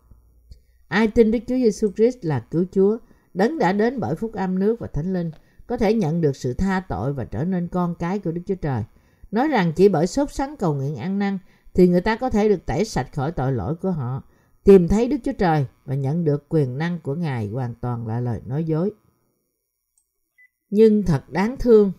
Ai 0.88 1.08
tin 1.08 1.30
Đức 1.30 1.38
Chúa 1.38 1.54
Giêsu 1.54 1.90
Christ 1.96 2.16
là 2.22 2.40
cứu 2.40 2.64
Chúa, 2.72 2.98
đấng 3.34 3.58
đã 3.58 3.72
đến 3.72 4.00
bởi 4.00 4.14
phúc 4.14 4.32
âm 4.32 4.58
nước 4.58 4.80
và 4.80 4.86
thánh 4.86 5.12
linh, 5.12 5.30
có 5.66 5.76
thể 5.76 5.94
nhận 5.94 6.20
được 6.20 6.36
sự 6.36 6.54
tha 6.54 6.82
tội 6.88 7.12
và 7.12 7.24
trở 7.24 7.44
nên 7.44 7.68
con 7.68 7.94
cái 7.94 8.18
của 8.18 8.32
Đức 8.32 8.40
Chúa 8.46 8.54
Trời. 8.54 8.82
Nói 9.30 9.48
rằng 9.48 9.72
chỉ 9.76 9.88
bởi 9.88 10.06
sốt 10.06 10.32
sắng 10.32 10.56
cầu 10.56 10.74
nguyện 10.74 10.96
ăn 10.96 11.18
năn 11.18 11.38
thì 11.74 11.88
người 11.88 12.00
ta 12.00 12.16
có 12.16 12.30
thể 12.30 12.48
được 12.48 12.66
tẩy 12.66 12.84
sạch 12.84 13.12
khỏi 13.14 13.32
tội 13.32 13.52
lỗi 13.52 13.74
của 13.74 13.90
họ, 13.90 14.22
tìm 14.64 14.88
thấy 14.88 15.08
Đức 15.08 15.18
Chúa 15.24 15.32
Trời 15.38 15.66
và 15.84 15.94
nhận 15.94 16.24
được 16.24 16.46
quyền 16.48 16.78
năng 16.78 17.00
của 17.00 17.14
Ngài 17.14 17.48
hoàn 17.48 17.74
toàn 17.74 18.06
là 18.06 18.20
lời 18.20 18.40
nói 18.46 18.64
dối. 18.64 18.92
Nhưng 20.70 21.02
thật 21.02 21.30
đáng 21.30 21.56
thương 21.58 21.92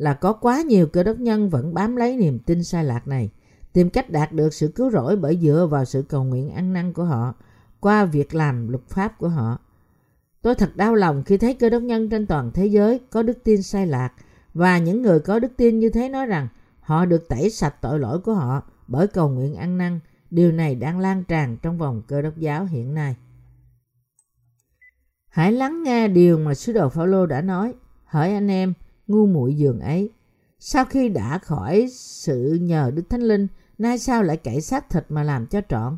là 0.00 0.14
có 0.14 0.32
quá 0.32 0.62
nhiều 0.62 0.86
cơ 0.86 1.02
đốc 1.02 1.18
nhân 1.18 1.48
vẫn 1.48 1.74
bám 1.74 1.96
lấy 1.96 2.16
niềm 2.16 2.38
tin 2.38 2.64
sai 2.64 2.84
lạc 2.84 3.08
này, 3.08 3.30
tìm 3.72 3.90
cách 3.90 4.10
đạt 4.10 4.32
được 4.32 4.54
sự 4.54 4.68
cứu 4.68 4.90
rỗi 4.90 5.16
bởi 5.16 5.38
dựa 5.42 5.66
vào 5.70 5.84
sự 5.84 6.02
cầu 6.02 6.24
nguyện 6.24 6.50
ăn 6.50 6.72
năn 6.72 6.92
của 6.92 7.04
họ 7.04 7.34
qua 7.80 8.04
việc 8.04 8.34
làm 8.34 8.68
luật 8.68 8.88
pháp 8.88 9.18
của 9.18 9.28
họ. 9.28 9.58
Tôi 10.42 10.54
thật 10.54 10.76
đau 10.76 10.94
lòng 10.94 11.22
khi 11.26 11.38
thấy 11.38 11.54
cơ 11.54 11.70
đốc 11.70 11.82
nhân 11.82 12.08
trên 12.08 12.26
toàn 12.26 12.50
thế 12.54 12.66
giới 12.66 13.00
có 13.10 13.22
đức 13.22 13.38
tin 13.44 13.62
sai 13.62 13.86
lạc 13.86 14.12
và 14.54 14.78
những 14.78 15.02
người 15.02 15.20
có 15.20 15.38
đức 15.38 15.52
tin 15.56 15.78
như 15.78 15.90
thế 15.90 16.08
nói 16.08 16.26
rằng 16.26 16.48
họ 16.80 17.04
được 17.04 17.28
tẩy 17.28 17.50
sạch 17.50 17.74
tội 17.80 17.98
lỗi 17.98 18.18
của 18.20 18.34
họ 18.34 18.62
bởi 18.88 19.06
cầu 19.06 19.28
nguyện 19.28 19.54
ăn 19.54 19.78
năn. 19.78 20.00
Điều 20.30 20.52
này 20.52 20.74
đang 20.74 20.98
lan 20.98 21.24
tràn 21.24 21.56
trong 21.62 21.78
vòng 21.78 22.02
cơ 22.06 22.22
đốc 22.22 22.36
giáo 22.36 22.64
hiện 22.64 22.94
nay. 22.94 23.16
Hãy 25.28 25.52
lắng 25.52 25.82
nghe 25.82 26.08
điều 26.08 26.38
mà 26.38 26.54
sứ 26.54 26.72
đồ 26.72 26.88
Phaolô 26.88 27.26
đã 27.26 27.40
nói. 27.40 27.74
Hỡi 28.04 28.32
anh 28.32 28.50
em, 28.50 28.74
ngu 29.10 29.26
muội 29.26 29.54
giường 29.54 29.80
ấy. 29.80 30.10
Sau 30.58 30.84
khi 30.84 31.08
đã 31.08 31.38
khỏi 31.38 31.86
sự 31.90 32.58
nhờ 32.60 32.90
Đức 32.94 33.02
Thánh 33.10 33.22
Linh, 33.22 33.46
nay 33.78 33.98
sao 33.98 34.22
lại 34.22 34.36
cải 34.36 34.60
xác 34.60 34.90
thịt 34.90 35.04
mà 35.08 35.22
làm 35.22 35.46
cho 35.46 35.60
trọn? 35.68 35.96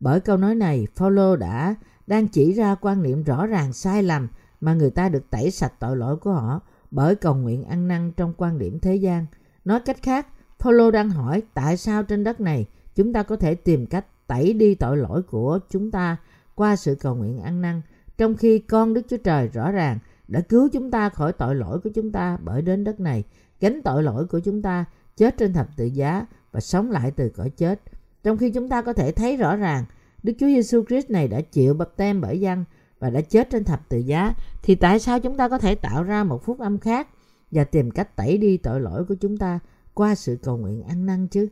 Bởi 0.00 0.20
câu 0.20 0.36
nói 0.36 0.54
này, 0.54 0.86
Phaolô 0.94 1.36
đã 1.36 1.74
đang 2.06 2.28
chỉ 2.28 2.52
ra 2.52 2.74
quan 2.74 3.02
niệm 3.02 3.22
rõ 3.22 3.46
ràng 3.46 3.72
sai 3.72 4.02
lầm 4.02 4.28
mà 4.60 4.74
người 4.74 4.90
ta 4.90 5.08
được 5.08 5.30
tẩy 5.30 5.50
sạch 5.50 5.72
tội 5.80 5.96
lỗi 5.96 6.16
của 6.16 6.32
họ 6.32 6.60
bởi 6.90 7.14
cầu 7.14 7.34
nguyện 7.34 7.64
ăn 7.64 7.88
năn 7.88 8.12
trong 8.16 8.34
quan 8.36 8.58
điểm 8.58 8.78
thế 8.80 8.96
gian. 8.96 9.26
Nói 9.64 9.80
cách 9.80 10.02
khác, 10.02 10.26
Phaolô 10.58 10.90
đang 10.90 11.10
hỏi 11.10 11.42
tại 11.54 11.76
sao 11.76 12.02
trên 12.02 12.24
đất 12.24 12.40
này 12.40 12.66
chúng 12.94 13.12
ta 13.12 13.22
có 13.22 13.36
thể 13.36 13.54
tìm 13.54 13.86
cách 13.86 14.06
tẩy 14.26 14.52
đi 14.52 14.74
tội 14.74 14.96
lỗi 14.96 15.22
của 15.22 15.58
chúng 15.70 15.90
ta 15.90 16.16
qua 16.54 16.76
sự 16.76 16.94
cầu 16.94 17.14
nguyện 17.14 17.38
ăn 17.38 17.60
năn, 17.60 17.82
trong 18.18 18.36
khi 18.36 18.58
con 18.58 18.94
Đức 18.94 19.02
Chúa 19.08 19.16
Trời 19.16 19.48
rõ 19.48 19.70
ràng 19.70 19.98
đã 20.28 20.40
cứu 20.40 20.68
chúng 20.72 20.90
ta 20.90 21.08
khỏi 21.08 21.32
tội 21.32 21.54
lỗi 21.54 21.80
của 21.80 21.90
chúng 21.94 22.12
ta 22.12 22.38
bởi 22.44 22.62
đến 22.62 22.84
đất 22.84 23.00
này, 23.00 23.24
gánh 23.60 23.82
tội 23.82 24.02
lỗi 24.02 24.26
của 24.26 24.40
chúng 24.40 24.62
ta, 24.62 24.84
chết 25.16 25.36
trên 25.38 25.52
thập 25.52 25.68
tự 25.76 25.84
giá 25.84 26.26
và 26.52 26.60
sống 26.60 26.90
lại 26.90 27.10
từ 27.10 27.28
cõi 27.28 27.50
chết. 27.50 27.80
Trong 28.22 28.36
khi 28.38 28.50
chúng 28.50 28.68
ta 28.68 28.82
có 28.82 28.92
thể 28.92 29.12
thấy 29.12 29.36
rõ 29.36 29.56
ràng 29.56 29.84
Đức 30.22 30.32
Chúa 30.38 30.46
Giêsu 30.46 30.84
Christ 30.88 31.10
này 31.10 31.28
đã 31.28 31.40
chịu 31.40 31.74
bập 31.74 31.96
tem 31.96 32.20
bởi 32.20 32.40
dân 32.40 32.64
và 32.98 33.10
đã 33.10 33.20
chết 33.20 33.50
trên 33.50 33.64
thập 33.64 33.88
tự 33.88 33.98
giá, 33.98 34.34
thì 34.62 34.74
tại 34.74 34.98
sao 34.98 35.20
chúng 35.20 35.36
ta 35.36 35.48
có 35.48 35.58
thể 35.58 35.74
tạo 35.74 36.02
ra 36.02 36.24
một 36.24 36.44
phúc 36.44 36.58
âm 36.58 36.78
khác 36.78 37.08
và 37.50 37.64
tìm 37.64 37.90
cách 37.90 38.16
tẩy 38.16 38.38
đi 38.38 38.56
tội 38.56 38.80
lỗi 38.80 39.04
của 39.04 39.14
chúng 39.14 39.36
ta 39.36 39.58
qua 39.94 40.14
sự 40.14 40.38
cầu 40.42 40.56
nguyện 40.56 40.82
ăn 40.82 41.06
năn 41.06 41.28
chứ? 41.28 41.48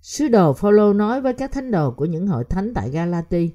Sứ 0.00 0.28
đồ 0.28 0.52
Phaolô 0.52 0.92
nói 0.92 1.20
với 1.20 1.32
các 1.32 1.52
thánh 1.52 1.70
đồ 1.70 1.90
của 1.90 2.04
những 2.04 2.26
hội 2.26 2.44
thánh 2.44 2.74
tại 2.74 2.90
Galati, 2.90 3.50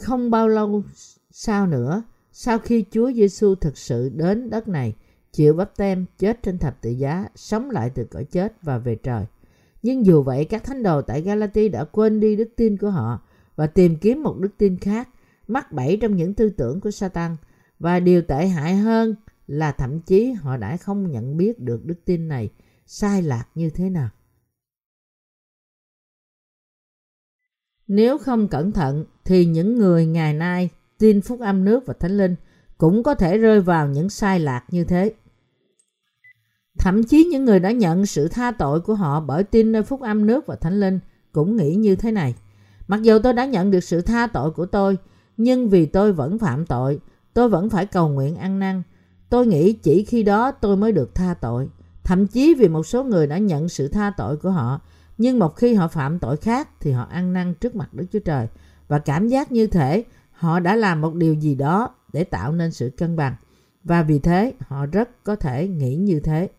không 0.00 0.30
bao 0.30 0.48
lâu 0.48 0.82
sau 1.30 1.66
nữa, 1.66 2.02
sau 2.32 2.58
khi 2.58 2.84
Chúa 2.90 3.12
Giêsu 3.12 3.54
thực 3.54 3.78
sự 3.78 4.08
đến 4.08 4.50
đất 4.50 4.68
này, 4.68 4.94
chịu 5.32 5.54
bắp 5.54 5.76
tem, 5.76 6.06
chết 6.18 6.42
trên 6.42 6.58
thập 6.58 6.80
tự 6.80 6.90
giá, 6.90 7.28
sống 7.34 7.70
lại 7.70 7.90
từ 7.94 8.04
cõi 8.04 8.24
chết 8.24 8.62
và 8.62 8.78
về 8.78 8.96
trời. 8.96 9.26
Nhưng 9.82 10.06
dù 10.06 10.22
vậy, 10.22 10.44
các 10.44 10.64
thánh 10.64 10.82
đồ 10.82 11.02
tại 11.02 11.22
Galati 11.22 11.68
đã 11.68 11.84
quên 11.84 12.20
đi 12.20 12.36
đức 12.36 12.48
tin 12.56 12.76
của 12.76 12.90
họ 12.90 13.20
và 13.56 13.66
tìm 13.66 13.96
kiếm 13.96 14.22
một 14.22 14.36
đức 14.38 14.50
tin 14.58 14.78
khác, 14.78 15.08
mắc 15.48 15.72
bẫy 15.72 15.98
trong 16.00 16.16
những 16.16 16.34
tư 16.34 16.50
tưởng 16.50 16.80
của 16.80 16.90
Satan. 16.90 17.36
Và 17.78 18.00
điều 18.00 18.22
tệ 18.22 18.46
hại 18.46 18.76
hơn 18.76 19.14
là 19.46 19.72
thậm 19.72 20.00
chí 20.00 20.32
họ 20.32 20.56
đã 20.56 20.76
không 20.76 21.10
nhận 21.10 21.36
biết 21.36 21.60
được 21.60 21.84
đức 21.84 22.04
tin 22.04 22.28
này 22.28 22.50
sai 22.86 23.22
lạc 23.22 23.44
như 23.54 23.70
thế 23.70 23.90
nào. 23.90 24.08
Nếu 27.86 28.18
không 28.18 28.48
cẩn 28.48 28.72
thận 28.72 29.04
thì 29.24 29.46
những 29.46 29.78
người 29.78 30.06
ngày 30.06 30.34
nay 30.34 30.70
tin 31.02 31.20
phúc 31.20 31.40
âm 31.40 31.64
nước 31.64 31.86
và 31.86 31.94
thánh 32.00 32.16
linh 32.16 32.36
cũng 32.78 33.02
có 33.02 33.14
thể 33.14 33.38
rơi 33.38 33.60
vào 33.60 33.88
những 33.88 34.10
sai 34.10 34.40
lạc 34.40 34.64
như 34.70 34.84
thế. 34.84 35.14
Thậm 36.78 37.04
chí 37.04 37.24
những 37.24 37.44
người 37.44 37.60
đã 37.60 37.70
nhận 37.70 38.06
sự 38.06 38.28
tha 38.28 38.50
tội 38.50 38.80
của 38.80 38.94
họ 38.94 39.20
bởi 39.20 39.44
tin 39.44 39.72
nơi 39.72 39.82
phúc 39.82 40.00
âm 40.00 40.26
nước 40.26 40.46
và 40.46 40.56
thánh 40.56 40.80
linh 40.80 40.98
cũng 41.32 41.56
nghĩ 41.56 41.74
như 41.74 41.96
thế 41.96 42.12
này. 42.12 42.34
Mặc 42.88 43.02
dù 43.02 43.18
tôi 43.18 43.32
đã 43.32 43.46
nhận 43.46 43.70
được 43.70 43.80
sự 43.80 44.00
tha 44.00 44.26
tội 44.26 44.50
của 44.50 44.66
tôi, 44.66 44.98
nhưng 45.36 45.68
vì 45.68 45.86
tôi 45.86 46.12
vẫn 46.12 46.38
phạm 46.38 46.66
tội, 46.66 47.00
tôi 47.34 47.48
vẫn 47.48 47.70
phải 47.70 47.86
cầu 47.86 48.08
nguyện 48.08 48.36
ăn 48.36 48.58
năn. 48.58 48.82
Tôi 49.28 49.46
nghĩ 49.46 49.72
chỉ 49.72 50.04
khi 50.04 50.22
đó 50.22 50.50
tôi 50.50 50.76
mới 50.76 50.92
được 50.92 51.14
tha 51.14 51.34
tội. 51.34 51.68
Thậm 52.04 52.26
chí 52.26 52.54
vì 52.54 52.68
một 52.68 52.86
số 52.86 53.04
người 53.04 53.26
đã 53.26 53.38
nhận 53.38 53.68
sự 53.68 53.88
tha 53.88 54.12
tội 54.16 54.36
của 54.36 54.50
họ, 54.50 54.80
nhưng 55.18 55.38
một 55.38 55.56
khi 55.56 55.74
họ 55.74 55.88
phạm 55.88 56.18
tội 56.18 56.36
khác 56.36 56.68
thì 56.80 56.92
họ 56.92 57.06
ăn 57.10 57.32
năn 57.32 57.54
trước 57.54 57.76
mặt 57.76 57.94
Đức 57.94 58.06
Chúa 58.12 58.18
Trời 58.18 58.46
và 58.88 58.98
cảm 58.98 59.28
giác 59.28 59.52
như 59.52 59.66
thể 59.66 60.04
họ 60.42 60.60
đã 60.60 60.76
làm 60.76 61.00
một 61.00 61.14
điều 61.14 61.34
gì 61.34 61.54
đó 61.54 61.94
để 62.12 62.24
tạo 62.24 62.52
nên 62.52 62.72
sự 62.72 62.90
cân 62.96 63.16
bằng 63.16 63.34
và 63.84 64.02
vì 64.02 64.18
thế 64.18 64.52
họ 64.60 64.86
rất 64.86 65.24
có 65.24 65.36
thể 65.36 65.68
nghĩ 65.68 65.96
như 65.96 66.20
thế. 66.20 66.50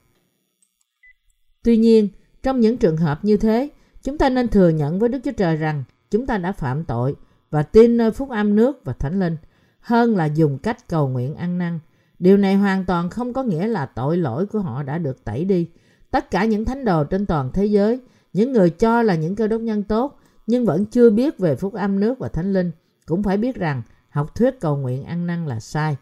Tuy 1.64 1.78
nhiên, 1.78 2.10
Trong 2.44 2.60
những 2.60 2.78
trường 2.78 2.98
hợp 2.98 3.26
như 3.26 3.38
thế, 3.38 3.70
chúng 4.04 4.18
ta 4.18 4.30
nên 4.30 4.48
thừa 4.48 4.70
nhận 4.70 5.00
với 5.00 5.10
Đức 5.10 5.20
Chúa 5.24 5.32
Trời 5.32 5.56
rằng 5.56 5.84
chúng 6.12 6.26
ta 6.26 6.38
đã 6.38 6.52
phạm 6.52 6.84
tội 6.86 7.16
và 7.50 7.64
tin 7.64 7.98
nơi 7.98 8.12
phúc 8.12 8.30
âm 8.30 8.56
nước 8.56 8.82
và 8.84 8.94
thánh 8.94 9.20
linh 9.20 9.38
hơn 9.80 10.16
là 10.16 10.26
dùng 10.26 10.58
cách 10.58 10.88
cầu 10.90 11.08
nguyện 11.08 11.36
ăn 11.36 11.58
năn. 11.58 11.80
Điều 12.20 12.38
này 12.38 12.56
hoàn 12.56 12.86
toàn 12.86 13.10
không 13.10 13.34
có 13.34 13.44
nghĩa 13.44 13.68
là 13.68 13.86
tội 13.86 14.18
lỗi 14.18 14.46
của 14.46 14.60
họ 14.60 14.84
đã 14.84 14.98
được 14.98 15.24
tẩy 15.24 15.46
đi. 15.46 15.70
Tất 16.12 16.32
cả 16.32 16.46
những 16.46 16.66
thánh 16.66 16.86
đồ 16.86 17.04
trên 17.04 17.26
toàn 17.26 17.52
thế 17.54 17.66
giới, 17.66 18.00
những 18.34 18.52
người 18.52 18.70
cho 18.70 19.02
là 19.02 19.16
những 19.16 19.36
cơ 19.36 19.48
đốc 19.48 19.62
nhân 19.62 19.84
tốt 19.84 20.20
nhưng 20.48 20.66
vẫn 20.66 20.86
chưa 20.86 21.10
biết 21.10 21.40
về 21.40 21.56
phúc 21.56 21.74
âm 21.74 22.00
nước 22.00 22.20
và 22.20 22.28
thánh 22.28 22.54
linh 22.54 22.72
cũng 23.06 23.24
phải 23.24 23.38
biết 23.38 23.56
rằng 23.56 23.82
học 24.10 24.36
thuyết 24.36 24.60
cầu 24.60 24.78
nguyện 24.78 25.04
ăn 25.04 25.28
năn 25.28 25.48
là 25.48 25.60
sai. 25.60 25.98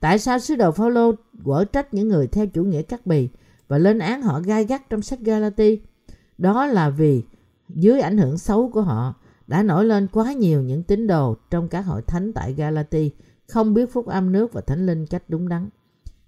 Tại 0.00 0.18
sao 0.18 0.38
sứ 0.38 0.56
đồ 0.56 0.70
Phaolô 0.70 1.12
quở 1.44 1.64
trách 1.64 1.94
những 1.94 2.08
người 2.08 2.26
theo 2.26 2.46
chủ 2.46 2.64
nghĩa 2.64 2.82
cắt 2.82 3.06
bì 3.06 3.28
và 3.68 3.78
lên 3.78 3.98
án 3.98 4.22
họ 4.22 4.40
gai 4.40 4.64
gắt 4.64 4.90
trong 4.90 5.02
sách 5.02 5.20
Galati? 5.20 5.80
Đó 6.38 6.66
là 6.66 6.90
vì 6.90 7.22
dưới 7.68 8.00
ảnh 8.00 8.18
hưởng 8.18 8.38
xấu 8.38 8.70
của 8.70 8.82
họ 8.82 9.14
đã 9.46 9.62
nổi 9.62 9.84
lên 9.84 10.06
quá 10.12 10.32
nhiều 10.32 10.62
những 10.62 10.82
tín 10.82 11.06
đồ 11.06 11.36
trong 11.50 11.68
các 11.68 11.80
hội 11.80 12.02
thánh 12.02 12.32
tại 12.32 12.52
Galati 12.52 13.10
không 13.48 13.74
biết 13.74 13.92
phúc 13.92 14.06
âm 14.06 14.32
nước 14.32 14.52
và 14.52 14.60
thánh 14.60 14.86
linh 14.86 15.06
cách 15.06 15.22
đúng 15.28 15.48
đắn. 15.48 15.68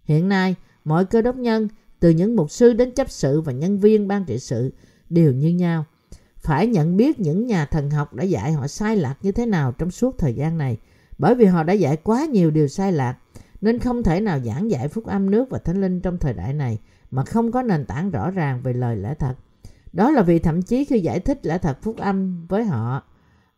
Hiện 0.05 0.29
nay, 0.29 0.55
mọi 0.85 1.05
cơ 1.05 1.23
đốc 1.23 1.37
nhân, 1.37 1.69
từ 2.01 2.11
những 2.11 2.37
mục 2.37 2.51
sư 2.51 2.73
đến 2.73 2.91
chấp 2.95 3.11
sự 3.11 3.41
và 3.41 3.53
nhân 3.53 3.79
viên 3.79 4.09
ban 4.09 4.25
trị 4.25 4.39
sự 4.39 4.73
đều 5.11 5.33
như 5.33 5.49
nhau. 5.49 5.85
Phải 6.49 6.67
nhận 6.67 6.97
biết 6.97 7.21
những 7.21 7.47
nhà 7.47 7.67
thần 7.67 7.91
học 7.91 8.15
đã 8.15 8.25
dạy 8.25 8.53
họ 8.53 8.67
sai 8.67 8.97
lạc 8.97 9.15
như 9.23 9.33
thế 9.33 9.47
nào 9.47 9.73
trong 9.73 9.91
suốt 9.91 10.19
thời 10.19 10.35
gian 10.35 10.59
này, 10.59 10.79
bởi 11.19 11.35
vì 11.35 11.45
họ 11.45 11.63
đã 11.63 11.73
dạy 11.73 11.97
quá 11.97 12.25
nhiều 12.25 12.51
điều 12.51 12.69
sai 12.69 12.93
lạc, 12.93 13.17
nên 13.61 13.79
không 13.79 14.03
thể 14.03 14.21
nào 14.21 14.41
giảng 14.41 14.71
dạy 14.71 14.89
phúc 14.89 15.07
âm 15.07 15.31
nước 15.31 15.51
và 15.51 15.59
thánh 15.59 15.81
linh 15.81 16.01
trong 16.01 16.19
thời 16.19 16.35
đại 16.35 16.53
này 16.53 16.79
mà 17.11 17.25
không 17.25 17.53
có 17.53 17.63
nền 17.63 17.87
tảng 17.87 18.11
rõ 18.11 18.31
ràng 18.31 18.61
về 18.63 18.73
lời 18.73 18.97
lẽ 18.97 19.15
thật. 19.15 19.35
Đó 19.93 20.11
là 20.11 20.23
vì 20.23 20.39
thậm 20.39 20.63
chí 20.63 20.85
khi 20.85 21.01
giải 21.01 21.21
thích 21.21 21.47
lẽ 21.47 21.59
thật 21.59 21.79
phúc 21.83 21.97
âm 21.97 22.47
với 22.47 22.65
họ, 22.65 23.03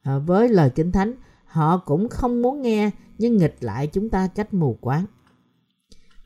à, 0.02 0.18
với 0.18 0.48
lời 0.48 0.70
kinh 0.70 0.92
thánh, 0.92 1.14
họ 1.44 1.78
cũng 1.78 2.08
không 2.08 2.42
muốn 2.42 2.62
nghe 2.62 2.90
nhưng 3.18 3.36
nghịch 3.36 3.56
lại 3.60 3.86
chúng 3.86 4.10
ta 4.10 4.28
cách 4.34 4.54
mù 4.54 4.78
quáng. 4.80 5.04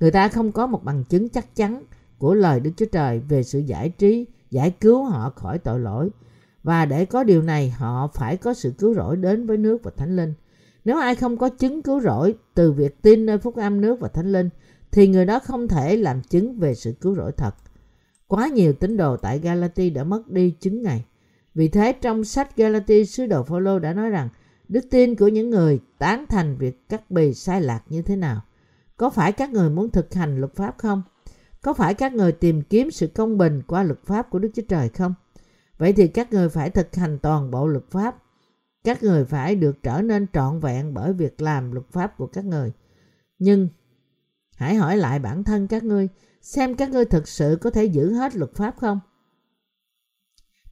Người 0.01 0.11
ta 0.11 0.29
không 0.29 0.53
có 0.53 0.67
một 0.67 0.85
bằng 0.85 1.05
chứng 1.05 1.29
chắc 1.29 1.57
chắn 1.57 1.83
của 2.19 2.35
lời 2.35 2.61
Đức 2.61 2.71
Chúa 2.77 2.87
Trời 2.93 3.19
về 3.19 3.43
sự 3.43 3.59
giải 3.59 3.89
trí, 3.89 4.27
giải 4.51 4.71
cứu 4.71 5.05
họ 5.05 5.31
khỏi 5.31 5.59
tội 5.59 5.81
lỗi. 5.81 6.11
Và 6.65 6.85
để 6.85 7.05
có 7.05 7.25
điều 7.25 7.43
này, 7.43 7.71
họ 7.71 8.11
phải 8.15 8.37
có 8.37 8.55
sự 8.55 8.73
cứu 8.79 8.95
rỗi 8.95 9.17
đến 9.17 9.47
với 9.47 9.57
nước 9.57 9.83
và 9.83 9.91
thánh 9.97 10.17
linh. 10.17 10.35
Nếu 10.85 10.99
ai 10.99 11.15
không 11.15 11.37
có 11.37 11.49
chứng 11.49 11.83
cứu 11.83 12.01
rỗi 12.01 12.35
từ 12.55 12.73
việc 12.73 13.03
tin 13.03 13.27
nơi 13.27 13.39
phúc 13.39 13.57
âm 13.57 13.81
nước 13.81 14.01
và 14.01 14.09
thánh 14.09 14.33
linh, 14.33 14.49
thì 14.91 15.09
người 15.09 15.27
đó 15.27 15.39
không 15.39 15.69
thể 15.69 15.97
làm 15.97 16.23
chứng 16.23 16.59
về 16.59 16.75
sự 16.75 16.93
cứu 17.01 17.15
rỗi 17.15 17.33
thật. 17.33 17.55
Quá 18.27 18.49
nhiều 18.49 18.73
tín 18.73 18.97
đồ 18.97 19.17
tại 19.17 19.39
Galati 19.39 19.91
đã 19.91 20.05
mất 20.05 20.31
đi 20.31 20.51
chứng 20.51 20.83
này. 20.83 21.05
Vì 21.55 21.69
thế 21.69 21.93
trong 21.93 22.25
sách 22.25 22.57
Galati, 22.57 23.07
sứ 23.07 23.27
đồ 23.27 23.43
Phaolô 23.43 23.79
đã 23.79 23.93
nói 23.93 24.11
rằng 24.11 24.29
đức 24.69 24.85
tin 24.91 25.15
của 25.15 25.29
những 25.29 25.51
người 25.51 25.81
tán 25.99 26.25
thành 26.29 26.57
việc 26.57 26.89
cắt 26.89 27.11
bì 27.11 27.35
sai 27.35 27.62
lạc 27.62 27.83
như 27.89 28.03
thế 28.03 28.17
nào. 28.17 28.41
Có 28.97 29.11
phải 29.11 29.33
các 29.33 29.53
người 29.53 29.71
muốn 29.71 29.91
thực 29.91 30.15
hành 30.15 30.41
luật 30.41 30.55
pháp 30.55 30.75
không? 30.79 31.03
Có 31.62 31.75
phải 31.75 31.95
các 31.95 32.15
người 32.15 32.33
tìm 32.33 32.62
kiếm 32.62 32.91
sự 32.91 33.07
công 33.07 33.39
bình 33.39 33.62
qua 33.67 33.83
luật 33.83 33.99
pháp 34.05 34.31
của 34.31 34.39
Đức 34.39 34.51
Chúa 34.55 34.62
Trời 34.69 34.89
không? 34.89 35.15
Vậy 35.79 35.93
thì 35.93 36.09
các 36.09 36.33
người 36.33 36.49
phải 36.49 36.70
thực 36.70 36.95
hành 36.95 37.18
toàn 37.18 37.51
bộ 37.51 37.66
luật 37.66 37.85
pháp. 37.91 38.22
Các 38.85 39.03
người 39.03 39.25
phải 39.25 39.57
được 39.57 39.83
trở 39.83 40.03
nên 40.03 40.27
trọn 40.33 40.61
vẹn 40.61 40.95
bởi 40.95 41.12
việc 41.12 41.43
làm 41.43 41.72
luật 41.72 41.87
pháp 41.91 42.16
của 42.18 42.27
các 42.27 42.45
người. 42.45 42.72
Nhưng, 43.39 43.68
hãy 44.57 44.75
hỏi 44.75 44.97
lại 44.97 45.18
bản 45.18 45.45
thân 45.45 45.68
các 45.68 45.85
ngươi, 45.85 46.09
xem 46.43 46.75
các 46.75 46.91
ngươi 46.91 47.05
thực 47.05 47.29
sự 47.29 47.59
có 47.61 47.70
thể 47.70 47.85
giữ 47.85 48.12
hết 48.12 48.37
luật 48.37 48.55
pháp 48.55 48.77
không? 48.77 49.01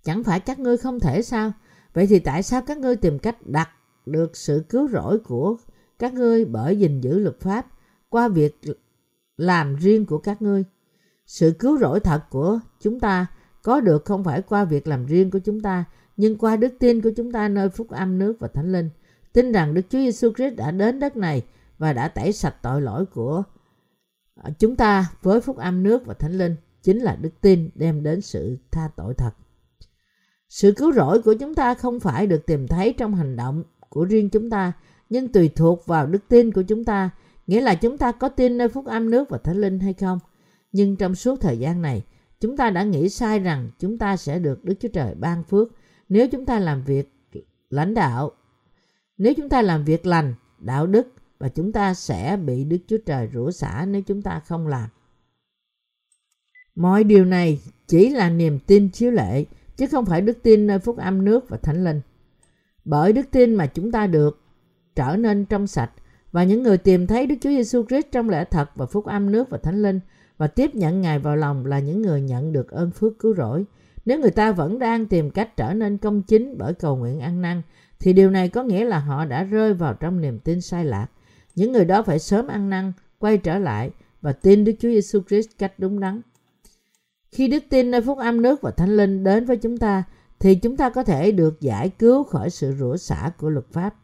Chẳng 0.05 0.25
phải 0.25 0.41
các 0.41 0.59
ngươi 0.59 0.77
không 0.77 1.01
thể 1.01 1.23
sao? 1.23 1.53
Vậy 1.93 2.07
thì 2.07 2.19
tại 2.19 2.43
sao 2.43 2.63
các 2.63 2.79
ngươi 2.79 2.97
tìm 2.97 3.19
cách 3.19 3.47
đặt 3.47 3.69
được 4.07 4.37
sự 4.37 4.65
cứu 4.69 4.89
rỗi 4.89 5.19
của 5.19 5.57
các 5.99 6.15
ngươi 6.15 6.45
bởi 6.45 6.79
gìn 6.79 7.01
giữ 7.01 7.19
luật 7.19 7.41
pháp 7.41 7.67
qua 8.09 8.29
việc 8.29 8.61
làm 9.37 9.77
riêng 9.77 10.07
của 10.07 10.19
các 10.19 10.43
ngươi? 10.43 10.65
Sự 11.27 11.57
cứu 11.59 11.79
rỗi 11.79 12.01
thật 12.01 12.23
của 12.31 12.61
chúng 12.81 13.01
ta 13.01 13.27
có 13.63 13.81
được 13.81 14.05
không 14.05 14.25
phải 14.25 14.43
qua 14.43 14.65
việc 14.65 14.87
làm 14.87 15.07
riêng 15.07 15.31
của 15.31 15.39
chúng 15.39 15.61
ta, 15.61 15.85
nhưng 16.17 16.39
qua 16.39 16.57
đức 16.57 16.75
tin 16.79 17.01
của 17.01 17.11
chúng 17.17 17.33
ta 17.33 17.49
nơi 17.49 17.69
phúc 17.69 17.91
âm 17.91 18.19
nước 18.19 18.37
và 18.41 18.49
thánh 18.49 18.73
linh. 18.73 18.91
Tin 19.33 19.53
rằng 19.53 19.75
Đức 19.75 19.83
Chúa 19.91 19.99
Giêsu 19.99 20.33
Christ 20.33 20.57
đã 20.57 20.71
đến 20.71 21.01
đất 21.01 21.17
này 21.17 21.43
và 21.79 21.93
đã 21.93 22.09
tẩy 22.09 22.33
sạch 22.33 22.57
tội 22.63 22.81
lỗi 22.81 23.07
của 23.07 23.43
chúng 24.59 24.77
ta 24.77 25.13
với 25.23 25.41
phúc 25.41 25.57
âm 25.57 25.83
nước 25.83 26.07
và 26.07 26.15
thánh 26.15 26.39
linh 26.39 26.57
chính 26.83 26.99
là 26.99 27.17
đức 27.17 27.41
tin 27.41 27.71
đem 27.75 28.03
đến 28.03 28.21
sự 28.21 28.57
tha 28.71 28.89
tội 28.97 29.15
thật. 29.15 29.31
Sự 30.49 30.73
cứu 30.73 30.93
rỗi 30.93 31.23
của 31.23 31.35
chúng 31.35 31.55
ta 31.55 31.75
không 31.75 32.01
phải 32.01 32.27
được 32.27 32.47
tìm 32.47 32.69
thấy 32.69 32.95
trong 32.99 33.15
hành 33.15 33.37
động 33.37 33.65
của 33.89 34.05
riêng 34.05 34.31
chúng 34.31 34.51
ta, 34.51 34.73
nhưng 35.11 35.29
tùy 35.29 35.49
thuộc 35.49 35.87
vào 35.87 36.07
đức 36.07 36.29
tin 36.29 36.53
của 36.53 36.63
chúng 36.63 36.85
ta, 36.85 37.11
nghĩa 37.47 37.61
là 37.61 37.75
chúng 37.75 37.99
ta 37.99 38.13
có 38.13 38.29
tin 38.29 38.59
nơi 38.59 38.69
phúc 38.69 38.87
âm 38.87 39.11
nước 39.11 39.31
và 39.31 39.39
thánh 39.39 39.61
linh 39.61 39.81
hay 39.81 39.93
không. 39.93 40.19
Nhưng 40.73 40.97
trong 40.97 41.15
suốt 41.15 41.41
thời 41.41 41.59
gian 41.59 41.83
này, 41.83 42.03
chúng 42.43 42.57
ta 42.57 42.71
đã 42.71 42.83
nghĩ 42.83 43.09
sai 43.09 43.39
rằng 43.39 43.71
chúng 43.79 43.99
ta 43.99 44.17
sẽ 44.17 44.39
được 44.39 44.65
Đức 44.65 44.75
Chúa 44.81 44.89
Trời 44.89 45.15
ban 45.15 45.45
phước 45.45 45.69
nếu 46.09 46.29
chúng 46.29 46.47
ta 46.47 46.59
làm 46.59 46.83
việc 46.83 47.13
lãnh 47.71 47.95
đạo, 47.95 48.33
nếu 49.19 49.35
chúng 49.37 49.49
ta 49.49 49.63
làm 49.63 49.85
việc 49.85 50.07
lành, 50.07 50.35
đạo 50.59 50.87
đức 50.87 51.13
và 51.39 51.49
chúng 51.49 51.73
ta 51.73 51.95
sẽ 51.95 52.37
bị 52.37 52.65
Đức 52.65 52.79
Chúa 52.87 52.99
Trời 53.07 53.29
rủa 53.35 53.51
xả 53.51 53.87
nếu 53.89 54.03
chúng 54.03 54.23
ta 54.23 54.41
không 54.41 54.69
làm. 54.69 54.89
Mọi 56.75 57.05
điều 57.05 57.25
này 57.25 57.61
chỉ 57.87 58.09
là 58.09 58.31
niềm 58.31 58.59
tin 58.67 58.89
chiếu 58.89 59.11
lệ, 59.11 59.45
chứ 59.77 59.87
không 59.87 60.05
phải 60.05 60.21
đức 60.21 60.43
tin 60.43 60.67
nơi 60.67 60.79
phúc 60.79 60.97
âm 60.97 61.25
nước 61.25 61.49
và 61.49 61.57
thánh 61.57 61.85
linh. 61.85 62.01
Bởi 62.85 63.13
đức 63.13 63.27
tin 63.31 63.55
mà 63.55 63.67
chúng 63.67 63.93
ta 63.93 64.07
được 64.07 64.41
trở 64.95 65.17
nên 65.17 65.45
trong 65.45 65.67
sạch 65.67 65.91
và 66.33 66.45
những 66.45 66.63
người 66.63 66.79
tìm 66.79 67.07
thấy 67.07 67.27
Đức 67.27 67.37
Chúa 67.41 67.51
Giêsu 67.51 67.85
Christ 67.89 68.07
trong 68.13 68.31
lẽ 68.31 68.45
thật 68.45 68.71
và 68.75 68.87
phúc 68.87 69.07
âm 69.07 69.33
nước 69.33 69.51
và 69.51 69.59
thánh 69.59 69.83
linh 69.83 70.01
và 70.39 70.47
tiếp 70.47 70.75
nhận 70.75 71.01
Ngài 71.01 71.19
vào 71.19 71.37
lòng 71.37 71.67
là 71.67 71.79
những 71.79 72.03
người 72.03 72.21
nhận 72.21 72.53
được 72.53 72.71
ơn 72.71 72.91
phước 72.91 73.19
cứu 73.19 73.35
rỗi. 73.35 73.65
Nếu 74.05 74.21
người 74.21 74.31
ta 74.31 74.53
vẫn 74.53 74.79
đang 74.79 75.07
tìm 75.07 75.31
cách 75.31 75.57
trở 75.57 75.75
nên 75.75 75.99
công 75.99 76.23
chính 76.23 76.59
bởi 76.59 76.75
cầu 76.75 76.97
nguyện 76.97 77.21
ăn 77.21 77.43
năn, 77.43 77.63
thì 78.01 78.13
điều 78.13 78.31
này 78.31 78.49
có 78.49 78.63
nghĩa 78.63 78.85
là 78.85 78.99
họ 78.99 79.25
đã 79.25 79.45
rơi 79.45 79.75
vào 79.75 79.95
trong 79.95 80.21
niềm 80.21 80.39
tin 80.39 80.61
sai 80.61 80.85
lạc. 80.85 81.07
Những 81.55 81.73
người 81.73 81.85
đó 81.85 82.03
phải 82.03 82.19
sớm 82.19 82.47
ăn 82.47 82.71
năn, 82.71 82.93
quay 83.19 83.39
trở 83.39 83.59
lại 83.59 83.91
và 84.21 84.33
tin 84.33 84.65
Đức 84.65 84.73
Chúa 84.81 84.89
Giêsu 84.89 85.21
Christ 85.29 85.49
cách 85.59 85.73
đúng 85.79 86.01
đắn. 86.01 86.21
Khi 87.33 87.49
đức 87.49 87.65
tin 87.71 87.91
nơi 87.91 88.01
phúc 88.03 88.19
âm 88.19 88.43
nước 88.43 88.61
và 88.63 88.71
thánh 88.71 88.97
linh 88.97 89.25
đến 89.25 89.45
với 89.45 89.57
chúng 89.57 89.79
ta, 89.79 90.05
thì 90.39 90.55
chúng 90.55 90.77
ta 90.77 90.91
có 90.91 91.05
thể 91.05 91.33
được 91.33 91.61
giải 91.61 91.89
cứu 91.89 92.25
khỏi 92.25 92.51
sự 92.51 92.75
rủa 92.79 92.97
xả 92.97 93.31
của 93.39 93.51
luật 93.51 93.67
pháp. 93.73 93.95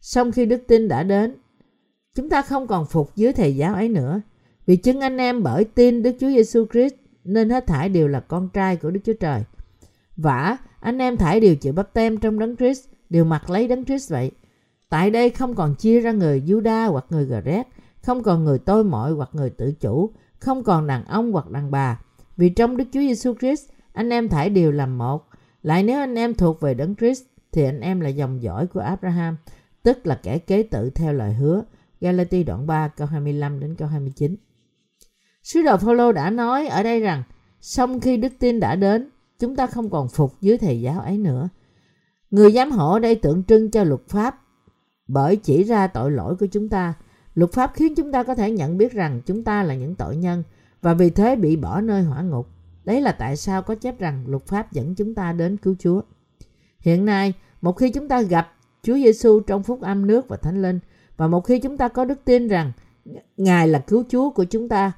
Sau 0.00 0.30
khi 0.30 0.46
đức 0.46 0.62
tin 0.68 0.88
đã 0.88 1.02
đến, 1.02 1.36
chúng 2.14 2.28
ta 2.28 2.42
không 2.42 2.66
còn 2.66 2.86
phục 2.86 3.16
dưới 3.16 3.32
thầy 3.32 3.56
giáo 3.56 3.74
ấy 3.74 3.88
nữa. 3.88 4.20
Vì 4.66 4.76
chứng 4.76 5.00
anh 5.00 5.16
em 5.16 5.42
bởi 5.42 5.64
tin 5.64 6.02
Đức 6.02 6.16
Chúa 6.20 6.28
Giêsu 6.28 6.66
Christ 6.72 6.94
nên 7.24 7.50
hết 7.50 7.66
thảy 7.66 7.88
đều 7.88 8.08
là 8.08 8.20
con 8.20 8.48
trai 8.48 8.76
của 8.76 8.90
Đức 8.90 9.00
Chúa 9.04 9.12
Trời. 9.12 9.42
Vả, 10.16 10.56
anh 10.80 10.98
em 10.98 11.16
thải 11.16 11.40
đều 11.40 11.56
chịu 11.56 11.72
bắp 11.72 11.92
tem 11.92 12.16
trong 12.16 12.38
đấng 12.38 12.56
Christ, 12.56 12.88
đều 13.10 13.24
mặc 13.24 13.50
lấy 13.50 13.68
đấng 13.68 13.84
Christ 13.84 14.10
vậy. 14.10 14.30
Tại 14.88 15.10
đây 15.10 15.30
không 15.30 15.54
còn 15.54 15.74
chia 15.74 16.00
ra 16.00 16.12
người 16.12 16.42
Juda 16.46 16.90
hoặc 16.90 17.04
người 17.10 17.26
Gret, 17.26 17.66
không 18.02 18.22
còn 18.22 18.44
người 18.44 18.58
tôi 18.58 18.84
mọi 18.84 19.12
hoặc 19.12 19.30
người 19.32 19.50
tự 19.50 19.72
chủ, 19.72 20.10
không 20.38 20.64
còn 20.64 20.86
đàn 20.86 21.04
ông 21.04 21.32
hoặc 21.32 21.50
đàn 21.50 21.70
bà. 21.70 22.00
Vì 22.36 22.48
trong 22.48 22.76
Đức 22.76 22.84
Chúa 22.92 23.00
Giêsu 23.00 23.34
Christ, 23.34 23.70
anh 23.92 24.10
em 24.10 24.28
thải 24.28 24.50
đều 24.50 24.72
làm 24.72 24.98
một. 24.98 25.28
Lại 25.62 25.82
nếu 25.82 25.98
anh 25.98 26.14
em 26.14 26.34
thuộc 26.34 26.60
về 26.60 26.74
đấng 26.74 26.94
Christ, 26.94 27.22
thì 27.52 27.64
anh 27.64 27.80
em 27.80 28.00
là 28.00 28.08
dòng 28.08 28.42
dõi 28.42 28.66
của 28.66 28.80
Abraham, 28.80 29.36
tức 29.82 30.06
là 30.06 30.20
kẻ 30.22 30.38
kế 30.38 30.62
tự 30.62 30.90
theo 30.90 31.12
lời 31.12 31.34
hứa. 31.34 31.62
Galati 32.00 32.44
đoạn 32.44 32.66
3 32.66 32.88
câu 32.88 33.06
25 33.06 33.60
đến 33.60 33.74
câu 33.74 33.88
29. 33.88 34.36
Sứ 35.46 35.62
đồ 35.62 35.76
Phaolô 35.76 36.12
đã 36.12 36.30
nói 36.30 36.66
ở 36.66 36.82
đây 36.82 37.00
rằng, 37.00 37.22
sau 37.60 37.88
khi 38.02 38.16
đức 38.16 38.32
tin 38.38 38.60
đã 38.60 38.76
đến, 38.76 39.10
chúng 39.38 39.56
ta 39.56 39.66
không 39.66 39.90
còn 39.90 40.08
phục 40.08 40.40
dưới 40.40 40.58
thầy 40.58 40.80
giáo 40.80 41.00
ấy 41.00 41.18
nữa. 41.18 41.48
Người 42.30 42.52
giám 42.52 42.70
hộ 42.70 42.92
ở 42.92 42.98
đây 42.98 43.14
tượng 43.14 43.44
trưng 43.44 43.70
cho 43.70 43.84
luật 43.84 44.00
pháp 44.08 44.40
bởi 45.08 45.36
chỉ 45.36 45.62
ra 45.62 45.86
tội 45.86 46.10
lỗi 46.10 46.36
của 46.36 46.46
chúng 46.46 46.68
ta. 46.68 46.94
Luật 47.34 47.52
pháp 47.52 47.72
khiến 47.74 47.94
chúng 47.94 48.12
ta 48.12 48.22
có 48.22 48.34
thể 48.34 48.50
nhận 48.50 48.78
biết 48.78 48.92
rằng 48.92 49.20
chúng 49.26 49.44
ta 49.44 49.62
là 49.62 49.74
những 49.74 49.94
tội 49.94 50.16
nhân 50.16 50.42
và 50.82 50.94
vì 50.94 51.10
thế 51.10 51.36
bị 51.36 51.56
bỏ 51.56 51.80
nơi 51.80 52.02
hỏa 52.02 52.22
ngục. 52.22 52.48
Đấy 52.84 53.00
là 53.00 53.12
tại 53.12 53.36
sao 53.36 53.62
có 53.62 53.74
chép 53.74 53.98
rằng 53.98 54.24
luật 54.26 54.46
pháp 54.46 54.72
dẫn 54.72 54.94
chúng 54.94 55.14
ta 55.14 55.32
đến 55.32 55.56
cứu 55.56 55.76
Chúa. 55.78 56.00
Hiện 56.80 57.04
nay, 57.04 57.32
một 57.60 57.72
khi 57.72 57.90
chúng 57.90 58.08
ta 58.08 58.22
gặp 58.22 58.52
Chúa 58.82 58.94
Giêsu 58.94 59.40
trong 59.40 59.62
phúc 59.62 59.80
âm 59.82 60.06
nước 60.06 60.28
và 60.28 60.36
thánh 60.36 60.62
linh 60.62 60.78
và 61.16 61.28
một 61.28 61.40
khi 61.40 61.58
chúng 61.58 61.76
ta 61.76 61.88
có 61.88 62.04
đức 62.04 62.24
tin 62.24 62.48
rằng 62.48 62.72
Ngài 63.36 63.68
là 63.68 63.78
cứu 63.78 64.04
Chúa 64.08 64.30
của 64.30 64.44
chúng 64.44 64.68
ta 64.68 64.92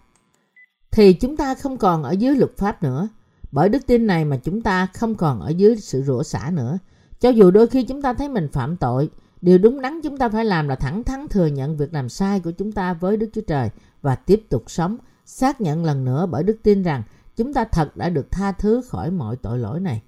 thì 0.99 1.13
chúng 1.13 1.37
ta 1.37 1.55
không 1.55 1.77
còn 1.77 2.03
ở 2.03 2.11
dưới 2.11 2.37
luật 2.37 2.57
pháp 2.57 2.83
nữa. 2.83 3.09
Bởi 3.53 3.69
đức 3.69 3.87
tin 3.87 4.07
này 4.07 4.25
mà 4.25 4.37
chúng 4.37 4.63
ta 4.63 4.87
không 4.95 5.15
còn 5.15 5.41
ở 5.41 5.49
dưới 5.49 5.77
sự 5.77 6.03
rủa 6.03 6.23
xả 6.23 6.51
nữa. 6.53 6.79
Cho 7.21 7.29
dù 7.29 7.51
đôi 7.51 7.67
khi 7.67 7.83
chúng 7.85 8.03
ta 8.03 8.13
thấy 8.13 8.29
mình 8.29 8.49
phạm 8.53 8.77
tội, 8.77 9.11
điều 9.41 9.59
đúng 9.59 9.81
đắn 9.81 10.01
chúng 10.03 10.19
ta 10.19 10.29
phải 10.29 10.45
làm 10.45 10.69
là 10.69 10.75
thẳng 10.75 11.05
thắn 11.05 11.29
thừa 11.29 11.47
nhận 11.47 11.77
việc 11.77 11.95
làm 11.95 12.09
sai 12.09 12.41
của 12.41 12.51
chúng 12.51 12.73
ta 12.73 12.95
với 12.95 13.17
Đức 13.17 13.31
Chúa 13.35 13.41
Trời 13.41 13.71
và 14.03 14.15
tiếp 14.15 14.43
tục 14.49 14.63
sống, 14.67 14.97
xác 15.25 15.61
nhận 15.61 15.85
lần 15.85 16.05
nữa 16.05 16.27
bởi 16.31 16.43
đức 16.43 16.57
tin 16.63 16.83
rằng 16.83 17.03
chúng 17.37 17.55
ta 17.55 17.65
thật 17.65 17.97
đã 17.97 18.09
được 18.09 18.31
tha 18.31 18.53
thứ 18.53 18.83
khỏi 18.89 19.11
mọi 19.11 19.37
tội 19.37 19.59
lỗi 19.59 19.81
này. 19.81 20.03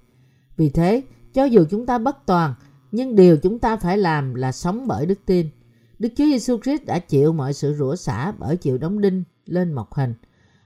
Vì 0.57 0.69
thế, 0.69 1.01
cho 1.33 1.43
dù 1.43 1.65
chúng 1.69 1.85
ta 1.85 1.97
bất 1.97 2.25
toàn, 2.25 2.53
nhưng 2.91 3.15
điều 3.15 3.37
chúng 3.37 3.59
ta 3.59 3.77
phải 3.77 3.97
làm 3.97 4.33
là 4.33 4.51
sống 4.51 4.87
bởi 4.87 5.05
đức 5.05 5.19
tin. 5.25 5.49
Đức 5.99 6.09
Chúa 6.17 6.25
Giêsu 6.25 6.57
Christ 6.63 6.85
đã 6.85 6.99
chịu 6.99 7.33
mọi 7.33 7.53
sự 7.53 7.73
rủa 7.73 7.95
xả 7.95 8.33
bởi 8.39 8.57
chịu 8.57 8.77
đóng 8.77 9.01
đinh 9.01 9.23
lên 9.45 9.73
mộc 9.73 9.93
hình, 9.93 10.13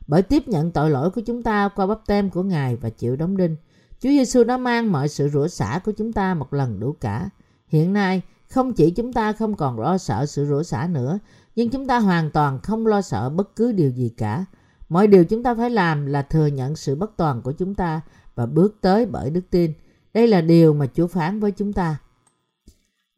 bởi 0.08 0.22
tiếp 0.22 0.47
nhận 0.47 0.72
tội 0.72 0.89
lỗi 0.89 1.12
của 1.12 1.22
chúng 1.22 1.43
ta 1.43 1.70
qua 1.76 1.88
bắp 1.88 1.99
tem 2.08 2.30
của 2.30 2.43
Ngài 2.43 2.76
và 2.76 2.89
chịu 2.89 3.16
đóng 3.16 3.38
đinh. 3.38 3.56
Chúa 3.99 4.10
Giêsu 4.10 4.43
đã 4.43 4.58
mang 4.58 4.91
mọi 4.91 5.08
sự 5.10 5.30
rủa 5.30 5.47
xả 5.47 5.80
của 5.86 5.91
chúng 5.91 6.14
ta 6.14 6.34
một 6.34 6.53
lần 6.53 6.80
đủ 6.80 6.95
cả. 7.01 7.30
Hiện 7.68 7.93
nay, 7.93 8.22
không 8.49 8.74
chỉ 8.74 8.91
chúng 8.91 9.14
ta 9.14 9.34
không 9.34 9.56
còn 9.56 9.80
lo 9.80 9.97
sợ 9.97 10.26
sự 10.26 10.45
rủa 10.45 10.64
xả 10.64 10.88
nữa, 10.88 11.20
nhưng 11.56 11.70
chúng 11.70 11.88
ta 11.88 11.99
hoàn 11.99 12.32
toàn 12.32 12.60
không 12.60 12.88
lo 12.88 13.01
sợ 13.01 13.30
bất 13.30 13.56
cứ 13.56 13.72
điều 13.72 13.89
gì 13.89 14.10
cả. 14.18 14.45
Mọi 14.89 15.08
điều 15.08 15.26
chúng 15.26 15.43
ta 15.43 15.56
phải 15.56 15.70
làm 15.70 16.06
là 16.06 16.22
thừa 16.22 16.47
nhận 16.47 16.76
sự 16.76 16.95
bất 16.95 17.18
toàn 17.18 17.41
của 17.41 17.51
chúng 17.51 17.76
ta 17.76 18.01
và 18.36 18.45
bước 18.45 18.78
tới 18.82 19.06
bởi 19.06 19.30
đức 19.30 19.41
tin. 19.49 19.74
Đây 20.14 20.28
là 20.28 20.41
điều 20.41 20.74
mà 20.74 20.88
Chúa 20.93 21.08
phán 21.08 21.39
với 21.39 21.51
chúng 21.51 21.74
ta. 21.74 21.97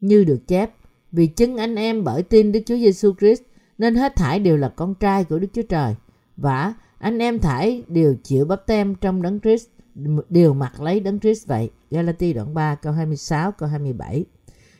Như 0.00 0.24
được 0.24 0.46
chép, 0.46 0.74
vì 1.12 1.26
chứng 1.26 1.56
anh 1.56 1.74
em 1.74 2.04
bởi 2.04 2.22
tin 2.22 2.52
Đức 2.52 2.60
Chúa 2.66 2.76
Giêsu 2.76 3.12
Christ 3.18 3.42
nên 3.78 3.94
hết 3.94 4.16
thảy 4.16 4.38
đều 4.38 4.56
là 4.56 4.68
con 4.68 4.94
trai 4.94 5.24
của 5.24 5.38
Đức 5.38 5.48
Chúa 5.52 5.62
Trời. 5.62 5.94
Và 6.38 6.74
anh 6.98 7.18
em 7.18 7.38
thải 7.38 7.84
đều 7.88 8.14
chịu 8.24 8.44
bắp 8.44 8.66
tem 8.66 8.94
trong 8.94 9.22
đấng 9.22 9.40
Christ, 9.40 9.66
đều 10.28 10.54
mặc 10.54 10.80
lấy 10.80 11.00
đấng 11.00 11.20
Christ 11.20 11.46
vậy. 11.46 11.70
Galati 11.90 12.32
đoạn 12.32 12.54
3 12.54 12.74
câu 12.74 12.92
26 12.92 13.52
câu 13.52 13.68
27. 13.68 14.24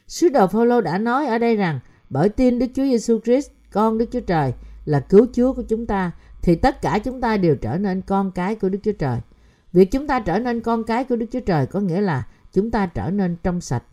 Sứ 0.07 0.29
đồ 0.29 0.47
Phaolô 0.47 0.81
đã 0.81 0.99
nói 0.99 1.27
ở 1.27 1.39
đây 1.39 1.57
rằng 1.57 1.81
bởi 2.11 2.29
tin 2.29 2.59
Đức 2.59 2.67
Chúa 2.75 2.83
Giêsu 2.83 3.21
Christ, 3.25 3.51
con 3.73 3.99
Đức 3.99 4.07
Chúa 4.13 4.21
Trời 4.21 4.53
là 4.85 5.01
cứu 5.01 5.27
Chúa 5.33 5.53
của 5.53 5.63
chúng 5.63 5.87
ta 5.87 6.13
thì 6.43 6.57
tất 6.57 6.83
cả 6.83 6.99
chúng 6.99 7.21
ta 7.21 7.37
đều 7.37 7.57
trở 7.57 7.79
nên 7.79 8.03
con 8.03 8.31
cái 8.31 8.55
của 8.55 8.69
Đức 8.69 8.79
Chúa 8.83 8.93
Trời. 8.93 9.21
Việc 9.73 9.91
chúng 9.91 10.07
ta 10.07 10.21
trở 10.21 10.39
nên 10.39 10.61
con 10.61 10.85
cái 10.85 11.05
của 11.05 11.17
Đức 11.17 11.27
Chúa 11.33 11.41
Trời 11.41 11.67
có 11.67 11.81
nghĩa 11.81 12.01
là 12.01 12.27
chúng 12.53 12.71
ta 12.71 12.87
trở 12.87 13.11
nên 13.11 13.37
trong 13.43 13.61
sạch. 13.61 13.85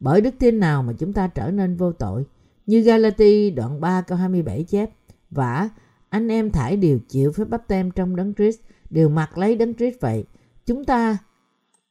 Bởi 0.00 0.20
đức 0.20 0.34
tin 0.38 0.60
nào 0.60 0.82
mà 0.82 0.92
chúng 0.98 1.12
ta 1.12 1.26
trở 1.26 1.50
nên 1.50 1.76
vô 1.76 1.92
tội. 1.92 2.24
Như 2.66 2.80
Galati 2.80 3.50
đoạn 3.50 3.80
3 3.80 4.00
câu 4.00 4.18
27 4.18 4.64
chép. 4.64 4.90
vả 5.30 5.68
anh 6.14 6.28
em 6.28 6.50
thải 6.50 6.76
đều 6.76 6.98
chịu 7.08 7.32
phép 7.32 7.48
bắp 7.48 7.68
tem 7.68 7.90
trong 7.90 8.16
đấng 8.16 8.34
Christ, 8.34 8.60
đều 8.90 9.08
mặc 9.08 9.38
lấy 9.38 9.56
đấng 9.56 9.74
Christ 9.74 10.00
vậy. 10.00 10.24
Chúng 10.66 10.84
ta 10.84 11.18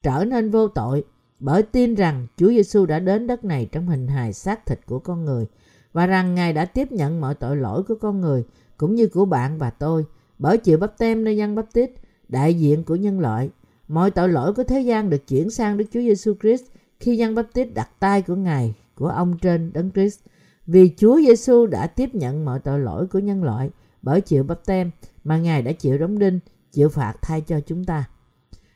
trở 0.04 0.26
nên 0.26 0.52
vô 0.52 0.68
tội 0.68 1.04
bởi 1.40 1.64
tin 1.64 1.96
rằng 1.96 2.28
Chúa 2.38 2.50
Giêsu 2.50 2.86
đã 2.86 3.00
đến 3.00 3.28
đất 3.28 3.44
này 3.46 3.70
trong 3.72 3.88
hình 3.88 4.08
hài 4.08 4.34
xác 4.34 4.66
thịt 4.66 4.80
của 4.86 5.00
con 5.00 5.26
người 5.26 5.46
và 5.94 6.06
rằng 6.06 6.36
Ngài 6.36 6.54
đã 6.54 6.66
tiếp 6.66 6.92
nhận 6.92 7.22
mọi 7.22 7.36
tội 7.36 7.58
lỗi 7.58 7.84
của 7.84 7.96
con 7.96 8.22
người 8.22 8.44
cũng 8.78 8.96
như 8.96 9.08
của 9.08 9.26
bạn 9.26 9.58
và 9.58 9.70
tôi 9.70 10.06
bởi 10.40 10.58
chịu 10.58 10.78
bắp 10.78 10.98
tem 10.98 11.24
nơi 11.24 11.38
dân 11.38 11.56
bắp 11.56 11.74
tít 11.74 11.92
đại 12.30 12.54
diện 12.54 12.84
của 12.84 12.96
nhân 12.96 13.20
loại. 13.20 13.50
Mọi 13.88 14.12
tội 14.12 14.30
lỗi 14.30 14.54
của 14.54 14.64
thế 14.64 14.82
gian 14.82 15.10
được 15.10 15.28
chuyển 15.28 15.50
sang 15.50 15.78
Đức 15.78 15.86
Chúa 15.92 16.02
Giêsu 16.02 16.34
Christ 16.42 16.64
khi 17.00 17.18
dân 17.18 17.36
bắp 17.36 17.46
tít 17.54 17.74
đặt 17.74 17.90
tay 18.00 18.22
của 18.22 18.36
Ngài, 18.36 18.74
của 18.96 19.08
ông 19.08 19.38
trên 19.42 19.74
đấng 19.74 19.92
Christ. 19.92 20.20
Vì 20.68 20.92
Chúa 20.98 21.22
Giêsu 21.22 21.66
đã 21.66 21.88
tiếp 21.88 22.16
nhận 22.16 22.46
mọi 22.46 22.60
tội 22.60 22.80
lỗi 22.80 23.08
của 23.08 23.20
nhân 23.20 23.44
loại 23.44 23.70
bởi 24.04 24.22
chịu 24.22 24.44
bắp 24.44 24.66
tem 24.66 24.92
mà 25.24 25.38
Ngài 25.38 25.62
đã 25.62 25.72
chịu 25.72 25.98
đóng 25.98 26.20
đinh, 26.20 26.40
chịu 26.72 26.90
phạt 26.90 27.14
thay 27.22 27.42
cho 27.42 27.60
chúng 27.60 27.84
ta. 27.86 28.10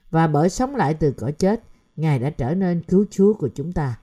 Và 0.09 0.28
bởi 0.28 0.49
sống 0.49 0.75
lại 0.75 0.93
từ 0.93 1.11
cõi 1.11 1.32
chết, 1.32 1.63
Ngài 1.95 2.19
đã 2.19 2.30
trở 2.30 2.53
nên 2.53 2.82
cứu 2.82 3.05
Chúa 3.11 3.34
của 3.34 3.49
chúng 3.55 3.73
ta. 3.73 3.99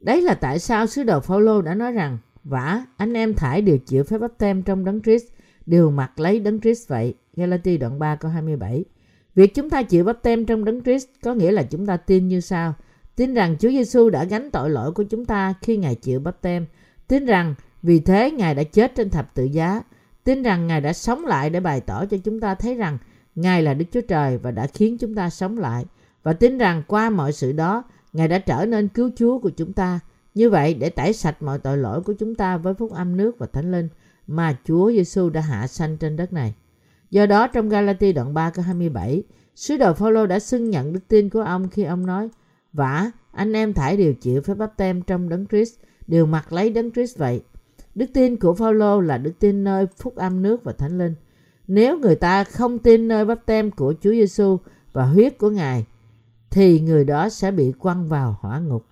Đấy 0.00 0.22
là 0.22 0.34
tại 0.34 0.58
sao 0.58 0.86
sứ 0.86 1.02
đồ 1.02 1.20
Phaolô 1.20 1.62
đã 1.62 1.74
nói 1.74 1.92
rằng 1.92 2.18
vả 2.44 2.84
anh 2.96 3.12
em 3.12 3.34
thải 3.34 3.62
đều 3.62 3.78
chịu 3.78 4.04
phép 4.04 4.18
bắp 4.18 4.38
tem 4.38 4.62
trong 4.62 4.84
đấng 4.84 5.02
Christ 5.02 5.24
đều 5.66 5.90
mặc 5.90 6.20
lấy 6.20 6.40
đấng 6.40 6.60
Christ 6.60 6.88
vậy. 6.88 7.14
Galati 7.36 7.78
đoạn 7.78 7.98
3 7.98 8.16
câu 8.16 8.30
27. 8.30 8.84
Việc 9.34 9.54
chúng 9.54 9.70
ta 9.70 9.82
chịu 9.82 10.04
bắp 10.04 10.22
tem 10.22 10.46
trong 10.46 10.64
đấng 10.64 10.82
Christ 10.82 11.08
có 11.22 11.34
nghĩa 11.34 11.52
là 11.52 11.62
chúng 11.62 11.86
ta 11.86 11.96
tin 11.96 12.28
như 12.28 12.40
sau. 12.40 12.74
Tin 13.16 13.34
rằng 13.34 13.56
Chúa 13.60 13.68
Giêsu 13.68 14.10
đã 14.10 14.24
gánh 14.24 14.50
tội 14.50 14.70
lỗi 14.70 14.92
của 14.92 15.02
chúng 15.02 15.24
ta 15.24 15.54
khi 15.62 15.76
Ngài 15.76 15.94
chịu 15.94 16.20
bắp 16.20 16.40
tem. 16.40 16.66
Tin 17.08 17.26
rằng 17.26 17.54
vì 17.82 18.00
thế 18.00 18.30
Ngài 18.30 18.54
đã 18.54 18.62
chết 18.62 18.94
trên 18.94 19.10
thập 19.10 19.34
tự 19.34 19.44
giá. 19.44 19.82
Tin 20.24 20.42
rằng 20.42 20.66
Ngài 20.66 20.80
đã 20.80 20.92
sống 20.92 21.26
lại 21.26 21.50
để 21.50 21.60
bày 21.60 21.80
tỏ 21.80 22.04
cho 22.06 22.16
chúng 22.24 22.40
ta 22.40 22.54
thấy 22.54 22.74
rằng 22.74 22.98
Ngài 23.34 23.62
là 23.62 23.74
Đức 23.74 23.84
Chúa 23.92 24.00
Trời 24.00 24.38
và 24.38 24.50
đã 24.50 24.66
khiến 24.66 24.98
chúng 24.98 25.14
ta 25.14 25.30
sống 25.30 25.58
lại. 25.58 25.84
Và 26.22 26.32
tin 26.32 26.58
rằng 26.58 26.82
qua 26.86 27.10
mọi 27.10 27.32
sự 27.32 27.52
đó, 27.52 27.84
Ngài 28.12 28.28
đã 28.28 28.38
trở 28.38 28.66
nên 28.66 28.88
cứu 28.88 29.10
Chúa 29.16 29.38
của 29.38 29.50
chúng 29.50 29.72
ta. 29.72 30.00
Như 30.34 30.50
vậy 30.50 30.74
để 30.74 30.90
tẩy 30.90 31.12
sạch 31.12 31.42
mọi 31.42 31.58
tội 31.58 31.78
lỗi 31.78 32.02
của 32.02 32.12
chúng 32.12 32.34
ta 32.34 32.56
với 32.56 32.74
phúc 32.74 32.92
âm 32.92 33.16
nước 33.16 33.38
và 33.38 33.46
thánh 33.46 33.72
linh 33.72 33.88
mà 34.26 34.56
Chúa 34.64 34.92
Giêsu 34.92 35.30
đã 35.30 35.40
hạ 35.40 35.66
sanh 35.66 35.96
trên 35.96 36.16
đất 36.16 36.32
này. 36.32 36.54
Do 37.10 37.26
đó 37.26 37.46
trong 37.46 37.68
Galati 37.68 38.12
đoạn 38.12 38.34
3 38.34 38.50
câu 38.50 38.64
27, 38.64 39.22
sứ 39.54 39.76
đồ 39.76 39.94
Phaolô 39.94 40.26
đã 40.26 40.38
xưng 40.38 40.70
nhận 40.70 40.92
đức 40.92 41.00
tin 41.08 41.28
của 41.28 41.40
ông 41.40 41.68
khi 41.68 41.82
ông 41.82 42.06
nói: 42.06 42.28
"Vả, 42.72 43.10
anh 43.32 43.52
em 43.52 43.72
thải 43.72 43.96
đều 43.96 44.14
chịu 44.14 44.42
phép 44.42 44.54
báp 44.54 44.76
tem 44.76 45.02
trong 45.02 45.28
đấng 45.28 45.46
Christ, 45.46 45.74
đều 46.06 46.26
mặc 46.26 46.52
lấy 46.52 46.70
đấng 46.70 46.90
Christ 46.90 47.18
vậy." 47.18 47.42
Đức 47.98 48.06
tin 48.14 48.36
của 48.36 48.54
Phaolô 48.54 49.00
là 49.00 49.18
đức 49.18 49.32
tin 49.38 49.64
nơi 49.64 49.86
phúc 49.96 50.16
âm 50.16 50.42
nước 50.42 50.64
và 50.64 50.72
thánh 50.72 50.98
linh. 50.98 51.14
Nếu 51.66 51.98
người 51.98 52.14
ta 52.14 52.44
không 52.44 52.78
tin 52.78 53.08
nơi 53.08 53.24
báp 53.24 53.46
tem 53.46 53.70
của 53.70 53.94
Chúa 54.00 54.10
Giêsu 54.10 54.58
và 54.92 55.04
huyết 55.04 55.38
của 55.38 55.50
Ngài, 55.50 55.86
thì 56.50 56.80
người 56.80 57.04
đó 57.04 57.28
sẽ 57.28 57.50
bị 57.50 57.72
quăng 57.72 58.08
vào 58.08 58.36
hỏa 58.40 58.58
ngục. 58.58 58.86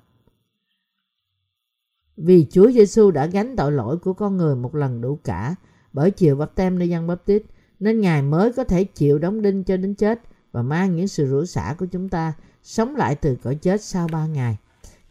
Vì 2.17 2.47
Chúa 2.51 2.71
Giêsu 2.71 3.11
đã 3.11 3.27
gánh 3.27 3.57
tội 3.57 3.73
lỗi 3.73 3.97
của 3.97 4.13
con 4.13 4.37
người 4.37 4.57
một 4.57 4.75
lần 4.75 5.01
đủ 5.01 5.19
cả 5.25 5.55
bởi 5.93 6.11
chịu 6.11 6.37
bắp 6.37 6.55
tem 6.55 6.79
nơi 6.79 6.89
dân 6.89 7.07
bắp 7.07 7.25
tít, 7.25 7.43
nên 7.81 8.01
Ngài 8.01 8.23
mới 8.23 8.53
có 8.53 8.65
thể 8.65 8.85
chịu 8.85 9.19
đóng 9.19 9.43
đinh 9.43 9.65
cho 9.65 9.77
đến 9.77 9.95
chết 9.95 10.21
và 10.53 10.63
mang 10.63 10.97
những 10.97 11.09
sự 11.09 11.27
rủa 11.27 11.45
xả 11.45 11.75
của 11.79 11.87
chúng 11.87 12.09
ta 12.09 12.33
sống 12.63 12.97
lại 12.97 13.15
từ 13.15 13.37
cõi 13.43 13.55
chết 13.55 13.83
sau 13.83 14.09
ba 14.13 14.27
ngày. 14.27 14.57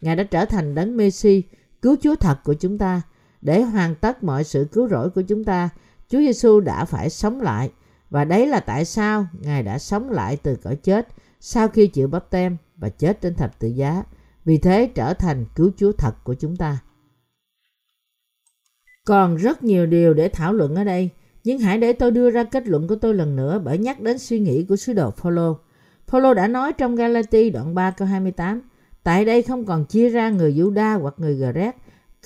Ngài 0.00 0.16
đã 0.16 0.24
trở 0.24 0.44
thành 0.44 0.74
đấng 0.74 0.96
Messi, 0.96 1.42
cứu 1.82 1.96
Chúa 2.02 2.14
thật 2.14 2.38
của 2.44 2.54
chúng 2.54 2.78
ta. 2.78 3.02
Để 3.40 3.62
hoàn 3.62 3.94
tất 3.94 4.24
mọi 4.24 4.44
sự 4.44 4.66
cứu 4.72 4.88
rỗi 4.88 5.10
của 5.10 5.22
chúng 5.22 5.44
ta, 5.44 5.68
Chúa 6.08 6.18
Giêsu 6.18 6.60
đã 6.60 6.84
phải 6.84 7.10
sống 7.10 7.40
lại 7.40 7.70
và 8.10 8.24
đấy 8.24 8.46
là 8.46 8.60
tại 8.60 8.84
sao 8.84 9.26
Ngài 9.40 9.62
đã 9.62 9.78
sống 9.78 10.10
lại 10.10 10.36
từ 10.36 10.56
cõi 10.56 10.76
chết 10.76 11.08
sau 11.40 11.68
khi 11.68 11.86
chịu 11.86 12.08
bắp 12.08 12.30
tem 12.30 12.56
và 12.76 12.88
chết 12.88 13.20
trên 13.20 13.34
thập 13.34 13.58
tự 13.58 13.68
giá. 13.68 14.02
Vì 14.44 14.58
thế 14.58 14.90
trở 14.94 15.14
thành 15.14 15.44
cứu 15.54 15.70
Chúa 15.76 15.92
thật 15.92 16.14
của 16.24 16.34
chúng 16.34 16.56
ta. 16.56 16.78
Còn 19.04 19.36
rất 19.36 19.62
nhiều 19.62 19.86
điều 19.86 20.14
để 20.14 20.28
thảo 20.28 20.52
luận 20.52 20.74
ở 20.74 20.84
đây, 20.84 21.10
nhưng 21.44 21.58
hãy 21.58 21.78
để 21.78 21.92
tôi 21.92 22.10
đưa 22.10 22.30
ra 22.30 22.44
kết 22.44 22.68
luận 22.68 22.88
của 22.88 22.96
tôi 22.96 23.14
lần 23.14 23.36
nữa 23.36 23.60
bởi 23.64 23.78
nhắc 23.78 24.00
đến 24.00 24.18
suy 24.18 24.40
nghĩ 24.40 24.64
của 24.68 24.76
sứ 24.76 24.92
đồ 24.92 25.10
Phaolô. 25.10 25.58
Phaolô 26.06 26.34
đã 26.34 26.48
nói 26.48 26.72
trong 26.72 26.96
Galati 26.96 27.50
đoạn 27.50 27.74
3 27.74 27.90
câu 27.90 28.08
28, 28.08 28.62
tại 29.02 29.24
đây 29.24 29.42
không 29.42 29.64
còn 29.64 29.84
chia 29.84 30.08
ra 30.08 30.30
người 30.30 30.54
Juda 30.54 31.00
hoặc 31.00 31.14
người 31.16 31.34
Gret, 31.34 31.76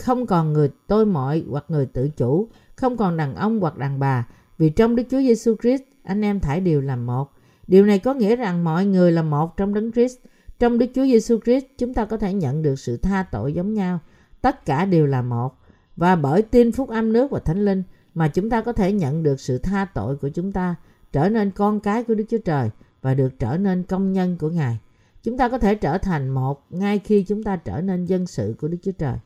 không 0.01 0.27
còn 0.27 0.53
người 0.53 0.71
tôi 0.87 1.07
mọi 1.07 1.45
hoặc 1.49 1.65
người 1.69 1.87
tự 1.87 2.09
chủ, 2.09 2.49
không 2.77 2.97
còn 2.97 3.17
đàn 3.17 3.35
ông 3.35 3.61
hoặc 3.61 3.79
đàn 3.79 3.99
bà, 3.99 4.27
vì 4.59 4.71
trong 4.71 4.97
Đức 4.97 5.03
Chúa 5.11 5.21
Giêsu 5.21 5.57
Christ 5.63 5.83
anh 6.03 6.25
em 6.25 6.41
thải 6.41 6.61
đều 6.61 6.81
làm 6.81 7.07
một. 7.07 7.33
Điều 7.67 7.87
này 7.87 7.99
có 7.99 8.15
nghĩa 8.15 8.37
rằng 8.37 8.65
mọi 8.65 8.87
người 8.87 9.13
là 9.13 9.23
một 9.23 9.57
trong 9.57 9.75
Đấng 9.75 9.93
Christ. 9.93 10.17
Trong 10.59 10.79
Đức 10.79 10.87
Chúa 10.95 11.05
Giêsu 11.05 11.39
Christ 11.45 11.65
chúng 11.79 11.95
ta 11.95 12.05
có 12.05 12.17
thể 12.17 12.33
nhận 12.33 12.63
được 12.63 12.79
sự 12.79 12.97
tha 12.97 13.23
tội 13.23 13.53
giống 13.53 13.75
nhau. 13.75 13.99
Tất 14.41 14.65
cả 14.67 14.85
đều 14.85 15.07
là 15.07 15.23
một 15.23 15.55
và 15.97 16.17
bởi 16.17 16.43
tin 16.43 16.73
phúc 16.73 16.89
âm 16.89 17.13
nước 17.13 17.31
và 17.31 17.41
thánh 17.41 17.65
linh 17.65 17.83
mà 18.15 18.29
chúng 18.29 18.51
ta 18.51 18.61
có 18.61 18.73
thể 18.73 18.93
nhận 18.93 19.23
được 19.23 19.41
sự 19.41 19.59
tha 19.59 19.85
tội 19.95 20.17
của 20.17 20.29
chúng 20.29 20.53
ta, 20.53 20.75
trở 21.13 21.29
nên 21.29 21.51
con 21.51 21.81
cái 21.81 22.05
của 22.05 22.15
Đức 22.15 22.25
Chúa 22.29 22.39
Trời 22.39 22.71
và 23.03 23.15
được 23.15 23.39
trở 23.39 23.57
nên 23.57 23.83
công 23.83 24.13
nhân 24.13 24.37
của 24.39 24.49
Ngài. 24.49 24.79
Chúng 25.23 25.39
ta 25.39 25.49
có 25.49 25.59
thể 25.59 25.75
trở 25.75 25.99
thành 25.99 26.29
một 26.29 26.67
ngay 26.71 26.99
khi 26.99 27.23
chúng 27.23 27.43
ta 27.43 27.57
trở 27.57 27.81
nên 27.81 28.05
dân 28.05 28.27
sự 28.27 28.55
của 28.61 28.69
Đức 28.69 28.79
Chúa 28.83 28.93
Trời. 28.93 29.17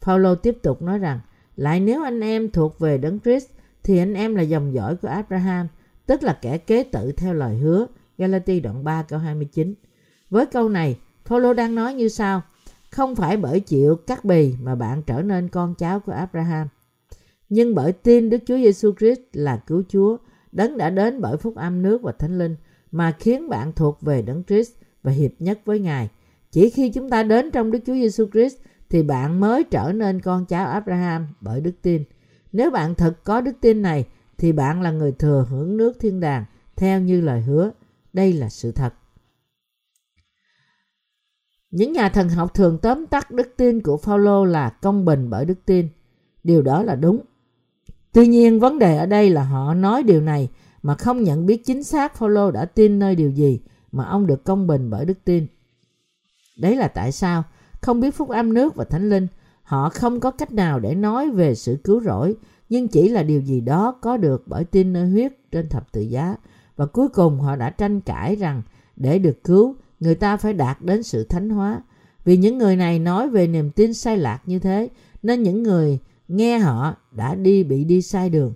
Phaolô 0.00 0.34
tiếp 0.34 0.58
tục 0.62 0.82
nói 0.82 0.98
rằng, 0.98 1.20
lại 1.56 1.80
nếu 1.80 2.04
anh 2.04 2.20
em 2.20 2.50
thuộc 2.50 2.78
về 2.78 2.98
Đấng 2.98 3.20
Christ 3.20 3.48
thì 3.82 3.98
anh 3.98 4.14
em 4.14 4.34
là 4.34 4.42
dòng 4.42 4.74
dõi 4.74 4.96
của 4.96 5.08
Abraham, 5.08 5.68
tức 6.06 6.22
là 6.22 6.38
kẻ 6.42 6.58
kế 6.58 6.82
tự 6.82 7.12
theo 7.12 7.34
lời 7.34 7.56
hứa. 7.56 7.86
Galati 8.18 8.60
đoạn 8.60 8.84
3 8.84 9.02
câu 9.02 9.18
29. 9.18 9.74
Với 10.30 10.46
câu 10.46 10.68
này, 10.68 10.98
Phaolô 11.24 11.54
đang 11.54 11.74
nói 11.74 11.94
như 11.94 12.08
sau: 12.08 12.42
không 12.90 13.14
phải 13.14 13.36
bởi 13.36 13.60
chịu 13.60 13.96
cắt 13.96 14.24
bì 14.24 14.54
mà 14.62 14.74
bạn 14.74 15.02
trở 15.02 15.22
nên 15.22 15.48
con 15.48 15.74
cháu 15.74 16.00
của 16.00 16.12
Abraham, 16.12 16.68
nhưng 17.48 17.74
bởi 17.74 17.92
tin 17.92 18.30
Đức 18.30 18.38
Chúa 18.46 18.56
Giêsu 18.56 18.92
Christ 18.98 19.20
là 19.32 19.56
cứu 19.56 19.82
Chúa, 19.88 20.16
đấng 20.52 20.76
đã 20.76 20.90
đến 20.90 21.20
bởi 21.20 21.36
phúc 21.36 21.56
âm 21.56 21.82
nước 21.82 22.02
và 22.02 22.12
thánh 22.12 22.38
linh 22.38 22.56
mà 22.90 23.16
khiến 23.18 23.48
bạn 23.48 23.72
thuộc 23.72 24.00
về 24.00 24.22
đấng 24.22 24.44
Christ 24.44 24.72
và 25.02 25.12
hiệp 25.12 25.30
nhất 25.38 25.60
với 25.64 25.78
Ngài. 25.78 26.08
Chỉ 26.50 26.70
khi 26.70 26.90
chúng 26.90 27.10
ta 27.10 27.22
đến 27.22 27.50
trong 27.50 27.70
Đức 27.70 27.78
Chúa 27.86 27.94
Giêsu 27.94 28.26
Christ 28.32 28.56
thì 28.90 29.02
bạn 29.02 29.40
mới 29.40 29.64
trở 29.64 29.92
nên 29.92 30.20
con 30.20 30.46
cháu 30.46 30.66
Abraham 30.66 31.26
bởi 31.40 31.60
đức 31.60 31.74
tin. 31.82 32.04
Nếu 32.52 32.70
bạn 32.70 32.94
thật 32.94 33.24
có 33.24 33.40
đức 33.40 33.56
tin 33.60 33.82
này, 33.82 34.06
thì 34.38 34.52
bạn 34.52 34.82
là 34.82 34.90
người 34.90 35.12
thừa 35.12 35.46
hưởng 35.50 35.76
nước 35.76 35.96
thiên 36.00 36.20
đàng, 36.20 36.44
theo 36.76 37.00
như 37.00 37.20
lời 37.20 37.40
hứa. 37.40 37.70
Đây 38.12 38.32
là 38.32 38.48
sự 38.48 38.72
thật. 38.72 38.94
Những 41.70 41.92
nhà 41.92 42.08
thần 42.08 42.28
học 42.28 42.54
thường 42.54 42.78
tóm 42.82 43.06
tắt 43.06 43.30
đức 43.30 43.54
tin 43.56 43.82
của 43.82 43.96
Phaolô 43.96 44.44
là 44.44 44.70
công 44.70 45.04
bình 45.04 45.30
bởi 45.30 45.44
đức 45.44 45.58
tin. 45.66 45.88
Điều 46.44 46.62
đó 46.62 46.82
là 46.82 46.94
đúng. 46.94 47.20
Tuy 48.12 48.26
nhiên, 48.26 48.60
vấn 48.60 48.78
đề 48.78 48.96
ở 48.96 49.06
đây 49.06 49.30
là 49.30 49.44
họ 49.44 49.74
nói 49.74 50.02
điều 50.02 50.20
này 50.20 50.48
mà 50.82 50.94
không 50.94 51.22
nhận 51.22 51.46
biết 51.46 51.62
chính 51.64 51.84
xác 51.84 52.16
Phaolô 52.16 52.50
đã 52.50 52.64
tin 52.64 52.98
nơi 52.98 53.14
điều 53.14 53.30
gì 53.30 53.60
mà 53.92 54.04
ông 54.04 54.26
được 54.26 54.44
công 54.44 54.66
bình 54.66 54.90
bởi 54.90 55.04
đức 55.04 55.18
tin. 55.24 55.46
Đấy 56.58 56.76
là 56.76 56.88
tại 56.88 57.12
sao 57.12 57.44
không 57.88 58.00
biết 58.00 58.14
phúc 58.14 58.28
âm 58.28 58.54
nước 58.54 58.74
và 58.74 58.84
thánh 58.84 59.08
linh, 59.08 59.26
họ 59.62 59.88
không 59.88 60.20
có 60.20 60.30
cách 60.30 60.52
nào 60.52 60.80
để 60.80 60.94
nói 60.94 61.30
về 61.30 61.54
sự 61.54 61.78
cứu 61.84 62.00
rỗi, 62.00 62.36
nhưng 62.68 62.88
chỉ 62.88 63.08
là 63.08 63.22
điều 63.22 63.40
gì 63.40 63.60
đó 63.60 63.98
có 64.00 64.16
được 64.16 64.42
bởi 64.46 64.64
tin 64.64 64.92
nơi 64.92 65.10
huyết 65.10 65.32
trên 65.52 65.68
thập 65.68 65.92
tự 65.92 66.00
giá. 66.00 66.36
Và 66.76 66.86
cuối 66.86 67.08
cùng 67.08 67.40
họ 67.40 67.56
đã 67.56 67.70
tranh 67.70 68.00
cãi 68.00 68.36
rằng 68.36 68.62
để 68.96 69.18
được 69.18 69.44
cứu, 69.44 69.76
người 70.00 70.14
ta 70.14 70.36
phải 70.36 70.52
đạt 70.52 70.82
đến 70.82 71.02
sự 71.02 71.24
thánh 71.24 71.50
hóa. 71.50 71.82
Vì 72.24 72.36
những 72.36 72.58
người 72.58 72.76
này 72.76 72.98
nói 72.98 73.28
về 73.28 73.46
niềm 73.46 73.70
tin 73.70 73.94
sai 73.94 74.18
lạc 74.18 74.40
như 74.46 74.58
thế, 74.58 74.88
nên 75.22 75.42
những 75.42 75.62
người 75.62 75.98
nghe 76.28 76.58
họ 76.58 76.96
đã 77.12 77.34
đi 77.34 77.64
bị 77.64 77.84
đi 77.84 78.02
sai 78.02 78.30
đường. 78.30 78.54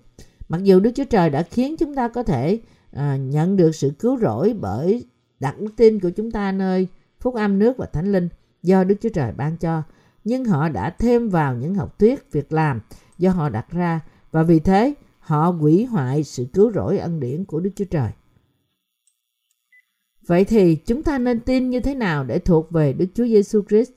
Mặc 0.49 0.63
dù 0.63 0.81
Đức 0.81 0.91
Chúa 0.95 1.05
Trời 1.05 1.31
đã 1.31 1.43
khiến 1.43 1.77
chúng 1.77 1.95
ta 1.95 2.09
có 2.09 2.23
thể 2.23 2.61
à, 2.93 3.17
nhận 3.17 3.57
được 3.57 3.75
sự 3.75 3.93
cứu 3.99 4.19
rỗi 4.19 4.57
bởi 4.61 5.05
đặt 5.41 5.61
đức 5.61 5.71
tin 5.77 6.01
của 6.01 6.11
chúng 6.11 6.31
ta 6.31 6.53
nơi 6.53 6.89
phúc 7.21 7.35
âm 7.35 7.59
nước 7.59 7.77
và 7.77 7.87
thánh 7.87 8.13
linh 8.13 8.29
do 8.63 8.85
Đức 8.85 8.95
Chúa 9.01 9.09
Trời 9.09 9.33
ban 9.33 9.57
cho, 9.57 9.83
nhưng 10.25 10.45
họ 10.45 10.69
đã 10.69 10.91
thêm 10.91 11.29
vào 11.29 11.55
những 11.55 11.75
học 11.75 11.99
thuyết 11.99 12.33
việc 12.33 12.53
làm 12.53 12.81
do 13.19 13.31
họ 13.31 13.49
đặt 13.49 13.71
ra 13.71 14.01
và 14.31 14.43
vì 14.43 14.61
thế 14.61 14.95
họ 15.19 15.51
hủy 15.51 15.85
hoại 15.85 16.25
sự 16.25 16.47
cứu 16.53 16.73
rỗi 16.73 16.99
ân 16.99 17.21
điển 17.21 17.45
của 17.45 17.61
Đức 17.61 17.71
Chúa 17.77 17.85
Trời. 17.85 18.11
Vậy 20.27 20.45
thì 20.45 20.77
chúng 20.77 21.03
ta 21.03 21.19
nên 21.19 21.41
tin 21.41 21.71
như 21.71 21.81
thế 21.81 21.95
nào 21.95 22.25
để 22.25 22.39
thuộc 22.39 22.71
về 22.71 22.93
Đức 22.93 23.07
Chúa 23.15 23.27
Giêsu 23.27 23.63
Christ? 23.69 23.91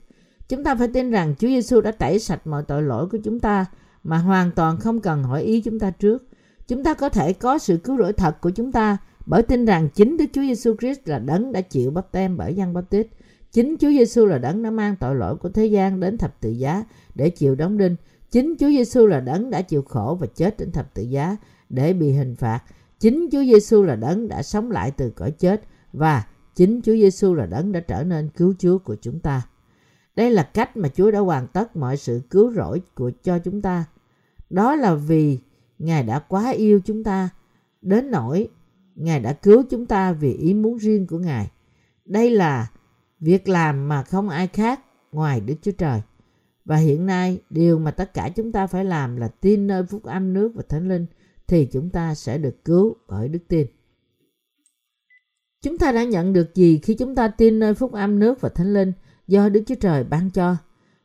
Chúng 0.49 0.63
ta 0.63 0.75
phải 0.75 0.87
tin 0.87 1.11
rằng 1.11 1.35
Chúa 1.39 1.47
Giêsu 1.47 1.81
đã 1.81 1.91
tẩy 1.91 2.19
sạch 2.19 2.47
mọi 2.47 2.63
tội 2.63 2.83
lỗi 2.83 3.07
của 3.11 3.17
chúng 3.23 3.39
ta 3.39 3.65
mà 4.03 4.17
hoàn 4.17 4.51
toàn 4.51 4.79
không 4.79 4.99
cần 4.99 5.23
hỏi 5.23 5.43
ý 5.43 5.61
chúng 5.61 5.79
ta 5.79 5.91
trước. 5.91 6.23
Chúng 6.67 6.83
ta 6.83 6.93
có 6.93 7.09
thể 7.09 7.33
có 7.33 7.57
sự 7.57 7.77
cứu 7.77 7.97
rỗi 7.97 8.13
thật 8.13 8.41
của 8.41 8.49
chúng 8.49 8.71
ta 8.71 8.97
bởi 9.25 9.43
tin 9.43 9.65
rằng 9.65 9.89
chính 9.95 10.17
Đức 10.17 10.25
Chúa 10.33 10.41
Giêsu 10.41 10.75
Christ 10.79 10.99
là 11.05 11.19
đấng 11.19 11.51
đã 11.51 11.61
chịu 11.61 11.91
bắp 11.91 12.11
tem 12.11 12.37
bởi 12.37 12.55
dân 12.55 12.73
bắp 12.73 12.89
tít. 12.89 13.07
Chính 13.55 13.75
Chúa 13.79 13.89
Giêsu 13.89 14.25
là 14.25 14.37
đấng 14.37 14.63
đã 14.63 14.71
mang 14.71 14.95
tội 14.95 15.15
lỗi 15.15 15.35
của 15.35 15.49
thế 15.49 15.65
gian 15.65 15.99
đến 15.99 16.17
thập 16.17 16.41
tự 16.41 16.49
giá 16.49 16.83
để 17.15 17.29
chịu 17.29 17.55
đóng 17.55 17.77
đinh. 17.77 17.95
Chính 18.31 18.55
Chúa 18.59 18.69
Giêsu 18.69 19.07
là 19.07 19.19
đấng 19.19 19.49
đã 19.49 19.61
chịu 19.61 19.81
khổ 19.81 20.17
và 20.19 20.27
chết 20.27 20.59
đến 20.59 20.71
thập 20.71 20.93
tự 20.93 21.03
giá 21.03 21.37
để 21.69 21.93
bị 21.93 22.11
hình 22.11 22.35
phạt. 22.35 22.61
Chính 22.99 23.27
Chúa 23.31 23.43
Giêsu 23.43 23.83
là 23.83 23.95
đấng 23.95 24.27
đã 24.27 24.43
sống 24.43 24.71
lại 24.71 24.91
từ 24.91 25.09
cõi 25.09 25.31
chết 25.31 25.61
và 25.93 26.27
chính 26.55 26.81
Chúa 26.81 26.93
Giêsu 26.93 27.33
là 27.33 27.45
đấng 27.45 27.71
đã 27.71 27.79
trở 27.79 28.03
nên 28.03 28.29
cứu 28.29 28.53
Chúa 28.59 28.77
của 28.77 28.95
chúng 29.01 29.19
ta. 29.19 29.41
Đây 30.15 30.31
là 30.31 30.43
cách 30.43 30.77
mà 30.77 30.89
Chúa 30.89 31.11
đã 31.11 31.19
hoàn 31.19 31.47
tất 31.47 31.75
mọi 31.75 31.97
sự 31.97 32.21
cứu 32.29 32.53
rỗi 32.53 32.81
của 32.95 33.11
cho 33.23 33.39
chúng 33.39 33.61
ta. 33.61 33.85
Đó 34.49 34.75
là 34.75 34.95
vì 34.95 35.39
Ngài 35.79 36.03
đã 36.03 36.19
quá 36.19 36.49
yêu 36.51 36.79
chúng 36.85 37.03
ta 37.03 37.29
đến 37.81 38.11
nỗi 38.11 38.47
Ngài 38.95 39.19
đã 39.19 39.33
cứu 39.33 39.63
chúng 39.69 39.85
ta 39.85 40.11
vì 40.11 40.33
ý 40.33 40.53
muốn 40.53 40.77
riêng 40.77 41.07
của 41.07 41.17
Ngài. 41.17 41.51
Đây 42.05 42.29
là 42.29 42.67
việc 43.25 43.49
làm 43.49 43.89
mà 43.89 44.03
không 44.03 44.29
ai 44.29 44.47
khác 44.47 44.79
ngoài 45.11 45.41
Đức 45.41 45.55
Chúa 45.61 45.71
Trời. 45.71 46.01
Và 46.65 46.75
hiện 46.75 47.05
nay, 47.05 47.39
điều 47.49 47.79
mà 47.79 47.91
tất 47.91 48.13
cả 48.13 48.29
chúng 48.35 48.51
ta 48.51 48.67
phải 48.67 48.85
làm 48.85 49.17
là 49.17 49.27
tin 49.27 49.67
nơi 49.67 49.83
phúc 49.83 50.03
âm 50.03 50.33
nước 50.33 50.51
và 50.55 50.63
thánh 50.69 50.87
linh 50.87 51.05
thì 51.47 51.65
chúng 51.65 51.89
ta 51.89 52.15
sẽ 52.15 52.37
được 52.37 52.65
cứu 52.65 52.95
bởi 53.07 53.27
đức 53.27 53.39
tin. 53.47 53.67
Chúng 55.61 55.77
ta 55.77 55.91
đã 55.91 56.03
nhận 56.03 56.33
được 56.33 56.55
gì 56.55 56.79
khi 56.83 56.93
chúng 56.93 57.15
ta 57.15 57.27
tin 57.27 57.59
nơi 57.59 57.73
phúc 57.73 57.91
âm 57.91 58.19
nước 58.19 58.41
và 58.41 58.49
thánh 58.49 58.73
linh 58.73 58.93
do 59.27 59.49
Đức 59.49 59.63
Chúa 59.67 59.75
Trời 59.75 60.03
ban 60.03 60.29
cho? 60.29 60.57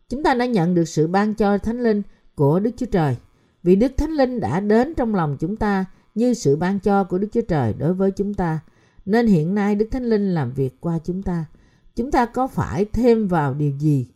Chúng 0.09 0.23
ta 0.23 0.35
đã 0.35 0.47
nhận 0.47 0.75
được 0.75 0.85
sự 0.85 1.07
ban 1.07 1.35
cho 1.35 1.59
thánh 1.59 1.83
linh 1.83 2.03
của 2.35 2.61
Đức 2.61 2.71
Chúa 2.77 2.87
Trời. 2.87 3.17
Vì 3.63 3.77
Đức 3.77 3.93
Thánh 3.97 4.11
Linh 4.11 4.41
đã 4.41 4.61
đến 4.61 4.95
trong 4.95 5.15
lòng 5.15 5.37
chúng 5.41 5.57
ta 5.57 5.85
như 6.15 6.35
sự 6.35 6.57
ban 6.57 6.81
cho 6.81 7.05
của 7.05 7.19
Đức 7.19 7.29
Chúa 7.33 7.41
Trời 7.49 7.75
đối 7.79 7.95
với 7.95 8.11
chúng 8.11 8.35
ta. 8.35 8.61
Nên 9.07 9.27
hiện 9.27 9.55
nay 9.55 9.75
Đức 9.75 9.89
Thánh 9.91 10.05
Linh 10.05 10.35
làm 10.35 10.53
việc 10.53 10.81
qua 10.81 10.99
chúng 11.05 11.23
ta. 11.23 11.45
Chúng 12.01 12.11
ta 12.11 12.27
có 12.27 12.47
phải 12.47 12.85
thêm 12.85 13.29
vào 13.29 13.55
điều 13.55 13.73
gì 13.79 14.07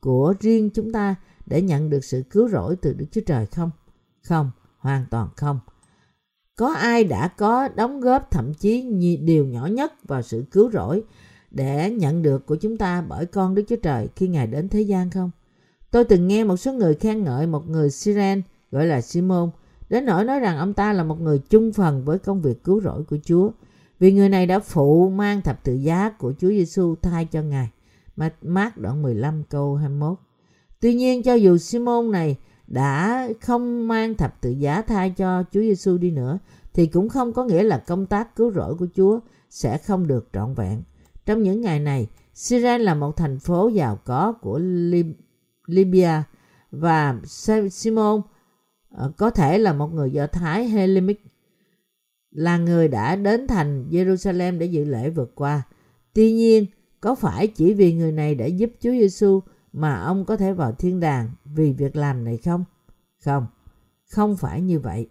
của 0.00 0.34
riêng 0.40 0.70
chúng 0.74 0.92
ta 0.92 1.14
để 1.46 1.62
nhận 1.62 1.90
được 1.90 2.04
sự 2.04 2.22
cứu 2.30 2.48
rỗi 2.48 2.76
từ 2.76 2.92
Đức 2.92 3.06
Chúa 3.10 3.20
Trời 3.26 3.46
không? 3.46 3.70
Không, 4.22 4.50
hoàn 4.78 5.04
toàn 5.10 5.28
không. 5.36 5.60
Có 6.56 6.72
ai 6.72 7.04
đã 7.04 7.28
có 7.28 7.68
đóng 7.68 8.00
góp 8.00 8.30
thậm 8.30 8.54
chí 8.54 8.88
điều 9.22 9.46
nhỏ 9.46 9.66
nhất 9.66 9.92
vào 10.08 10.22
sự 10.22 10.44
cứu 10.50 10.70
rỗi 10.70 11.02
để 11.50 11.90
nhận 11.90 12.22
được 12.22 12.46
của 12.46 12.56
chúng 12.56 12.76
ta 12.76 13.02
bởi 13.08 13.26
con 13.26 13.54
Đức 13.54 13.62
Chúa 13.68 13.76
Trời 13.76 14.08
khi 14.16 14.28
Ngài 14.28 14.46
đến 14.46 14.68
thế 14.68 14.80
gian 14.80 15.10
không? 15.10 15.30
Tôi 15.90 16.04
từng 16.04 16.28
nghe 16.28 16.44
một 16.44 16.56
số 16.56 16.72
người 16.72 16.94
khen 16.94 17.24
ngợi 17.24 17.46
một 17.46 17.70
người 17.70 17.90
Siren 17.90 18.42
gọi 18.70 18.86
là 18.86 19.00
Simon 19.00 19.50
đến 19.88 20.04
nỗi 20.04 20.24
nói 20.24 20.40
rằng 20.40 20.58
ông 20.58 20.74
ta 20.74 20.92
là 20.92 21.04
một 21.04 21.20
người 21.20 21.38
chung 21.38 21.72
phần 21.72 22.04
với 22.04 22.18
công 22.18 22.42
việc 22.42 22.64
cứu 22.64 22.80
rỗi 22.80 23.04
của 23.04 23.18
Chúa 23.24 23.50
vì 24.00 24.12
người 24.12 24.28
này 24.28 24.46
đã 24.46 24.58
phụ 24.58 25.10
mang 25.10 25.42
thập 25.42 25.64
tự 25.64 25.74
giá 25.74 26.10
của 26.10 26.32
Chúa 26.38 26.48
Giêsu 26.48 26.94
thay 27.02 27.24
cho 27.24 27.42
Ngài. 27.42 27.70
Mát 28.42 28.78
đoạn 28.78 29.02
15 29.02 29.42
câu 29.44 29.76
21. 29.76 30.18
Tuy 30.80 30.94
nhiên 30.94 31.22
cho 31.22 31.34
dù 31.34 31.58
Simon 31.58 32.10
này 32.10 32.36
đã 32.66 33.28
không 33.40 33.88
mang 33.88 34.14
thập 34.14 34.40
tự 34.40 34.50
giá 34.50 34.82
thay 34.82 35.10
cho 35.10 35.42
Chúa 35.52 35.60
Giêsu 35.60 35.98
đi 35.98 36.10
nữa 36.10 36.38
thì 36.74 36.86
cũng 36.86 37.08
không 37.08 37.32
có 37.32 37.44
nghĩa 37.44 37.62
là 37.62 37.78
công 37.86 38.06
tác 38.06 38.36
cứu 38.36 38.52
rỗi 38.52 38.74
của 38.74 38.86
Chúa 38.96 39.20
sẽ 39.50 39.78
không 39.78 40.06
được 40.06 40.28
trọn 40.32 40.54
vẹn. 40.54 40.82
Trong 41.26 41.42
những 41.42 41.60
ngày 41.60 41.80
này, 41.80 42.06
Syria 42.34 42.78
là 42.78 42.94
một 42.94 43.16
thành 43.16 43.38
phố 43.38 43.68
giàu 43.68 43.98
có 44.04 44.32
của 44.32 44.58
Lib- 44.58 45.12
Libya 45.66 46.24
và 46.70 47.16
Simon 47.70 48.22
ờ, 48.90 49.12
có 49.16 49.30
thể 49.30 49.58
là 49.58 49.72
một 49.72 49.94
người 49.94 50.10
Do 50.10 50.26
Thái 50.26 50.68
Hellenic 50.68 51.29
là 52.30 52.58
người 52.58 52.88
đã 52.88 53.16
đến 53.16 53.46
thành 53.46 53.88
Jerusalem 53.90 54.58
để 54.58 54.66
dự 54.66 54.84
lễ 54.84 55.10
vượt 55.10 55.32
qua. 55.34 55.62
Tuy 56.12 56.32
nhiên, 56.32 56.66
có 57.00 57.14
phải 57.14 57.46
chỉ 57.46 57.74
vì 57.74 57.94
người 57.94 58.12
này 58.12 58.34
đã 58.34 58.46
giúp 58.46 58.70
Chúa 58.80 58.90
Giêsu 58.90 59.40
mà 59.72 60.00
ông 60.00 60.24
có 60.24 60.36
thể 60.36 60.52
vào 60.52 60.72
thiên 60.72 61.00
đàng 61.00 61.30
vì 61.44 61.72
việc 61.72 61.96
làm 61.96 62.24
này 62.24 62.36
không? 62.36 62.64
Không, 63.24 63.46
không 64.10 64.36
phải 64.36 64.60
như 64.60 64.78
vậy. 64.78 65.08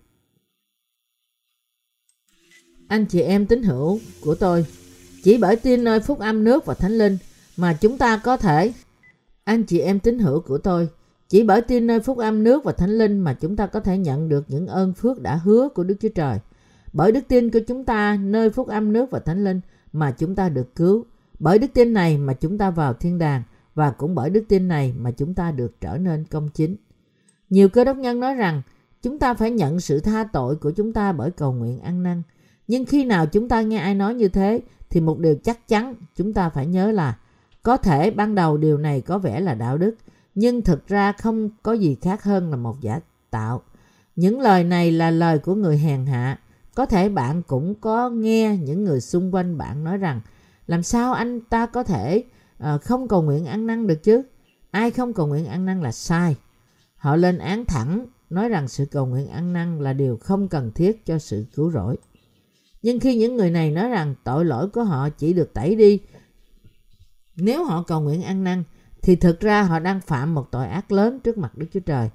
Anh 2.88 3.06
chị 3.06 3.22
em 3.22 3.46
tín 3.46 3.64
hữu 3.64 4.00
của 4.22 4.36
tôi, 4.36 4.66
chỉ 5.24 5.38
bởi 5.38 5.56
tin 5.56 5.84
nơi 5.84 6.00
phúc 6.00 6.20
âm 6.20 6.44
nước 6.44 6.66
và 6.66 6.74
thánh 6.74 6.98
linh 6.98 7.18
mà 7.58 7.78
chúng 7.82 7.98
ta 7.98 8.22
có 8.24 8.38
thể 8.38 8.74
anh 9.44 9.64
chị 9.64 9.80
em 9.80 10.00
tín 10.00 10.20
hữu 10.20 10.42
của 10.42 10.58
tôi, 10.58 10.90
chỉ 11.30 11.44
bởi 11.44 11.62
tin 11.62 11.88
nơi 11.88 12.00
phúc 12.00 12.18
âm 12.18 12.44
nước 12.44 12.64
và 12.64 12.72
thánh 12.72 12.98
linh 12.98 13.20
mà 13.20 13.34
chúng 13.34 13.56
ta 13.56 13.68
có 13.68 13.80
thể 13.80 13.98
nhận 13.98 14.30
được 14.30 14.46
những 14.48 14.68
ơn 14.68 14.94
phước 14.94 15.22
đã 15.22 15.36
hứa 15.36 15.70
của 15.76 15.84
Đức 15.84 15.96
Chúa 16.00 16.10
Trời. 16.16 16.40
Bởi 16.94 17.12
đức 17.12 17.28
tin 17.28 17.52
của 17.52 17.60
chúng 17.68 17.86
ta, 17.86 18.18
nơi 18.22 18.50
phúc 18.50 18.68
âm 18.68 18.94
nước 18.94 19.12
và 19.12 19.20
thánh 19.20 19.44
linh 19.44 19.62
mà 19.94 20.12
chúng 20.12 20.36
ta 20.36 20.50
được 20.50 20.76
cứu. 20.76 21.06
Bởi 21.40 21.60
đức 21.60 21.68
tin 21.74 21.94
này 21.94 22.18
mà 22.18 22.34
chúng 22.34 22.58
ta 22.58 22.70
vào 22.70 22.94
thiên 22.94 23.18
đàng, 23.18 23.44
và 23.76 23.92
cũng 23.92 24.16
bởi 24.16 24.30
đức 24.30 24.44
tin 24.48 24.68
này 24.68 24.94
mà 24.98 25.12
chúng 25.12 25.34
ta 25.34 25.52
được 25.52 25.82
trở 25.82 25.98
nên 25.98 26.26
công 26.26 26.50
chính. 26.50 26.76
Nhiều 27.50 27.70
cơ 27.70 27.84
đốc 27.84 27.98
nhân 27.98 28.20
nói 28.20 28.36
rằng, 28.36 28.62
chúng 29.02 29.20
ta 29.20 29.34
phải 29.34 29.52
nhận 29.52 29.80
sự 29.80 30.00
tha 30.00 30.24
tội 30.24 30.56
của 30.56 30.72
chúng 30.72 30.94
ta 30.94 31.12
bởi 31.12 31.32
cầu 31.32 31.54
nguyện 31.54 31.80
ăn 31.80 32.04
năn. 32.04 32.22
Nhưng 32.68 32.86
khi 32.86 33.06
nào 33.06 33.26
chúng 33.26 33.50
ta 33.50 33.62
nghe 33.62 33.78
ai 33.78 33.96
nói 33.96 34.14
như 34.14 34.28
thế, 34.28 34.62
thì 34.90 35.02
một 35.02 35.20
điều 35.20 35.36
chắc 35.44 35.68
chắn 35.68 35.96
chúng 36.16 36.34
ta 36.34 36.50
phải 36.50 36.66
nhớ 36.66 36.92
là, 36.92 37.18
có 37.64 37.78
thể 37.78 38.12
ban 38.12 38.36
đầu 38.36 38.58
điều 38.58 38.78
này 38.78 39.02
có 39.02 39.18
vẻ 39.18 39.40
là 39.40 39.54
đạo 39.54 39.78
đức, 39.78 39.96
nhưng 40.36 40.62
thực 40.62 40.88
ra 40.88 41.12
không 41.12 41.50
có 41.64 41.74
gì 41.74 41.98
khác 42.02 42.24
hơn 42.24 42.50
là 42.50 42.58
một 42.58 42.82
giả 42.82 43.00
tạo. 43.30 43.62
Những 44.16 44.42
lời 44.42 44.64
này 44.64 44.92
là 44.92 45.12
lời 45.12 45.40
của 45.40 45.56
người 45.56 45.78
hèn 45.78 46.06
hạ. 46.06 46.40
Có 46.76 46.86
thể 46.86 47.10
bạn 47.10 47.44
cũng 47.44 47.76
có 47.76 48.10
nghe 48.10 48.58
những 48.58 48.84
người 48.84 49.02
xung 49.02 49.36
quanh 49.36 49.58
bạn 49.58 49.84
nói 49.84 49.98
rằng 49.98 50.22
làm 50.68 50.84
sao 50.84 51.14
anh 51.14 51.42
ta 51.42 51.66
có 51.66 51.84
thể 51.84 52.24
uh, 52.64 52.82
không 52.82 53.08
cầu 53.08 53.22
nguyện 53.22 53.46
ăn 53.46 53.68
năn 53.68 53.88
được 53.88 54.04
chứ? 54.04 54.22
Ai 54.72 54.92
không 54.92 55.14
cầu 55.14 55.28
nguyện 55.28 55.46
ăn 55.46 55.66
năn 55.66 55.82
là 55.82 55.92
sai. 55.92 56.36
Họ 56.96 57.16
lên 57.16 57.38
án 57.38 57.66
thẳng 57.66 58.06
nói 58.30 58.50
rằng 58.50 58.68
sự 58.68 58.86
cầu 58.86 59.06
nguyện 59.06 59.28
ăn 59.28 59.54
năn 59.54 59.80
là 59.80 59.94
điều 59.94 60.18
không 60.18 60.48
cần 60.48 60.72
thiết 60.72 61.06
cho 61.06 61.20
sự 61.20 61.46
cứu 61.56 61.72
rỗi. 61.72 61.98
Nhưng 62.82 63.00
khi 63.00 63.18
những 63.18 63.38
người 63.38 63.52
này 63.52 63.72
nói 63.72 63.90
rằng 63.90 64.16
tội 64.24 64.46
lỗi 64.46 64.70
của 64.70 64.84
họ 64.84 65.10
chỉ 65.10 65.34
được 65.34 65.54
tẩy 65.54 65.76
đi 65.76 66.00
nếu 67.42 67.64
họ 67.64 67.84
cầu 67.88 68.02
nguyện 68.02 68.22
ăn 68.22 68.44
năn 68.44 68.64
thì 69.02 69.16
thực 69.16 69.40
ra 69.40 69.64
họ 69.64 69.80
đang 69.80 70.02
phạm 70.02 70.34
một 70.34 70.52
tội 70.52 70.68
ác 70.68 70.92
lớn 70.92 71.20
trước 71.20 71.38
mặt 71.38 71.58
Đức 71.58 71.68
Chúa 71.74 71.80
Trời. 71.80 72.10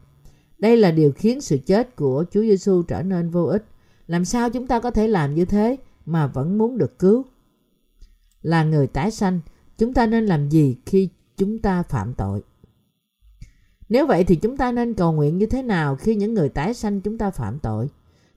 Đây 0.59 0.77
là 0.77 0.91
điều 0.91 1.13
khiến 1.13 1.41
sự 1.41 1.59
chết 1.67 1.97
của 1.97 2.25
Chúa 2.31 2.41
Giêsu 2.41 2.83
trở 2.83 3.03
nên 3.03 3.31
vô 3.31 3.45
ích. 3.45 3.65
Làm 4.07 4.25
sao 4.25 4.51
chúng 4.51 4.67
ta 4.67 4.81
có 4.81 4.91
thể 4.91 5.09
làm 5.09 5.35
như 5.35 5.45
thế 5.45 5.77
mà 6.07 6.27
vẫn 6.27 6.59
muốn 6.59 6.79
được 6.79 6.99
cứu? 6.99 7.25
Là 8.43 8.65
người 8.65 8.87
tái 8.87 9.11
sanh, 9.11 9.41
chúng 9.79 9.95
ta 9.95 10.07
nên 10.07 10.27
làm 10.27 10.49
gì 10.49 10.77
khi 10.87 11.09
chúng 11.37 11.59
ta 11.59 11.83
phạm 11.83 12.15
tội? 12.15 12.43
Nếu 13.89 14.07
vậy 14.07 14.25
thì 14.25 14.37
chúng 14.37 14.57
ta 14.57 14.73
nên 14.73 14.95
cầu 14.95 15.13
nguyện 15.13 15.39
như 15.39 15.47
thế 15.47 15.63
nào 15.63 15.97
khi 15.97 16.15
những 16.15 16.35
người 16.35 16.49
tái 16.49 16.75
sanh 16.75 17.01
chúng 17.01 17.19
ta 17.19 17.31
phạm 17.31 17.59
tội? 17.59 17.89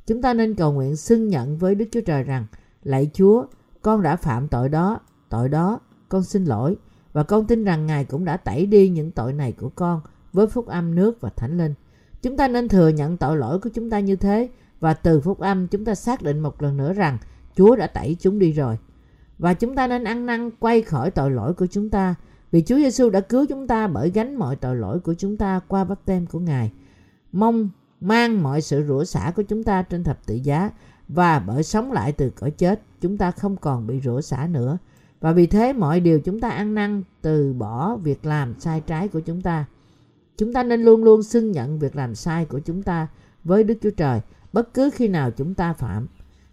Chúng 0.08 0.22
ta 0.22 0.34
nên 0.34 0.56
cầu 0.56 0.74
nguyện 0.74 0.96
xưng 0.96 1.28
nhận 1.28 1.58
với 1.58 1.76
Đức 1.76 1.86
Chúa 1.92 2.02
Trời 2.02 2.24
rằng 2.24 2.46
Lạy 2.84 3.10
Chúa, 3.14 3.46
con 3.82 4.02
đã 4.02 4.16
phạm 4.16 4.48
tội 4.48 4.70
đó, 4.70 5.00
tội 5.30 5.50
đó, 5.50 5.80
con 6.10 6.24
xin 6.24 6.46
lỗi 6.46 6.76
và 7.14 7.24
con 7.24 7.48
tin 7.48 7.64
rằng 7.64 7.86
Ngài 7.86 8.06
cũng 8.06 8.26
đã 8.26 8.38
tẩy 8.38 8.66
đi 8.66 8.90
những 8.90 9.12
tội 9.12 9.34
này 9.34 9.52
của 9.52 9.70
con 9.70 10.02
với 10.34 10.48
phúc 10.48 10.68
âm 10.68 10.96
nước 10.96 11.22
và 11.22 11.30
thánh 11.30 11.58
linh. 11.58 11.74
Chúng 12.22 12.38
ta 12.38 12.48
nên 12.48 12.68
thừa 12.68 12.90
nhận 12.90 13.18
tội 13.18 13.38
lỗi 13.38 13.60
của 13.60 13.70
chúng 13.74 13.90
ta 13.90 14.00
như 14.00 14.16
thế 14.16 14.50
và 14.80 14.94
từ 14.94 15.22
phúc 15.22 15.40
âm 15.40 15.68
chúng 15.68 15.86
ta 15.86 15.96
xác 15.96 16.22
định 16.22 16.40
một 16.40 16.62
lần 16.62 16.78
nữa 16.78 16.94
rằng 16.94 17.18
Chúa 17.56 17.76
đã 17.76 17.88
tẩy 17.88 18.18
chúng 18.20 18.40
đi 18.40 18.52
rồi. 18.52 18.78
Và 19.40 19.54
chúng 19.54 19.76
ta 19.76 19.88
nên 19.88 20.04
ăn 20.04 20.26
năn 20.26 20.52
quay 20.60 20.82
khỏi 20.82 21.12
tội 21.12 21.32
lỗi 21.32 21.54
của 21.54 21.66
chúng 21.66 21.90
ta, 21.90 22.16
vì 22.52 22.62
Chúa 22.62 22.78
Giêsu 22.78 23.10
đã 23.10 23.20
cứu 23.20 23.46
chúng 23.50 23.68
ta 23.68 23.88
bởi 23.88 24.10
gánh 24.10 24.36
mọi 24.36 24.56
tội 24.56 24.76
lỗi 24.76 25.00
của 25.00 25.14
chúng 25.14 25.38
ta 25.38 25.60
qua 25.68 25.84
bắp 25.84 26.06
tem 26.06 26.26
của 26.26 26.40
Ngài. 26.40 26.72
Mong 27.32 27.70
mang 28.02 28.44
mọi 28.44 28.62
sự 28.62 28.84
rủa 28.88 29.04
xả 29.04 29.32
của 29.36 29.44
chúng 29.44 29.64
ta 29.64 29.82
trên 29.82 30.04
thập 30.04 30.26
tự 30.26 30.36
giá, 30.36 30.72
và 31.08 31.40
bởi 31.40 31.64
sống 31.64 31.92
lại 31.92 32.12
từ 32.12 32.30
cõi 32.30 32.52
chết, 32.52 32.82
chúng 33.02 33.18
ta 33.18 33.32
không 33.32 33.58
còn 33.58 33.88
bị 33.88 34.02
rủa 34.02 34.22
xả 34.22 34.48
nữa 34.48 34.78
và 35.20 35.32
vì 35.32 35.48
thế 35.48 35.74
mọi 35.74 36.00
điều 36.00 36.20
chúng 36.20 36.40
ta 36.40 36.50
ăn 36.50 36.76
năn 36.76 37.04
từ 37.22 37.54
bỏ 37.54 37.96
việc 37.96 38.26
làm 38.26 38.60
sai 38.60 38.82
trái 38.82 39.08
của 39.08 39.20
chúng 39.20 39.42
ta 39.42 39.66
chúng 40.38 40.54
ta 40.54 40.64
nên 40.64 40.82
luôn 40.82 41.04
luôn 41.04 41.24
xưng 41.24 41.52
nhận 41.52 41.80
việc 41.80 41.96
làm 41.96 42.16
sai 42.16 42.46
của 42.46 42.60
chúng 42.60 42.84
ta 42.84 43.08
với 43.44 43.64
đức 43.64 43.78
chúa 43.82 43.92
trời 43.98 44.22
bất 44.54 44.74
cứ 44.74 44.90
khi 44.94 45.08
nào 45.08 45.32
chúng 45.32 45.54
ta 45.54 45.74
phạm 45.74 46.08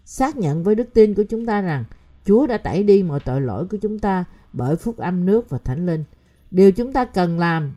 xác 0.05 0.37
nhận 0.37 0.63
với 0.63 0.75
đức 0.75 0.93
tin 0.93 1.13
của 1.13 1.23
chúng 1.29 1.45
ta 1.45 1.61
rằng 1.61 1.83
chúa 2.25 2.47
đã 2.47 2.57
tẩy 2.57 2.83
đi 2.83 3.03
mọi 3.03 3.19
tội 3.19 3.41
lỗi 3.41 3.67
của 3.67 3.77
chúng 3.81 3.99
ta 3.99 4.25
bởi 4.53 4.75
phúc 4.75 4.97
âm 4.97 5.25
nước 5.25 5.49
và 5.49 5.57
thánh 5.57 5.85
linh 5.85 6.03
điều 6.51 6.71
chúng 6.71 6.93
ta 6.93 7.05
cần 7.05 7.39
làm 7.39 7.75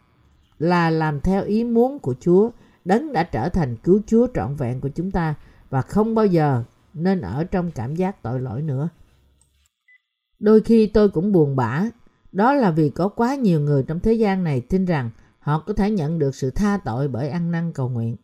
là 0.58 0.90
làm 0.90 1.20
theo 1.20 1.44
ý 1.44 1.64
muốn 1.64 1.98
của 1.98 2.14
chúa 2.20 2.50
đấng 2.84 3.12
đã 3.12 3.22
trở 3.22 3.48
thành 3.48 3.76
cứu 3.76 4.00
chúa 4.06 4.26
trọn 4.34 4.54
vẹn 4.56 4.80
của 4.80 4.88
chúng 4.88 5.10
ta 5.10 5.34
và 5.70 5.82
không 5.82 6.14
bao 6.14 6.26
giờ 6.26 6.64
nên 6.94 7.20
ở 7.20 7.44
trong 7.44 7.70
cảm 7.70 7.96
giác 7.96 8.22
tội 8.22 8.40
lỗi 8.40 8.62
nữa. 8.62 8.88
Đôi 10.38 10.60
khi 10.60 10.86
tôi 10.86 11.08
cũng 11.08 11.32
buồn 11.32 11.56
bã, 11.56 11.84
đó 12.32 12.54
là 12.54 12.70
vì 12.70 12.90
có 12.90 13.08
quá 13.08 13.34
nhiều 13.34 13.60
người 13.60 13.82
trong 13.82 14.00
thế 14.00 14.12
gian 14.12 14.44
này 14.44 14.60
tin 14.60 14.84
rằng 14.84 15.10
họ 15.38 15.58
có 15.58 15.72
thể 15.72 15.90
nhận 15.90 16.18
được 16.18 16.34
sự 16.34 16.50
tha 16.50 16.78
tội 16.84 17.08
bởi 17.08 17.28
ăn 17.28 17.50
năn 17.50 17.72
cầu 17.72 17.88
nguyện. 17.88 18.16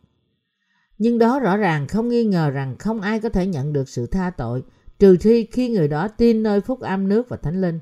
Nhưng 0.97 1.19
đó 1.19 1.39
rõ 1.39 1.57
ràng 1.57 1.87
không 1.87 2.09
nghi 2.09 2.23
ngờ 2.23 2.49
rằng 2.49 2.75
không 2.79 3.01
ai 3.01 3.19
có 3.19 3.29
thể 3.29 3.47
nhận 3.47 3.73
được 3.73 3.89
sự 3.89 4.07
tha 4.07 4.29
tội 4.29 4.63
trừ 4.99 5.17
khi 5.19 5.47
khi 5.51 5.69
người 5.69 5.87
đó 5.87 6.07
tin 6.07 6.43
nơi 6.43 6.61
phúc 6.61 6.79
âm 6.79 7.07
nước 7.07 7.29
và 7.29 7.37
thánh 7.37 7.61
linh. 7.61 7.79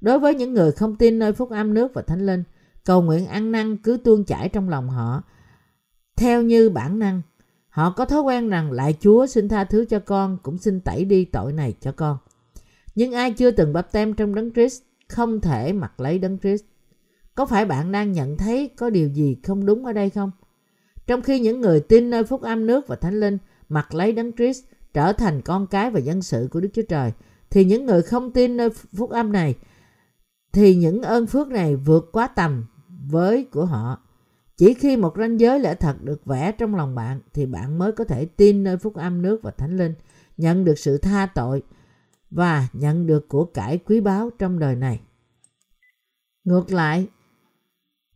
Đối 0.00 0.18
với 0.18 0.34
những 0.34 0.54
người 0.54 0.72
không 0.72 0.96
tin 0.96 1.18
nơi 1.18 1.32
phúc 1.32 1.50
âm 1.50 1.74
nước 1.74 1.94
và 1.94 2.02
thánh 2.02 2.26
linh, 2.26 2.44
cầu 2.84 3.02
nguyện 3.02 3.26
ăn 3.26 3.52
năn 3.52 3.76
cứ 3.76 3.98
tuôn 4.04 4.24
chảy 4.24 4.48
trong 4.48 4.68
lòng 4.68 4.88
họ 4.88 5.22
theo 6.16 6.42
như 6.42 6.70
bản 6.70 6.98
năng 6.98 7.22
Họ 7.76 7.90
có 7.90 8.04
thói 8.04 8.20
quen 8.20 8.48
rằng 8.48 8.72
lại 8.72 8.94
Chúa 9.00 9.26
xin 9.26 9.48
tha 9.48 9.64
thứ 9.64 9.84
cho 9.84 9.98
con 9.98 10.38
cũng 10.42 10.58
xin 10.58 10.80
tẩy 10.80 11.04
đi 11.04 11.24
tội 11.24 11.52
này 11.52 11.74
cho 11.80 11.92
con. 11.92 12.18
Nhưng 12.94 13.12
ai 13.12 13.32
chưa 13.32 13.50
từng 13.50 13.72
bắp 13.72 13.92
tem 13.92 14.14
trong 14.14 14.34
đấng 14.34 14.52
Christ 14.52 14.82
không 15.08 15.40
thể 15.40 15.72
mặc 15.72 16.00
lấy 16.00 16.18
đấng 16.18 16.38
Christ. 16.38 16.64
Có 17.34 17.46
phải 17.46 17.64
bạn 17.64 17.92
đang 17.92 18.12
nhận 18.12 18.36
thấy 18.36 18.70
có 18.76 18.90
điều 18.90 19.08
gì 19.08 19.36
không 19.42 19.66
đúng 19.66 19.84
ở 19.84 19.92
đây 19.92 20.10
không? 20.10 20.30
Trong 21.06 21.22
khi 21.22 21.40
những 21.40 21.60
người 21.60 21.80
tin 21.80 22.10
nơi 22.10 22.24
phúc 22.24 22.42
âm 22.42 22.66
nước 22.66 22.88
và 22.88 22.96
thánh 22.96 23.20
linh 23.20 23.38
mặc 23.68 23.94
lấy 23.94 24.12
đấng 24.12 24.32
Christ 24.32 24.64
trở 24.94 25.12
thành 25.12 25.42
con 25.42 25.66
cái 25.66 25.90
và 25.90 26.00
dân 26.00 26.22
sự 26.22 26.48
của 26.50 26.60
Đức 26.60 26.68
Chúa 26.72 26.82
Trời, 26.88 27.12
thì 27.50 27.64
những 27.64 27.86
người 27.86 28.02
không 28.02 28.32
tin 28.32 28.56
nơi 28.56 28.70
phúc 28.70 29.10
âm 29.10 29.32
này 29.32 29.54
thì 30.52 30.74
những 30.74 31.02
ơn 31.02 31.26
phước 31.26 31.48
này 31.48 31.76
vượt 31.76 32.08
quá 32.12 32.26
tầm 32.26 32.66
với 33.10 33.44
của 33.44 33.64
họ 33.64 33.98
chỉ 34.56 34.74
khi 34.74 34.96
một 34.96 35.14
ranh 35.16 35.40
giới 35.40 35.60
lẽ 35.60 35.74
thật 35.74 35.96
được 36.02 36.24
vẽ 36.24 36.52
trong 36.52 36.74
lòng 36.74 36.94
bạn 36.94 37.20
thì 37.32 37.46
bạn 37.46 37.78
mới 37.78 37.92
có 37.92 38.04
thể 38.04 38.24
tin 38.24 38.64
nơi 38.64 38.76
phúc 38.76 38.94
âm 38.94 39.22
nước 39.22 39.42
và 39.42 39.50
thánh 39.50 39.76
linh, 39.76 39.94
nhận 40.36 40.64
được 40.64 40.78
sự 40.78 40.98
tha 40.98 41.26
tội 41.34 41.62
và 42.30 42.68
nhận 42.72 43.06
được 43.06 43.28
của 43.28 43.44
cải 43.44 43.78
quý 43.78 44.00
báu 44.00 44.30
trong 44.38 44.58
đời 44.58 44.76
này. 44.76 45.00
Ngược 46.44 46.72
lại, 46.72 47.06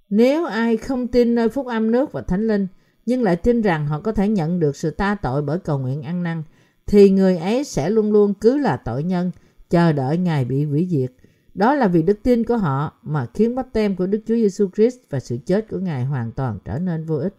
nếu 0.08 0.46
ai 0.46 0.76
không 0.76 1.08
tin 1.08 1.34
nơi 1.34 1.48
phúc 1.48 1.66
âm 1.66 1.90
nước 1.90 2.12
và 2.12 2.22
thánh 2.22 2.46
linh 2.46 2.66
nhưng 3.10 3.22
lại 3.22 3.36
tin 3.36 3.62
rằng 3.62 3.86
họ 3.86 4.00
có 4.00 4.12
thể 4.12 4.28
nhận 4.28 4.60
được 4.60 4.76
sự 4.76 4.90
tha 4.90 5.14
tội 5.22 5.42
bởi 5.42 5.58
cầu 5.58 5.78
nguyện 5.78 6.02
ăn 6.02 6.22
năn 6.22 6.42
thì 6.86 7.10
người 7.10 7.36
ấy 7.36 7.64
sẽ 7.64 7.90
luôn 7.90 8.12
luôn 8.12 8.34
cứ 8.34 8.58
là 8.58 8.76
tội 8.76 9.02
nhân 9.02 9.30
chờ 9.70 9.92
đợi 9.92 10.18
Ngài 10.18 10.44
bị 10.44 10.64
hủy 10.64 10.86
diệt 10.90 11.12
đó 11.54 11.74
là 11.74 11.88
vì 11.88 12.02
đức 12.02 12.18
tin 12.22 12.44
của 12.44 12.56
họ 12.56 12.92
mà 13.02 13.26
khiến 13.34 13.54
bắp 13.54 13.72
tem 13.72 13.96
của 13.96 14.06
Đức 14.06 14.20
Chúa 14.26 14.34
Giêsu 14.34 14.68
Christ 14.76 14.96
và 15.10 15.20
sự 15.20 15.36
chết 15.46 15.68
của 15.70 15.78
Ngài 15.78 16.04
hoàn 16.04 16.32
toàn 16.32 16.58
trở 16.64 16.78
nên 16.78 17.04
vô 17.04 17.16
ích. 17.16 17.34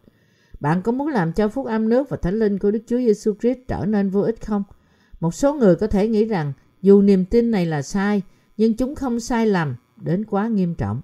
Bạn 0.60 0.82
có 0.82 0.92
muốn 0.92 1.08
làm 1.08 1.34
cho 1.34 1.48
phúc 1.48 1.66
âm 1.66 1.90
nước 1.90 2.10
và 2.10 2.18
thánh 2.18 2.40
linh 2.40 2.60
của 2.60 2.72
Đức 2.72 2.84
Chúa 2.88 2.98
Giêsu 2.98 3.34
Christ 3.42 3.60
trở 3.68 3.86
nên 3.86 4.10
vô 4.10 4.22
ích 4.22 4.46
không? 4.46 4.64
Một 5.20 5.34
số 5.34 5.54
người 5.54 5.76
có 5.76 5.88
thể 5.88 6.08
nghĩ 6.08 6.26
rằng 6.26 6.54
dù 6.82 7.02
niềm 7.02 7.26
tin 7.26 7.52
này 7.52 7.66
là 7.66 7.82
sai, 7.82 8.22
nhưng 8.58 8.74
chúng 8.74 8.96
không 8.96 9.20
sai 9.20 9.46
lầm 9.46 9.76
đến 9.98 10.26
quá 10.26 10.48
nghiêm 10.48 10.76
trọng. 10.76 11.02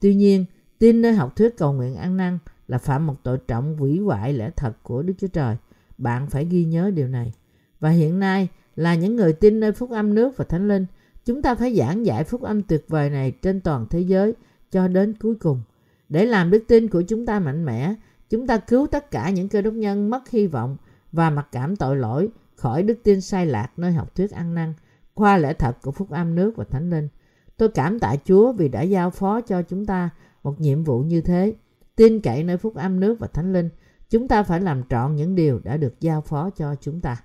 Tuy 0.00 0.14
nhiên, 0.14 0.44
tin 0.78 1.02
nơi 1.02 1.12
học 1.12 1.36
thuyết 1.36 1.56
cầu 1.56 1.72
nguyện 1.72 1.96
ăn 1.96 2.16
năn 2.16 2.38
là 2.68 2.78
phạm 2.78 3.06
một 3.06 3.16
tội 3.22 3.38
trọng 3.38 3.76
hủy 3.76 3.98
hoại 3.98 4.32
lẽ 4.32 4.50
thật 4.56 4.72
của 4.82 5.02
Đức 5.02 5.14
Chúa 5.18 5.28
Trời. 5.28 5.56
Bạn 5.98 6.30
phải 6.30 6.44
ghi 6.44 6.64
nhớ 6.64 6.90
điều 6.94 7.08
này. 7.08 7.32
Và 7.80 7.90
hiện 7.90 8.18
nay 8.18 8.48
là 8.76 8.94
những 8.94 9.16
người 9.16 9.32
tin 9.32 9.60
nơi 9.60 9.72
phúc 9.72 9.90
âm 9.90 10.14
nước 10.14 10.36
và 10.36 10.44
thánh 10.44 10.68
linh– 10.68 10.86
Chúng 11.24 11.42
ta 11.42 11.54
phải 11.54 11.76
giảng 11.76 12.06
giải 12.06 12.24
phúc 12.24 12.42
âm 12.42 12.62
tuyệt 12.62 12.84
vời 12.88 13.10
này 13.10 13.30
trên 13.30 13.60
toàn 13.60 13.86
thế 13.90 14.00
giới 14.00 14.34
cho 14.70 14.88
đến 14.88 15.14
cuối 15.20 15.34
cùng. 15.34 15.62
Để 16.08 16.26
làm 16.26 16.50
đức 16.50 16.64
tin 16.68 16.88
của 16.88 17.02
chúng 17.02 17.26
ta 17.26 17.40
mạnh 17.40 17.64
mẽ, 17.64 17.94
chúng 18.30 18.46
ta 18.46 18.58
cứu 18.58 18.86
tất 18.86 19.10
cả 19.10 19.30
những 19.30 19.48
cơ 19.48 19.62
đốc 19.62 19.74
nhân 19.74 20.10
mất 20.10 20.30
hy 20.30 20.46
vọng 20.46 20.76
và 21.12 21.30
mặc 21.30 21.48
cảm 21.52 21.76
tội 21.76 21.96
lỗi 21.96 22.28
khỏi 22.54 22.82
đức 22.82 22.98
tin 23.02 23.20
sai 23.20 23.46
lạc 23.46 23.70
nơi 23.76 23.92
học 23.92 24.14
thuyết 24.14 24.30
ăn 24.30 24.54
năn 24.54 24.74
qua 25.14 25.36
lẽ 25.38 25.52
thật 25.52 25.82
của 25.82 25.90
phúc 25.90 26.10
âm 26.10 26.34
nước 26.34 26.56
và 26.56 26.64
thánh 26.64 26.90
linh. 26.90 27.08
Tôi 27.56 27.68
cảm 27.68 28.00
tạ 28.00 28.16
Chúa 28.24 28.52
vì 28.52 28.68
đã 28.68 28.82
giao 28.82 29.10
phó 29.10 29.40
cho 29.40 29.62
chúng 29.62 29.86
ta 29.86 30.10
một 30.42 30.60
nhiệm 30.60 30.84
vụ 30.84 31.00
như 31.00 31.20
thế. 31.20 31.54
Tin 31.96 32.20
cậy 32.20 32.44
nơi 32.44 32.56
phúc 32.56 32.74
âm 32.74 33.00
nước 33.00 33.16
và 33.20 33.26
thánh 33.26 33.52
linh, 33.52 33.68
chúng 34.10 34.28
ta 34.28 34.42
phải 34.42 34.60
làm 34.60 34.82
trọn 34.88 35.16
những 35.16 35.34
điều 35.34 35.58
đã 35.58 35.76
được 35.76 36.00
giao 36.00 36.20
phó 36.20 36.50
cho 36.50 36.74
chúng 36.80 37.00
ta. 37.00 37.16